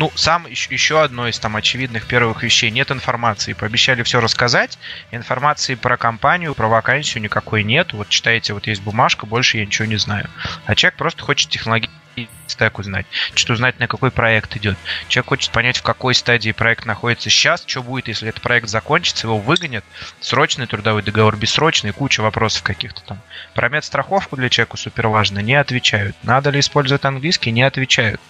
ну, 0.00 0.10
сам 0.14 0.46
еще 0.46 1.02
одно 1.02 1.28
из 1.28 1.38
там 1.38 1.56
очевидных 1.56 2.06
первых 2.06 2.42
вещей. 2.42 2.70
Нет 2.70 2.90
информации. 2.90 3.52
Пообещали 3.52 4.02
все 4.02 4.18
рассказать. 4.18 4.78
Информации 5.10 5.74
про 5.74 5.98
компанию, 5.98 6.54
про 6.54 6.68
вакансию 6.68 7.22
никакой 7.22 7.64
нет. 7.64 7.92
Вот 7.92 8.08
читаете, 8.08 8.54
вот 8.54 8.66
есть 8.66 8.80
бумажка, 8.80 9.26
больше 9.26 9.58
я 9.58 9.66
ничего 9.66 9.86
не 9.86 9.98
знаю. 9.98 10.30
А 10.64 10.74
человек 10.74 10.96
просто 10.96 11.22
хочет 11.22 11.50
технологии 11.50 11.90
стек 12.46 12.78
узнать, 12.78 13.06
что 13.34 13.52
узнать, 13.52 13.78
на 13.78 13.86
какой 13.86 14.10
проект 14.10 14.56
идет. 14.56 14.76
Человек 15.08 15.28
хочет 15.28 15.52
понять, 15.52 15.78
в 15.78 15.82
какой 15.82 16.14
стадии 16.14 16.52
проект 16.52 16.84
находится 16.84 17.30
сейчас, 17.30 17.64
что 17.66 17.82
будет, 17.82 18.08
если 18.08 18.28
этот 18.28 18.42
проект 18.42 18.68
закончится, 18.68 19.26
его 19.26 19.38
выгонят, 19.38 19.84
срочный 20.20 20.66
трудовой 20.66 21.02
договор, 21.02 21.36
бессрочный, 21.36 21.92
куча 21.92 22.20
вопросов 22.20 22.62
каких-то 22.62 23.02
там. 23.02 23.20
Про 23.54 23.68
медстраховку 23.68 24.36
для 24.36 24.48
человека 24.48 24.76
супер 24.76 25.08
важно, 25.08 25.38
не 25.40 25.54
отвечают. 25.54 26.16
Надо 26.22 26.50
ли 26.50 26.60
использовать 26.60 27.04
английский, 27.04 27.52
не 27.52 27.62
отвечают. 27.62 28.20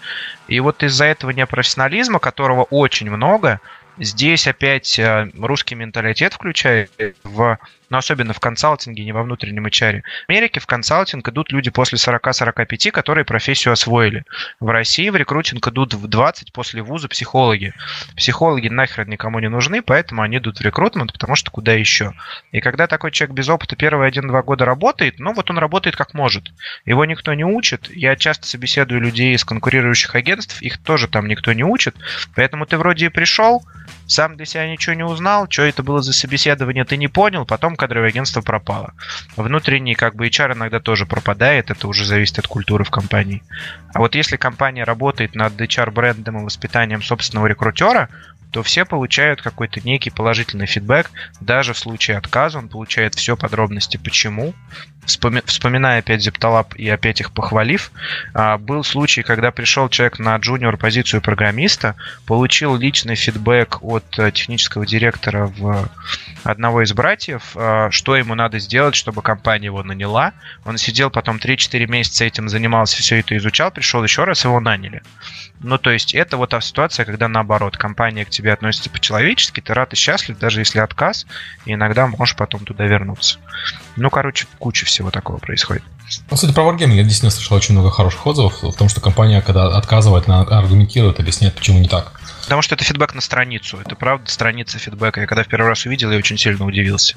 И 0.49 0.61
вот 0.61 0.83
из-за 0.83 1.07
этого 1.07 1.31
непрофессионализма, 1.31 2.19
которого 2.19 2.65
очень 2.65 3.11
много, 3.11 3.61
здесь 3.99 4.47
опять 4.47 4.99
э, 4.99 5.31
русский 5.39 5.75
менталитет 5.75 6.35
включает 6.35 6.91
в 7.25 7.59
но 7.91 7.99
особенно 7.99 8.33
в 8.33 8.41
консалтинге, 8.41 9.05
не 9.05 9.13
во 9.13 9.23
внутреннем 9.23 9.67
HR. 9.67 10.03
В 10.27 10.31
Америке 10.31 10.61
в 10.61 10.67
консалтинг 10.67 11.29
идут 11.29 11.53
люди 11.53 11.71
после 11.71 11.99
40-45, 11.99 12.91
которые 12.93 13.25
профессию 13.25 13.73
освоили. 13.73 14.25
В 14.61 14.69
России 14.69 15.11
в 15.11 15.17
рекрутинг 15.17 15.67
идут 15.69 15.95
в 15.95 16.07
20 16.07 16.53
после 16.53 16.83
вуза 16.83 17.09
психологи. 17.09 17.75
Психологи 18.17 18.69
нахрен 18.69 19.09
никому 19.09 19.41
не 19.41 19.49
нужны, 19.49 19.83
поэтому 19.83 20.23
они 20.23 20.39
идут 20.39 20.59
в 20.59 20.63
рекрутмент, 20.63 21.13
потому 21.13 21.35
что 21.35 21.51
куда 21.51 21.73
еще. 21.73 22.15
И 22.53 22.61
когда 22.61 22.87
такой 22.87 23.11
человек 23.11 23.37
без 23.37 23.49
опыта 23.49 23.77
первые 23.77 24.09
один-два 24.09 24.43
года 24.43 24.65
работает, 24.65 25.19
ну 25.19 25.35
вот 25.35 25.51
он 25.51 25.59
работает 25.59 25.97
как 25.97 26.15
может. 26.15 26.53
Его 26.85 27.05
никто 27.05 27.35
не 27.35 27.45
учит. 27.45 27.91
Я 27.91 28.17
часто 28.17 28.47
собеседую 28.47 29.01
людей 29.01 29.35
из 29.35 29.45
конкурирующих 29.45 30.15
агентств, 30.15 30.63
их 30.63 30.79
тоже 30.79 31.09
там 31.09 31.27
никто 31.27 31.53
не 31.53 31.65
учит. 31.65 31.97
Поэтому 32.37 32.67
ты 32.67 32.79
вроде 32.79 33.07
и 33.07 33.09
пришел, 33.09 33.65
сам 34.11 34.37
для 34.37 34.45
себя 34.45 34.69
ничего 34.69 34.95
не 34.95 35.05
узнал, 35.05 35.47
что 35.49 35.63
это 35.63 35.85
было 35.85 36.03
за 36.03 36.13
собеседование, 36.13 36.85
ты 36.85 36.97
не 36.97 37.07
понял, 37.07 37.47
потом 37.47 37.77
кадровое 37.77 38.09
агентство 38.09 38.41
пропало. 38.41 38.93
Внутренний 39.37 39.95
как 39.95 40.17
бы 40.17 40.27
HR 40.27 40.55
иногда 40.55 40.81
тоже 40.81 41.07
пропадает, 41.07 41.71
это 41.71 41.87
уже 41.87 42.05
зависит 42.05 42.41
от 42.41 42.49
культуры 42.49 42.83
в 42.83 42.91
компании. 42.91 43.43
А 43.95 44.01
вот 44.01 44.17
если 44.17 44.37
компания 44.37 44.83
работает 44.83 45.37
над 45.37 45.61
HR-брендом 45.61 46.41
и 46.41 46.45
воспитанием 46.45 47.03
собственного 47.03 47.47
рекрутера, 47.47 48.09
то 48.51 48.65
все 48.65 48.85
получают 48.85 49.43
какой-то 49.43 49.81
некий 49.85 50.11
положительный 50.11 50.67
фидбэк. 50.67 51.11
Даже 51.41 51.73
в 51.73 51.79
случае 51.79 52.17
отказа 52.17 52.59
он 52.59 52.69
получает 52.69 53.15
все 53.15 53.37
подробности, 53.37 53.97
почему. 53.97 54.55
Вспоми... 55.07 55.43
Вспоминая 55.47 56.01
опять 56.01 56.27
Zeptalab 56.27 56.77
и 56.77 56.89
опять 56.89 57.21
их 57.21 57.33
похвалив, 57.33 57.91
а, 58.35 58.59
был 58.59 58.85
случай, 58.85 59.23
когда 59.23 59.51
пришел 59.51 59.89
человек 59.89 60.19
на 60.19 60.37
джуниор 60.37 60.77
позицию 60.77 61.23
программиста, 61.23 61.97
получил 62.27 62.77
личный 62.77 63.15
фидбэк 63.15 63.83
от 63.83 64.19
э, 64.19 64.31
технического 64.31 64.87
директора 64.87 65.47
в 65.47 65.89
одного 66.45 66.83
из 66.83 66.93
братьев, 66.93 67.53
а, 67.55 67.91
что 67.91 68.17
ему 68.17 68.35
надо 68.35 68.59
сделать, 68.59 68.95
чтобы 68.95 69.23
компания 69.23 69.67
его 69.67 69.83
наняла. 69.83 70.33
Он 70.65 70.79
сидел 70.79 71.11
потом 71.11 71.39
3-4 71.39 71.87
месяца 71.87 72.25
этим 72.25 72.49
занимался, 72.49 72.99
все 72.99 73.21
это 73.21 73.37
изучал, 73.37 73.71
пришел 73.71 74.03
еще 74.05 74.25
раз, 74.25 74.45
его 74.45 74.61
наняли. 74.61 75.03
Ну, 75.61 75.77
то 75.79 75.91
есть 75.91 76.15
это 76.15 76.37
вот 76.37 76.51
та 76.51 76.61
ситуация, 76.61 77.05
когда 77.05 77.29
наоборот, 77.29 77.77
компания 77.77 78.25
к 78.25 78.31
тебе 78.31 78.53
относится 78.53 78.91
по-человечески, 78.91 79.61
ты 79.61 79.75
рад 79.75 79.93
и 79.93 79.97
счастлив, 79.97 80.39
даже 80.39 80.61
если 80.61 80.81
отказ, 80.81 81.27
и 81.65 81.75
иногда 81.75 82.07
можешь 82.07 82.37
потом 82.37 82.65
туда 82.65 82.87
вернуться. 82.87 83.39
Ну, 84.01 84.09
короче, 84.09 84.47
куча 84.59 84.87
всего 84.87 85.11
такого 85.11 85.37
происходит. 85.37 85.83
Ну, 86.31 86.35
кстати, 86.35 86.55
про 86.55 86.63
Wargaming 86.63 86.95
я 86.95 87.03
действительно 87.03 87.31
слышал 87.31 87.55
очень 87.55 87.75
много 87.75 87.91
хороших 87.91 88.27
отзывов 88.27 88.63
в 88.63 88.73
том, 88.73 88.89
что 88.89 89.03
компания, 89.03 89.43
когда 89.43 89.77
отказывает, 89.77 90.27
она 90.27 90.41
аргументирует, 90.41 91.21
объясняет, 91.21 91.55
почему 91.55 91.81
не 91.81 91.87
так. 91.87 92.19
Потому 92.45 92.63
что 92.63 92.77
это 92.77 92.83
фидбэк 92.83 93.15
на 93.15 93.21
страницу. 93.21 93.79
Это 93.79 93.97
правда 93.97 94.31
страница 94.31 94.79
фидбэка. 94.79 95.21
Я 95.21 95.27
когда 95.27 95.45
в 95.45 95.49
первый 95.49 95.67
раз 95.67 95.85
увидел, 95.85 96.11
я 96.11 96.17
очень 96.17 96.39
сильно 96.39 96.65
удивился. 96.65 97.15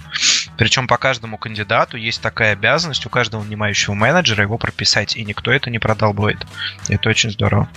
Причем 0.57 0.87
по 0.87 0.97
каждому 0.97 1.37
кандидату 1.37 1.95
есть 1.95 2.21
такая 2.21 2.51
обязанность 2.51 3.05
у 3.05 3.09
каждого 3.09 3.43
нанимающего 3.43 3.93
менеджера 3.93 4.43
его 4.43 4.57
прописать, 4.57 5.15
и 5.15 5.23
никто 5.23 5.53
это 5.53 5.69
не 5.69 5.79
продолбывает. 5.79 6.45
Это 6.89 7.07
очень 7.07 7.31
здорово. 7.31 7.69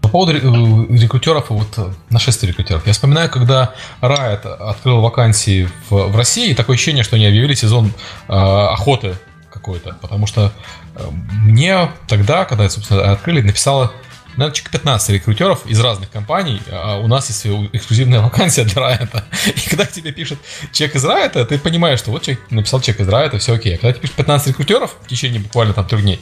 По 0.00 0.08
поводу 0.08 0.32
э, 0.32 0.96
рекрутеров 0.96 1.50
и 1.50 1.54
вот 1.54 1.68
э, 1.76 1.92
нашествия 2.10 2.48
рекрутеров. 2.48 2.86
Я 2.86 2.92
вспоминаю, 2.92 3.30
когда 3.30 3.74
Riot 4.00 4.46
открыл 4.46 5.00
вакансии 5.00 5.68
в, 5.90 6.08
в 6.08 6.16
России, 6.16 6.54
такое 6.54 6.76
ощущение, 6.76 7.04
что 7.04 7.16
они 7.16 7.26
объявили 7.26 7.54
сезон 7.54 7.92
э, 8.28 8.32
охоты 8.32 9.16
какой-то. 9.50 9.96
Потому 10.00 10.26
что 10.26 10.52
э, 10.94 11.08
мне 11.10 11.90
тогда, 12.06 12.44
когда, 12.44 12.68
собственно, 12.70 13.12
открыли, 13.12 13.42
написало 13.42 13.92
наверное, 14.38 14.54
человек 14.54 14.70
15 14.70 15.10
рекрутеров 15.10 15.66
из 15.66 15.80
разных 15.80 16.10
компаний. 16.10 16.62
А 16.70 16.98
у 16.98 17.08
нас 17.08 17.28
есть 17.28 17.46
эксклюзивная 17.72 18.20
вакансия 18.22 18.64
для 18.64 18.80
Райта. 18.80 19.24
И 19.46 19.68
когда 19.68 19.84
тебе 19.84 20.12
пишет 20.12 20.38
человек 20.72 20.96
из 20.96 21.04
Райта, 21.04 21.44
ты 21.44 21.58
понимаешь, 21.58 21.98
что 21.98 22.12
вот 22.12 22.22
человек 22.22 22.50
написал 22.50 22.80
человек 22.80 23.00
из 23.00 23.08
Райта, 23.08 23.38
все 23.38 23.54
окей. 23.54 23.74
А 23.74 23.78
когда 23.78 23.92
тебе 23.92 24.02
пишет 24.02 24.16
15 24.16 24.48
рекрутеров 24.48 24.96
в 25.02 25.08
течение 25.08 25.40
буквально 25.40 25.74
там 25.74 25.86
трех 25.86 26.02
дней, 26.02 26.20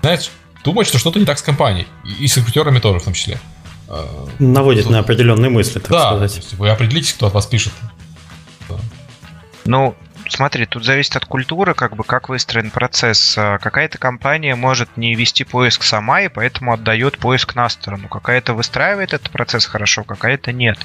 знаешь, 0.00 0.30
думать, 0.64 0.86
что 0.86 0.98
что-то 0.98 1.18
не 1.18 1.24
так 1.24 1.38
с 1.38 1.42
компанией. 1.42 1.86
И 2.20 2.26
с 2.26 2.36
рекрутерами 2.36 2.78
тоже 2.78 3.00
в 3.00 3.04
том 3.04 3.12
числе. 3.12 3.38
А, 3.88 4.26
Наводит 4.38 4.84
Тут... 4.84 4.92
на 4.92 5.00
определенные 5.00 5.50
мысли, 5.50 5.78
так 5.78 5.90
да, 5.90 6.06
сказать. 6.06 6.54
вы 6.54 6.70
определитесь, 6.70 7.12
кто 7.12 7.26
от 7.26 7.34
вас 7.34 7.46
пишет. 7.46 7.72
Ну, 9.64 9.94
смотри, 10.28 10.66
тут 10.66 10.84
зависит 10.84 11.14
от 11.16 11.24
культуры, 11.26 11.74
как 11.74 11.94
бы 11.94 12.04
как 12.04 12.28
выстроен 12.28 12.70
процесс. 12.70 13.36
А, 13.36 13.58
какая-то 13.58 13.98
компания 13.98 14.54
может 14.54 14.96
не 14.96 15.14
вести 15.14 15.44
поиск 15.44 15.82
сама, 15.82 16.22
и 16.22 16.28
поэтому 16.28 16.72
отдает 16.72 17.18
поиск 17.18 17.54
на 17.54 17.68
сторону. 17.68 18.08
Какая-то 18.08 18.54
выстраивает 18.54 19.12
этот 19.12 19.30
процесс 19.30 19.66
хорошо, 19.66 20.04
какая-то 20.04 20.52
нет. 20.52 20.78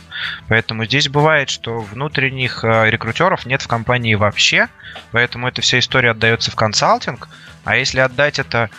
Поэтому 0.48 0.86
здесь 0.86 1.10
бывает, 1.10 1.49
что 1.49 1.80
внутренних 1.80 2.64
а, 2.64 2.86
рекрутеров 2.86 3.45
нет 3.45 3.62
в 3.62 3.68
компании 3.68 4.16
вообще, 4.16 4.68
поэтому 5.12 5.48
эта 5.48 5.62
вся 5.62 5.80
история 5.80 6.12
отдается 6.12 6.52
в 6.52 6.56
консалтинг. 6.56 7.30
А 7.64 7.78
если 7.78 7.99
отдать 7.99 8.40
это 8.40 8.70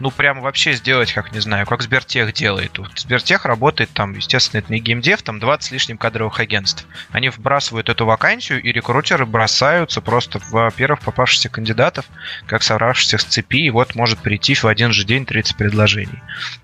ну, 0.00 0.10
прямо 0.10 0.40
вообще 0.40 0.72
сделать, 0.72 1.12
как, 1.12 1.32
не 1.32 1.40
знаю, 1.40 1.66
как 1.66 1.82
Сбертех 1.82 2.32
делает. 2.32 2.78
Вот 2.78 2.98
Сбертех 2.98 3.44
работает 3.44 3.90
там, 3.90 4.14
естественно, 4.14 4.60
это 4.60 4.72
не 4.72 4.80
геймдев, 4.80 5.22
там 5.22 5.38
20 5.38 5.68
с 5.68 5.70
лишним 5.70 5.98
кадровых 5.98 6.40
агентств. 6.40 6.86
Они 7.10 7.28
вбрасывают 7.28 7.88
эту 7.90 8.06
вакансию, 8.06 8.62
и 8.62 8.72
рекрутеры 8.72 9.26
бросаются 9.26 10.00
просто 10.00 10.38
в 10.38 10.70
первых 10.72 11.00
попавшихся 11.00 11.50
кандидатов, 11.50 12.06
как 12.46 12.62
собравшихся 12.62 13.18
с 13.18 13.24
цепи, 13.24 13.66
и 13.66 13.70
вот 13.70 13.94
может 13.94 14.18
прийти 14.20 14.54
в 14.54 14.64
один 14.64 14.92
же 14.92 15.04
день 15.04 15.26
30 15.26 15.56
предложений. 15.56 16.18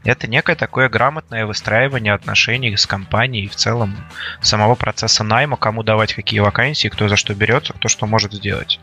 Это 0.05 0.27
некое 0.27 0.57
такое 0.57 0.89
грамотное 0.89 1.47
выстраивание 1.47 2.15
отношений 2.15 2.77
с 2.77 2.87
компанией 2.87 3.45
и 3.45 3.49
в 3.49 3.57
целом 3.57 3.97
самого 4.41 4.75
процесса 4.75 5.25
найма, 5.25 5.57
кому 5.57 5.83
давать 5.83 6.15
какие 6.15 6.41
вакансии, 6.41 6.89
кто 6.89 7.09
за 7.09 7.17
что 7.17 7.35
берется, 7.35 7.75
кто 7.75 7.89
что 7.89 8.07
может 8.07 8.33
сделать. 8.33 8.81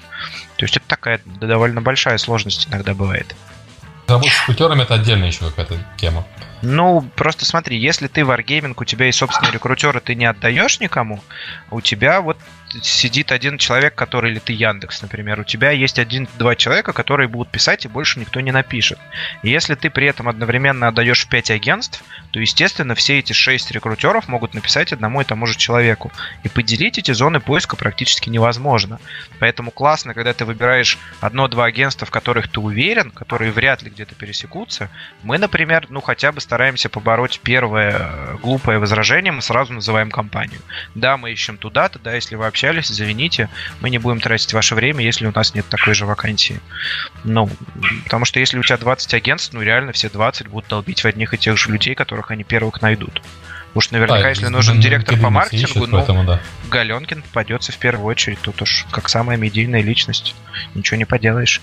То 0.58 0.66
есть 0.66 0.78
это 0.78 0.88
такая 0.88 1.20
довольно 1.26 1.82
большая 1.82 2.18
сложность 2.20 2.68
иногда 2.68 2.94
бывает. 2.94 3.36
Работа 4.08 4.32
с 4.32 4.46
кутерами 4.46 4.84
это 4.84 4.96
отдельная 4.96 5.28
еще 5.28 5.46
какая-то 5.46 5.78
тема. 5.98 6.26
Ну, 6.62 7.02
просто 7.16 7.46
смотри, 7.46 7.78
если 7.78 8.08
ты 8.08 8.22
Wargaming, 8.22 8.74
у 8.78 8.86
тебя 8.86 9.08
есть 9.08 9.18
собственный 9.18 9.52
рекрутер, 9.52 9.98
и 9.98 10.00
ты 10.00 10.16
не 10.16 10.26
отдаешь 10.26 10.80
никому, 10.80 11.22
у 11.72 11.82
тебя 11.82 12.22
вот 12.22 12.38
сидит 12.82 13.32
один 13.32 13.58
человек, 13.58 13.95
который, 13.95 14.32
или 14.32 14.40
ты 14.40 14.54
Яндекс, 14.54 15.02
например, 15.02 15.40
у 15.40 15.44
тебя 15.44 15.72
есть 15.72 16.00
один-два 16.00 16.56
человека, 16.56 16.94
которые 16.94 17.28
будут 17.28 17.50
писать, 17.50 17.86
и 17.86 17.88
больше 17.88 18.20
никто 18.20 18.40
не 18.40 18.52
напишет. 18.52 19.00
И 19.44 19.50
если 19.50 19.76
ты 19.76 19.90
при 19.90 20.08
этом 20.08 20.28
одновременно 20.28 20.88
отдаешь 20.88 21.28
5 21.28 21.52
агентств, 21.52 22.04
то, 22.32 22.40
естественно, 22.40 22.95
все 22.95 23.20
эти 23.20 23.34
6 23.34 23.72
рекрутеров 23.72 24.28
могут 24.28 24.54
написать 24.54 24.91
одному 24.91 25.22
и 25.22 25.26
тому 25.26 25.45
же 25.45 25.58
человеку. 25.58 26.12
И 26.44 26.50
поделить 26.50 26.98
эти 26.98 27.12
зоны 27.12 27.40
поиска 27.40 27.76
практически 27.76 28.30
невозможно. 28.30 29.00
Поэтому 29.40 29.70
классно, 29.72 30.14
когда 30.14 30.34
ты 30.34 30.45
выбираешь 30.45 30.98
одно-два 31.22 31.66
агентства, 31.66 32.08
в 32.08 32.12
которых 32.12 32.48
ты 32.48 32.60
уверен, 32.60 33.12
которые 33.12 33.52
вряд 33.52 33.84
ли 33.84 33.90
где-то 33.90 34.16
пересекутся. 34.16 34.90
Мы, 35.22 35.38
например, 35.38 35.88
ну 35.90 36.02
хотя 36.02 36.32
бы 36.32 36.41
стараемся 36.41 36.90
побороть 36.90 37.40
первое 37.44 37.98
э, 38.00 38.38
глупое 38.41 38.80
возражение, 38.80 39.32
мы 39.32 39.41
сразу 39.41 39.74
называем 39.74 40.10
компанию. 40.10 40.62
Да, 40.95 41.18
мы 41.18 41.32
ищем 41.32 41.58
туда-то, 41.58 42.00
да, 42.00 42.16
если 42.16 42.36
вообще 42.36 42.62
общались, 42.64 42.91
извините, 42.91 43.49
мы 43.81 43.90
не 43.90 43.98
будем 43.98 44.19
тратить 44.19 44.53
ваше 44.53 44.76
время, 44.76 45.03
если 45.03 45.26
у 45.26 45.31
нас 45.34 45.53
нет 45.53 45.65
такой 45.68 45.94
же 45.94 46.06
вакансии. 46.06 46.60
Ну, 47.23 47.49
потому 48.06 48.23
что 48.26 48.40
если 48.40 48.57
у 48.57 48.64
тебя 48.64 48.77
20 48.77 49.14
агентств, 49.14 49.53
ну 49.53 49.61
реально 49.61 49.91
все 49.91 50.10
20 50.10 50.48
будут 50.48 50.69
долбить 50.69 51.03
в 51.03 51.06
одних 51.06 51.34
и 51.34 51.38
тех 51.38 51.57
же 51.57 51.72
людей, 51.72 51.94
которых 51.94 52.31
они 52.31 52.44
первых 52.44 52.81
найдут. 52.81 53.22
Что 53.77 53.95
наверняка, 53.95 54.22
да, 54.22 54.30
если 54.30 54.48
нужен 54.48 54.80
директор 54.80 55.18
по 55.19 55.30
маркетингу, 55.30 55.88
ну, 55.88 55.98
поэтому, 55.98 56.23
да. 56.23 56.40
Галенкин 56.69 57.23
попадется 57.23 57.72
в 57.72 57.77
первую 57.77 58.06
очередь. 58.06 58.40
Тут 58.40 58.61
уж 58.61 58.85
как 58.91 59.10
самая 59.10 59.35
медийная 59.35 59.81
личность. 59.81 60.35
Ничего 60.76 60.98
не 60.98 61.06
поделаешь. 61.06 61.60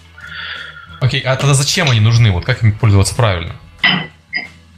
Окей, 1.00 1.20
а 1.20 1.36
тогда 1.36 1.54
зачем 1.54 1.88
они 1.88 2.00
нужны? 2.00 2.32
Вот 2.32 2.44
как 2.44 2.64
им 2.64 2.72
пользоваться 2.72 3.14
правильно? 3.14 3.54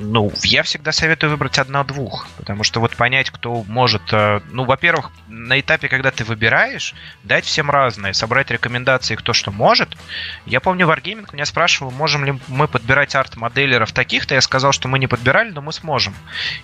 Ну, 0.04 0.32
я 0.42 0.64
всегда 0.64 0.90
советую 0.90 1.30
выбрать 1.30 1.58
одно-двух, 1.58 2.26
потому 2.36 2.64
что 2.64 2.80
вот 2.80 2.96
понять, 2.96 3.30
кто 3.30 3.62
может... 3.68 4.02
Э, 4.12 4.40
ну, 4.50 4.64
во-первых, 4.64 5.12
на 5.28 5.60
этапе, 5.60 5.88
когда 5.88 6.10
ты 6.10 6.24
выбираешь, 6.24 6.94
дать 7.22 7.44
всем 7.44 7.70
разное, 7.70 8.12
собрать 8.12 8.50
рекомендации, 8.50 9.14
кто 9.14 9.32
что 9.32 9.52
может. 9.52 9.96
Я 10.44 10.60
помню, 10.60 10.88
Wargaming 10.88 11.28
меня 11.32 11.44
спрашивал, 11.46 11.92
можем 11.92 12.24
ли 12.24 12.34
мы 12.48 12.66
подбирать 12.66 13.14
арт-моделеров 13.14 13.92
таких-то. 13.92 14.34
Я 14.34 14.40
сказал, 14.40 14.72
что 14.72 14.88
мы 14.88 14.98
не 14.98 15.06
подбирали, 15.06 15.50
но 15.50 15.62
мы 15.62 15.72
сможем. 15.72 16.14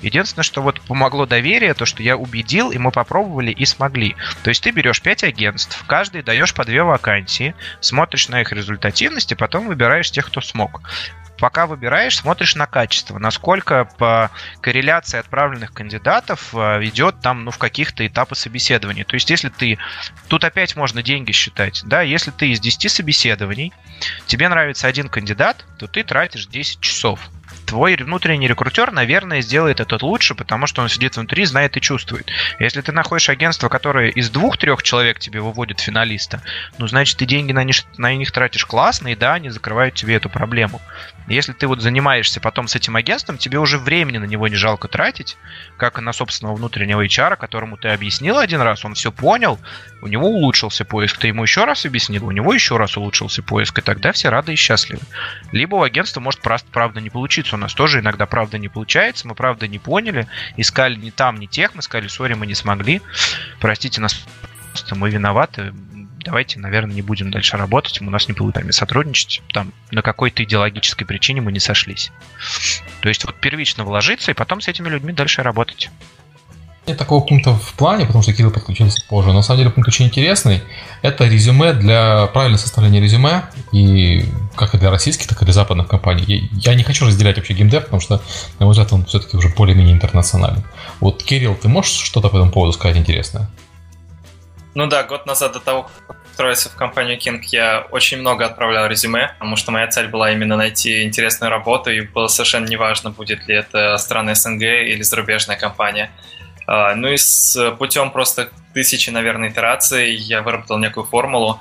Единственное, 0.02 0.44
что 0.44 0.60
вот 0.60 0.80
помогло 0.80 1.24
доверие, 1.24 1.74
то, 1.74 1.86
что 1.86 2.02
я 2.02 2.16
убедил, 2.16 2.72
и 2.72 2.78
мы 2.78 2.90
попробовали 2.90 3.52
и 3.52 3.64
смогли. 3.64 4.16
То 4.42 4.48
есть 4.48 4.64
ты 4.64 4.72
берешь 4.72 5.00
5 5.00 5.24
агентств, 5.24 5.84
каждый 5.86 6.22
даешь 6.22 6.54
по 6.54 6.64
две 6.64 6.82
вакансии, 6.82 7.54
смотришь 7.80 8.28
на 8.28 8.40
их 8.40 8.52
результативность, 8.52 9.30
и 9.30 9.36
потом 9.36 9.68
выбираешь 9.68 10.10
тех, 10.10 10.26
кто 10.26 10.40
смог 10.40 10.82
пока 11.38 11.66
выбираешь, 11.66 12.16
смотришь 12.16 12.56
на 12.56 12.66
качество, 12.66 13.18
насколько 13.18 13.84
по 13.84 14.30
корреляции 14.60 15.18
отправленных 15.18 15.72
кандидатов 15.72 16.54
э, 16.54 16.84
идет 16.84 17.20
там, 17.20 17.44
ну, 17.44 17.50
в 17.50 17.58
каких-то 17.58 18.06
этапы 18.06 18.34
собеседования. 18.34 19.04
То 19.04 19.14
есть, 19.14 19.30
если 19.30 19.48
ты... 19.48 19.78
Тут 20.28 20.44
опять 20.44 20.76
можно 20.76 21.02
деньги 21.02 21.32
считать, 21.32 21.82
да, 21.84 22.02
если 22.02 22.30
ты 22.30 22.50
из 22.50 22.60
10 22.60 22.90
собеседований, 22.90 23.72
тебе 24.26 24.48
нравится 24.48 24.86
один 24.86 25.08
кандидат, 25.08 25.64
то 25.78 25.86
ты 25.86 26.02
тратишь 26.04 26.46
10 26.46 26.80
часов 26.80 27.20
твой 27.68 27.96
внутренний 27.96 28.48
рекрутер, 28.48 28.90
наверное, 28.92 29.42
сделает 29.42 29.80
это 29.80 29.98
лучше, 30.02 30.34
потому 30.34 30.66
что 30.66 30.80
он 30.80 30.88
сидит 30.88 31.16
внутри, 31.16 31.44
знает 31.44 31.76
и 31.76 31.80
чувствует. 31.80 32.30
Если 32.58 32.80
ты 32.80 32.92
находишь 32.92 33.28
агентство, 33.28 33.68
которое 33.68 34.08
из 34.08 34.30
двух-трех 34.30 34.82
человек 34.82 35.18
тебе 35.18 35.40
выводит 35.40 35.80
финалиста, 35.80 36.42
ну, 36.78 36.86
значит, 36.86 37.18
ты 37.18 37.26
деньги 37.26 37.52
на 37.52 37.64
них, 37.64 37.76
на 37.98 38.14
них 38.14 38.32
тратишь 38.32 38.64
классно, 38.64 39.08
и 39.08 39.14
да, 39.14 39.34
они 39.34 39.50
закрывают 39.50 39.94
тебе 39.94 40.14
эту 40.14 40.30
проблему. 40.30 40.80
Если 41.28 41.52
ты 41.52 41.66
вот 41.66 41.82
занимаешься 41.82 42.40
потом 42.40 42.68
с 42.68 42.74
этим 42.74 42.96
агентством, 42.96 43.36
тебе 43.36 43.58
уже 43.58 43.78
времени 43.78 44.18
на 44.18 44.24
него 44.24 44.48
не 44.48 44.54
жалко 44.54 44.88
тратить, 44.88 45.36
как 45.76 45.98
и 45.98 46.00
на 46.00 46.12
собственного 46.12 46.56
внутреннего 46.56 47.04
HR, 47.04 47.36
которому 47.36 47.76
ты 47.76 47.88
объяснил 47.88 48.38
один 48.38 48.62
раз, 48.62 48.84
он 48.84 48.94
все 48.94 49.12
понял, 49.12 49.58
у 50.00 50.06
него 50.06 50.28
улучшился 50.28 50.84
поиск, 50.84 51.18
ты 51.18 51.28
ему 51.28 51.42
еще 51.42 51.64
раз 51.64 51.84
объяснил, 51.84 52.26
у 52.26 52.30
него 52.30 52.54
еще 52.54 52.78
раз 52.78 52.96
улучшился 52.96 53.42
поиск, 53.42 53.78
и 53.78 53.82
тогда 53.82 54.12
все 54.12 54.30
рады 54.30 54.54
и 54.54 54.56
счастливы. 54.56 55.02
Либо 55.52 55.76
у 55.76 55.82
агентства 55.82 56.20
может 56.20 56.40
просто 56.40 56.68
правда 56.72 57.00
не 57.00 57.10
получиться, 57.10 57.56
у 57.56 57.58
нас 57.58 57.74
тоже 57.74 58.00
иногда 58.00 58.26
правда 58.26 58.58
не 58.58 58.68
получается, 58.68 59.28
мы 59.28 59.34
правда 59.34 59.68
не 59.68 59.78
поняли, 59.78 60.26
искали 60.56 60.94
не 60.94 61.10
там, 61.10 61.36
не 61.36 61.46
тех, 61.46 61.74
мы 61.74 61.82
сказали, 61.82 62.08
сори, 62.08 62.34
мы 62.34 62.46
не 62.46 62.54
смогли, 62.54 63.02
простите 63.60 64.00
нас, 64.00 64.24
мы 64.92 65.10
виноваты, 65.10 65.74
давайте, 66.28 66.58
наверное, 66.58 66.94
не 66.94 67.00
будем 67.00 67.30
дальше 67.30 67.56
работать, 67.56 68.02
у 68.02 68.04
нас 68.04 68.28
не 68.28 68.34
получится 68.34 68.70
сотрудничать, 68.72 69.40
там 69.54 69.72
на 69.90 70.02
какой-то 70.02 70.44
идеологической 70.44 71.06
причине 71.06 71.40
мы 71.40 71.52
не 71.52 71.58
сошлись. 71.58 72.12
То 73.00 73.08
есть 73.08 73.24
вот 73.24 73.34
первично 73.40 73.84
вложиться 73.84 74.30
и 74.30 74.34
потом 74.34 74.60
с 74.60 74.68
этими 74.68 74.90
людьми 74.90 75.14
дальше 75.14 75.42
работать. 75.42 75.88
Нет 76.86 76.98
такого 76.98 77.24
пункта 77.24 77.54
в 77.54 77.72
плане, 77.74 78.04
потому 78.04 78.22
что 78.22 78.34
Кирилл 78.34 78.50
подключился 78.50 79.02
позже. 79.08 79.28
Но 79.28 79.36
на 79.36 79.42
самом 79.42 79.60
деле 79.60 79.70
пункт 79.70 79.88
очень 79.88 80.06
интересный. 80.06 80.62
Это 81.00 81.26
резюме 81.26 81.72
для 81.72 82.26
правильного 82.26 82.60
составления 82.60 83.00
резюме, 83.00 83.44
и 83.72 84.24
как 84.54 84.74
и 84.74 84.78
для 84.78 84.90
российских, 84.90 85.28
так 85.28 85.40
и 85.40 85.44
для 85.46 85.54
западных 85.54 85.88
компаний. 85.88 86.50
Я 86.52 86.74
не 86.74 86.82
хочу 86.82 87.06
разделять 87.06 87.36
вообще 87.36 87.54
геймдев, 87.54 87.84
потому 87.84 88.00
что, 88.00 88.22
на 88.58 88.66
мой 88.66 88.72
взгляд, 88.72 88.92
он 88.92 89.06
все-таки 89.06 89.36
уже 89.36 89.48
более-менее 89.48 89.94
интернациональный. 89.94 90.62
Вот, 91.00 91.22
Кирилл, 91.22 91.54
ты 91.54 91.68
можешь 91.68 91.92
что-то 91.92 92.28
по 92.28 92.36
этому 92.36 92.52
поводу 92.52 92.72
сказать 92.72 92.96
интересное? 92.98 93.48
Ну 94.78 94.86
да, 94.86 95.02
год 95.02 95.26
назад 95.26 95.54
до 95.54 95.58
того, 95.58 95.90
как 96.06 96.16
устроиться 96.24 96.68
в 96.68 96.76
компанию 96.76 97.18
King, 97.18 97.40
я 97.46 97.84
очень 97.90 98.18
много 98.18 98.46
отправлял 98.46 98.86
резюме, 98.86 99.32
потому 99.36 99.56
что 99.56 99.72
моя 99.72 99.88
цель 99.88 100.06
была 100.06 100.30
именно 100.30 100.56
найти 100.56 101.02
интересную 101.02 101.50
работу, 101.50 101.90
и 101.90 102.02
было 102.02 102.28
совершенно 102.28 102.66
неважно, 102.68 103.10
будет 103.10 103.48
ли 103.48 103.56
это 103.56 103.96
страна 103.96 104.36
СНГ 104.36 104.62
или 104.62 105.02
зарубежная 105.02 105.56
компания. 105.56 106.12
А, 106.68 106.94
ну 106.94 107.08
и 107.08 107.16
с 107.16 107.72
путем 107.72 108.12
просто 108.12 108.50
тысячи, 108.72 109.10
наверное, 109.10 109.48
итераций 109.48 110.14
я 110.14 110.42
выработал 110.42 110.78
некую 110.78 111.06
формулу, 111.06 111.60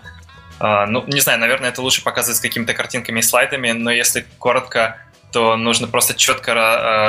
ну, 0.59 1.03
не 1.07 1.19
знаю, 1.19 1.39
наверное, 1.39 1.69
это 1.69 1.81
лучше 1.81 2.03
показывать 2.03 2.37
с 2.37 2.39
какими-то 2.39 2.75
картинками 2.75 3.17
и 3.17 3.23
слайдами, 3.23 3.71
но 3.71 3.89
если 3.89 4.27
коротко, 4.37 4.97
то 5.31 5.57
нужно 5.57 5.87
просто 5.87 6.13
четко 6.13 6.53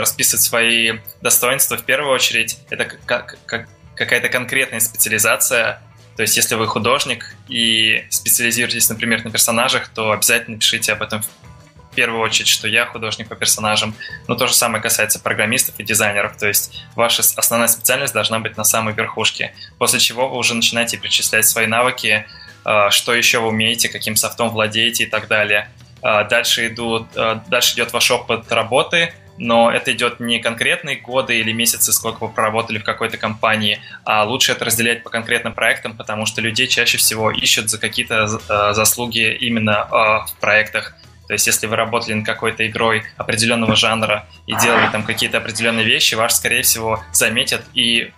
расписывать 0.00 0.42
свои 0.42 1.00
достоинства 1.20 1.76
в 1.76 1.84
первую 1.84 2.14
очередь. 2.14 2.60
Это 2.70 2.86
как, 3.04 3.36
как, 3.44 3.68
какая-то 3.94 4.30
конкретная 4.30 4.80
специализация. 4.80 5.82
То 6.18 6.22
есть, 6.22 6.36
если 6.36 6.56
вы 6.56 6.66
художник 6.66 7.36
и 7.48 8.04
специализируетесь, 8.10 8.88
например, 8.88 9.24
на 9.24 9.30
персонажах, 9.30 9.86
то 9.86 10.10
обязательно 10.10 10.58
пишите 10.58 10.92
об 10.92 11.02
этом 11.02 11.22
в 11.22 11.94
первую 11.94 12.20
очередь, 12.20 12.48
что 12.48 12.66
я 12.66 12.86
художник 12.86 13.28
по 13.28 13.36
персонажам. 13.36 13.94
Но 14.26 14.34
то 14.34 14.48
же 14.48 14.54
самое 14.54 14.82
касается 14.82 15.20
программистов 15.20 15.78
и 15.78 15.84
дизайнеров. 15.84 16.36
То 16.36 16.48
есть, 16.48 16.84
ваша 16.96 17.22
основная 17.36 17.68
специальность 17.68 18.12
должна 18.14 18.40
быть 18.40 18.56
на 18.56 18.64
самой 18.64 18.94
верхушке. 18.94 19.54
После 19.78 20.00
чего 20.00 20.28
вы 20.28 20.38
уже 20.38 20.56
начинаете 20.56 20.96
перечислять 20.96 21.46
свои 21.46 21.68
навыки, 21.68 22.26
а, 22.64 22.90
что 22.90 23.14
еще 23.14 23.38
вы 23.38 23.50
умеете, 23.50 23.88
каким 23.88 24.16
софтом 24.16 24.50
владеете 24.50 25.04
и 25.04 25.06
так 25.06 25.28
далее. 25.28 25.70
А, 26.02 26.24
дальше, 26.24 26.66
идут, 26.66 27.06
а, 27.14 27.44
дальше 27.46 27.74
идет 27.76 27.92
ваш 27.92 28.10
опыт 28.10 28.50
работы– 28.50 29.14
но 29.38 29.70
это 29.70 29.92
идет 29.92 30.20
не 30.20 30.40
конкретные 30.40 30.96
годы 30.96 31.38
или 31.38 31.52
месяцы, 31.52 31.92
сколько 31.92 32.24
вы 32.24 32.32
проработали 32.32 32.78
в 32.78 32.84
какой-то 32.84 33.16
компании, 33.16 33.80
а 34.04 34.24
лучше 34.24 34.52
это 34.52 34.64
разделять 34.64 35.02
по 35.02 35.10
конкретным 35.10 35.54
проектам, 35.54 35.96
потому 35.96 36.26
что 36.26 36.40
людей 36.40 36.66
чаще 36.66 36.98
всего 36.98 37.30
ищут 37.30 37.70
за 37.70 37.78
какие-то 37.78 38.26
э, 38.26 38.72
заслуги 38.74 39.36
именно 39.40 39.86
э, 39.90 39.94
в 40.30 40.36
проектах. 40.40 40.94
То 41.28 41.34
есть, 41.34 41.46
если 41.46 41.66
вы 41.66 41.76
работали 41.76 42.14
над 42.14 42.26
какой-то 42.26 42.66
игрой 42.66 43.04
определенного 43.16 43.76
жанра 43.76 44.26
и 44.46 44.54
делали 44.56 44.88
там 44.90 45.04
какие-то 45.04 45.38
определенные 45.38 45.84
вещи, 45.84 46.14
вас, 46.14 46.36
скорее 46.36 46.62
всего, 46.62 47.04
заметят 47.12 47.62
и 47.74 48.12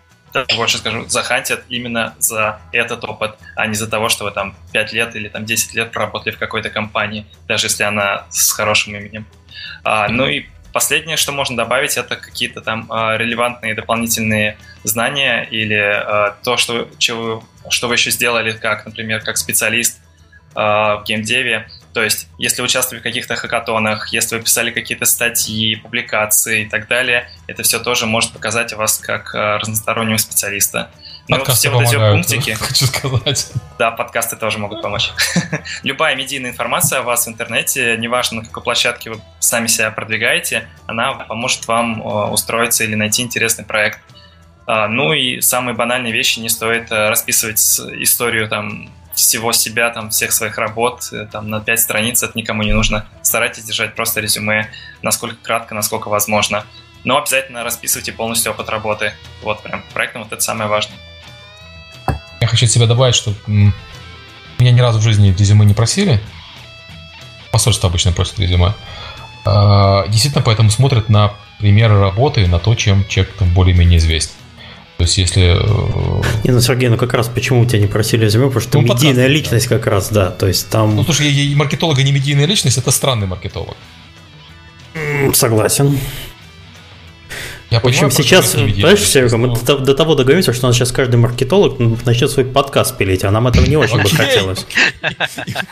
больше 0.57 0.79
скажу, 0.79 1.09
захантят 1.09 1.65
именно 1.69 2.15
за 2.19 2.61
этот 2.71 3.03
опыт, 3.05 3.37
а 3.57 3.67
не 3.67 3.75
за 3.75 3.89
того, 3.89 4.09
что 4.09 4.25
вы 4.25 4.31
там 4.31 4.55
5 4.73 4.93
лет 4.93 5.17
или 5.17 5.29
там 5.29 5.45
10 5.45 5.75
лет 5.75 5.91
проработали 5.91 6.33
в 6.33 6.39
какой-то 6.39 6.71
компании, 6.71 7.27
даже 7.49 7.67
если 7.67 7.83
она 7.83 8.27
с 8.31 8.53
хорошим 8.53 8.95
именем. 8.95 9.27
А, 9.83 10.09
ну 10.09 10.29
и 10.29 10.47
Последнее, 10.73 11.17
что 11.17 11.33
можно 11.33 11.57
добавить, 11.57 11.97
это 11.97 12.17
какие-то 12.17 12.61
там 12.61 12.91
э, 12.91 13.17
релевантные 13.19 13.75
дополнительные 13.75 14.57
знания 14.85 15.43
или 15.51 15.77
э, 15.77 16.33
то, 16.45 16.57
что, 16.57 16.89
чего, 16.99 17.43
что 17.69 17.89
вы 17.89 17.95
еще 17.95 18.11
сделали, 18.11 18.53
как, 18.53 18.87
например, 18.87 19.21
как 19.21 19.37
специалист 19.37 19.99
э, 20.55 20.61
в 20.61 21.03
геймдеве. 21.07 21.69
То 21.93 22.05
есть, 22.05 22.29
если 22.39 22.63
вы 22.63 22.67
участвовали 22.67 23.01
в 23.01 23.03
каких-то 23.03 23.35
хакатонах, 23.35 24.13
если 24.13 24.37
вы 24.37 24.43
писали 24.43 24.71
какие-то 24.71 25.07
статьи, 25.07 25.75
публикации 25.75 26.63
и 26.63 26.69
так 26.69 26.87
далее, 26.87 27.29
это 27.49 27.65
все 27.65 27.81
тоже 27.81 28.07
может 28.07 28.33
показать 28.33 28.73
вас 28.73 28.99
как 28.99 29.35
э, 29.35 29.57
разностороннего 29.57 30.19
специалиста. 30.19 30.91
Ну, 31.31 31.37
подкасты 31.37 31.69
все 31.69 31.71
вот 31.71 31.83
эти 31.85 31.95
пунктики. 31.95 32.51
Хочу 32.55 32.87
сказать. 32.87 33.53
Да, 33.79 33.93
подкасты 33.93 34.35
тоже 34.35 34.59
могут 34.59 34.83
помочь. 34.83 35.13
Любая 35.85 36.17
медийная 36.17 36.51
информация 36.51 36.99
о 36.99 37.03
вас 37.03 37.27
в 37.27 37.31
интернете, 37.31 37.97
неважно 37.97 38.41
на 38.41 38.47
какой 38.47 38.65
площадке 38.65 39.11
вы 39.11 39.21
сами 39.39 39.69
себя 39.69 39.93
продвигаете, 39.93 40.69
она 40.87 41.13
поможет 41.15 41.69
вам 41.69 42.03
э, 42.03 42.31
устроиться 42.31 42.83
или 42.83 42.97
найти 42.97 43.23
интересный 43.23 43.65
проект. 43.65 44.01
А, 44.67 44.89
ну 44.89 45.13
и 45.13 45.41
самые 45.41 45.77
банальные 45.77 46.13
вещи, 46.13 46.41
не 46.41 46.49
стоит 46.49 46.91
э, 46.91 47.09
расписывать 47.09 47.61
историю 47.61 48.49
там 48.49 48.91
всего 49.15 49.53
себя, 49.53 49.91
там, 49.91 50.11
всех 50.11 50.33
своих 50.33 50.59
работ, 50.59 51.11
э, 51.13 51.29
там, 51.31 51.49
на 51.49 51.61
5 51.61 51.79
страниц, 51.79 52.25
это 52.25 52.37
никому 52.37 52.65
не 52.65 52.73
нужно. 52.73 53.07
Старайтесь 53.23 53.63
держать 53.63 53.95
просто 53.95 54.21
резюме, 54.21 54.69
насколько 55.01 55.37
кратко, 55.41 55.77
насколько 55.77 56.09
возможно. 56.09 56.65
Но 57.05 57.19
обязательно 57.19 57.63
расписывайте 57.63 58.13
полностью 58.13 58.51
опыт 58.51 58.69
работы. 58.69 59.13
Вот 59.43 59.63
прям 59.63 59.85
проектом 59.95 60.25
вот 60.25 60.33
это 60.33 60.43
самое 60.43 60.69
важное. 60.69 60.99
Я 62.41 62.47
хочу 62.47 62.67
от 62.67 62.73
себя 62.73 62.87
добавить, 62.87 63.15
что 63.15 63.35
меня 63.47 64.73
ни 64.73 64.81
разу 64.81 64.99
в 64.99 65.03
жизни 65.03 65.35
резюме 65.37 65.65
не 65.65 65.75
просили. 65.75 66.21
Посольство 67.51 67.89
обычно 67.89 68.13
просит 68.13 68.39
резюме. 68.39 68.75
А, 69.45 70.07
действительно, 70.09 70.43
поэтому 70.43 70.71
смотрят 70.71 71.09
на 71.09 71.35
примеры 71.59 71.99
работы, 71.99 72.47
на 72.47 72.59
то, 72.59 72.75
чем 72.75 73.07
человек 73.09 73.35
там 73.35 73.53
более-менее 73.53 73.99
известен. 73.99 74.35
То 74.99 75.05
есть, 75.05 75.17
если... 75.17 75.57
Э, 75.59 76.23
не, 76.45 76.51
ну, 76.51 76.61
Сергей, 76.61 76.91
ну 76.91 76.99
как 76.99 77.15
раз 77.15 77.29
почему 77.29 77.65
тебя 77.65 77.79
не 77.79 77.87
просили 77.87 78.27
резюме? 78.27 78.49
Потому 78.49 78.61
что 78.61 78.79
ну, 78.79 78.87
ты 78.87 78.93
медийная 78.93 79.25
подкаст, 79.25 79.35
личность 79.35 79.69
да. 79.69 79.77
как 79.77 79.87
раз, 79.87 80.09
да. 80.11 80.31
То 80.31 80.47
есть 80.47 80.69
там... 80.69 80.95
Ну, 80.95 81.05
слушай, 81.05 81.27
и 81.33 81.55
маркетолог 81.55 81.97
не 81.99 82.13
медийная 82.13 82.45
личность, 82.45 82.77
это 82.77 82.91
странный 82.91 83.27
маркетолог. 83.27 83.77
Согласен. 85.33 85.99
Я 87.71 87.79
в 87.79 87.85
общем, 87.85 88.09
понимаю, 88.09 88.11
сейчас, 88.11 88.51
знаешь, 88.53 89.01
Серега, 89.01 89.37
мы 89.37 89.57
до, 89.57 89.79
до 89.79 89.95
того 89.95 90.17
договоримся, 90.17 90.53
что 90.53 90.67
у 90.67 90.69
нас 90.69 90.77
сейчас 90.77 90.91
каждый 90.91 91.17
маркетолог 91.17 91.79
начнет 92.05 92.29
свой 92.29 92.45
подкаст 92.45 92.99
пилить, 92.99 93.23
а 93.23 93.31
нам 93.31 93.47
этого 93.47 93.65
не 93.65 93.77
очень 93.77 94.03
бы 94.03 94.09
хотелось. 94.09 94.67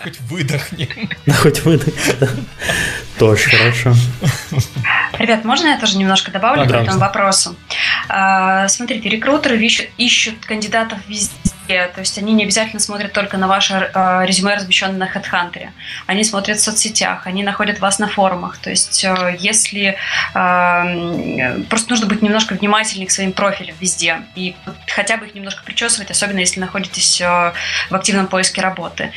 Хоть 0.03 0.21
выдохнем. 0.21 0.89
Хоть 1.43 1.65
выдохнем, 1.65 2.47
Тоже 3.19 3.51
хорошо. 3.51 3.95
Ребят, 5.19 5.45
можно 5.45 5.67
я 5.67 5.81
тоже 5.81 5.99
немножко 5.99 6.31
добавлю 6.31 6.67
к 6.67 6.71
этому 6.71 7.01
вопросу? 7.01 7.57
А, 8.09 8.69
смотрите, 8.69 9.09
рекрутеры 9.09 9.59
ищут 9.97 10.37
кандидатов 10.47 10.99
везде 11.09 11.35
то 11.69 12.01
есть 12.01 12.17
они 12.19 12.33
не 12.33 12.45
обязательно 12.45 12.81
смотрят 12.81 13.13
только 13.13 13.37
на 13.37 13.47
ваше 13.47 13.91
э, 13.95 14.25
резюме, 14.25 14.55
размещенное 14.55 14.99
на 14.99 15.07
HeadHunter. 15.07 15.69
Они 16.07 16.25
смотрят 16.25 16.59
в 16.59 16.63
соцсетях, 16.63 17.27
они 17.27 17.43
находят 17.43 17.79
вас 17.81 17.99
на 17.99 18.09
форумах. 18.09 18.59
То 18.59 18.71
есть 18.71 19.05
э, 19.05 19.37
если 19.39 19.97
э, 20.35 21.63
просто 21.69 21.91
нужно 21.91 22.07
быть 22.07 22.23
немножко 22.23 22.55
внимательнее 22.55 23.07
к 23.07 23.11
своим 23.11 23.33
профилям 23.33 23.77
везде 23.81 24.23
и 24.35 24.57
хотя 24.87 25.19
бы 25.19 25.27
их 25.27 25.35
немножко 25.35 25.63
причесывать, 25.63 26.11
особенно 26.11 26.39
если 26.39 26.61
находитесь 26.61 27.21
в 27.21 27.55
активном 27.91 28.27
поиске 28.29 28.61
работы. 28.61 29.13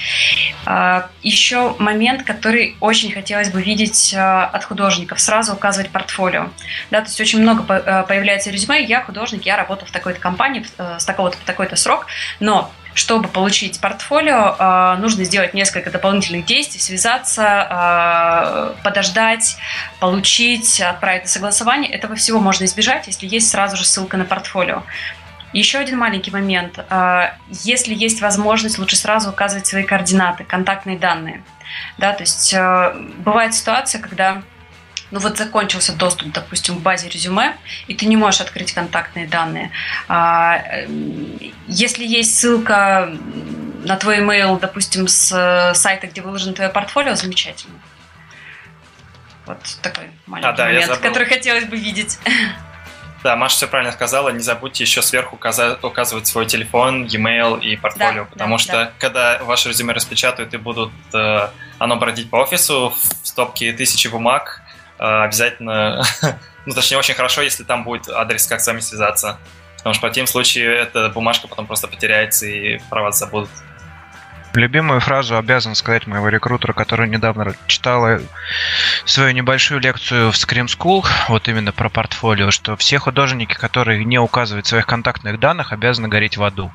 Еще 1.23 1.75
момент, 1.79 2.23
который 2.23 2.75
очень 2.79 3.11
хотелось 3.11 3.49
бы 3.49 3.61
видеть 3.61 4.13
от 4.13 4.63
художников, 4.63 5.19
сразу 5.19 5.53
указывать 5.53 5.89
портфолио. 5.91 6.49
Да, 6.89 7.01
то 7.01 7.07
есть 7.07 7.19
очень 7.21 7.41
много 7.41 7.63
появляется 7.63 8.49
резюме, 8.49 8.83
я 8.83 9.01
художник, 9.01 9.45
я 9.45 9.57
работал 9.57 9.87
в 9.87 9.91
такой-то 9.91 10.19
компании 10.19 10.65
с 10.77 11.05
такого-то 11.05 11.37
по 11.37 11.45
такой-то 11.45 11.75
срок, 11.75 12.07
но 12.41 12.71
чтобы 12.93 13.29
получить 13.29 13.79
портфолио, 13.79 14.55
э, 14.59 14.97
нужно 14.99 15.23
сделать 15.23 15.53
несколько 15.53 15.89
дополнительных 15.91 16.45
действий, 16.45 16.81
связаться, 16.81 18.73
э, 18.77 18.83
подождать, 18.83 19.55
получить, 19.99 20.81
отправить 20.81 21.23
на 21.23 21.29
согласование. 21.29 21.89
Этого 21.89 22.15
всего 22.15 22.41
можно 22.41 22.65
избежать, 22.65 23.07
если 23.07 23.27
есть 23.27 23.49
сразу 23.49 23.77
же 23.77 23.85
ссылка 23.85 24.17
на 24.17 24.25
портфолио. 24.25 24.83
Еще 25.53 25.77
один 25.77 25.99
маленький 25.99 26.31
момент. 26.31 26.79
Э, 26.89 27.31
если 27.49 27.93
есть 27.93 28.21
возможность, 28.21 28.77
лучше 28.77 28.97
сразу 28.97 29.29
указывать 29.29 29.67
свои 29.67 29.83
координаты, 29.83 30.43
контактные 30.43 30.97
данные. 30.97 31.43
Да, 31.97 32.11
то 32.11 32.23
есть 32.23 32.53
бывает 33.23 33.53
ситуация, 33.53 34.01
когда 34.01 34.41
ну 35.11 35.19
вот 35.19 35.37
закончился 35.37 35.93
доступ, 35.93 36.31
допустим, 36.31 36.77
к 36.77 36.81
базе 36.81 37.09
резюме, 37.09 37.57
и 37.87 37.93
ты 37.93 38.05
не 38.05 38.17
можешь 38.17 38.41
открыть 38.41 38.73
контактные 38.73 39.27
данные. 39.27 39.71
А, 40.07 40.57
эм, 40.57 41.37
если 41.67 42.05
есть 42.05 42.39
ссылка 42.39 43.11
на 43.83 43.97
твой 43.97 44.19
email, 44.19 44.59
допустим, 44.59 45.07
с 45.07 45.31
э, 45.31 45.73
сайта, 45.75 46.07
где 46.07 46.21
выложено 46.21 46.53
твое 46.53 46.69
портфолио, 46.69 47.15
замечательно. 47.15 47.75
Вот 49.45 49.59
такой 49.81 50.05
маленький 50.27 50.49
а, 50.49 50.53
да, 50.53 50.65
момент, 50.65 50.97
который 50.97 51.27
хотелось 51.27 51.65
бы 51.65 51.77
видеть. 51.77 52.17
Да, 53.23 53.35
Маша 53.35 53.55
все 53.55 53.67
правильно 53.67 53.93
сказала. 53.93 54.29
Не 54.29 54.39
забудьте 54.39 54.83
еще 54.83 55.03
сверху 55.03 55.35
указывать 55.35 56.25
свой 56.25 56.47
телефон, 56.47 57.05
e-mail 57.05 57.61
и 57.61 57.75
портфолио, 57.75 58.23
да, 58.23 58.29
потому 58.31 58.55
да, 58.55 58.57
что 58.57 58.71
да. 58.71 58.93
когда 58.97 59.37
ваше 59.43 59.69
резюме 59.69 59.93
распечатают 59.93 60.55
и 60.55 60.57
будут 60.57 60.91
э, 61.13 61.49
оно 61.77 61.95
бродить 61.97 62.31
по 62.31 62.37
офису 62.37 62.95
в 62.97 63.27
стопке 63.27 63.73
тысячи 63.73 64.07
бумаг, 64.07 64.63
обязательно, 65.01 66.03
ну, 66.65 66.73
точнее, 66.73 66.97
очень 66.97 67.15
хорошо, 67.15 67.41
если 67.41 67.63
там 67.63 67.83
будет 67.83 68.07
адрес, 68.09 68.45
как 68.47 68.61
с 68.61 68.67
вами 68.67 68.79
связаться. 68.79 69.37
Потому 69.77 69.93
что 69.95 69.99
в 69.99 70.01
противном 70.01 70.27
случае 70.27 70.75
эта 70.75 71.09
бумажка 71.09 71.47
потом 71.47 71.65
просто 71.65 71.87
потеряется 71.87 72.45
и 72.45 72.79
про 72.89 73.01
вас 73.01 73.17
забудут. 73.17 73.49
Любимую 74.53 74.99
фразу 74.99 75.37
обязан 75.37 75.75
сказать 75.75 76.07
моего 76.07 76.27
рекрутера, 76.27 76.73
который 76.73 77.07
недавно 77.07 77.55
читал 77.67 78.19
свою 79.05 79.31
небольшую 79.31 79.79
лекцию 79.79 80.31
в 80.31 80.35
Scream 80.35 80.65
School, 80.65 81.05
вот 81.29 81.47
именно 81.47 81.71
про 81.71 81.89
портфолио, 81.89 82.51
что 82.51 82.75
все 82.75 82.99
художники, 82.99 83.53
которые 83.53 84.03
не 84.03 84.19
указывают 84.19 84.67
своих 84.67 84.85
контактных 84.85 85.39
данных, 85.39 85.71
обязаны 85.71 86.09
гореть 86.09 86.37
в 86.37 86.43
аду. 86.43 86.71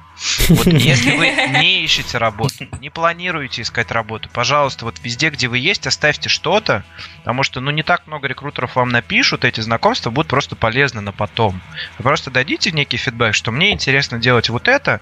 Вот 0.48 0.66
если 0.66 1.16
вы 1.16 1.26
не 1.60 1.84
ищете 1.84 2.16
работу, 2.18 2.66
не 2.80 2.88
планируете 2.88 3.62
искать 3.62 3.90
работу, 3.90 4.30
пожалуйста, 4.32 4.86
вот 4.86 4.98
везде, 5.02 5.30
где 5.30 5.48
вы 5.48 5.58
есть, 5.58 5.86
оставьте 5.86 6.28
что-то, 6.28 6.84
потому 7.18 7.42
что, 7.42 7.60
ну, 7.60 7.70
не 7.70 7.82
так 7.82 8.06
много 8.06 8.26
рекрутеров 8.26 8.76
вам 8.76 8.88
напишут, 8.88 9.44
эти 9.44 9.60
знакомства 9.60 10.10
будут 10.10 10.28
просто 10.28 10.56
полезны 10.56 11.02
на 11.02 11.12
потом. 11.12 11.60
Вы 11.98 12.04
просто 12.04 12.30
дадите 12.30 12.72
некий 12.72 12.96
фидбэк, 12.96 13.34
что 13.34 13.52
мне 13.52 13.72
интересно 13.72 14.18
делать 14.18 14.48
вот 14.48 14.68
это, 14.68 15.00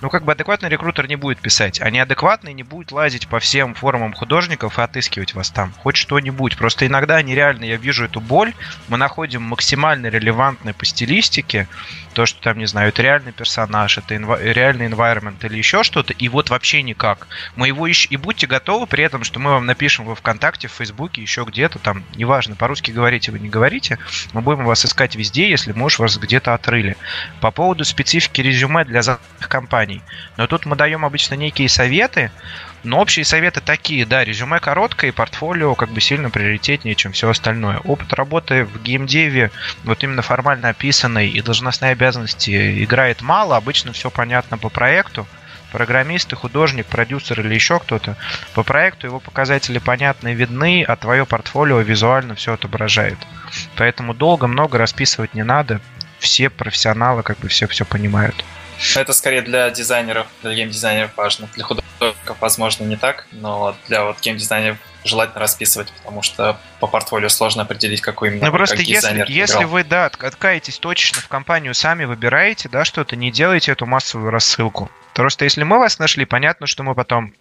ну, 0.00 0.10
как 0.10 0.24
бы 0.24 0.32
адекватный 0.32 0.68
рекрутер 0.68 1.08
не 1.08 1.16
будет 1.16 1.40
писать, 1.40 1.80
а 1.80 1.90
не 1.90 1.98
адекватный 2.12 2.52
не 2.52 2.62
будет 2.62 2.92
лазить 2.92 3.26
по 3.26 3.40
всем 3.40 3.74
форумам 3.74 4.12
художников 4.12 4.78
и 4.78 4.82
отыскивать 4.82 5.32
вас 5.34 5.50
там. 5.50 5.72
Хоть 5.78 5.96
что-нибудь. 5.96 6.58
Просто 6.58 6.86
иногда 6.86 7.22
нереально 7.22 7.64
я 7.64 7.76
вижу 7.76 8.04
эту 8.04 8.20
боль. 8.20 8.52
Мы 8.88 8.98
находим 8.98 9.42
максимально 9.42 10.08
релевантное 10.08 10.74
по 10.74 10.84
стилистике. 10.84 11.68
То, 12.12 12.26
что 12.26 12.42
там, 12.42 12.58
не 12.58 12.66
знаю, 12.66 12.90
это 12.90 13.00
реальный 13.00 13.32
персонаж, 13.32 13.96
это 13.96 14.14
инв... 14.14 14.38
реальный 14.38 14.88
environment 14.88 15.36
или 15.46 15.56
еще 15.56 15.82
что-то. 15.82 16.12
И 16.12 16.28
вот 16.28 16.50
вообще 16.50 16.82
никак. 16.82 17.26
Мы 17.56 17.68
его 17.68 17.86
ищем. 17.86 18.10
И 18.10 18.18
будьте 18.18 18.46
готовы 18.46 18.86
при 18.86 19.04
этом, 19.04 19.24
что 19.24 19.40
мы 19.40 19.52
вам 19.52 19.64
напишем 19.64 20.04
во 20.04 20.14
ВКонтакте, 20.14 20.68
в 20.68 20.72
Фейсбуке, 20.72 21.22
еще 21.22 21.44
где-то 21.44 21.78
там. 21.78 22.04
Неважно, 22.14 22.56
по-русски 22.56 22.90
говорите 22.90 23.32
вы, 23.32 23.38
не 23.38 23.48
говорите. 23.48 23.98
Мы 24.34 24.42
будем 24.42 24.64
вас 24.64 24.84
искать 24.84 25.16
везде, 25.16 25.48
если 25.48 25.72
мы 25.72 25.86
уж 25.86 25.98
вас 25.98 26.18
где-то 26.18 26.52
отрыли. 26.52 26.98
По 27.40 27.50
поводу 27.50 27.86
специфики 27.86 28.42
резюме 28.42 28.84
для 28.84 29.00
западных 29.00 29.48
компаний. 29.48 30.02
Но 30.36 30.46
тут 30.46 30.66
мы 30.66 30.76
даем 30.76 31.06
обычно 31.06 31.36
некие 31.36 31.70
советы, 31.70 32.01
но 32.84 33.00
общие 33.00 33.24
советы 33.24 33.60
такие, 33.60 34.04
да, 34.04 34.24
резюме 34.24 34.58
короткое 34.58 35.08
и 35.08 35.12
портфолио 35.12 35.74
как 35.74 35.90
бы 35.90 36.00
сильно 36.00 36.30
приоритетнее, 36.30 36.96
чем 36.96 37.12
все 37.12 37.28
остальное. 37.28 37.78
Опыт 37.78 38.12
работы 38.12 38.64
в 38.64 38.82
геймдеве, 38.82 39.52
вот 39.84 40.02
именно 40.02 40.22
формально 40.22 40.70
описанный 40.70 41.28
и 41.28 41.40
должностные 41.42 41.92
обязанности 41.92 42.82
играет 42.82 43.22
мало, 43.22 43.56
обычно 43.56 43.92
все 43.92 44.10
понятно 44.10 44.58
по 44.58 44.68
проекту. 44.68 45.28
Программист, 45.70 46.34
художник, 46.34 46.84
продюсер 46.86 47.40
или 47.40 47.54
еще 47.54 47.78
кто-то. 47.78 48.16
По 48.52 48.62
проекту 48.62 49.06
его 49.06 49.20
показатели 49.20 49.78
понятны 49.78 50.32
и 50.32 50.34
видны, 50.34 50.84
а 50.86 50.96
твое 50.96 51.24
портфолио 51.24 51.80
визуально 51.80 52.34
все 52.34 52.54
отображает. 52.54 53.16
Поэтому 53.76 54.12
долго 54.12 54.48
много 54.48 54.76
расписывать 54.76 55.34
не 55.34 55.44
надо. 55.44 55.80
Все 56.18 56.50
профессионалы 56.50 57.22
как 57.22 57.38
бы 57.38 57.48
все 57.48 57.66
все 57.68 57.86
понимают. 57.86 58.44
Это 58.96 59.12
скорее 59.12 59.42
для 59.42 59.70
дизайнеров, 59.70 60.26
для 60.42 60.54
геймдизайнеров 60.54 61.16
важно. 61.16 61.48
Для 61.54 61.64
художников, 61.64 62.36
возможно, 62.40 62.84
не 62.84 62.96
так, 62.96 63.26
но 63.32 63.76
для 63.88 64.04
вот 64.04 64.20
геймдизайнеров 64.20 64.78
желательно 65.04 65.40
расписывать, 65.40 65.92
потому 65.92 66.22
что 66.22 66.58
по 66.80 66.86
портфолио 66.86 67.28
сложно 67.28 67.62
определить, 67.62 68.00
какой 68.00 68.28
именно 68.28 68.46
Ну 68.46 68.52
просто 68.52 68.76
если, 68.76 69.24
если 69.28 69.64
вы, 69.64 69.84
да, 69.84 70.06
откаетесь 70.06 70.78
точечно 70.78 71.20
в 71.20 71.28
компанию, 71.28 71.74
сами 71.74 72.04
выбираете, 72.04 72.68
да, 72.68 72.84
что-то, 72.84 73.16
не 73.16 73.30
делайте 73.30 73.72
эту 73.72 73.86
массовую 73.86 74.30
рассылку. 74.30 74.90
Просто 75.14 75.44
если 75.44 75.64
мы 75.64 75.78
вас 75.78 75.98
нашли, 75.98 76.24
понятно, 76.24 76.66
что 76.66 76.82
мы 76.82 76.94
потом 76.94 77.34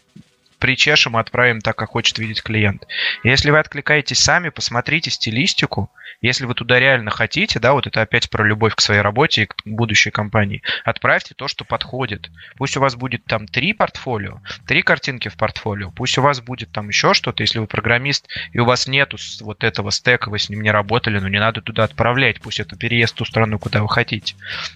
причешем 0.62 1.18
и 1.18 1.20
отправим 1.20 1.60
так, 1.60 1.76
как 1.76 1.90
хочет 1.90 2.20
видеть 2.20 2.44
клиент. 2.44 2.86
Если 3.24 3.50
вы 3.50 3.60
откликаетесь 3.60 4.20
сами, 4.20 4.50
посмотрите 4.50 5.10
стилистику, 5.10 5.90
если 6.22 6.46
вы 6.46 6.54
туда 6.54 6.80
реально 6.80 7.12
хотите, 7.12 7.60
да, 7.60 7.74
вот 7.74 7.88
это 7.88 8.02
опять 8.02 8.30
про 8.30 8.44
любовь 8.44 8.76
к 8.76 8.82
своей 8.82 9.02
работе 9.02 9.44
и 9.44 9.46
к 9.46 9.56
будущей 9.66 10.12
компании, 10.12 10.62
отправьте 10.84 11.34
то, 11.36 11.48
что 11.48 11.64
подходит. 11.64 12.30
Пусть 12.58 12.78
у 12.78 12.82
вас 12.82 12.96
будет 12.96 13.24
там 13.26 13.48
три 13.48 13.74
портфолио, 13.74 14.42
три 14.66 14.82
картинки 14.82 15.30
в 15.30 15.38
портфолио, 15.38 15.92
пусть 15.92 16.18
у 16.18 16.22
вас 16.22 16.42
будет 16.42 16.72
там 16.72 16.90
еще 16.90 17.14
что-то, 17.14 17.44
если 17.44 17.60
вы 17.60 17.68
программист 17.68 18.28
и 18.52 18.60
у 18.60 18.66
вас 18.66 18.88
нету 18.88 19.18
вот 19.42 19.64
этого 19.64 19.92
стека, 19.92 20.30
вы 20.30 20.40
с 20.40 20.50
ним 20.50 20.62
не 20.62 20.72
работали, 20.72 21.20
но 21.20 21.28
не 21.28 21.40
надо 21.40 21.62
туда 21.62 21.84
отправлять, 21.84 22.42
пусть 22.42 22.60
это 22.60 22.76
переезд 22.76 23.14
в 23.16 23.18
ту 23.18 23.26
страну, 23.26 23.60
куда 23.60 23.82
вы 23.82 23.90
хотите. 23.90 24.36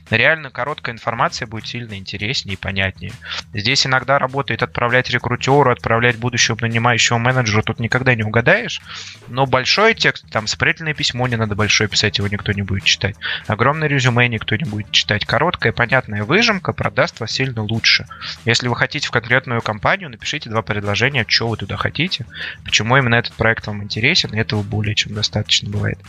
Реально 0.10 0.50
короткая 0.50 0.96
информация 0.96 1.48
будет 1.48 1.68
сильно 1.68 1.96
интереснее 1.96 2.54
и 2.54 2.58
понятнее. 2.58 3.12
Здесь 3.54 3.86
иногда 3.86 4.20
работает 4.20 4.64
отправлять 4.64 5.10
рекрутеру, 5.10 5.72
отправлять 5.72 6.18
будущему 6.18 6.58
нанимающему 6.62 7.20
менеджеру, 7.20 7.64
тут 7.64 7.80
никогда 7.80 8.16
не 8.16 8.24
угадаешь, 8.24 8.82
но 9.28 9.46
большой 9.46 9.94
текст, 9.94 10.26
там, 10.30 10.48
спрятанное 10.48 10.94
письмо 10.94 11.25
не 11.28 11.36
надо 11.36 11.56
большое 11.56 11.90
писать, 11.90 12.18
его 12.18 12.28
никто 12.28 12.52
не 12.52 12.62
будет 12.62 12.84
читать. 12.84 13.16
Огромное 13.48 13.88
резюме 13.88 14.28
никто 14.28 14.56
не 14.56 14.66
будет 14.66 14.92
читать. 14.92 15.26
Короткая, 15.26 15.74
понятная 15.74 16.24
выжимка 16.24 16.74
продаст 16.74 17.20
вас 17.20 17.32
сильно 17.32 17.64
лучше. 17.64 18.06
Если 18.46 18.68
вы 18.68 18.76
хотите 18.76 19.08
в 19.08 19.12
конкретную 19.12 19.62
компанию, 19.62 20.10
напишите 20.10 20.50
два 20.50 20.62
предложения, 20.62 21.26
что 21.28 21.48
вы 21.48 21.58
туда 21.58 21.78
хотите, 21.78 22.26
почему 22.64 22.98
именно 22.98 23.16
этот 23.16 23.34
проект 23.34 23.68
вам 23.68 23.84
интересен, 23.84 24.34
и 24.34 24.40
этого 24.40 24.64
более 24.64 24.96
чем 24.96 25.14
достаточно 25.14 25.70
бывает 25.70 26.00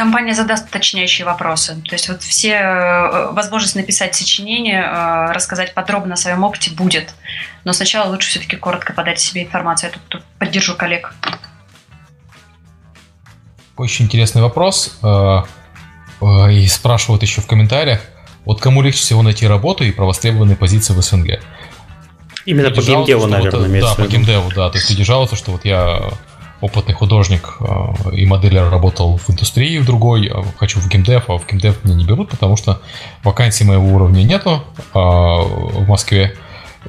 компания 0.00 0.34
задаст 0.34 0.68
уточняющие 0.68 1.26
вопросы. 1.26 1.76
То 1.86 1.94
есть 1.94 2.08
вот 2.08 2.22
все 2.22 2.52
э, 2.54 3.32
возможность 3.32 3.76
написать 3.76 4.14
сочинение, 4.14 4.82
э, 4.82 5.32
рассказать 5.32 5.74
подробно 5.74 6.14
о 6.14 6.16
своем 6.16 6.42
опыте 6.42 6.70
будет. 6.70 7.14
Но 7.64 7.74
сначала 7.74 8.08
лучше 8.08 8.30
все-таки 8.30 8.56
коротко 8.56 8.94
подать 8.94 9.20
себе 9.20 9.42
информацию. 9.42 9.90
Я 9.92 10.00
тут 10.08 10.24
поддержу 10.38 10.74
коллег. 10.74 11.12
Очень 13.80 14.04
интересный 14.04 14.42
вопрос. 14.42 14.98
Э, 15.02 15.40
э, 16.20 16.52
и 16.52 16.66
спрашивают 16.66 17.22
еще 17.22 17.40
в 17.40 17.46
комментариях, 17.46 18.02
вот 18.44 18.60
кому 18.60 18.82
легче 18.82 19.00
всего 19.00 19.22
найти 19.22 19.46
работу 19.46 19.84
и 19.84 19.90
про 19.90 20.04
востребованные 20.04 20.54
позиции 20.54 20.92
в 20.92 21.00
СНГ? 21.00 21.40
Именно 22.44 22.72
по 22.72 22.82
геймдеву, 22.82 23.26
наверное, 23.26 23.80
вот, 23.80 23.80
Да, 23.80 23.94
по 23.94 24.06
геймдеву, 24.06 24.50
да. 24.54 24.68
То 24.68 24.76
есть 24.76 24.90
люди 24.90 25.02
жалуются, 25.02 25.34
что 25.34 25.52
вот 25.52 25.64
я 25.64 26.10
опытный 26.60 26.92
художник 26.92 27.56
э, 27.58 28.16
и 28.16 28.26
моделер 28.26 28.68
работал 28.68 29.16
в 29.16 29.30
индустрии 29.30 29.78
в 29.78 29.86
другой, 29.86 30.30
хочу 30.58 30.78
в 30.78 30.86
геймдев, 30.86 31.30
а 31.30 31.38
в 31.38 31.46
геймдев 31.46 31.82
меня 31.82 31.94
не 31.94 32.04
берут, 32.04 32.28
потому 32.28 32.58
что 32.58 32.82
вакансий 33.22 33.64
моего 33.64 33.94
уровня 33.94 34.22
нету 34.24 34.62
в 34.92 35.88
Москве. 35.88 36.36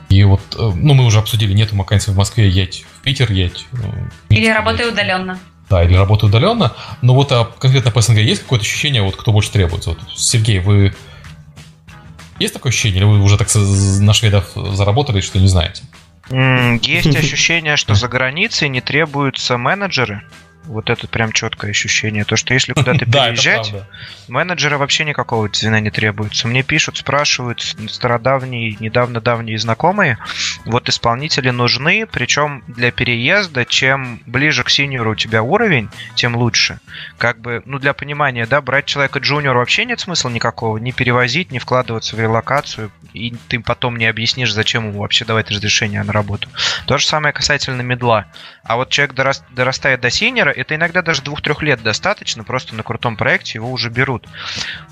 И 0.10 0.26
вот, 0.26 0.42
ну, 0.58 0.94
мы 0.94 1.06
уже 1.06 1.20
обсудили, 1.20 1.54
нету 1.54 1.78
вакансий 1.78 2.12
в 2.12 2.18
Москве, 2.18 2.50
едь 2.50 2.84
в 3.00 3.02
Питер, 3.02 3.32
едь. 3.32 3.66
Или 4.28 4.50
работай 4.50 4.90
удаленно. 4.90 5.40
Да, 5.72 5.86
или 5.86 5.96
работаю 5.96 6.30
удаленно. 6.30 6.74
Но 7.02 7.16
вот 7.16 7.32
а 7.32 7.46
конкретно 7.46 7.92
по 7.92 8.02
СНГ 8.02 8.18
есть 8.18 8.42
какое-то 8.42 8.66
ощущение, 8.66 9.02
вот 9.02 9.16
кто 9.16 9.32
больше 9.32 9.52
требуется? 9.52 9.92
Вот, 9.92 10.00
Сергей, 10.14 10.60
вы 10.60 10.94
есть 12.40 12.54
такое 12.54 12.72
ощущение, 12.72 12.98
или 12.98 13.06
вы 13.06 13.22
уже 13.22 13.38
так 13.38 13.48
на 13.56 14.12
шведов 14.12 14.52
заработали, 14.74 15.22
что 15.22 15.40
не 15.40 15.48
знаете? 15.48 15.84
Есть 16.30 17.16
ощущение, 17.16 17.78
что 17.78 17.96
за 17.96 18.10
границей 18.10 18.68
не 18.68 18.82
требуются 18.82 19.58
менеджеры, 19.58 20.24
вот 20.66 20.90
это 20.90 21.08
прям 21.08 21.32
четкое 21.32 21.72
ощущение. 21.72 22.24
То, 22.24 22.36
что 22.36 22.54
если 22.54 22.74
куда-то 22.74 23.06
переезжать, 23.06 23.74
менеджера 24.28 24.78
вообще 24.78 25.06
никакого 25.06 25.50
звена 25.52 25.80
не 25.80 25.90
требуется. 25.90 26.48
Мне 26.48 26.64
пишут, 26.64 26.98
спрашивают 26.98 27.62
стародавние, 27.62 28.78
недавно 28.80 29.22
давние 29.22 29.58
знакомые. 29.58 30.18
Вот 30.66 30.90
исполнители 30.90 31.50
нужны, 31.50 32.06
причем 32.06 32.64
для 32.68 32.92
переезда, 32.92 33.66
чем 33.66 34.22
ближе 34.26 34.64
к 34.64 34.70
синьору 34.70 35.12
у 35.12 35.16
тебя 35.16 35.44
уровень, 35.44 35.90
тем 36.16 36.36
лучше. 36.36 36.80
Как 37.18 37.40
бы, 37.40 37.62
ну 37.66 37.80
для 37.80 37.94
понимания, 37.94 38.46
да, 38.46 38.62
брать 38.62 38.86
человека 38.86 39.20
джуниор 39.20 39.58
вообще 39.58 39.86
нет 39.86 40.00
смысла 40.00 40.30
никакого. 40.30 40.78
Не 40.78 40.92
перевозить, 40.92 41.52
не 41.52 41.60
вкладываться 41.60 42.16
в 42.16 42.20
релокацию. 42.20 42.92
И 43.14 43.34
ты 43.48 43.60
потом 43.60 43.98
не 43.98 44.06
объяснишь, 44.06 44.54
зачем 44.54 44.88
ему 44.88 45.02
вообще 45.02 45.26
давать 45.26 45.50
разрешение 45.50 46.04
на 46.04 46.14
работу. 46.14 46.48
То 46.86 46.98
же 46.98 47.06
самое 47.06 47.34
касательно 47.34 47.82
медла. 47.82 48.28
А 48.64 48.76
вот 48.78 48.90
человек 48.90 49.16
дорастает 49.52 50.02
до 50.02 50.10
синьора, 50.10 50.51
это 50.52 50.76
иногда 50.76 51.02
даже 51.02 51.22
двух-трех 51.22 51.62
лет 51.62 51.82
достаточно, 51.82 52.44
просто 52.44 52.76
на 52.76 52.84
крутом 52.84 53.18
проекте 53.18 53.58
его 53.58 53.72
уже 53.72 53.90
берут. 53.90 54.28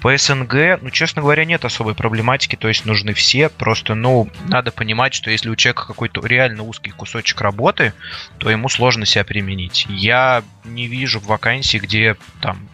По 0.02 0.15
СНГ, 0.18 0.81
ну, 0.81 0.90
честно 0.90 1.22
говоря, 1.22 1.45
нет 1.45 1.65
особой 1.65 1.95
проблематики, 1.95 2.56
то 2.56 2.68
есть 2.68 2.86
нужны 2.86 3.14
все, 3.14 3.49
просто, 3.49 3.95
ну, 3.95 4.30
надо 4.48 4.72
понимать, 4.72 5.14
что 5.14 5.31
если 5.31 5.49
у 5.49 5.56
человека 5.56 5.86
какой-то 5.88 6.26
реально 6.26 6.64
узкий 6.64 6.91
кусочек 6.91 7.41
работы, 7.41 7.94
то 8.38 8.49
ему 8.49 8.69
сложно 8.69 9.06
себя 9.06 9.23
применить. 9.23 9.86
Я 9.90 10.44
не 10.64 10.88
вижу 10.88 11.19
вакансий, 11.19 11.80
где 11.80 12.18
там 12.41 12.68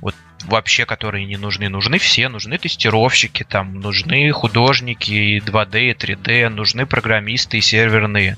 вот 0.00 0.14
вообще, 0.44 0.84
которые 0.86 1.24
не 1.26 1.36
нужны. 1.36 1.68
Нужны 1.68 1.98
все, 1.98 2.28
нужны 2.28 2.58
тестировщики, 2.58 3.44
там, 3.44 3.80
нужны 3.80 4.30
художники 4.32 5.42
2D 5.44 5.90
и 5.90 5.92
3D, 5.92 6.48
нужны 6.48 6.86
программисты 6.86 7.58
и 7.58 7.60
серверные, 7.60 8.36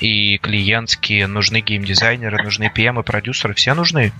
и 0.00 0.38
клиентские, 0.38 1.26
нужны 1.26 1.60
геймдизайнеры, 1.60 2.42
нужны 2.42 2.70
PM 2.74 3.00
и 3.00 3.02
продюсеры, 3.02 3.54
все 3.54 3.74
нужны. 3.74 4.12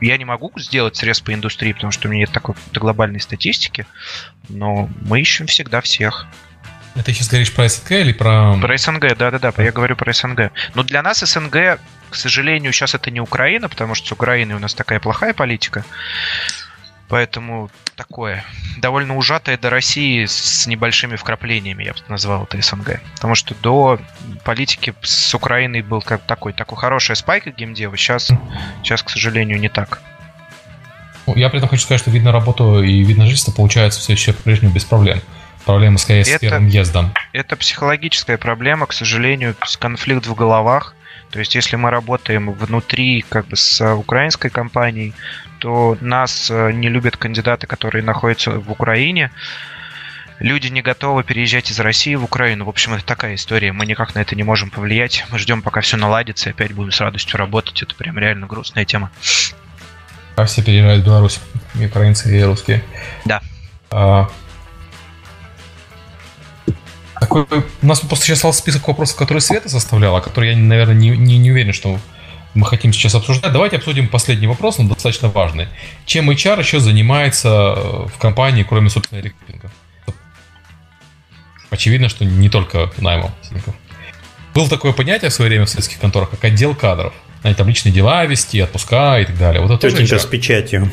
Я 0.00 0.16
не 0.18 0.24
могу 0.24 0.52
сделать 0.56 0.96
срез 0.96 1.20
по 1.20 1.32
индустрии, 1.32 1.72
потому 1.72 1.90
что 1.90 2.08
у 2.08 2.10
меня 2.10 2.20
нет 2.20 2.32
такой 2.32 2.54
глобальной 2.72 3.20
статистики, 3.20 3.86
но 4.48 4.88
мы 5.02 5.20
ищем 5.20 5.46
всегда 5.46 5.80
всех. 5.80 6.26
Это 6.94 7.12
сейчас 7.12 7.28
говоришь 7.28 7.52
про 7.52 7.68
СНГ 7.68 7.90
или 7.92 8.12
про... 8.12 8.56
Про 8.60 8.76
СНГ, 8.76 9.16
да-да-да, 9.16 9.52
я 9.62 9.72
говорю 9.72 9.96
про 9.96 10.12
СНГ. 10.12 10.52
Но 10.74 10.82
для 10.82 11.02
нас 11.02 11.20
СНГ, 11.20 11.78
к 12.10 12.14
сожалению, 12.14 12.72
сейчас 12.72 12.94
это 12.94 13.10
не 13.10 13.20
Украина, 13.20 13.68
потому 13.68 13.94
что 13.94 14.08
с 14.08 14.12
Украиной 14.12 14.56
у 14.56 14.58
нас 14.58 14.74
такая 14.74 15.00
плохая 15.00 15.32
политика. 15.32 15.84
Поэтому 17.08 17.70
такое 17.96 18.44
довольно 18.78 19.16
ужатое 19.16 19.58
до 19.58 19.70
России 19.70 20.24
с 20.24 20.66
небольшими 20.66 21.16
вкраплениями, 21.16 21.84
я 21.84 21.92
бы 21.92 21.98
назвал 22.08 22.44
это 22.44 22.60
СНГ. 22.60 23.00
Потому 23.14 23.34
что 23.34 23.54
до 23.62 23.98
политики 24.44 24.94
с 25.02 25.34
Украиной 25.34 25.82
был 25.82 26.02
как 26.02 26.22
такой, 26.22 26.52
такой 26.52 26.78
хорошая 26.78 27.14
спайка 27.14 27.50
геймдева, 27.50 27.96
сейчас, 27.96 28.30
сейчас, 28.82 29.02
к 29.02 29.10
сожалению, 29.10 29.60
не 29.60 29.68
так. 29.68 30.00
Ну, 31.26 31.36
я 31.36 31.48
при 31.48 31.58
этом 31.58 31.68
хочу 31.68 31.82
сказать, 31.82 32.00
что 32.00 32.10
видно 32.10 32.32
работу 32.32 32.82
и 32.82 33.02
видно 33.02 33.24
жительство 33.26 33.52
получается 33.52 34.00
все 34.00 34.12
еще 34.12 34.32
по-прежнему 34.32 34.72
без 34.72 34.84
проблем. 34.84 35.20
Проблема 35.64 35.98
скорее 35.98 36.22
это, 36.22 36.36
с 36.36 36.40
первым 36.40 36.66
ездом. 36.66 37.14
Это 37.32 37.56
психологическая 37.56 38.36
проблема, 38.36 38.86
к 38.86 38.92
сожалению, 38.92 39.54
конфликт 39.78 40.26
в 40.26 40.34
головах. 40.34 40.94
То 41.30 41.38
есть, 41.38 41.54
если 41.54 41.76
мы 41.76 41.90
работаем 41.90 42.52
внутри, 42.52 43.24
как 43.26 43.46
бы 43.46 43.56
с 43.56 43.94
украинской 43.94 44.50
компанией, 44.50 45.14
то 45.58 45.96
нас 46.00 46.50
э, 46.50 46.72
не 46.72 46.88
любят 46.88 47.16
кандидаты, 47.16 47.66
которые 47.66 48.02
находятся 48.04 48.50
в 48.50 48.70
Украине. 48.70 49.30
люди 50.40 50.66
не 50.66 50.82
готовы 50.82 51.22
переезжать 51.22 51.70
из 51.70 51.80
России 51.80 52.14
в 52.16 52.24
Украину. 52.24 52.64
В 52.66 52.68
общем, 52.68 52.94
это 52.94 53.04
такая 53.04 53.36
история. 53.36 53.72
Мы 53.72 53.86
никак 53.86 54.14
на 54.14 54.18
это 54.18 54.34
не 54.34 54.42
можем 54.42 54.70
повлиять. 54.70 55.24
Мы 55.30 55.38
ждем, 55.38 55.62
пока 55.62 55.80
все 55.80 55.96
наладится, 55.96 56.50
и 56.50 56.52
опять 56.52 56.72
будем 56.72 56.90
с 56.90 57.00
радостью 57.00 57.38
работать. 57.38 57.80
Это 57.82 57.94
прям 57.94 58.18
реально 58.18 58.46
грустная 58.46 58.84
тема. 58.84 59.10
А 60.36 60.44
все 60.44 60.62
переезжают 60.62 61.02
в 61.02 61.06
Беларусь, 61.06 61.40
и 61.74 61.86
украинцы, 61.86 62.38
и 62.38 62.42
русские. 62.42 62.82
Да. 63.24 63.40
А, 63.90 64.28
такой, 67.22 67.46
у 67.82 67.86
нас 67.86 68.00
просто 68.00 68.26
сейчас 68.26 68.38
остался 68.38 68.60
список 68.60 68.88
вопросов, 68.88 69.16
которые 69.16 69.40
Света 69.40 69.68
составляла, 69.68 70.20
которые 70.20 70.52
я, 70.52 70.58
наверное, 70.58 70.94
не, 70.94 71.10
не, 71.10 71.38
не 71.38 71.50
уверен, 71.50 71.72
что 71.72 71.98
мы 72.54 72.66
хотим 72.66 72.92
сейчас 72.92 73.14
обсуждать. 73.14 73.52
Давайте 73.52 73.76
обсудим 73.76 74.08
последний 74.08 74.46
вопрос, 74.46 74.78
он 74.78 74.88
достаточно 74.88 75.28
важный. 75.28 75.68
Чем 76.04 76.30
HR 76.30 76.58
еще 76.58 76.80
занимается 76.80 77.48
э, 77.48 78.06
в 78.14 78.18
компании, 78.18 78.62
кроме, 78.62 78.90
собственно, 78.90 79.20
рекрутинга? 79.20 79.70
Очевидно, 81.70 82.08
что 82.08 82.24
не 82.24 82.50
только 82.50 82.90
наймом 82.98 83.30
сотрудников. 83.40 83.74
Было 84.54 84.68
такое 84.68 84.92
понятие 84.92 85.30
в 85.30 85.32
свое 85.34 85.48
время 85.48 85.64
в 85.64 85.70
советских 85.70 85.98
конторах, 85.98 86.30
как 86.30 86.44
отдел 86.44 86.74
кадров. 86.74 87.14
Знаете, 87.40 87.58
там 87.58 87.68
личные 87.68 87.92
дела 87.92 88.26
вести, 88.26 88.60
отпуска 88.60 89.18
и 89.20 89.24
так 89.24 89.38
далее. 89.38 89.62
Вот 89.62 89.70
это 89.70 89.90
тоже 89.90 90.18
с 90.18 90.26
печатью. 90.26 90.90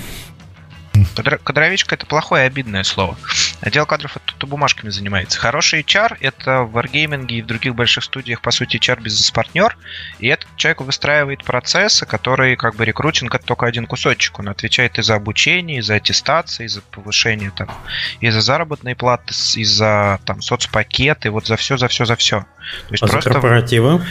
Кадровичка 1.15 1.95
это 1.95 2.05
плохое 2.05 2.43
и 2.43 2.47
обидное 2.47 2.83
слово. 2.83 3.17
Отдел 3.61 3.85
кадров 3.85 4.17
это 4.17 4.29
бумажками 4.49 4.89
занимается. 4.89 5.39
Хороший 5.39 5.81
HR 5.81 6.17
это 6.19 6.63
в 6.63 6.77
Wargaming 6.77 7.27
и 7.27 7.41
в 7.41 7.45
других 7.45 7.75
больших 7.75 8.03
студиях, 8.03 8.41
по 8.41 8.51
сути, 8.51 8.77
HR 8.77 9.01
бизнес-партнер. 9.01 9.77
И 10.19 10.27
этот 10.27 10.47
человек 10.57 10.81
выстраивает 10.81 11.43
процессы, 11.43 12.05
которые, 12.05 12.57
как 12.57 12.75
бы, 12.75 12.85
рекрутинг 12.85 13.33
это 13.33 13.45
только 13.45 13.65
один 13.65 13.85
кусочек. 13.85 14.39
Он 14.39 14.49
отвечает 14.49 14.97
и 14.99 15.01
за 15.01 15.15
обучение, 15.15 15.79
и 15.79 15.81
за 15.81 15.95
аттестации, 15.95 16.65
и 16.65 16.67
за 16.67 16.81
повышение, 16.81 17.51
там, 17.55 17.69
и 18.19 18.29
за 18.29 18.41
заработные 18.41 18.95
платы, 18.95 19.33
и 19.55 19.63
за 19.63 20.19
там, 20.25 20.41
соцпакеты, 20.41 21.29
вот 21.29 21.47
за 21.47 21.55
все, 21.55 21.77
за 21.77 21.87
все, 21.87 22.05
за 22.05 22.15
все. 22.15 22.39
То 22.39 22.91
есть 22.91 23.03
а 23.03 23.07
просто... 23.07 23.29
за 23.29 23.33
корпоративы? 23.33 24.03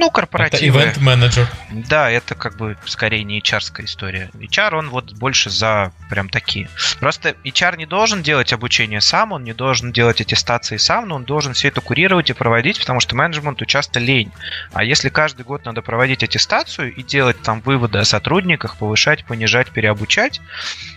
Ну, 0.00 0.10
корпоративы. 0.10 0.78
Это 0.78 0.88
ивент-менеджер. 0.88 1.46
Да, 1.70 2.10
это 2.10 2.34
как 2.34 2.56
бы 2.56 2.78
скорее 2.86 3.22
не 3.22 3.38
HR 3.38 3.84
история. 3.84 4.30
HR, 4.32 4.76
он 4.76 4.88
вот 4.88 5.12
больше 5.12 5.50
за 5.50 5.92
прям 6.08 6.30
такие. 6.30 6.70
Просто 7.00 7.36
HR 7.44 7.76
не 7.76 7.84
должен 7.84 8.22
делать 8.22 8.54
обучение 8.54 9.02
сам, 9.02 9.32
он 9.32 9.44
не 9.44 9.52
должен 9.52 9.92
делать 9.92 10.22
аттестации 10.22 10.78
сам, 10.78 11.06
но 11.06 11.16
он 11.16 11.24
должен 11.24 11.52
все 11.52 11.68
это 11.68 11.82
курировать 11.82 12.30
и 12.30 12.32
проводить, 12.32 12.80
потому 12.80 13.00
что 13.00 13.14
менеджменту 13.14 13.66
часто 13.66 14.00
лень. 14.00 14.32
А 14.72 14.84
если 14.84 15.10
каждый 15.10 15.42
год 15.42 15.66
надо 15.66 15.82
проводить 15.82 16.22
аттестацию 16.22 16.94
и 16.94 17.02
делать 17.02 17.42
там 17.42 17.60
выводы 17.60 17.98
о 17.98 18.04
сотрудниках, 18.06 18.78
повышать, 18.78 19.26
понижать, 19.26 19.70
переобучать, 19.70 20.40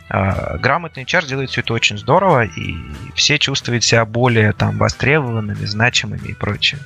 а, 0.08 0.58
грамотный 0.60 1.04
HR 1.04 1.28
делает 1.28 1.50
все 1.50 1.60
это 1.60 1.74
очень 1.74 1.98
здорово, 1.98 2.46
и 2.46 2.78
все 3.16 3.38
чувствуют 3.38 3.84
себя 3.84 4.06
более 4.06 4.54
там 4.54 4.78
востребованными, 4.78 5.66
значимыми 5.66 6.30
и 6.30 6.34
прочее. 6.34 6.80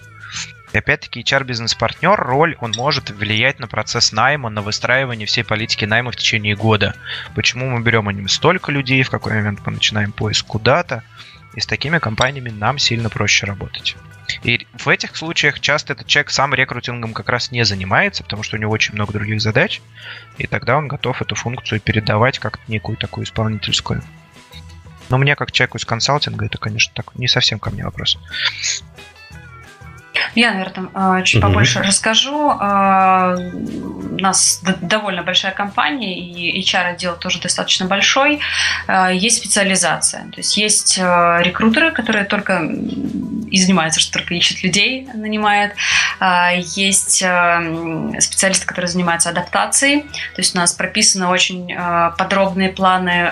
И 0.73 0.77
опять-таки 0.77 1.22
HR-бизнес-партнер, 1.22 2.19
роль, 2.19 2.57
он 2.60 2.73
может 2.76 3.10
влиять 3.10 3.60
на 3.60 3.68
процесс 3.68 4.11
найма, 4.11 4.49
на 4.49 4.61
выстраивание 4.61 5.26
всей 5.26 5.44
политики 5.44 5.85
найма 5.85 6.11
в 6.11 6.18
течение 6.18 6.56
года. 6.56 6.95
Почему 7.35 7.69
мы 7.69 7.81
берем 7.81 8.07
о 8.07 8.14
нем 8.14 8.27
столько 8.27 8.72
людей, 8.72 9.03
в 9.03 9.10
какой 9.10 9.34
момент 9.34 9.61
мы 9.65 9.73
начинаем 9.73 10.11
поиск 10.11 10.45
куда-то. 10.45 11.03
И 11.56 11.60
с 11.60 11.65
такими 11.65 11.98
компаниями 11.99 12.49
нам 12.49 12.77
сильно 12.77 13.10
проще 13.10 13.45
работать. 13.45 13.95
И 14.44 14.68
в 14.77 14.89
этих 14.89 15.15
случаях 15.15 15.60
часто 15.60 15.94
этот 15.94 16.07
человек 16.07 16.30
сам 16.31 16.53
рекрутингом 16.53 17.14
как 17.14 17.30
раз 17.30 17.52
не 17.52 17.64
занимается, 17.64 18.23
потому 18.23 18.44
что 18.44 18.57
у 18.57 18.60
него 18.60 18.72
очень 18.72 18.94
много 18.94 19.14
других 19.14 19.41
задач, 19.41 19.81
и 20.38 20.48
тогда 20.48 20.77
он 20.77 20.88
готов 20.88 21.22
эту 21.22 21.35
функцию 21.35 21.80
передавать 21.80 22.39
как 22.39 22.60
некую 22.68 22.98
такую 22.98 23.26
исполнительскую. 23.26 24.03
Но 25.10 25.18
мне, 25.18 25.35
как 25.35 25.52
человеку 25.52 25.77
из 25.77 25.85
консалтинга, 25.85 26.45
это, 26.45 26.57
конечно, 26.57 26.94
так 26.94 27.15
не 27.15 27.27
совсем 27.27 27.60
ко 27.60 27.69
мне 27.69 27.85
вопрос. 27.85 28.19
Я, 30.35 30.52
наверное, 30.52 31.19
э, 31.19 31.23
чуть 31.23 31.44
угу. 31.44 31.49
побольше 31.49 31.81
расскажу. 31.81 32.52
Э, 32.52 33.35
у 33.38 34.19
нас 34.19 34.61
довольно 34.81 35.23
большая 35.23 35.52
компания, 35.52 36.19
и 36.19 36.61
HR-отдел 36.61 37.15
тоже 37.18 37.39
достаточно 37.39 37.85
большой. 37.85 38.39
Э, 38.88 39.10
есть 39.14 39.38
специализация. 39.38 40.23
То 40.31 40.38
есть 40.38 40.57
есть 40.57 40.98
рекрутеры, 40.98 41.91
которые 41.91 42.26
только 42.26 42.61
и 43.49 43.60
занимаются, 43.60 43.99
что 43.99 44.14
только 44.14 44.34
ищут 44.34 44.61
людей, 44.64 45.07
нанимает. 45.14 45.73
Есть 46.76 47.18
специалисты, 47.18 48.65
которые 48.65 48.89
занимаются 48.89 49.30
адаптацией. 49.30 50.02
То 50.02 50.41
есть 50.41 50.56
у 50.56 50.57
нас 50.57 50.73
прописаны 50.73 51.27
очень 51.27 51.73
подробные 52.18 52.69
планы, 52.69 53.31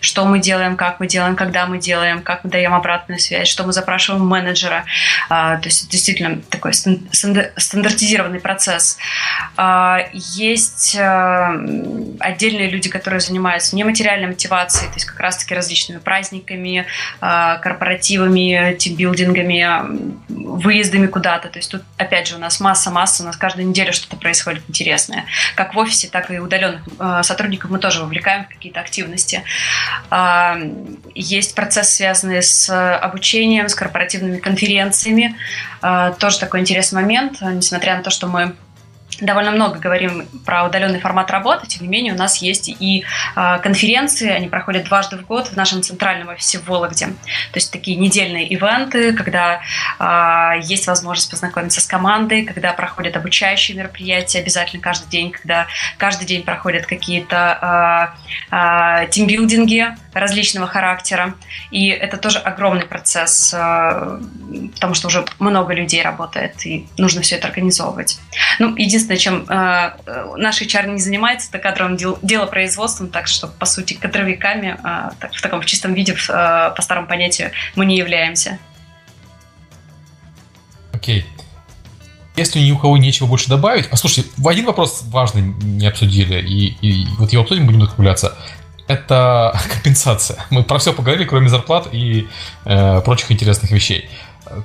что 0.00 0.24
мы 0.26 0.38
делаем, 0.38 0.76
как 0.76 1.00
мы 1.00 1.08
делаем, 1.08 1.34
когда 1.34 1.66
мы 1.66 1.78
делаем, 1.78 2.22
как 2.22 2.44
мы 2.44 2.50
даем 2.50 2.74
обратную 2.74 3.18
связь, 3.18 3.48
что 3.48 3.64
мы 3.64 3.72
запрашиваем 3.72 4.24
менеджера. 4.26 4.84
То 5.28 5.60
есть 5.64 5.88
действительно 5.90 6.17
такой 6.50 6.72
стандартизированный 6.72 8.40
процесс. 8.40 8.98
А, 9.56 10.00
есть 10.12 10.96
э, 10.98 12.16
отдельные 12.20 12.70
люди, 12.70 12.88
которые 12.88 13.20
занимаются 13.20 13.76
нематериальной 13.76 14.28
мотивацией, 14.28 14.88
то 14.88 14.94
есть 14.94 15.06
как 15.06 15.20
раз-таки 15.20 15.54
различными 15.54 15.98
праздниками, 15.98 16.86
а, 17.20 17.58
корпоративами, 17.58 18.76
тимбилдингами, 18.78 19.66
выездами 20.56 21.06
куда-то. 21.06 21.48
То 21.48 21.58
есть 21.58 21.70
тут, 21.70 21.82
опять 21.96 22.28
же, 22.28 22.36
у 22.36 22.38
нас 22.38 22.60
масса-масса, 22.60 23.22
у 23.22 23.26
нас 23.26 23.36
каждую 23.36 23.68
неделю 23.68 23.92
что-то 23.92 24.16
происходит 24.16 24.62
интересное. 24.68 25.24
Как 25.54 25.74
в 25.74 25.78
офисе, 25.78 26.08
так 26.08 26.30
и 26.30 26.38
удаленных 26.38 26.82
э, 26.98 27.20
сотрудников 27.22 27.70
мы 27.70 27.78
тоже 27.78 28.00
вовлекаем 28.00 28.44
в 28.44 28.48
какие-то 28.48 28.80
активности. 28.80 29.42
А, 30.10 30.58
есть 31.14 31.54
процесс, 31.54 31.90
связанный 31.90 32.42
с 32.42 32.68
обучением, 32.98 33.68
с 33.68 33.74
корпоративными 33.74 34.38
конференциями. 34.38 35.36
Тоже 36.18 36.40
такой 36.40 36.60
интересный 36.60 37.02
момент, 37.02 37.40
несмотря 37.40 37.96
на 37.96 38.02
то, 38.02 38.10
что 38.10 38.26
мы 38.26 38.54
довольно 39.20 39.50
много 39.50 39.78
говорим 39.78 40.26
про 40.44 40.64
удаленный 40.64 41.00
формат 41.00 41.30
работы, 41.30 41.66
тем 41.66 41.82
не 41.82 41.88
менее 41.88 42.14
у 42.14 42.16
нас 42.16 42.36
есть 42.38 42.68
и 42.68 43.04
э, 43.36 43.58
конференции, 43.62 44.28
они 44.28 44.48
проходят 44.48 44.84
дважды 44.84 45.16
в 45.16 45.26
год 45.26 45.48
в 45.48 45.56
нашем 45.56 45.82
центральном 45.82 46.28
офисе 46.28 46.58
в 46.58 46.66
Вологде. 46.66 47.06
То 47.06 47.56
есть 47.56 47.72
такие 47.72 47.96
недельные 47.96 48.46
ивенты, 48.46 49.12
когда 49.12 49.60
э, 49.98 50.60
есть 50.62 50.86
возможность 50.86 51.30
познакомиться 51.30 51.80
с 51.80 51.86
командой, 51.86 52.44
когда 52.44 52.72
проходят 52.72 53.16
обучающие 53.16 53.76
мероприятия 53.76 54.38
обязательно 54.38 54.82
каждый 54.82 55.08
день, 55.08 55.30
когда 55.30 55.66
каждый 55.96 56.26
день 56.26 56.42
проходят 56.42 56.86
какие-то 56.86 58.14
э, 58.50 59.08
тимбилдинги 59.10 59.96
различного 60.12 60.66
характера. 60.66 61.34
И 61.70 61.88
это 61.88 62.16
тоже 62.16 62.38
огромный 62.38 62.86
процесс, 62.86 63.50
потому 63.50 64.94
что 64.94 65.08
уже 65.08 65.24
много 65.38 65.74
людей 65.74 66.02
работает, 66.02 66.66
и 66.66 66.88
нужно 66.96 67.22
все 67.22 67.36
это 67.36 67.48
организовывать. 67.48 68.18
Ну, 68.58 68.74
единственное, 68.76 69.07
единственное, 69.08 69.18
чем 69.18 69.46
э, 69.48 69.92
э 70.06 70.36
наш 70.36 70.60
HR 70.60 70.88
не 70.88 71.00
занимается, 71.00 71.48
это 71.48 71.58
кадровым 71.58 71.96
дел, 71.96 72.18
делопроизводством, 72.22 73.08
так 73.08 73.26
что, 73.26 73.48
по 73.48 73.66
сути, 73.66 73.94
кадровиками 73.94 74.76
э, 74.78 75.10
так, 75.18 75.34
в 75.34 75.42
таком 75.42 75.62
чистом 75.62 75.94
виде, 75.94 76.12
э, 76.12 76.16
по 76.74 76.82
старому 76.82 77.06
понятию, 77.06 77.50
мы 77.74 77.86
не 77.86 77.96
являемся. 77.96 78.58
Окей. 80.92 81.24
Если 82.36 82.60
ни 82.60 82.70
у 82.70 82.78
кого 82.78 82.96
нечего 82.98 83.26
больше 83.26 83.48
добавить... 83.48 83.90
Послушайте, 83.90 84.30
один 84.44 84.66
вопрос 84.66 85.02
важный 85.06 85.42
не 85.42 85.86
обсудили, 85.86 86.40
и, 86.40 86.76
и 86.80 87.06
вот 87.18 87.32
его 87.32 87.42
обсудим, 87.42 87.66
будем 87.66 87.80
закругляться. 87.82 88.36
Это 88.86 89.58
компенсация. 89.72 90.44
Мы 90.50 90.62
про 90.62 90.78
все 90.78 90.92
поговорили, 90.92 91.24
кроме 91.26 91.48
зарплат 91.48 91.88
и 91.92 92.28
э, 92.64 93.00
прочих 93.00 93.32
интересных 93.32 93.70
вещей. 93.70 94.08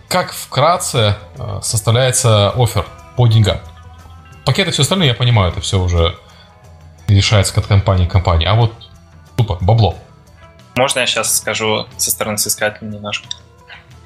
Как 0.07 0.33
вкратце 0.33 1.17
э, 1.37 1.59
составляется 1.61 2.51
офер 2.51 2.85
по 3.17 3.27
деньгам? 3.27 3.59
Пакеты 4.45 4.71
все 4.71 4.83
остальное, 4.83 5.07
я 5.07 5.13
понимаю, 5.13 5.51
это 5.51 5.61
все 5.61 5.79
уже 5.79 6.17
решается 7.07 7.59
от 7.59 7.67
компании 7.67 8.05
к 8.05 8.11
компании. 8.11 8.47
А 8.47 8.55
вот 8.55 8.73
тупо 9.35 9.57
бабло. 9.61 9.97
Можно 10.75 11.01
я 11.01 11.05
сейчас 11.05 11.37
скажу 11.37 11.87
со 11.97 12.11
стороны 12.11 12.37
соискателя 12.37 12.87
немножко? 12.87 13.27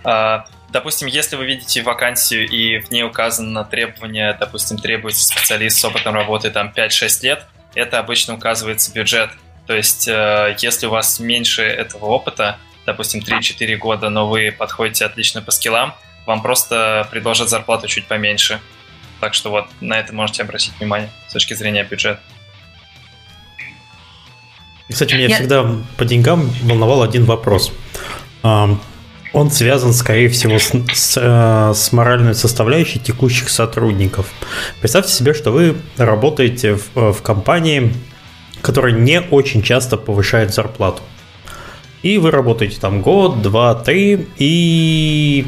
А, 0.03 0.45
допустим, 0.69 1.07
если 1.07 1.35
вы 1.35 1.45
видите 1.45 1.81
вакансию 1.81 2.47
и 2.47 2.79
в 2.79 2.91
ней 2.91 3.03
указано 3.03 3.63
требование, 3.63 4.35
допустим, 4.39 4.77
требуется 4.77 5.25
специалист 5.25 5.79
с 5.79 5.85
опытом 5.85 6.13
работы 6.13 6.49
там 6.49 6.73
5-6 6.75 7.23
лет, 7.23 7.45
это 7.73 7.99
обычно 7.99 8.33
указывается 8.35 8.91
бюджет. 8.91 9.29
То 9.65 9.73
есть, 9.73 10.07
э, 10.07 10.55
если 10.59 10.87
у 10.87 10.91
вас 10.91 11.19
меньше 11.19 11.63
этого 11.63 12.05
опыта, 12.05 12.57
допустим, 12.85 13.21
3-4 13.21 13.75
года, 13.77 14.09
но 14.09 14.27
вы 14.27 14.55
подходите 14.57 15.05
отлично 15.05 15.41
по 15.41 15.51
скиллам, 15.51 15.93
вам 16.25 16.41
просто 16.41 17.07
предложат 17.11 17.49
зарплату 17.49 17.87
чуть 17.87 18.07
поменьше. 18.07 18.59
Так 19.19 19.33
что 19.33 19.49
вот 19.49 19.65
на 19.81 19.99
это 19.99 20.13
можете 20.13 20.43
обратить 20.43 20.73
внимание 20.79 21.09
с 21.27 21.33
точки 21.33 21.53
зрения 21.53 21.83
бюджета. 21.83 22.19
Кстати, 24.89 25.15
меня 25.15 25.27
Я... 25.27 25.35
всегда 25.35 25.75
по 25.97 26.05
деньгам 26.05 26.49
волновал 26.63 27.01
один 27.03 27.25
вопрос. 27.25 27.71
Он 28.43 29.51
связан, 29.51 29.93
скорее 29.93 30.29
всего, 30.29 30.57
с, 30.57 30.71
с, 30.93 31.17
э, 31.21 31.73
с 31.75 31.91
моральной 31.91 32.33
составляющей 32.33 32.97
текущих 32.97 33.49
сотрудников. 33.49 34.31
Представьте 34.79 35.11
себе, 35.11 35.33
что 35.33 35.51
вы 35.51 35.75
работаете 35.97 36.75
в, 36.75 37.11
в 37.11 37.21
компании, 37.21 37.93
которая 38.61 38.93
не 38.93 39.21
очень 39.21 39.61
часто 39.61 39.97
повышает 39.97 40.53
зарплату. 40.53 41.03
И 42.03 42.17
вы 42.17 42.31
работаете 42.31 42.79
там 42.79 43.01
год, 43.01 43.41
два, 43.41 43.75
три, 43.75 44.27
и 44.37 45.45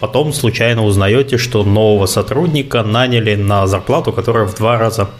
потом 0.00 0.32
случайно 0.32 0.84
узнаете, 0.84 1.38
что 1.38 1.64
нового 1.64 2.06
сотрудника 2.06 2.82
наняли 2.82 3.34
на 3.34 3.66
зарплату, 3.66 4.12
которая 4.12 4.44
в 4.44 4.54
два 4.54 4.78
раза 4.78 5.10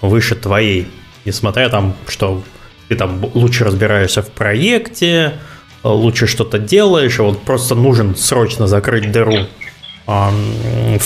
выше 0.00 0.34
твоей. 0.34 0.88
Несмотря 1.24 1.68
там, 1.68 1.94
что 2.06 2.42
ты 2.88 2.96
там 2.96 3.24
лучше 3.34 3.64
разбираешься 3.64 4.22
в 4.22 4.30
проекте, 4.30 5.34
лучше 5.82 6.26
что-то 6.26 6.58
делаешь, 6.58 7.18
вот 7.18 7.42
просто 7.42 7.74
нужен 7.74 8.16
срочно 8.16 8.66
закрыть 8.66 9.10
дыру 9.10 9.46
в, 10.06 11.00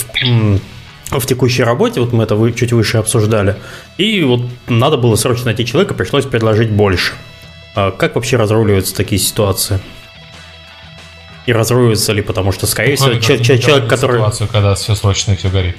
в 1.11 1.25
текущей 1.25 1.63
работе, 1.63 2.01
вот 2.01 2.13
мы 2.13 2.23
это 2.23 2.51
чуть 2.51 2.73
выше 2.73 2.97
обсуждали, 2.97 3.55
и 3.97 4.21
вот 4.23 4.41
надо 4.67 4.97
было 4.97 5.15
срочно 5.15 5.45
найти 5.45 5.65
человека, 5.65 5.93
пришлось 5.93 6.25
предложить 6.25 6.69
больше. 6.69 7.13
А 7.75 7.91
как 7.91 8.15
вообще 8.15 8.37
разруливаются 8.37 8.95
такие 8.95 9.19
ситуации? 9.19 9.79
И 11.49 11.51
разруливаются 11.51 12.13
ли, 12.13 12.21
потому 12.21 12.51
что, 12.51 12.67
скорее 12.67 12.91
ну, 12.91 13.19
всего, 13.19 13.19
человек, 13.19 13.59
человек 13.59 13.89
который... 13.89 14.17
Ситуацию, 14.17 14.49
когда 14.51 14.75
все 14.75 14.93
срочно 14.93 15.31
и 15.31 15.35
все 15.35 15.49
горит. 15.49 15.75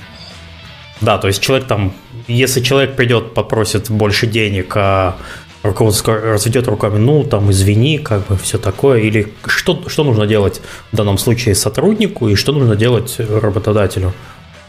Да, 1.01 1.17
то 1.17 1.29
есть 1.29 1.41
человек 1.41 1.69
там, 1.69 1.95
если 2.27 2.61
человек 2.61 2.97
придет, 2.97 3.35
попросит 3.35 3.89
больше 3.89 4.27
денег, 4.27 4.73
а 4.77 5.17
руководство 5.63 6.19
разведет 6.19 6.67
руками, 6.67 6.99
ну, 6.99 7.23
там, 7.23 7.53
извини, 7.53 7.99
как 7.99 8.27
бы 8.27 8.37
все 8.37 8.59
такое, 8.59 8.99
или 8.99 9.33
что, 9.47 9.89
что 9.89 10.03
нужно 10.03 10.27
делать 10.27 10.61
в 10.91 10.97
данном 10.97 11.19
случае 11.19 11.55
сотруднику 11.55 12.29
и 12.29 12.35
что 12.35 12.51
нужно 12.51 12.75
делать 12.75 13.21
работодателю, 13.21 14.13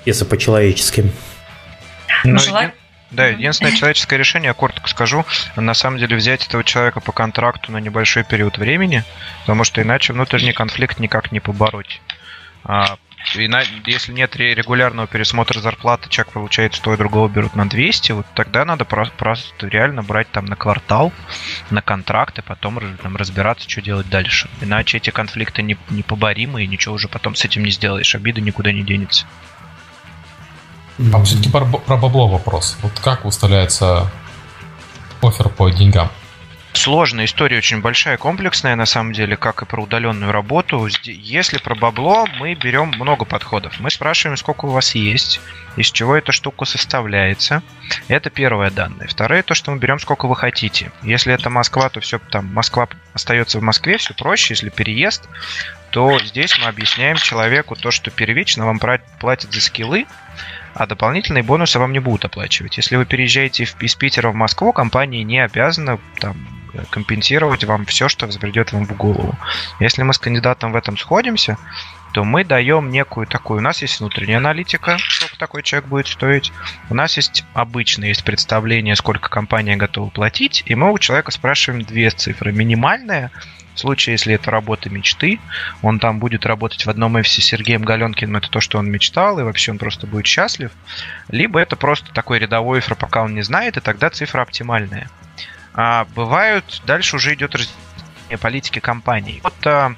если 0.05 0.25
по-человечески? 0.25 1.11
Ну, 2.25 2.37
Желаю... 2.37 2.73
Да, 3.11 3.27
единственное 3.27 3.73
человеческое 3.73 4.17
решение, 4.17 4.47
я 4.47 4.53
коротко 4.53 4.87
скажу, 4.87 5.25
на 5.57 5.73
самом 5.73 5.97
деле 5.97 6.15
взять 6.15 6.47
этого 6.47 6.63
человека 6.63 7.01
по 7.01 7.11
контракту 7.11 7.71
на 7.71 7.77
небольшой 7.77 8.23
период 8.23 8.57
времени, 8.57 9.03
потому 9.41 9.65
что 9.65 9.81
иначе 9.81 10.13
внутренний 10.13 10.53
конфликт 10.53 10.97
никак 10.99 11.31
не 11.33 11.41
побороть. 11.41 12.01
А, 12.63 12.97
и 13.35 13.47
на, 13.47 13.63
если 13.85 14.11
нет 14.11 14.35
регулярного 14.35 15.07
пересмотра 15.07 15.59
зарплаты, 15.59 16.09
человек 16.09 16.33
получает 16.33 16.73
100 16.73 16.93
и 16.93 16.97
другого 16.97 17.27
берут 17.27 17.55
на 17.55 17.67
200, 17.67 18.13
вот 18.13 18.25
тогда 18.33 18.65
надо 18.65 18.85
просто, 18.85 19.13
просто 19.15 19.67
реально 19.67 20.03
брать 20.03 20.29
там 20.31 20.45
на 20.45 20.55
квартал, 20.55 21.11
на 21.69 21.81
контракт, 21.81 22.39
и 22.39 22.41
потом 22.41 22.79
там, 22.97 23.15
разбираться, 23.15 23.69
что 23.69 23.81
делать 23.81 24.09
дальше. 24.09 24.49
Иначе 24.61 24.97
эти 24.97 25.09
конфликты 25.09 25.61
не, 25.61 25.77
непоборимы, 25.89 26.63
и 26.63 26.67
ничего 26.67 26.95
уже 26.95 27.07
потом 27.07 27.35
с 27.35 27.45
этим 27.45 27.63
не 27.63 27.71
сделаешь, 27.71 28.15
обида 28.15 28.41
никуда 28.41 28.71
не 28.71 28.83
денется. 28.83 29.25
А 31.13 31.23
все-таки 31.23 31.49
про, 31.49 31.65
про 31.65 31.97
бабло 31.97 32.27
вопрос. 32.27 32.77
Вот 32.81 32.99
как 32.99 33.25
выставляется 33.25 34.11
офер 35.21 35.49
по 35.49 35.69
деньгам? 35.69 36.09
Сложная 36.73 37.25
история, 37.25 37.57
очень 37.57 37.81
большая, 37.81 38.17
комплексная, 38.17 38.77
на 38.77 38.85
самом 38.85 39.11
деле, 39.11 39.35
как 39.35 39.61
и 39.61 39.65
про 39.65 39.83
удаленную 39.83 40.31
работу. 40.31 40.87
Если 41.03 41.57
про 41.57 41.75
бабло, 41.75 42.25
мы 42.39 42.55
берем 42.55 42.93
много 42.95 43.25
подходов. 43.25 43.77
Мы 43.79 43.89
спрашиваем, 43.91 44.37
сколько 44.37 44.65
у 44.65 44.69
вас 44.69 44.95
есть, 44.95 45.41
из 45.75 45.91
чего 45.91 46.15
эта 46.15 46.31
штука 46.31 46.63
составляется. 46.63 47.61
Это 48.07 48.29
первое 48.29 48.71
данное. 48.71 49.07
Второе, 49.07 49.43
то, 49.43 49.53
что 49.53 49.71
мы 49.71 49.79
берем, 49.79 49.99
сколько 49.99 50.27
вы 50.27 50.35
хотите. 50.37 50.93
Если 51.03 51.33
это 51.33 51.49
Москва, 51.49 51.89
то 51.89 51.99
все 51.99 52.19
там, 52.19 52.53
Москва 52.53 52.87
остается 53.13 53.59
в 53.59 53.63
Москве, 53.63 53.97
все 53.97 54.13
проще. 54.13 54.53
Если 54.53 54.69
переезд, 54.69 55.27
то 55.89 56.19
здесь 56.19 56.57
мы 56.57 56.67
объясняем 56.67 57.17
человеку 57.17 57.75
то, 57.75 57.91
что 57.91 58.11
первично 58.11 58.65
вам 58.65 58.79
платят 59.19 59.51
за 59.53 59.59
скиллы, 59.59 60.05
а 60.73 60.87
дополнительные 60.87 61.43
бонусы 61.43 61.79
вам 61.79 61.93
не 61.93 61.99
будут 61.99 62.25
оплачивать. 62.25 62.77
Если 62.77 62.95
вы 62.95 63.05
переезжаете 63.05 63.63
из 63.63 63.95
Питера 63.95 64.29
в 64.29 64.35
Москву, 64.35 64.73
компания 64.73 65.23
не 65.23 65.39
обязана 65.39 65.99
там, 66.19 66.35
компенсировать 66.89 67.63
вам 67.63 67.85
все, 67.85 68.07
что 68.09 68.27
взбредет 68.27 68.71
вам 68.71 68.85
в 68.85 68.95
голову. 68.95 69.35
Если 69.79 70.03
мы 70.03 70.13
с 70.13 70.19
кандидатом 70.19 70.71
в 70.71 70.75
этом 70.75 70.97
сходимся, 70.97 71.57
то 72.13 72.23
мы 72.23 72.43
даем 72.43 72.89
некую 72.89 73.25
такую... 73.25 73.59
У 73.59 73.61
нас 73.61 73.81
есть 73.81 73.99
внутренняя 73.99 74.37
аналитика, 74.37 74.97
сколько 74.99 75.37
такой 75.37 75.63
человек 75.63 75.87
будет 75.87 76.07
стоить. 76.07 76.51
У 76.89 76.93
нас 76.93 77.15
есть 77.15 77.45
обычно 77.53 78.05
есть 78.05 78.23
представление, 78.23 78.95
сколько 78.95 79.29
компания 79.29 79.77
готова 79.77 80.09
платить, 80.09 80.63
и 80.65 80.75
мы 80.75 80.91
у 80.91 80.99
человека 80.99 81.31
спрашиваем 81.31 81.83
две 81.83 82.09
цифры. 82.09 82.51
Минимальная 82.51 83.31
в 83.73 83.79
случае, 83.79 84.13
если 84.13 84.35
это 84.35 84.51
работа 84.51 84.89
мечты, 84.89 85.39
он 85.81 85.99
там 85.99 86.19
будет 86.19 86.45
работать 86.45 86.85
в 86.85 86.89
одном 86.89 87.15
офисе 87.15 87.41
с 87.41 87.45
Сергеем 87.45 87.83
Галенкиным, 87.83 88.37
это 88.37 88.49
то, 88.49 88.59
что 88.59 88.77
он 88.77 88.89
мечтал, 88.89 89.39
и 89.39 89.43
вообще 89.43 89.71
он 89.71 89.77
просто 89.77 90.07
будет 90.07 90.27
счастлив. 90.27 90.71
Либо 91.29 91.59
это 91.59 91.75
просто 91.75 92.13
такой 92.13 92.39
рядовой 92.39 92.79
офер, 92.79 92.95
пока 92.95 93.23
он 93.23 93.33
не 93.33 93.41
знает, 93.41 93.77
и 93.77 93.81
тогда 93.81 94.09
цифра 94.09 94.41
оптимальная. 94.41 95.09
А 95.73 96.05
бывают, 96.15 96.81
дальше 96.85 97.15
уже 97.15 97.33
идет 97.33 97.55
разделение 97.55 98.37
политики 98.39 98.79
компании. 98.79 99.39
Вот 99.43 99.55
а, 99.65 99.95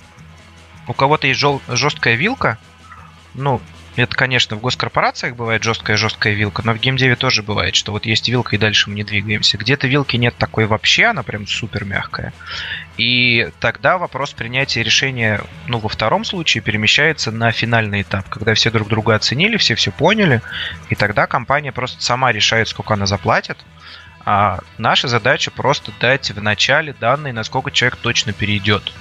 у 0.88 0.94
кого-то 0.94 1.28
есть 1.28 1.40
жел, 1.40 1.62
жесткая 1.68 2.16
вилка, 2.16 2.60
ну, 3.34 3.60
это, 3.96 4.16
конечно, 4.16 4.56
в 4.56 4.62
госкорпорациях 4.62 5.36
бывает 5.36 5.62
жесткая-жесткая 5.64 6.34
вилка, 6.34 6.64
но 6.66 6.74
в 6.74 6.80
геймдеве 6.80 7.16
тоже 7.16 7.44
бывает, 7.44 7.76
что 7.76 7.92
вот 7.92 8.06
есть 8.06 8.28
вилка 8.28 8.56
и 8.56 8.60
дальше 8.60 8.90
мы 8.90 8.96
не 8.96 9.04
двигаемся. 9.04 9.58
Где-то 9.58 9.88
вилки 9.88 10.16
нет 10.16 10.36
такой 10.38 10.66
вообще, 10.66 11.06
она 11.06 11.22
прям 11.22 11.46
супер 11.46 11.86
мягкая. 11.86 12.34
И 12.98 13.50
тогда 13.60 13.98
вопрос 13.98 14.34
принятия 14.34 14.82
решения, 14.82 15.42
ну, 15.68 15.78
во 15.78 15.90
втором 15.90 16.26
случае 16.26 16.62
перемещается 16.62 17.32
на 17.32 17.52
финальный 17.52 18.02
этап, 18.02 18.28
когда 18.30 18.56
все 18.56 18.72
друг 18.72 18.88
друга 18.88 19.14
оценили, 19.16 19.58
все 19.58 19.76
все 19.76 19.92
поняли, 19.92 20.42
и 20.90 20.96
тогда 20.96 21.28
компания 21.28 21.72
просто 21.72 22.02
сама 22.02 22.32
решает, 22.32 22.68
сколько 22.68 22.96
она 22.96 23.06
заплатит, 23.06 23.58
а 24.26 24.60
наша 24.78 25.08
задача 25.08 25.52
просто 25.52 25.92
дать 26.00 26.32
в 26.32 26.42
начале 26.42 26.94
данные, 26.94 27.34
насколько 27.34 27.72
человек 27.72 27.98
точно 27.98 28.34
перейдет. 28.34 28.92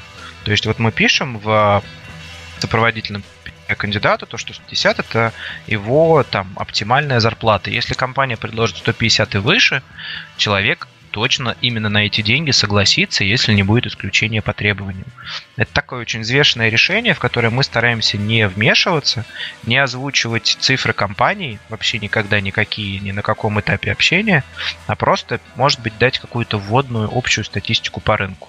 То 0.45 0.51
есть 0.51 0.67
вот 0.67 0.79
мы 0.79 0.91
пишем 0.91 1.39
в 1.39 1.83
сопроводительном 2.59 3.23
кандидата, 3.75 4.27
то, 4.27 4.37
что 4.37 4.55
150 4.55 4.99
это 4.99 5.33
его 5.67 6.23
там 6.23 6.53
оптимальная 6.57 7.21
зарплата. 7.21 7.71
Если 7.71 7.95
компания 7.95 8.37
предложит 8.37 8.79
150 8.79 9.35
и 9.35 9.39
выше, 9.39 9.83
человек 10.37 10.89
точно 11.13 11.57
именно 11.61 11.89
на 11.89 12.07
эти 12.07 12.23
деньги 12.23 12.51
согласится, 12.51 13.23
если 13.23 13.53
не 13.53 13.63
будет 13.63 13.87
исключения 13.87 14.43
по 14.43 14.53
требованиям. 14.53 15.07
Это 15.57 15.73
такое 15.73 16.01
очень 16.01 16.21
взвешенное 16.21 16.71
решение, 16.71 17.15
в 17.15 17.21
которое 17.21 17.51
мы 17.51 17.63
стараемся 17.63 18.19
не 18.19 18.49
вмешиваться, 18.49 19.25
не 19.65 19.77
озвучивать 19.77 20.57
цифры 20.59 20.93
компании, 20.93 21.61
вообще 21.69 21.99
никогда 21.99 22.41
никакие, 22.41 22.99
ни 22.99 23.13
на 23.13 23.23
каком 23.23 23.61
этапе 23.61 23.93
общения, 23.93 24.43
а 24.87 24.97
просто, 24.97 25.41
может 25.55 25.81
быть, 25.81 25.97
дать 25.99 26.19
какую-то 26.19 26.59
вводную 26.59 27.11
общую 27.13 27.45
статистику 27.45 28.01
по 28.01 28.17
рынку. 28.17 28.49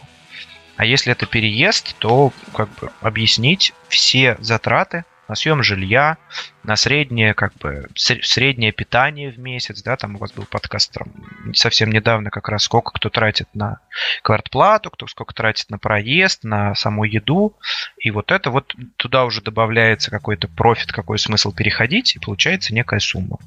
А 0.75 0.85
если 0.85 1.11
это 1.11 1.25
переезд, 1.27 1.95
то 1.99 2.33
как 2.55 2.69
бы 2.79 2.91
объяснить 3.01 3.73
все 3.89 4.37
затраты, 4.39 5.05
на 5.33 5.35
съем 5.35 5.63
жилья, 5.63 6.17
на 6.63 6.75
среднее, 6.75 7.33
как 7.33 7.55
бы, 7.55 7.87
среднее 7.95 8.71
питание 8.71 9.31
в 9.31 9.39
месяц, 9.39 9.81
да, 9.81 9.97
там 9.97 10.15
у 10.15 10.19
вас 10.19 10.31
был 10.31 10.45
подкаст 10.45 10.93
там, 10.93 11.07
совсем 11.55 11.91
недавно 11.91 12.29
как 12.29 12.49
раз, 12.49 12.65
сколько 12.65 12.91
кто 12.91 13.09
тратит 13.09 13.47
на 13.55 13.79
квартплату, 14.21 14.91
кто 14.91 15.07
сколько 15.07 15.33
тратит 15.33 15.71
на 15.71 15.79
проезд, 15.79 16.43
на 16.43 16.75
саму 16.75 17.03
еду, 17.05 17.57
и 17.97 18.11
вот 18.11 18.31
это 18.31 18.51
вот 18.51 18.75
туда 18.97 19.25
уже 19.25 19.41
добавляется 19.41 20.11
какой-то 20.11 20.47
профит, 20.47 20.91
какой 20.91 21.17
смысл 21.17 21.51
переходить, 21.51 22.15
и 22.15 22.19
получается 22.19 22.75
некая 22.75 22.99
сумма. 22.99 23.39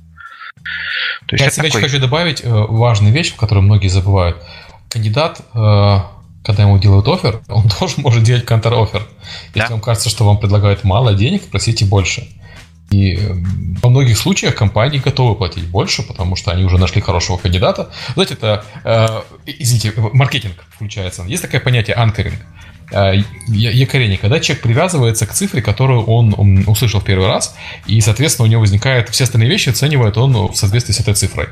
То 1.27 1.37
есть 1.37 1.45
Я 1.45 1.51
себе 1.51 1.69
такой... 1.69 1.83
хочу 1.83 2.01
добавить 2.01 2.41
э, 2.43 2.49
важную 2.49 3.13
вещь, 3.13 3.37
которую 3.37 3.63
многие 3.63 3.87
забывают. 3.87 4.43
Кандидат 4.91 5.41
э, 5.55 5.99
когда 6.47 6.63
ему 6.63 6.79
делают 6.79 7.09
офер, 7.09 7.43
он 7.49 7.69
тоже 7.69 7.95
может 7.99 8.23
делать 8.23 8.47
контр-офер. 8.47 9.07
Если 9.55 9.69
да. 9.69 9.71
вам 9.71 9.81
кажется, 9.81 10.09
что 10.09 10.25
вам 10.25 10.39
предлагают 10.39 10.85
мало 10.85 11.13
денег, 11.13 11.43
просите 11.51 11.85
больше. 11.85 12.29
И 12.91 13.19
во 13.83 13.91
многих 13.91 14.17
случаях 14.17 14.55
компании 14.55 14.99
готовы 14.99 15.35
платить 15.35 15.67
больше, 15.67 16.05
потому 16.05 16.37
что 16.37 16.53
они 16.53 16.63
уже 16.63 16.79
нашли 16.79 17.01
хорошего 17.01 17.37
кандидата. 17.37 17.91
Знаете, 18.15 18.35
это, 18.35 18.65
э, 18.85 19.23
извините, 19.45 19.93
маркетинг 20.13 20.55
включается. 20.71 21.25
Есть 21.25 21.43
такое 21.43 21.61
понятие 21.61 21.97
анкеринг. 21.97 22.39
Э, 22.93 23.15
якорение, 23.49 24.17
когда 24.17 24.39
человек 24.39 24.63
привязывается 24.63 25.27
к 25.27 25.33
цифре, 25.33 25.63
которую 25.63 26.05
он, 26.05 26.33
он 26.39 26.63
услышал 26.69 27.01
в 27.01 27.05
первый 27.05 27.27
раз, 27.27 27.57
и, 27.87 28.01
соответственно, 28.01 28.47
у 28.47 28.51
него 28.51 28.61
возникает 28.61 29.09
все 29.09 29.25
остальные 29.25 29.51
вещи, 29.51 29.71
оценивает 29.71 30.17
он 30.17 30.33
в 30.53 30.55
соответствии 30.55 30.93
с 30.93 31.01
этой 31.01 31.15
цифрой. 31.15 31.49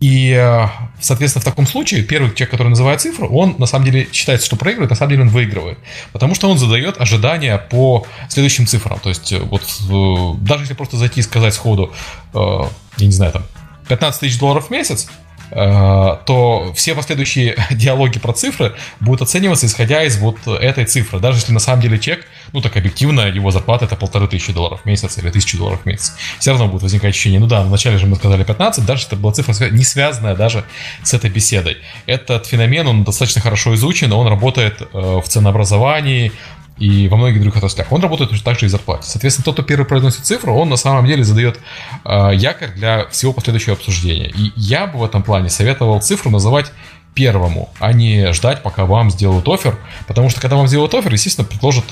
И, 0.00 0.32
э, 0.32 0.66
соответственно, 1.00 1.40
в 1.40 1.44
таком 1.44 1.66
случае 1.66 2.02
первый 2.02 2.28
человек, 2.34 2.50
который 2.50 2.68
называет 2.68 3.00
цифру, 3.00 3.28
он 3.28 3.56
на 3.58 3.66
самом 3.66 3.86
деле 3.86 4.08
считается, 4.12 4.46
что 4.46 4.56
проигрывает, 4.56 4.90
на 4.90 4.96
самом 4.96 5.10
деле 5.10 5.22
он 5.22 5.28
выигрывает. 5.28 5.78
Потому 6.12 6.34
что 6.34 6.50
он 6.50 6.58
задает 6.58 7.00
ожидания 7.00 7.58
по 7.58 8.06
следующим 8.28 8.66
цифрам. 8.66 8.98
То 8.98 9.08
есть, 9.08 9.32
э, 9.32 9.38
вот 9.38 9.62
э, 9.62 10.38
даже 10.42 10.64
если 10.64 10.74
просто 10.74 10.96
зайти 10.96 11.20
и 11.20 11.22
сказать 11.22 11.54
сходу, 11.54 11.92
я 12.34 12.68
не 13.06 13.12
знаю, 13.12 13.32
там, 13.32 13.42
15 13.88 14.20
тысяч 14.20 14.38
долларов 14.38 14.68
в 14.68 14.70
месяц, 14.70 15.08
то 15.50 16.72
все 16.74 16.94
последующие 16.94 17.56
диалоги 17.70 18.18
про 18.18 18.32
цифры 18.32 18.74
будут 18.98 19.22
оцениваться 19.22 19.66
исходя 19.66 20.02
из 20.02 20.16
вот 20.18 20.46
этой 20.46 20.84
цифры. 20.84 21.20
Даже 21.20 21.38
если 21.38 21.52
на 21.52 21.60
самом 21.60 21.80
деле 21.80 21.98
чек, 21.98 22.26
ну 22.54 22.60
так 22.60 22.76
объективно, 22.76 23.22
его 23.22 23.50
зарплата 23.50 23.84
это 23.84 23.96
полторы 23.96 24.28
тысячи 24.28 24.52
долларов 24.52 24.82
в 24.82 24.86
месяц 24.86 25.18
или 25.18 25.28
тысячу 25.28 25.58
долларов 25.58 25.82
в 25.82 25.86
месяц. 25.86 26.14
Все 26.38 26.52
равно 26.52 26.68
будет 26.68 26.82
возникать 26.82 27.10
ощущение, 27.10 27.40
ну 27.40 27.46
да, 27.46 27.62
вначале 27.62 27.98
же 27.98 28.06
мы 28.06 28.14
сказали 28.14 28.44
15, 28.44 28.86
даже 28.86 29.06
это 29.06 29.16
была 29.16 29.32
цифра 29.32 29.52
не 29.70 29.82
связанная 29.82 30.36
даже 30.36 30.64
с 31.02 31.12
этой 31.12 31.30
беседой. 31.30 31.78
Этот 32.06 32.46
феномен, 32.46 32.86
он 32.86 33.02
достаточно 33.02 33.42
хорошо 33.42 33.74
изучен, 33.74 34.12
он 34.12 34.28
работает 34.28 34.80
э, 34.80 34.86
в 34.92 35.24
ценообразовании, 35.28 36.32
и 36.76 37.06
во 37.06 37.16
многих 37.16 37.40
других 37.40 37.56
отраслях. 37.56 37.92
Он 37.92 38.02
работает 38.02 38.30
точно 38.30 38.44
так 38.46 38.58
же 38.58 38.66
и 38.66 38.68
зарплате. 38.68 39.06
Соответственно, 39.06 39.44
тот, 39.44 39.54
кто 39.54 39.62
первый 39.62 39.84
произносит 39.84 40.24
цифру, 40.24 40.56
он 40.56 40.68
на 40.68 40.76
самом 40.76 41.06
деле 41.06 41.22
задает 41.22 41.60
э, 42.04 42.30
якорь 42.34 42.72
для 42.72 43.06
всего 43.10 43.32
последующего 43.32 43.74
обсуждения. 43.74 44.28
И 44.36 44.52
я 44.56 44.88
бы 44.88 44.98
в 44.98 45.04
этом 45.04 45.22
плане 45.22 45.50
советовал 45.50 46.00
цифру 46.00 46.32
называть 46.32 46.72
первому, 47.14 47.70
а 47.78 47.92
не 47.92 48.32
ждать, 48.32 48.62
пока 48.62 48.86
вам 48.86 49.10
сделают 49.10 49.48
офер, 49.48 49.78
потому 50.08 50.30
что 50.30 50.40
когда 50.40 50.56
вам 50.56 50.66
сделают 50.66 50.94
офер, 50.94 51.12
естественно, 51.12 51.46
предложат 51.46 51.84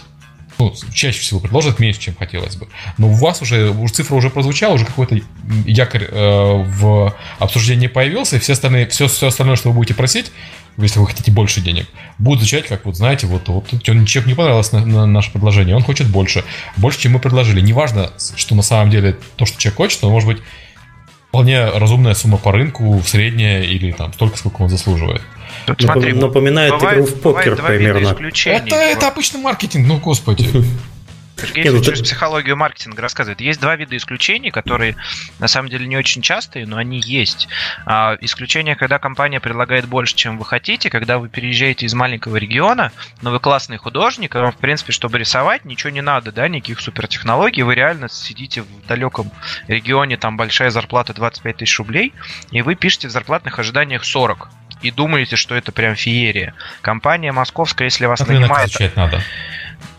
ну, 0.59 0.75
чаще 0.93 1.21
всего 1.21 1.41
предложат 1.41 1.79
меньше, 1.79 2.01
чем 2.01 2.15
хотелось 2.15 2.57
бы. 2.57 2.69
Но 2.99 3.09
у 3.09 3.15
вас 3.15 3.43
уже, 3.43 3.71
уже 3.71 3.95
цифра 3.95 4.15
уже 4.15 4.31
прозвучала, 4.31 4.75
уже 4.75 4.85
какой-то 4.85 5.19
якорь 5.67 6.05
э, 6.05 6.65
в 6.67 7.15
обсуждении 7.39 7.87
появился, 7.87 8.37
и 8.37 8.39
все 8.39 8.53
остальные, 8.53 8.89
все, 8.89 9.09
все 9.09 9.29
остальное, 9.29 9.57
что 9.57 9.71
вы 9.71 9.77
будете 9.77 9.95
просить, 9.95 10.33
если 10.79 11.01
вы 11.01 11.07
хотите 11.07 11.31
больше 11.31 11.61
денег, 11.61 11.87
будет 12.19 12.41
звучать, 12.41 12.67
как 12.67 12.87
вот, 12.87 12.97
знаете, 12.97 13.27
вот, 13.27 13.49
вот 13.49 13.69
человеку 13.83 14.29
не 14.29 14.35
понравилось 14.35 14.73
на, 14.73 14.85
на 14.85 15.07
наше 15.07 15.31
предложение, 15.31 15.77
он 15.77 15.83
хочет 15.83 16.09
больше. 16.09 16.45
Больше, 16.77 17.01
чем 17.01 17.13
мы 17.13 17.19
предложили. 17.19 17.61
Неважно, 17.61 18.11
что 18.37 18.55
на 18.55 18.63
самом 18.63 18.91
деле 18.91 19.17
то, 19.37 19.45
что 19.45 19.59
человек 19.59 19.77
хочет, 19.77 20.03
но 20.03 20.11
может 20.11 20.29
быть 20.29 20.39
вполне 21.29 21.65
разумная 21.65 22.15
сумма 22.15 22.39
по 22.39 22.53
рынку, 22.53 23.03
средняя 23.07 23.63
или 23.63 23.93
там 23.93 24.13
столько, 24.13 24.37
сколько 24.37 24.63
он 24.63 24.69
заслуживает. 24.69 25.23
Тут, 25.67 25.83
смотри, 25.83 26.13
напоминает 26.13 26.73
бывает, 26.75 26.99
игру 26.99 27.07
в 27.07 27.21
покер 27.21 27.57
примерно. 27.57 28.17
Это, 28.47 28.77
это 28.77 29.09
обычный 29.09 29.41
маркетинг, 29.41 29.87
ну 29.87 29.99
господи. 29.99 30.49
Сергей 31.43 31.65
Нет, 31.65 31.75
ну, 31.75 31.83
через 31.83 31.99
ты... 31.99 32.05
психологию 32.05 32.57
маркетинга 32.57 33.03
рассказывает. 33.03 33.41
Есть 33.41 33.61
два 33.61 33.75
вида 33.77 33.97
исключений, 33.97 34.51
которые 34.51 34.97
на 35.39 35.49
самом 35.49 35.71
деле 35.71 35.87
не 35.87 35.97
очень 35.97 36.23
частые, 36.23 36.67
но 36.67 36.77
они 36.77 37.01
есть. 37.01 37.49
А, 37.85 38.17
исключение, 38.21 38.77
когда 38.77 38.99
компания 38.99 39.41
предлагает 39.41 39.87
больше, 39.87 40.15
чем 40.15 40.39
вы 40.39 40.45
хотите, 40.45 40.91
когда 40.91 41.19
вы 41.19 41.29
переезжаете 41.29 41.87
из 41.87 41.95
маленького 41.95 42.37
региона, 42.37 42.93
но 43.23 43.31
вы 43.31 43.41
классный 43.41 43.77
художник, 43.77 44.35
и 44.35 44.39
вам, 44.39 44.53
в 44.53 44.57
принципе, 44.57 44.93
чтобы 44.93 45.19
рисовать, 45.19 45.65
ничего 45.65 45.91
не 45.91 46.03
надо, 46.03 46.33
да, 46.33 46.49
никаких 46.49 46.81
супертехнологий, 46.81 47.63
вы 47.63 47.75
реально 47.75 48.09
сидите 48.09 48.63
в 48.63 48.87
далеком 48.87 49.31
регионе, 49.67 50.17
там 50.17 50.37
большая 50.37 50.71
зарплата 50.71 51.13
25 51.15 51.57
тысяч 51.57 51.79
рублей, 51.79 52.13
и 52.51 52.63
вы 52.63 52.75
пишете 52.75 53.09
в 53.09 53.11
зарплатных 53.11 53.59
ожиданиях 53.59 54.05
40 54.05 54.49
и 54.83 54.91
думаете, 54.91 55.37
что 55.37 55.55
это 55.55 55.73
прям 55.73 55.95
феерия. 55.95 56.55
Компания 56.81 57.33
московская, 57.33 57.85
если 57.85 58.07
вас 58.07 58.19
как 58.19 58.29
нанимает... 58.29 58.71
надо. 58.97 59.23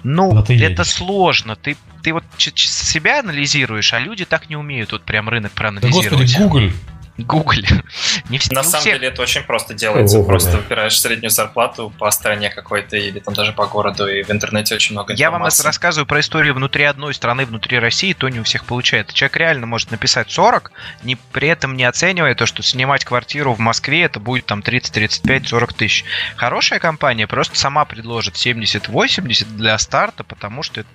Ну, 0.03 0.37
это 0.37 0.53
едешь. 0.53 0.87
сложно. 0.87 1.55
Ты, 1.55 1.77
ты 2.01 2.13
вот 2.13 2.23
себя 2.37 3.19
анализируешь, 3.19 3.93
а 3.93 3.99
люди 3.99 4.25
так 4.25 4.49
не 4.49 4.55
умеют 4.55 4.91
вот 4.91 5.03
прям 5.03 5.29
рынок 5.29 5.53
проанализировать. 5.53 6.09
Да, 6.09 6.17
господи, 6.17 6.37
Google. 6.37 6.71
Google. 7.17 7.61
Не 8.29 8.39
все, 8.39 8.53
На 8.53 8.61
не 8.61 8.65
самом 8.65 8.81
всех. 8.81 8.93
деле 8.93 9.07
это 9.09 9.21
очень 9.21 9.43
просто 9.43 9.73
делается. 9.73 10.17
Google, 10.17 10.29
просто 10.29 10.51
да. 10.53 10.57
выбираешь 10.57 10.99
среднюю 10.99 11.29
зарплату 11.29 11.93
по 11.99 12.09
стране 12.11 12.49
какой-то 12.49 12.97
или 12.97 13.19
там 13.19 13.33
даже 13.33 13.53
по 13.53 13.67
городу, 13.67 14.07
и 14.07 14.23
в 14.23 14.31
интернете 14.31 14.75
очень 14.75 14.93
много 14.93 15.13
информации. 15.13 15.21
Я 15.21 15.31
вам 15.31 15.43
рассказываю 15.43 16.07
про 16.07 16.19
историю 16.19 16.55
внутри 16.55 16.85
одной 16.85 17.13
страны, 17.13 17.45
внутри 17.45 17.77
России, 17.77 18.13
то 18.13 18.29
не 18.29 18.39
у 18.39 18.43
всех 18.43 18.65
получается. 18.65 19.15
Человек 19.15 19.37
реально 19.37 19.67
может 19.67 19.91
написать 19.91 20.31
40, 20.31 20.71
не, 21.03 21.15
при 21.15 21.47
этом 21.49 21.77
не 21.77 21.83
оценивая 21.83 22.33
то, 22.35 22.45
что 22.45 22.63
снимать 22.63 23.05
квартиру 23.05 23.53
в 23.53 23.59
Москве 23.59 24.03
это 24.03 24.19
будет 24.19 24.45
там 24.47 24.61
30, 24.61 24.93
35, 24.93 25.47
40 25.47 25.73
тысяч. 25.73 26.05
Хорошая 26.35 26.79
компания 26.79 27.27
просто 27.27 27.57
сама 27.57 27.85
предложит 27.85 28.35
70-80 28.35 29.55
для 29.55 29.77
старта, 29.77 30.23
потому 30.23 30.63
что 30.63 30.81
это 30.81 30.89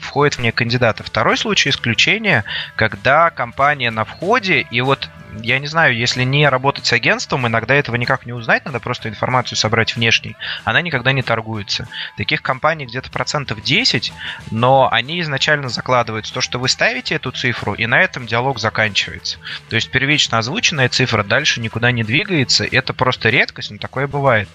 входит 0.00 0.38
вне 0.38 0.52
кандидата. 0.52 1.02
Второй 1.02 1.36
случай 1.36 1.70
исключения, 1.70 2.44
когда 2.76 3.30
компания 3.30 3.90
на 3.90 4.04
входе, 4.04 4.66
и 4.70 4.80
вот 4.80 5.08
я 5.42 5.58
не 5.58 5.66
знаю, 5.66 5.96
если 5.96 6.24
не 6.24 6.48
работать 6.48 6.86
с 6.86 6.92
агентством, 6.92 7.46
иногда 7.46 7.74
этого 7.74 7.96
никак 7.96 8.26
не 8.26 8.32
узнать, 8.32 8.64
надо 8.64 8.80
просто 8.80 9.08
информацию 9.08 9.56
собрать 9.56 9.94
внешней, 9.96 10.36
она 10.64 10.80
никогда 10.82 11.12
не 11.12 11.22
торгуется. 11.22 11.88
Таких 12.16 12.42
компаний 12.42 12.86
где-то 12.86 13.10
процентов 13.10 13.62
10, 13.62 14.12
но 14.50 14.88
они 14.90 15.20
изначально 15.20 15.68
закладывают 15.68 16.30
то, 16.32 16.40
что 16.40 16.58
вы 16.58 16.68
ставите 16.68 17.14
эту 17.14 17.30
цифру, 17.30 17.74
и 17.74 17.86
на 17.86 18.00
этом 18.00 18.26
диалог 18.26 18.58
заканчивается. 18.58 19.38
То 19.68 19.76
есть 19.76 19.90
первично 19.90 20.38
озвученная 20.38 20.88
цифра 20.88 21.22
дальше 21.22 21.60
никуда 21.60 21.92
не 21.92 22.02
двигается, 22.02 22.64
это 22.64 22.92
просто 22.92 23.30
редкость, 23.30 23.70
но 23.70 23.78
такое 23.78 24.06
бывает. 24.06 24.48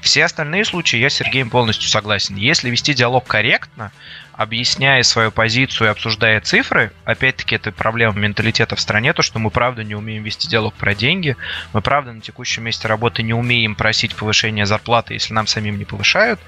Все 0.00 0.24
остальные 0.24 0.64
случаи 0.64 0.98
я 0.98 1.10
с 1.10 1.14
Сергеем 1.14 1.50
полностью 1.50 1.88
согласен. 1.88 2.36
Если 2.36 2.70
вести 2.70 2.94
диалог 2.94 3.26
корректно, 3.26 3.92
объясняя 4.32 5.02
свою 5.02 5.30
позицию 5.30 5.88
и 5.88 5.90
обсуждая 5.90 6.40
цифры, 6.40 6.92
опять-таки 7.04 7.56
это 7.56 7.72
проблема 7.72 8.18
менталитета 8.18 8.76
в 8.76 8.80
стране, 8.80 9.12
то, 9.12 9.22
что 9.22 9.38
мы 9.38 9.50
правда 9.50 9.82
не 9.84 9.94
умеем 9.94 10.22
вести 10.22 10.48
диалог 10.48 10.74
про 10.74 10.94
деньги, 10.94 11.36
мы 11.72 11.80
правда 11.80 12.12
на 12.12 12.20
текущем 12.20 12.64
месте 12.64 12.86
работы 12.88 13.22
не 13.22 13.34
умеем 13.34 13.74
просить 13.74 14.14
повышения 14.14 14.66
зарплаты, 14.66 15.14
если 15.14 15.32
нам 15.32 15.46
самим 15.46 15.78
не 15.78 15.84
повышают, 15.84 16.40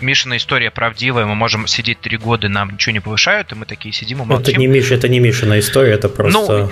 Мишина 0.00 0.36
история 0.36 0.70
правдивая, 0.70 1.24
мы 1.24 1.34
можем 1.34 1.66
сидеть 1.66 2.00
три 2.00 2.16
года, 2.16 2.48
нам 2.48 2.72
ничего 2.72 2.92
не 2.92 3.00
повышают, 3.00 3.52
и 3.52 3.54
мы 3.54 3.64
такие 3.64 3.92
сидим 3.92 4.22
и 4.22 4.24
молчим. 4.24 4.52
Это 4.52 4.58
не 4.58 4.66
Миша, 4.66 4.94
это 4.94 5.08
не 5.08 5.20
Мишина 5.20 5.58
история, 5.58 5.92
это 5.92 6.08
просто... 6.08 6.38
Ну, 6.38 6.70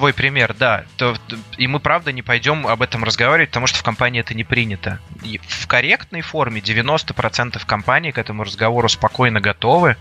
твой 0.00 0.14
пример, 0.14 0.54
да. 0.58 0.84
То, 0.96 1.14
и 1.58 1.66
мы, 1.66 1.78
правда, 1.78 2.10
не 2.10 2.22
пойдем 2.22 2.66
об 2.66 2.80
этом 2.80 3.04
разговаривать, 3.04 3.50
потому 3.50 3.66
что 3.66 3.78
в 3.78 3.82
компании 3.82 4.20
это 4.20 4.32
не 4.32 4.44
принято. 4.44 4.98
И 5.22 5.38
в 5.46 5.66
корректной 5.66 6.22
форме 6.22 6.62
90% 6.62 7.60
компаний 7.66 8.10
к 8.10 8.16
этому 8.16 8.44
разговору 8.44 8.88
спокойно 8.88 9.42
готовы. 9.42 9.96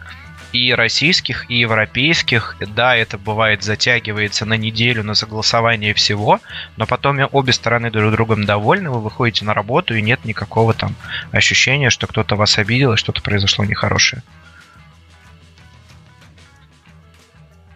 И 0.53 0.73
российских, 0.73 1.51
и 1.51 1.59
европейских. 1.59 2.55
Да, 2.61 2.95
это 2.95 3.17
бывает 3.17 3.61
затягивается 3.61 4.45
на 4.45 4.53
неделю 4.53 5.03
на 5.03 5.15
согласование 5.15 5.93
всего, 5.93 6.39
но 6.77 6.87
потом 6.87 7.19
обе 7.33 7.51
стороны 7.51 7.91
друг 7.91 8.13
другом 8.13 8.45
довольны, 8.45 8.89
вы 8.89 9.01
выходите 9.01 9.43
на 9.43 9.53
работу, 9.53 9.95
и 9.95 10.01
нет 10.01 10.23
никакого 10.23 10.73
там 10.73 10.95
ощущения, 11.33 11.89
что 11.89 12.07
кто-то 12.07 12.37
вас 12.37 12.57
обидел, 12.57 12.93
и 12.93 12.97
что-то 12.97 13.21
произошло 13.21 13.65
нехорошее. 13.65 14.23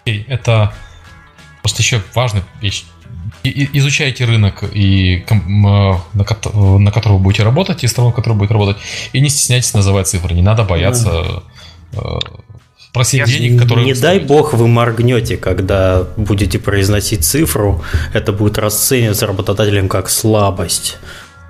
Это 0.06 0.74
Просто 1.64 1.82
еще. 1.82 2.02
И, 3.44 3.70
изучайте 3.74 4.26
рынок, 4.26 4.64
и, 4.74 5.26
на, 5.48 6.00
на 6.14 6.92
котором 6.92 7.18
вы 7.18 7.20
будете 7.20 7.44
работать, 7.44 7.84
и 7.84 7.88
страну, 7.88 8.12
в 8.12 8.14
которой 8.14 8.34
будете 8.38 8.54
работать, 8.54 8.78
и 9.12 9.20
не 9.20 9.30
стесняйтесь 9.30 9.74
называть 9.74 10.08
цифры. 10.08 10.36
Не 10.36 10.42
надо 10.42 10.64
бояться 10.64 11.42
да. 11.92 12.20
просить 12.94 13.20
Я 13.20 13.26
денег, 13.26 13.62
которые... 13.62 13.86
Не 13.86 13.94
дай 13.94 14.20
бог 14.20 14.54
вы 14.54 14.68
моргнете, 14.68 15.38
когда 15.38 16.06
будете 16.16 16.60
произносить 16.60 17.26
цифру, 17.26 17.84
это 18.14 18.32
будет 18.32 18.58
расцениваться 18.58 19.26
работодателем 19.26 19.90
как 19.90 20.10
слабость. 20.10 20.98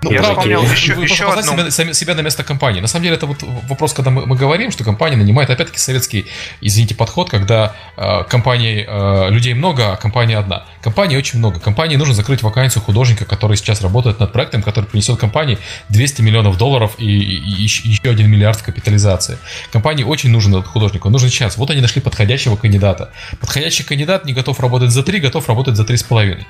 Ну, 0.03 0.11
я 0.11 0.19
правда, 0.19 0.41
вспомнил 0.41 0.63
еще, 0.63 0.93
вы 0.95 1.03
еще 1.03 1.31
одну... 1.31 1.69
себя, 1.69 1.93
себя 1.93 2.15
на 2.15 2.21
место 2.21 2.43
компании. 2.43 2.81
На 2.81 2.87
самом 2.87 3.03
деле, 3.03 3.15
это 3.15 3.25
вот 3.25 3.37
вопрос, 3.69 3.93
когда 3.93 4.11
мы, 4.11 4.25
мы 4.25 4.35
говорим, 4.35 4.71
что 4.71 4.83
компания 4.83 5.15
нанимает, 5.15 5.49
опять-таки, 5.49 5.79
советский, 5.79 6.25
извините, 6.61 6.95
подход, 6.95 7.29
когда 7.29 7.75
э, 7.95 8.23
компаний, 8.29 8.85
э, 8.87 9.29
людей 9.29 9.53
много, 9.53 9.93
а 9.93 9.95
компания 9.95 10.37
одна. 10.37 10.65
Компании 10.81 11.17
очень 11.17 11.39
много. 11.39 11.59
Компании 11.59 11.95
нужно 11.95 12.13
закрыть 12.13 12.43
вакансию 12.43 12.83
художника, 12.83 13.25
который 13.25 13.57
сейчас 13.57 13.81
работает 13.81 14.19
над 14.19 14.33
проектом, 14.33 14.61
который 14.61 14.85
принесет 14.85 15.19
компании 15.19 15.57
200 15.89 16.21
миллионов 16.21 16.57
долларов 16.57 16.95
и, 16.97 17.05
и, 17.05 17.37
и 17.37 17.63
еще 17.63 18.09
1 18.09 18.29
миллиард 18.29 18.59
в 18.59 18.63
капитализации. 18.63 19.37
Компании 19.71 20.03
очень 20.03 20.29
нужен 20.29 20.53
этот 20.53 20.67
художник, 20.67 21.05
он 21.05 21.11
нужен 21.11 21.29
сейчас. 21.29 21.57
Вот 21.57 21.69
они 21.69 21.81
нашли 21.81 22.01
подходящего 22.01 22.55
кандидата. 22.55 23.11
Подходящий 23.39 23.83
кандидат 23.83 24.25
не 24.25 24.33
готов 24.33 24.59
работать 24.59 24.91
за 24.91 25.03
3, 25.03 25.19
готов 25.19 25.47
работать 25.47 25.75
за 25.75 25.83
3,5. 25.83 26.43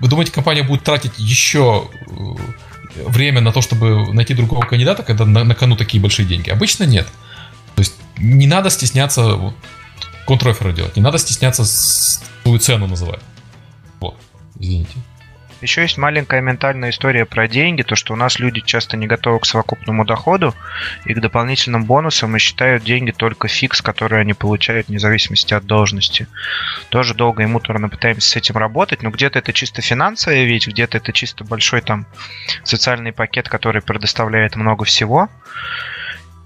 Вы 0.00 0.08
думаете, 0.08 0.32
компания 0.32 0.62
будет 0.62 0.82
тратить 0.82 1.12
еще 1.18 1.88
э, 2.06 2.12
время 3.06 3.40
на 3.40 3.52
то, 3.52 3.60
чтобы 3.60 4.12
найти 4.12 4.34
другого 4.34 4.64
кандидата, 4.64 5.02
когда 5.02 5.24
на, 5.24 5.44
на 5.44 5.54
кону 5.54 5.76
такие 5.76 6.00
большие 6.00 6.26
деньги? 6.26 6.50
Обычно 6.50 6.84
нет. 6.84 7.06
То 7.74 7.82
есть 7.82 7.94
не 8.18 8.46
надо 8.46 8.70
стесняться 8.70 9.34
вот, 9.34 9.54
контроферы 10.26 10.72
делать, 10.72 10.96
не 10.96 11.02
надо 11.02 11.18
стесняться 11.18 11.64
свою 11.64 12.58
цену 12.58 12.86
называть. 12.86 13.20
Вот, 14.00 14.16
извините. 14.58 14.92
Еще 15.60 15.82
есть 15.82 15.98
маленькая 15.98 16.40
ментальная 16.40 16.90
история 16.90 17.26
про 17.26 17.46
деньги, 17.46 17.82
то 17.82 17.94
что 17.94 18.14
у 18.14 18.16
нас 18.16 18.38
люди 18.38 18.60
часто 18.60 18.96
не 18.96 19.06
готовы 19.06 19.40
к 19.40 19.46
совокупному 19.46 20.06
доходу 20.06 20.54
и 21.04 21.12
к 21.12 21.20
дополнительным 21.20 21.84
бонусам 21.84 22.34
и 22.34 22.38
считают 22.38 22.82
деньги 22.82 23.10
только 23.10 23.48
фикс, 23.48 23.82
который 23.82 24.20
они 24.20 24.32
получают 24.32 24.88
вне 24.88 24.98
зависимости 24.98 25.52
от 25.52 25.66
должности. 25.66 26.28
Тоже 26.88 27.14
долго 27.14 27.42
и 27.42 27.46
муторно 27.46 27.90
пытаемся 27.90 28.30
с 28.30 28.36
этим 28.36 28.56
работать, 28.56 29.02
но 29.02 29.10
где-то 29.10 29.38
это 29.38 29.52
чисто 29.52 29.82
финансовая 29.82 30.44
ведь, 30.44 30.66
где-то 30.66 30.96
это 30.96 31.12
чисто 31.12 31.44
большой 31.44 31.82
там 31.82 32.06
социальный 32.64 33.12
пакет, 33.12 33.48
который 33.48 33.82
предоставляет 33.82 34.56
много 34.56 34.84
всего. 34.84 35.28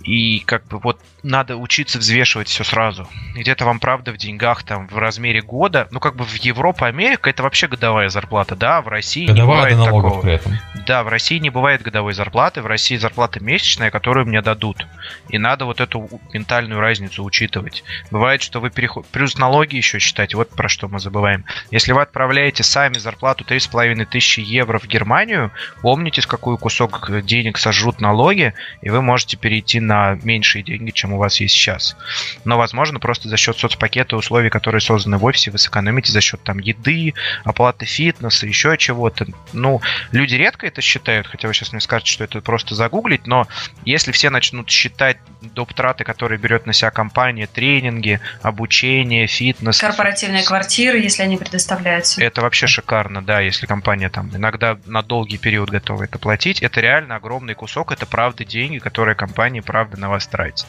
И 0.05 0.41
как 0.41 0.67
бы 0.67 0.79
вот 0.79 1.01
надо 1.23 1.57
учиться 1.57 1.99
взвешивать 1.99 2.49
все 2.49 2.63
сразу. 2.63 3.09
Где-то 3.35 3.65
вам 3.65 3.81
правда 3.81 4.13
в 4.13 4.19
деньгах 4.19 4.63
там 4.63 4.87
в 4.89 4.99
размере 4.99 5.41
года, 5.41 5.89
ну 5.91 5.99
как 5.99 6.15
бы 6.15 6.25
в 6.25 6.35
Европа, 6.35 6.87
Америка 6.87 7.31
это 7.31 7.43
вообще 7.43 7.67
годовая 7.67 8.11
зарплата, 8.11 8.55
да, 8.55 8.83
в 8.83 8.89
России 8.89 9.27
годовая 9.27 9.71
не 9.71 9.77
бывает 9.77 9.93
такого. 9.93 10.21
при 10.21 10.35
этом. 10.35 10.53
Да, 10.87 11.03
в 11.03 11.09
России 11.09 11.39
не 11.39 11.49
бывает 11.49 11.81
годовой 11.81 12.13
зарплаты, 12.13 12.61
в 12.61 12.67
России 12.67 12.97
зарплата 12.97 13.43
месячная, 13.43 13.91
которую 13.91 14.27
мне 14.27 14.43
дадут. 14.43 14.87
И 15.31 15.39
надо 15.39 15.65
вот 15.65 15.81
эту 15.81 16.09
ментальную 16.35 16.81
разницу 16.81 17.25
учитывать. 17.25 17.83
Бывает, 18.11 18.43
что 18.43 18.61
вы 18.61 18.69
переходите... 18.69 19.11
Плюс 19.11 19.39
налоги 19.39 19.77
еще 19.77 19.99
считать, 19.99 20.35
вот 20.35 20.51
про 20.51 20.69
что 20.69 20.89
мы 20.89 20.99
забываем. 21.01 21.47
Если 21.71 21.93
вы 21.93 22.03
отправляете 22.03 22.63
сами 22.63 22.99
зарплату 22.99 23.45
3,5 23.49 24.05
тысячи 24.05 24.41
евро 24.41 24.79
в 24.79 24.87
Германию, 24.87 25.53
помните, 25.81 26.21
с 26.21 26.27
какой 26.27 26.59
кусок 26.59 27.11
денег 27.25 27.57
сожрут 27.57 28.03
налоги, 28.03 28.53
и 28.83 28.91
вы 28.91 29.01
можете 29.01 29.39
перейти 29.39 29.81
на 29.81 29.94
меньшие 30.23 30.63
деньги, 30.63 30.91
чем 30.91 31.13
у 31.13 31.19
вас 31.19 31.41
есть 31.41 31.55
сейчас. 31.55 31.97
Но, 32.45 32.57
возможно, 32.57 32.99
просто 32.99 33.29
за 33.29 33.37
счет 33.37 33.59
соцпакета 33.59 34.17
условий, 34.17 34.51
которые 34.51 34.81
созданы 34.81 35.19
в 35.19 35.25
офисе, 35.25 35.51
вы 35.51 35.59
сэкономите 35.59 36.13
за 36.13 36.21
счет 36.21 36.43
там 36.43 36.59
еды, 36.59 37.15
оплаты 37.45 37.85
фитнеса, 37.85 38.47
еще 38.47 38.77
чего-то. 38.79 39.27
Ну, 39.53 39.81
люди 40.13 40.35
редко 40.35 40.67
это 40.67 40.81
считают, 40.81 41.27
хотя 41.27 41.49
вы 41.49 41.55
сейчас 41.55 41.73
мне 41.73 41.81
скажете, 41.81 42.13
что 42.13 42.25
это 42.25 42.41
просто 42.41 42.75
загуглить, 42.75 43.27
но 43.27 43.47
если 43.85 44.13
все 44.13 44.31
начнут 44.31 44.71
считать 44.71 45.19
доп. 45.43 45.75
траты, 45.75 46.05
которые 46.05 46.39
берет 46.39 46.67
на 46.67 46.73
себя 46.73 46.91
компания, 46.91 47.47
тренинги, 47.47 48.21
обучение, 48.43 49.27
фитнес. 49.27 49.79
Корпоративные 49.79 50.45
квартиры, 50.45 50.99
если 50.99 51.23
они 51.23 51.37
предоставляются. 51.37 52.23
Это 52.23 52.41
вообще 52.41 52.67
шикарно, 52.67 53.23
да, 53.23 53.41
если 53.41 53.67
компания 53.67 54.09
там 54.09 54.31
иногда 54.35 54.79
на 54.87 55.03
долгий 55.03 55.39
период 55.39 55.71
готова 55.71 56.05
это 56.05 56.19
платить. 56.19 56.63
Это 56.63 56.81
реально 56.81 57.17
огромный 57.17 57.55
кусок, 57.55 57.93
это 57.93 58.07
правда 58.07 58.45
деньги, 58.45 58.79
которые 58.79 59.15
компания 59.15 59.63
правда 59.63 59.84
на 59.97 60.09
вас 60.09 60.27
тратит. 60.27 60.67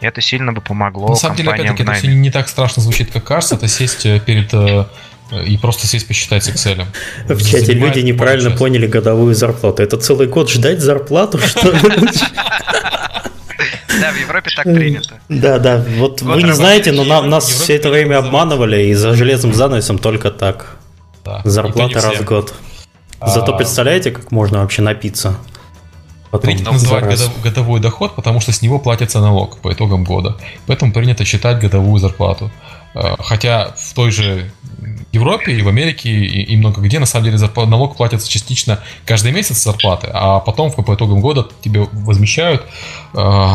Это 0.00 0.20
сильно 0.20 0.52
бы 0.52 0.60
помогло. 0.60 1.08
На 1.08 1.14
самом 1.16 1.36
деле, 1.36 1.50
опять-таки, 1.50 1.82
это 1.82 1.92
все 1.94 2.08
не 2.08 2.30
так 2.30 2.48
страшно 2.48 2.82
звучит, 2.82 3.10
как 3.12 3.24
кажется. 3.24 3.54
Это 3.56 3.68
сесть 3.68 4.06
э, 4.06 4.20
перед 4.20 4.52
э, 4.52 4.86
и 5.44 5.58
просто 5.58 5.86
сесть 5.86 6.06
посчитать 6.06 6.44
с 6.44 6.48
Excel. 6.48 6.84
В 7.28 7.44
чате 7.44 7.72
люди 7.72 8.00
неправильно 8.00 8.50
поняли 8.50 8.86
годовую 8.86 9.34
зарплату. 9.34 9.82
Это 9.82 9.96
целый 9.96 10.28
год 10.28 10.50
ждать 10.50 10.80
зарплату, 10.80 11.38
что 11.46 11.70
ли? 11.70 11.80
Да, 14.00 14.12
в 14.12 14.16
Европе 14.20 14.50
так 14.54 14.64
принято. 14.64 15.20
Да, 15.28 15.58
да. 15.58 15.84
Вот 15.96 16.22
вы 16.22 16.42
не 16.42 16.52
знаете, 16.52 16.92
но 16.92 17.04
нас 17.22 17.48
все 17.48 17.76
это 17.76 17.90
время 17.90 18.18
обманывали, 18.18 18.86
и 18.86 18.94
за 18.94 19.14
железным 19.14 19.54
занавесом 19.54 19.98
только 19.98 20.30
так. 20.30 20.76
Зарплата 21.44 22.00
раз 22.00 22.16
в 22.18 22.24
год. 22.24 22.54
Зато 23.24 23.54
а, 23.54 23.56
представляете, 23.56 24.10
как 24.10 24.30
можно 24.30 24.58
вообще 24.58 24.82
напиться? 24.82 25.38
Потом 26.30 26.50
принято 26.50 26.72
называть 26.72 27.04
годов, 27.04 27.42
годовой 27.42 27.80
доход, 27.80 28.14
потому 28.14 28.40
что 28.40 28.52
с 28.52 28.62
него 28.62 28.78
платится 28.78 29.20
налог 29.20 29.58
по 29.58 29.72
итогам 29.72 30.04
года. 30.04 30.36
Поэтому 30.66 30.92
принято 30.92 31.24
считать 31.24 31.60
годовую 31.60 31.98
зарплату. 31.98 32.50
А, 32.94 33.16
хотя 33.22 33.74
в 33.78 33.94
той 33.94 34.10
же 34.10 34.50
Европе 35.12 35.52
и 35.52 35.62
в 35.62 35.68
Америке 35.68 36.10
и, 36.10 36.42
и 36.42 36.56
много 36.56 36.80
где 36.80 36.98
на 36.98 37.06
самом 37.06 37.26
деле 37.26 37.38
налог 37.66 37.96
платится 37.96 38.28
частично 38.28 38.80
каждый 39.04 39.32
месяц 39.32 39.62
зарплаты, 39.62 40.08
а 40.12 40.40
потом 40.40 40.70
по 40.72 40.94
итогам 40.94 41.20
года 41.20 41.48
тебе 41.62 41.88
возмещают 41.92 42.62
э, 43.14 43.46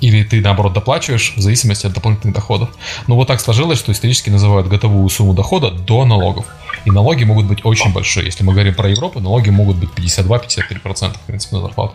или 0.00 0.22
ты 0.22 0.40
наоборот 0.40 0.72
доплачиваешь 0.72 1.34
в 1.36 1.40
зависимости 1.40 1.86
от 1.86 1.92
дополнительных 1.92 2.34
доходов. 2.34 2.70
Но 3.06 3.16
вот 3.16 3.28
так 3.28 3.40
сложилось, 3.40 3.78
что 3.78 3.92
исторически 3.92 4.30
называют 4.30 4.68
готовую 4.68 5.08
сумму 5.08 5.34
дохода 5.34 5.70
до 5.70 6.04
налогов. 6.04 6.46
И 6.84 6.90
налоги 6.90 7.24
могут 7.24 7.46
быть 7.46 7.64
очень 7.64 7.92
большие. 7.92 8.26
Если 8.26 8.44
мы 8.44 8.52
говорим 8.52 8.74
про 8.74 8.88
Европу, 8.88 9.20
налоги 9.20 9.50
могут 9.50 9.76
быть 9.76 9.90
52-53% 9.90 11.14
в 11.14 11.20
принципе 11.20 11.56
на 11.56 11.62
зарплату. 11.62 11.94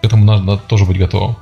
к 0.00 0.04
этому 0.04 0.24
надо, 0.24 0.42
надо 0.42 0.62
тоже 0.62 0.84
быть 0.84 0.98
готовым. 0.98 1.36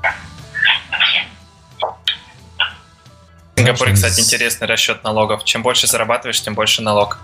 В 3.54 3.58
Сингапуре, 3.58 3.92
кстати, 3.94 4.20
интересный 4.20 4.66
расчет 4.66 5.04
налогов. 5.04 5.44
Чем 5.44 5.62
больше 5.62 5.86
зарабатываешь, 5.86 6.40
тем 6.42 6.54
больше 6.54 6.82
налог. 6.82 7.18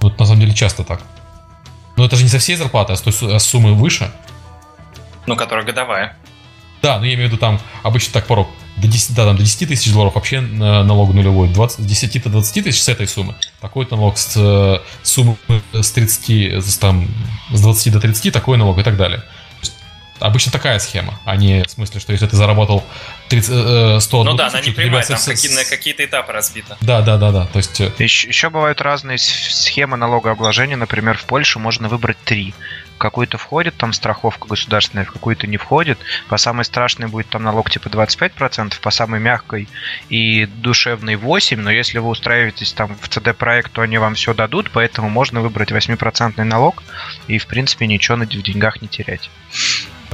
Это 0.00 0.14
на 0.18 0.26
самом 0.26 0.40
деле 0.40 0.54
часто 0.54 0.84
так. 0.84 1.00
Но 1.96 2.04
это 2.04 2.16
же 2.16 2.22
не 2.22 2.28
со 2.28 2.38
всей 2.38 2.56
зарплаты, 2.56 2.92
а 2.92 2.96
с, 2.96 3.00
той, 3.00 3.12
а 3.34 3.38
с 3.38 3.46
суммы 3.46 3.74
выше. 3.74 4.12
Ну, 5.26 5.34
которая 5.34 5.64
годовая. 5.64 6.16
Да, 6.82 6.98
ну 6.98 7.04
я 7.04 7.14
имею 7.14 7.28
в 7.28 7.32
виду 7.32 7.40
там 7.40 7.58
обычно 7.82 8.12
так 8.12 8.26
порог. 8.26 8.48
До 8.76 8.88
10, 8.88 9.14
да, 9.14 9.24
там, 9.24 9.36
до 9.36 9.42
10 9.42 9.68
тысяч 9.68 9.92
долларов 9.92 10.14
вообще 10.14 10.40
налог 10.40 11.14
нулевой. 11.14 11.48
20, 11.48 11.80
с 11.80 11.84
10 11.84 12.22
до 12.24 12.28
20 12.30 12.64
тысяч 12.64 12.82
с 12.82 12.88
этой 12.88 13.08
суммы. 13.08 13.34
Такой 13.60 13.86
налог 13.90 14.18
с 14.18 14.36
э, 14.36 14.78
суммы 15.02 15.36
с 15.72 15.90
30, 15.92 16.62
с, 16.62 16.78
там, 16.78 17.08
с 17.52 17.60
20 17.60 17.92
до 17.92 18.00
30, 18.00 18.32
такой 18.32 18.58
налог 18.58 18.78
и 18.78 18.82
так 18.82 18.96
далее. 18.96 19.22
Обычно 20.18 20.50
такая 20.50 20.78
схема, 20.78 21.20
а 21.26 21.36
не 21.36 21.62
в 21.62 21.70
смысле, 21.70 22.00
что 22.00 22.12
если 22.12 22.26
ты 22.26 22.36
заработал 22.36 22.84
30, 23.28 24.02
100 24.02 24.20
э, 24.20 24.24
Ну 24.24 24.34
да, 24.34 24.46
она 24.48 24.60
не 24.62 24.70
прямая, 24.70 25.04
там 25.04 25.18
с... 25.18 25.24
какие, 25.24 25.52
на 25.52 25.64
какие-то 25.64 26.04
этапы 26.04 26.32
разбита. 26.32 26.78
Да, 26.80 27.02
да, 27.02 27.18
да, 27.18 27.32
да. 27.32 27.46
То 27.46 27.58
есть... 27.58 27.80
Еще, 27.98 28.28
еще 28.28 28.48
бывают 28.48 28.80
разные 28.80 29.18
схемы 29.18 29.96
налогообложения. 29.96 30.76
Например, 30.76 31.18
в 31.18 31.24
Польше 31.24 31.58
можно 31.58 31.88
выбрать 31.88 32.16
три. 32.24 32.54
Какую-то 32.98 33.38
входит 33.38 33.76
там 33.76 33.92
страховка 33.92 34.48
государственная, 34.48 35.04
в 35.04 35.12
какую-то 35.12 35.46
не 35.46 35.56
входит. 35.56 35.98
По 36.28 36.36
самой 36.36 36.64
страшной 36.64 37.08
будет 37.08 37.28
там 37.28 37.42
налог 37.42 37.70
типа 37.70 37.88
25%, 37.88 38.80
по 38.80 38.90
самой 38.90 39.20
мягкой 39.20 39.68
и 40.08 40.46
душевной 40.46 41.14
8%, 41.14 41.56
но 41.56 41.70
если 41.70 41.98
вы 41.98 42.08
устраиваетесь 42.08 42.72
там 42.72 42.96
в 42.96 43.08
CD-проект, 43.08 43.72
то 43.72 43.82
они 43.82 43.98
вам 43.98 44.14
все 44.14 44.34
дадут, 44.34 44.70
поэтому 44.72 45.08
можно 45.08 45.40
выбрать 45.40 45.72
8% 45.72 46.42
налог 46.44 46.82
и, 47.26 47.38
в 47.38 47.46
принципе, 47.46 47.86
ничего 47.86 48.16
в 48.16 48.26
деньгах 48.26 48.82
не 48.82 48.88
терять. 48.88 49.30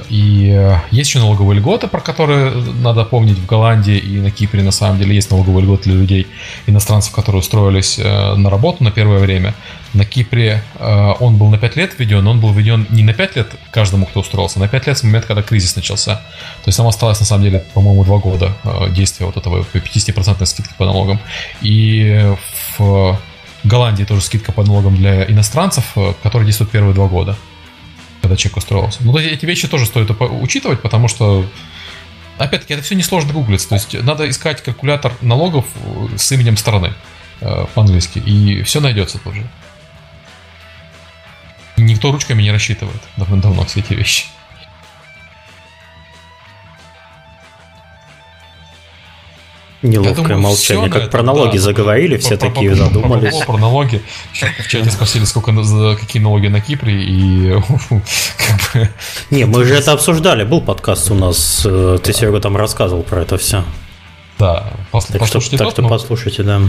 И 0.08 0.50
э, 0.50 0.76
есть 0.90 1.10
еще 1.10 1.18
налоговые 1.18 1.58
льготы, 1.58 1.88
про 1.88 2.00
которые 2.00 2.50
надо 2.50 3.04
помнить 3.04 3.38
в 3.38 3.46
Голландии 3.46 3.98
и 3.98 4.18
на 4.18 4.30
Кипре 4.30 4.62
на 4.62 4.70
самом 4.70 4.98
деле 4.98 5.14
есть 5.14 5.30
налоговые 5.30 5.64
льготы 5.64 5.90
для 5.90 6.00
людей, 6.00 6.26
иностранцев, 6.66 7.12
которые 7.12 7.40
устроились 7.40 7.98
э, 7.98 8.34
на 8.34 8.50
работу 8.50 8.82
на 8.82 8.90
первое 8.90 9.18
время. 9.18 9.54
На 9.92 10.04
Кипре 10.04 10.62
э, 10.78 11.12
он 11.20 11.36
был 11.36 11.48
на 11.48 11.58
5 11.58 11.76
лет 11.76 11.98
введен, 11.98 12.24
но 12.24 12.30
он 12.30 12.40
был 12.40 12.52
введен 12.52 12.86
не 12.90 13.02
на 13.02 13.12
5 13.12 13.36
лет 13.36 13.48
каждому, 13.70 14.06
кто 14.06 14.20
устроился, 14.20 14.58
а 14.58 14.62
на 14.62 14.68
5 14.68 14.86
лет 14.86 14.98
с 14.98 15.02
момента, 15.02 15.28
когда 15.28 15.42
кризис 15.42 15.76
начался. 15.76 16.16
То 16.16 16.68
есть 16.68 16.76
там 16.76 16.86
осталось 16.86 17.20
на 17.20 17.26
самом 17.26 17.44
деле, 17.44 17.64
по-моему, 17.74 18.04
2 18.04 18.18
года 18.18 18.56
действия 18.90 19.26
вот 19.26 19.36
этого 19.36 19.64
50% 19.72 20.44
скидки 20.46 20.72
по 20.78 20.86
налогам. 20.86 21.20
И 21.60 22.34
в 22.78 23.18
Голландии 23.64 24.04
тоже 24.04 24.22
скидка 24.22 24.52
по 24.52 24.62
налогам 24.62 24.96
для 24.96 25.24
иностранцев, 25.24 25.84
которая 26.22 26.46
действует 26.46 26.70
первые 26.70 26.94
2 26.94 27.06
года 27.08 27.36
когда 28.22 28.36
человек 28.36 28.56
устроился. 28.56 29.00
Ну, 29.02 29.16
эти 29.18 29.44
вещи 29.44 29.68
тоже 29.68 29.84
стоит 29.84 30.10
учитывать, 30.20 30.80
потому 30.80 31.08
что 31.08 31.44
Опять-таки, 32.38 32.74
это 32.74 32.82
все 32.82 32.94
несложно 32.94 33.32
гуглить. 33.32 33.68
То 33.68 33.74
есть 33.74 33.92
надо 34.02 34.28
искать 34.28 34.62
калькулятор 34.62 35.12
налогов 35.20 35.66
э, 35.76 36.16
с 36.16 36.32
именем 36.32 36.56
страны 36.56 36.94
э, 37.40 37.66
по-английски, 37.74 38.18
и 38.18 38.62
все 38.62 38.80
найдется 38.80 39.18
тоже. 39.18 39.46
Никто 41.76 42.10
ручками 42.10 42.42
не 42.42 42.50
рассчитывает 42.50 43.00
давно-давно 43.16 43.64
все 43.64 43.80
эти 43.80 43.92
вещи. 43.92 44.24
Неловкое 49.82 50.14
думаю, 50.14 50.40
молчание. 50.40 50.88
Как 50.88 51.10
про 51.10 51.22
налоги 51.22 51.56
да, 51.56 51.62
заговорили, 51.62 52.16
все 52.16 52.36
про, 52.36 52.48
такие 52.48 52.70
про, 52.70 52.76
задумались. 52.76 53.30
Про, 53.30 53.38
про, 53.38 53.52
про 53.52 53.58
налоги. 53.58 54.02
В 54.32 54.68
чате 54.68 54.90
спросили, 54.90 55.24
сколько 55.24 55.52
какие 55.96 56.22
налоги 56.22 56.46
на 56.46 56.60
Кипре, 56.60 57.02
и 57.02 57.52
как 58.38 58.74
бы... 58.74 58.88
Не, 59.30 59.44
мы 59.44 59.64
же 59.64 59.74
это 59.78 59.92
обсуждали, 59.92 60.44
был 60.44 60.60
подкаст 60.60 61.10
у 61.10 61.14
нас, 61.14 61.62
э, 61.64 61.98
ты, 62.02 62.12
Серега, 62.12 62.40
там 62.40 62.56
рассказывал 62.56 63.02
про 63.02 63.22
это 63.22 63.38
все. 63.38 63.64
Да, 64.38 64.72
так 64.92 65.18
послушайте. 65.18 65.56
Что, 65.56 65.64
так 65.64 65.72
что 65.72 65.88
послушайте, 65.88 66.42
да. 66.44 66.60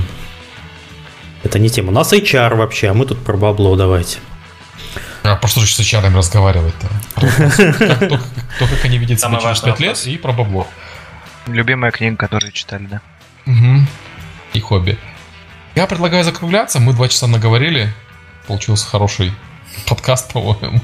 Это 1.44 1.60
не 1.60 1.70
тема. 1.70 1.90
У 1.90 1.94
нас 1.94 2.14
HR 2.14 2.56
вообще, 2.56 2.90
а 2.90 2.94
мы 2.94 3.06
тут 3.06 3.24
про 3.24 3.38
бабло 3.38 3.76
давайте. 3.76 4.20
А 5.24 5.36
про 5.36 5.48
что 5.48 5.62
же 5.62 5.74
с 5.74 5.80
HR 5.80 6.16
разговаривать-то? 6.16 6.88
То, 8.60 8.68
как 8.68 8.86
они 8.86 8.98
видят 8.98 9.20
себя 9.20 9.40
через 9.40 9.60
5 9.62 9.80
лет, 9.80 10.08
и 10.08 10.18
про 10.18 10.34
бабло. 10.34 10.68
Любимая 11.48 11.92
книга, 11.92 12.16
которую 12.16 12.52
читали, 12.52 12.86
да. 12.86 13.02
Угу. 13.46 13.82
И 14.54 14.60
хобби. 14.60 14.98
Я 15.76 15.88
предлагаю 15.88 16.24
закругляться. 16.24 16.80
Мы 16.80 16.94
два 16.94 17.08
часа 17.08 17.28
наговорили. 17.28 17.94
Получился 18.48 18.88
хороший 18.88 19.34
подкаст, 19.88 20.32
по-моему. 20.32 20.80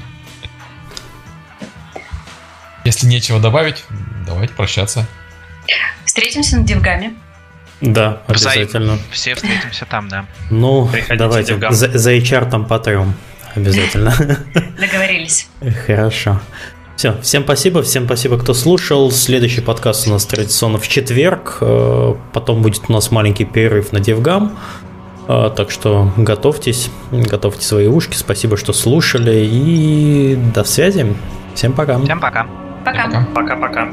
Если 2.84 3.06
нечего 3.06 3.38
добавить, 3.38 3.84
давайте 4.26 4.54
прощаться. 4.54 5.06
Встретимся 6.04 6.56
на 6.56 6.64
DevGAMM 6.64 7.03
е. 7.03 7.14
Да, 7.80 8.22
обязательно. 8.26 8.98
Все 9.10 9.34
встретимся 9.34 9.86
там, 9.86 10.08
да. 10.08 10.26
Ну, 10.50 10.86
Приходите 10.88 11.16
давайте. 11.16 11.70
За, 11.70 11.96
за 11.96 12.14
HR 12.14 12.50
там 12.50 12.66
потрем. 12.66 13.14
Обязательно. 13.54 14.14
Договорились. 14.78 15.48
Хорошо. 15.86 16.40
Все, 17.00 17.14
всем 17.22 17.44
спасибо, 17.44 17.82
всем 17.82 18.04
спасибо, 18.04 18.36
кто 18.36 18.52
слушал. 18.52 19.10
Следующий 19.10 19.62
подкаст 19.62 20.06
у 20.06 20.10
нас 20.10 20.26
традиционно 20.26 20.76
в 20.76 20.86
четверг. 20.86 21.56
Э, 21.62 22.14
потом 22.34 22.60
будет 22.60 22.82
у 22.90 22.92
нас 22.92 23.10
маленький 23.10 23.46
перерыв 23.46 23.92
на 23.92 24.00
DevGAMM. 24.00 24.58
Э, 25.26 25.50
так 25.56 25.70
что 25.70 26.12
готовьтесь, 26.18 26.90
готовьте 27.10 27.64
свои 27.64 27.86
ушки. 27.86 28.16
Спасибо, 28.16 28.58
что 28.58 28.74
слушали. 28.74 29.48
И 29.50 30.38
до 30.54 30.62
связи. 30.62 31.16
Всем 31.54 31.72
пока. 31.72 31.98
Всем 32.00 32.20
пока. 32.20 32.46
Пока. 32.84 33.26
Пока-пока. 33.34 33.88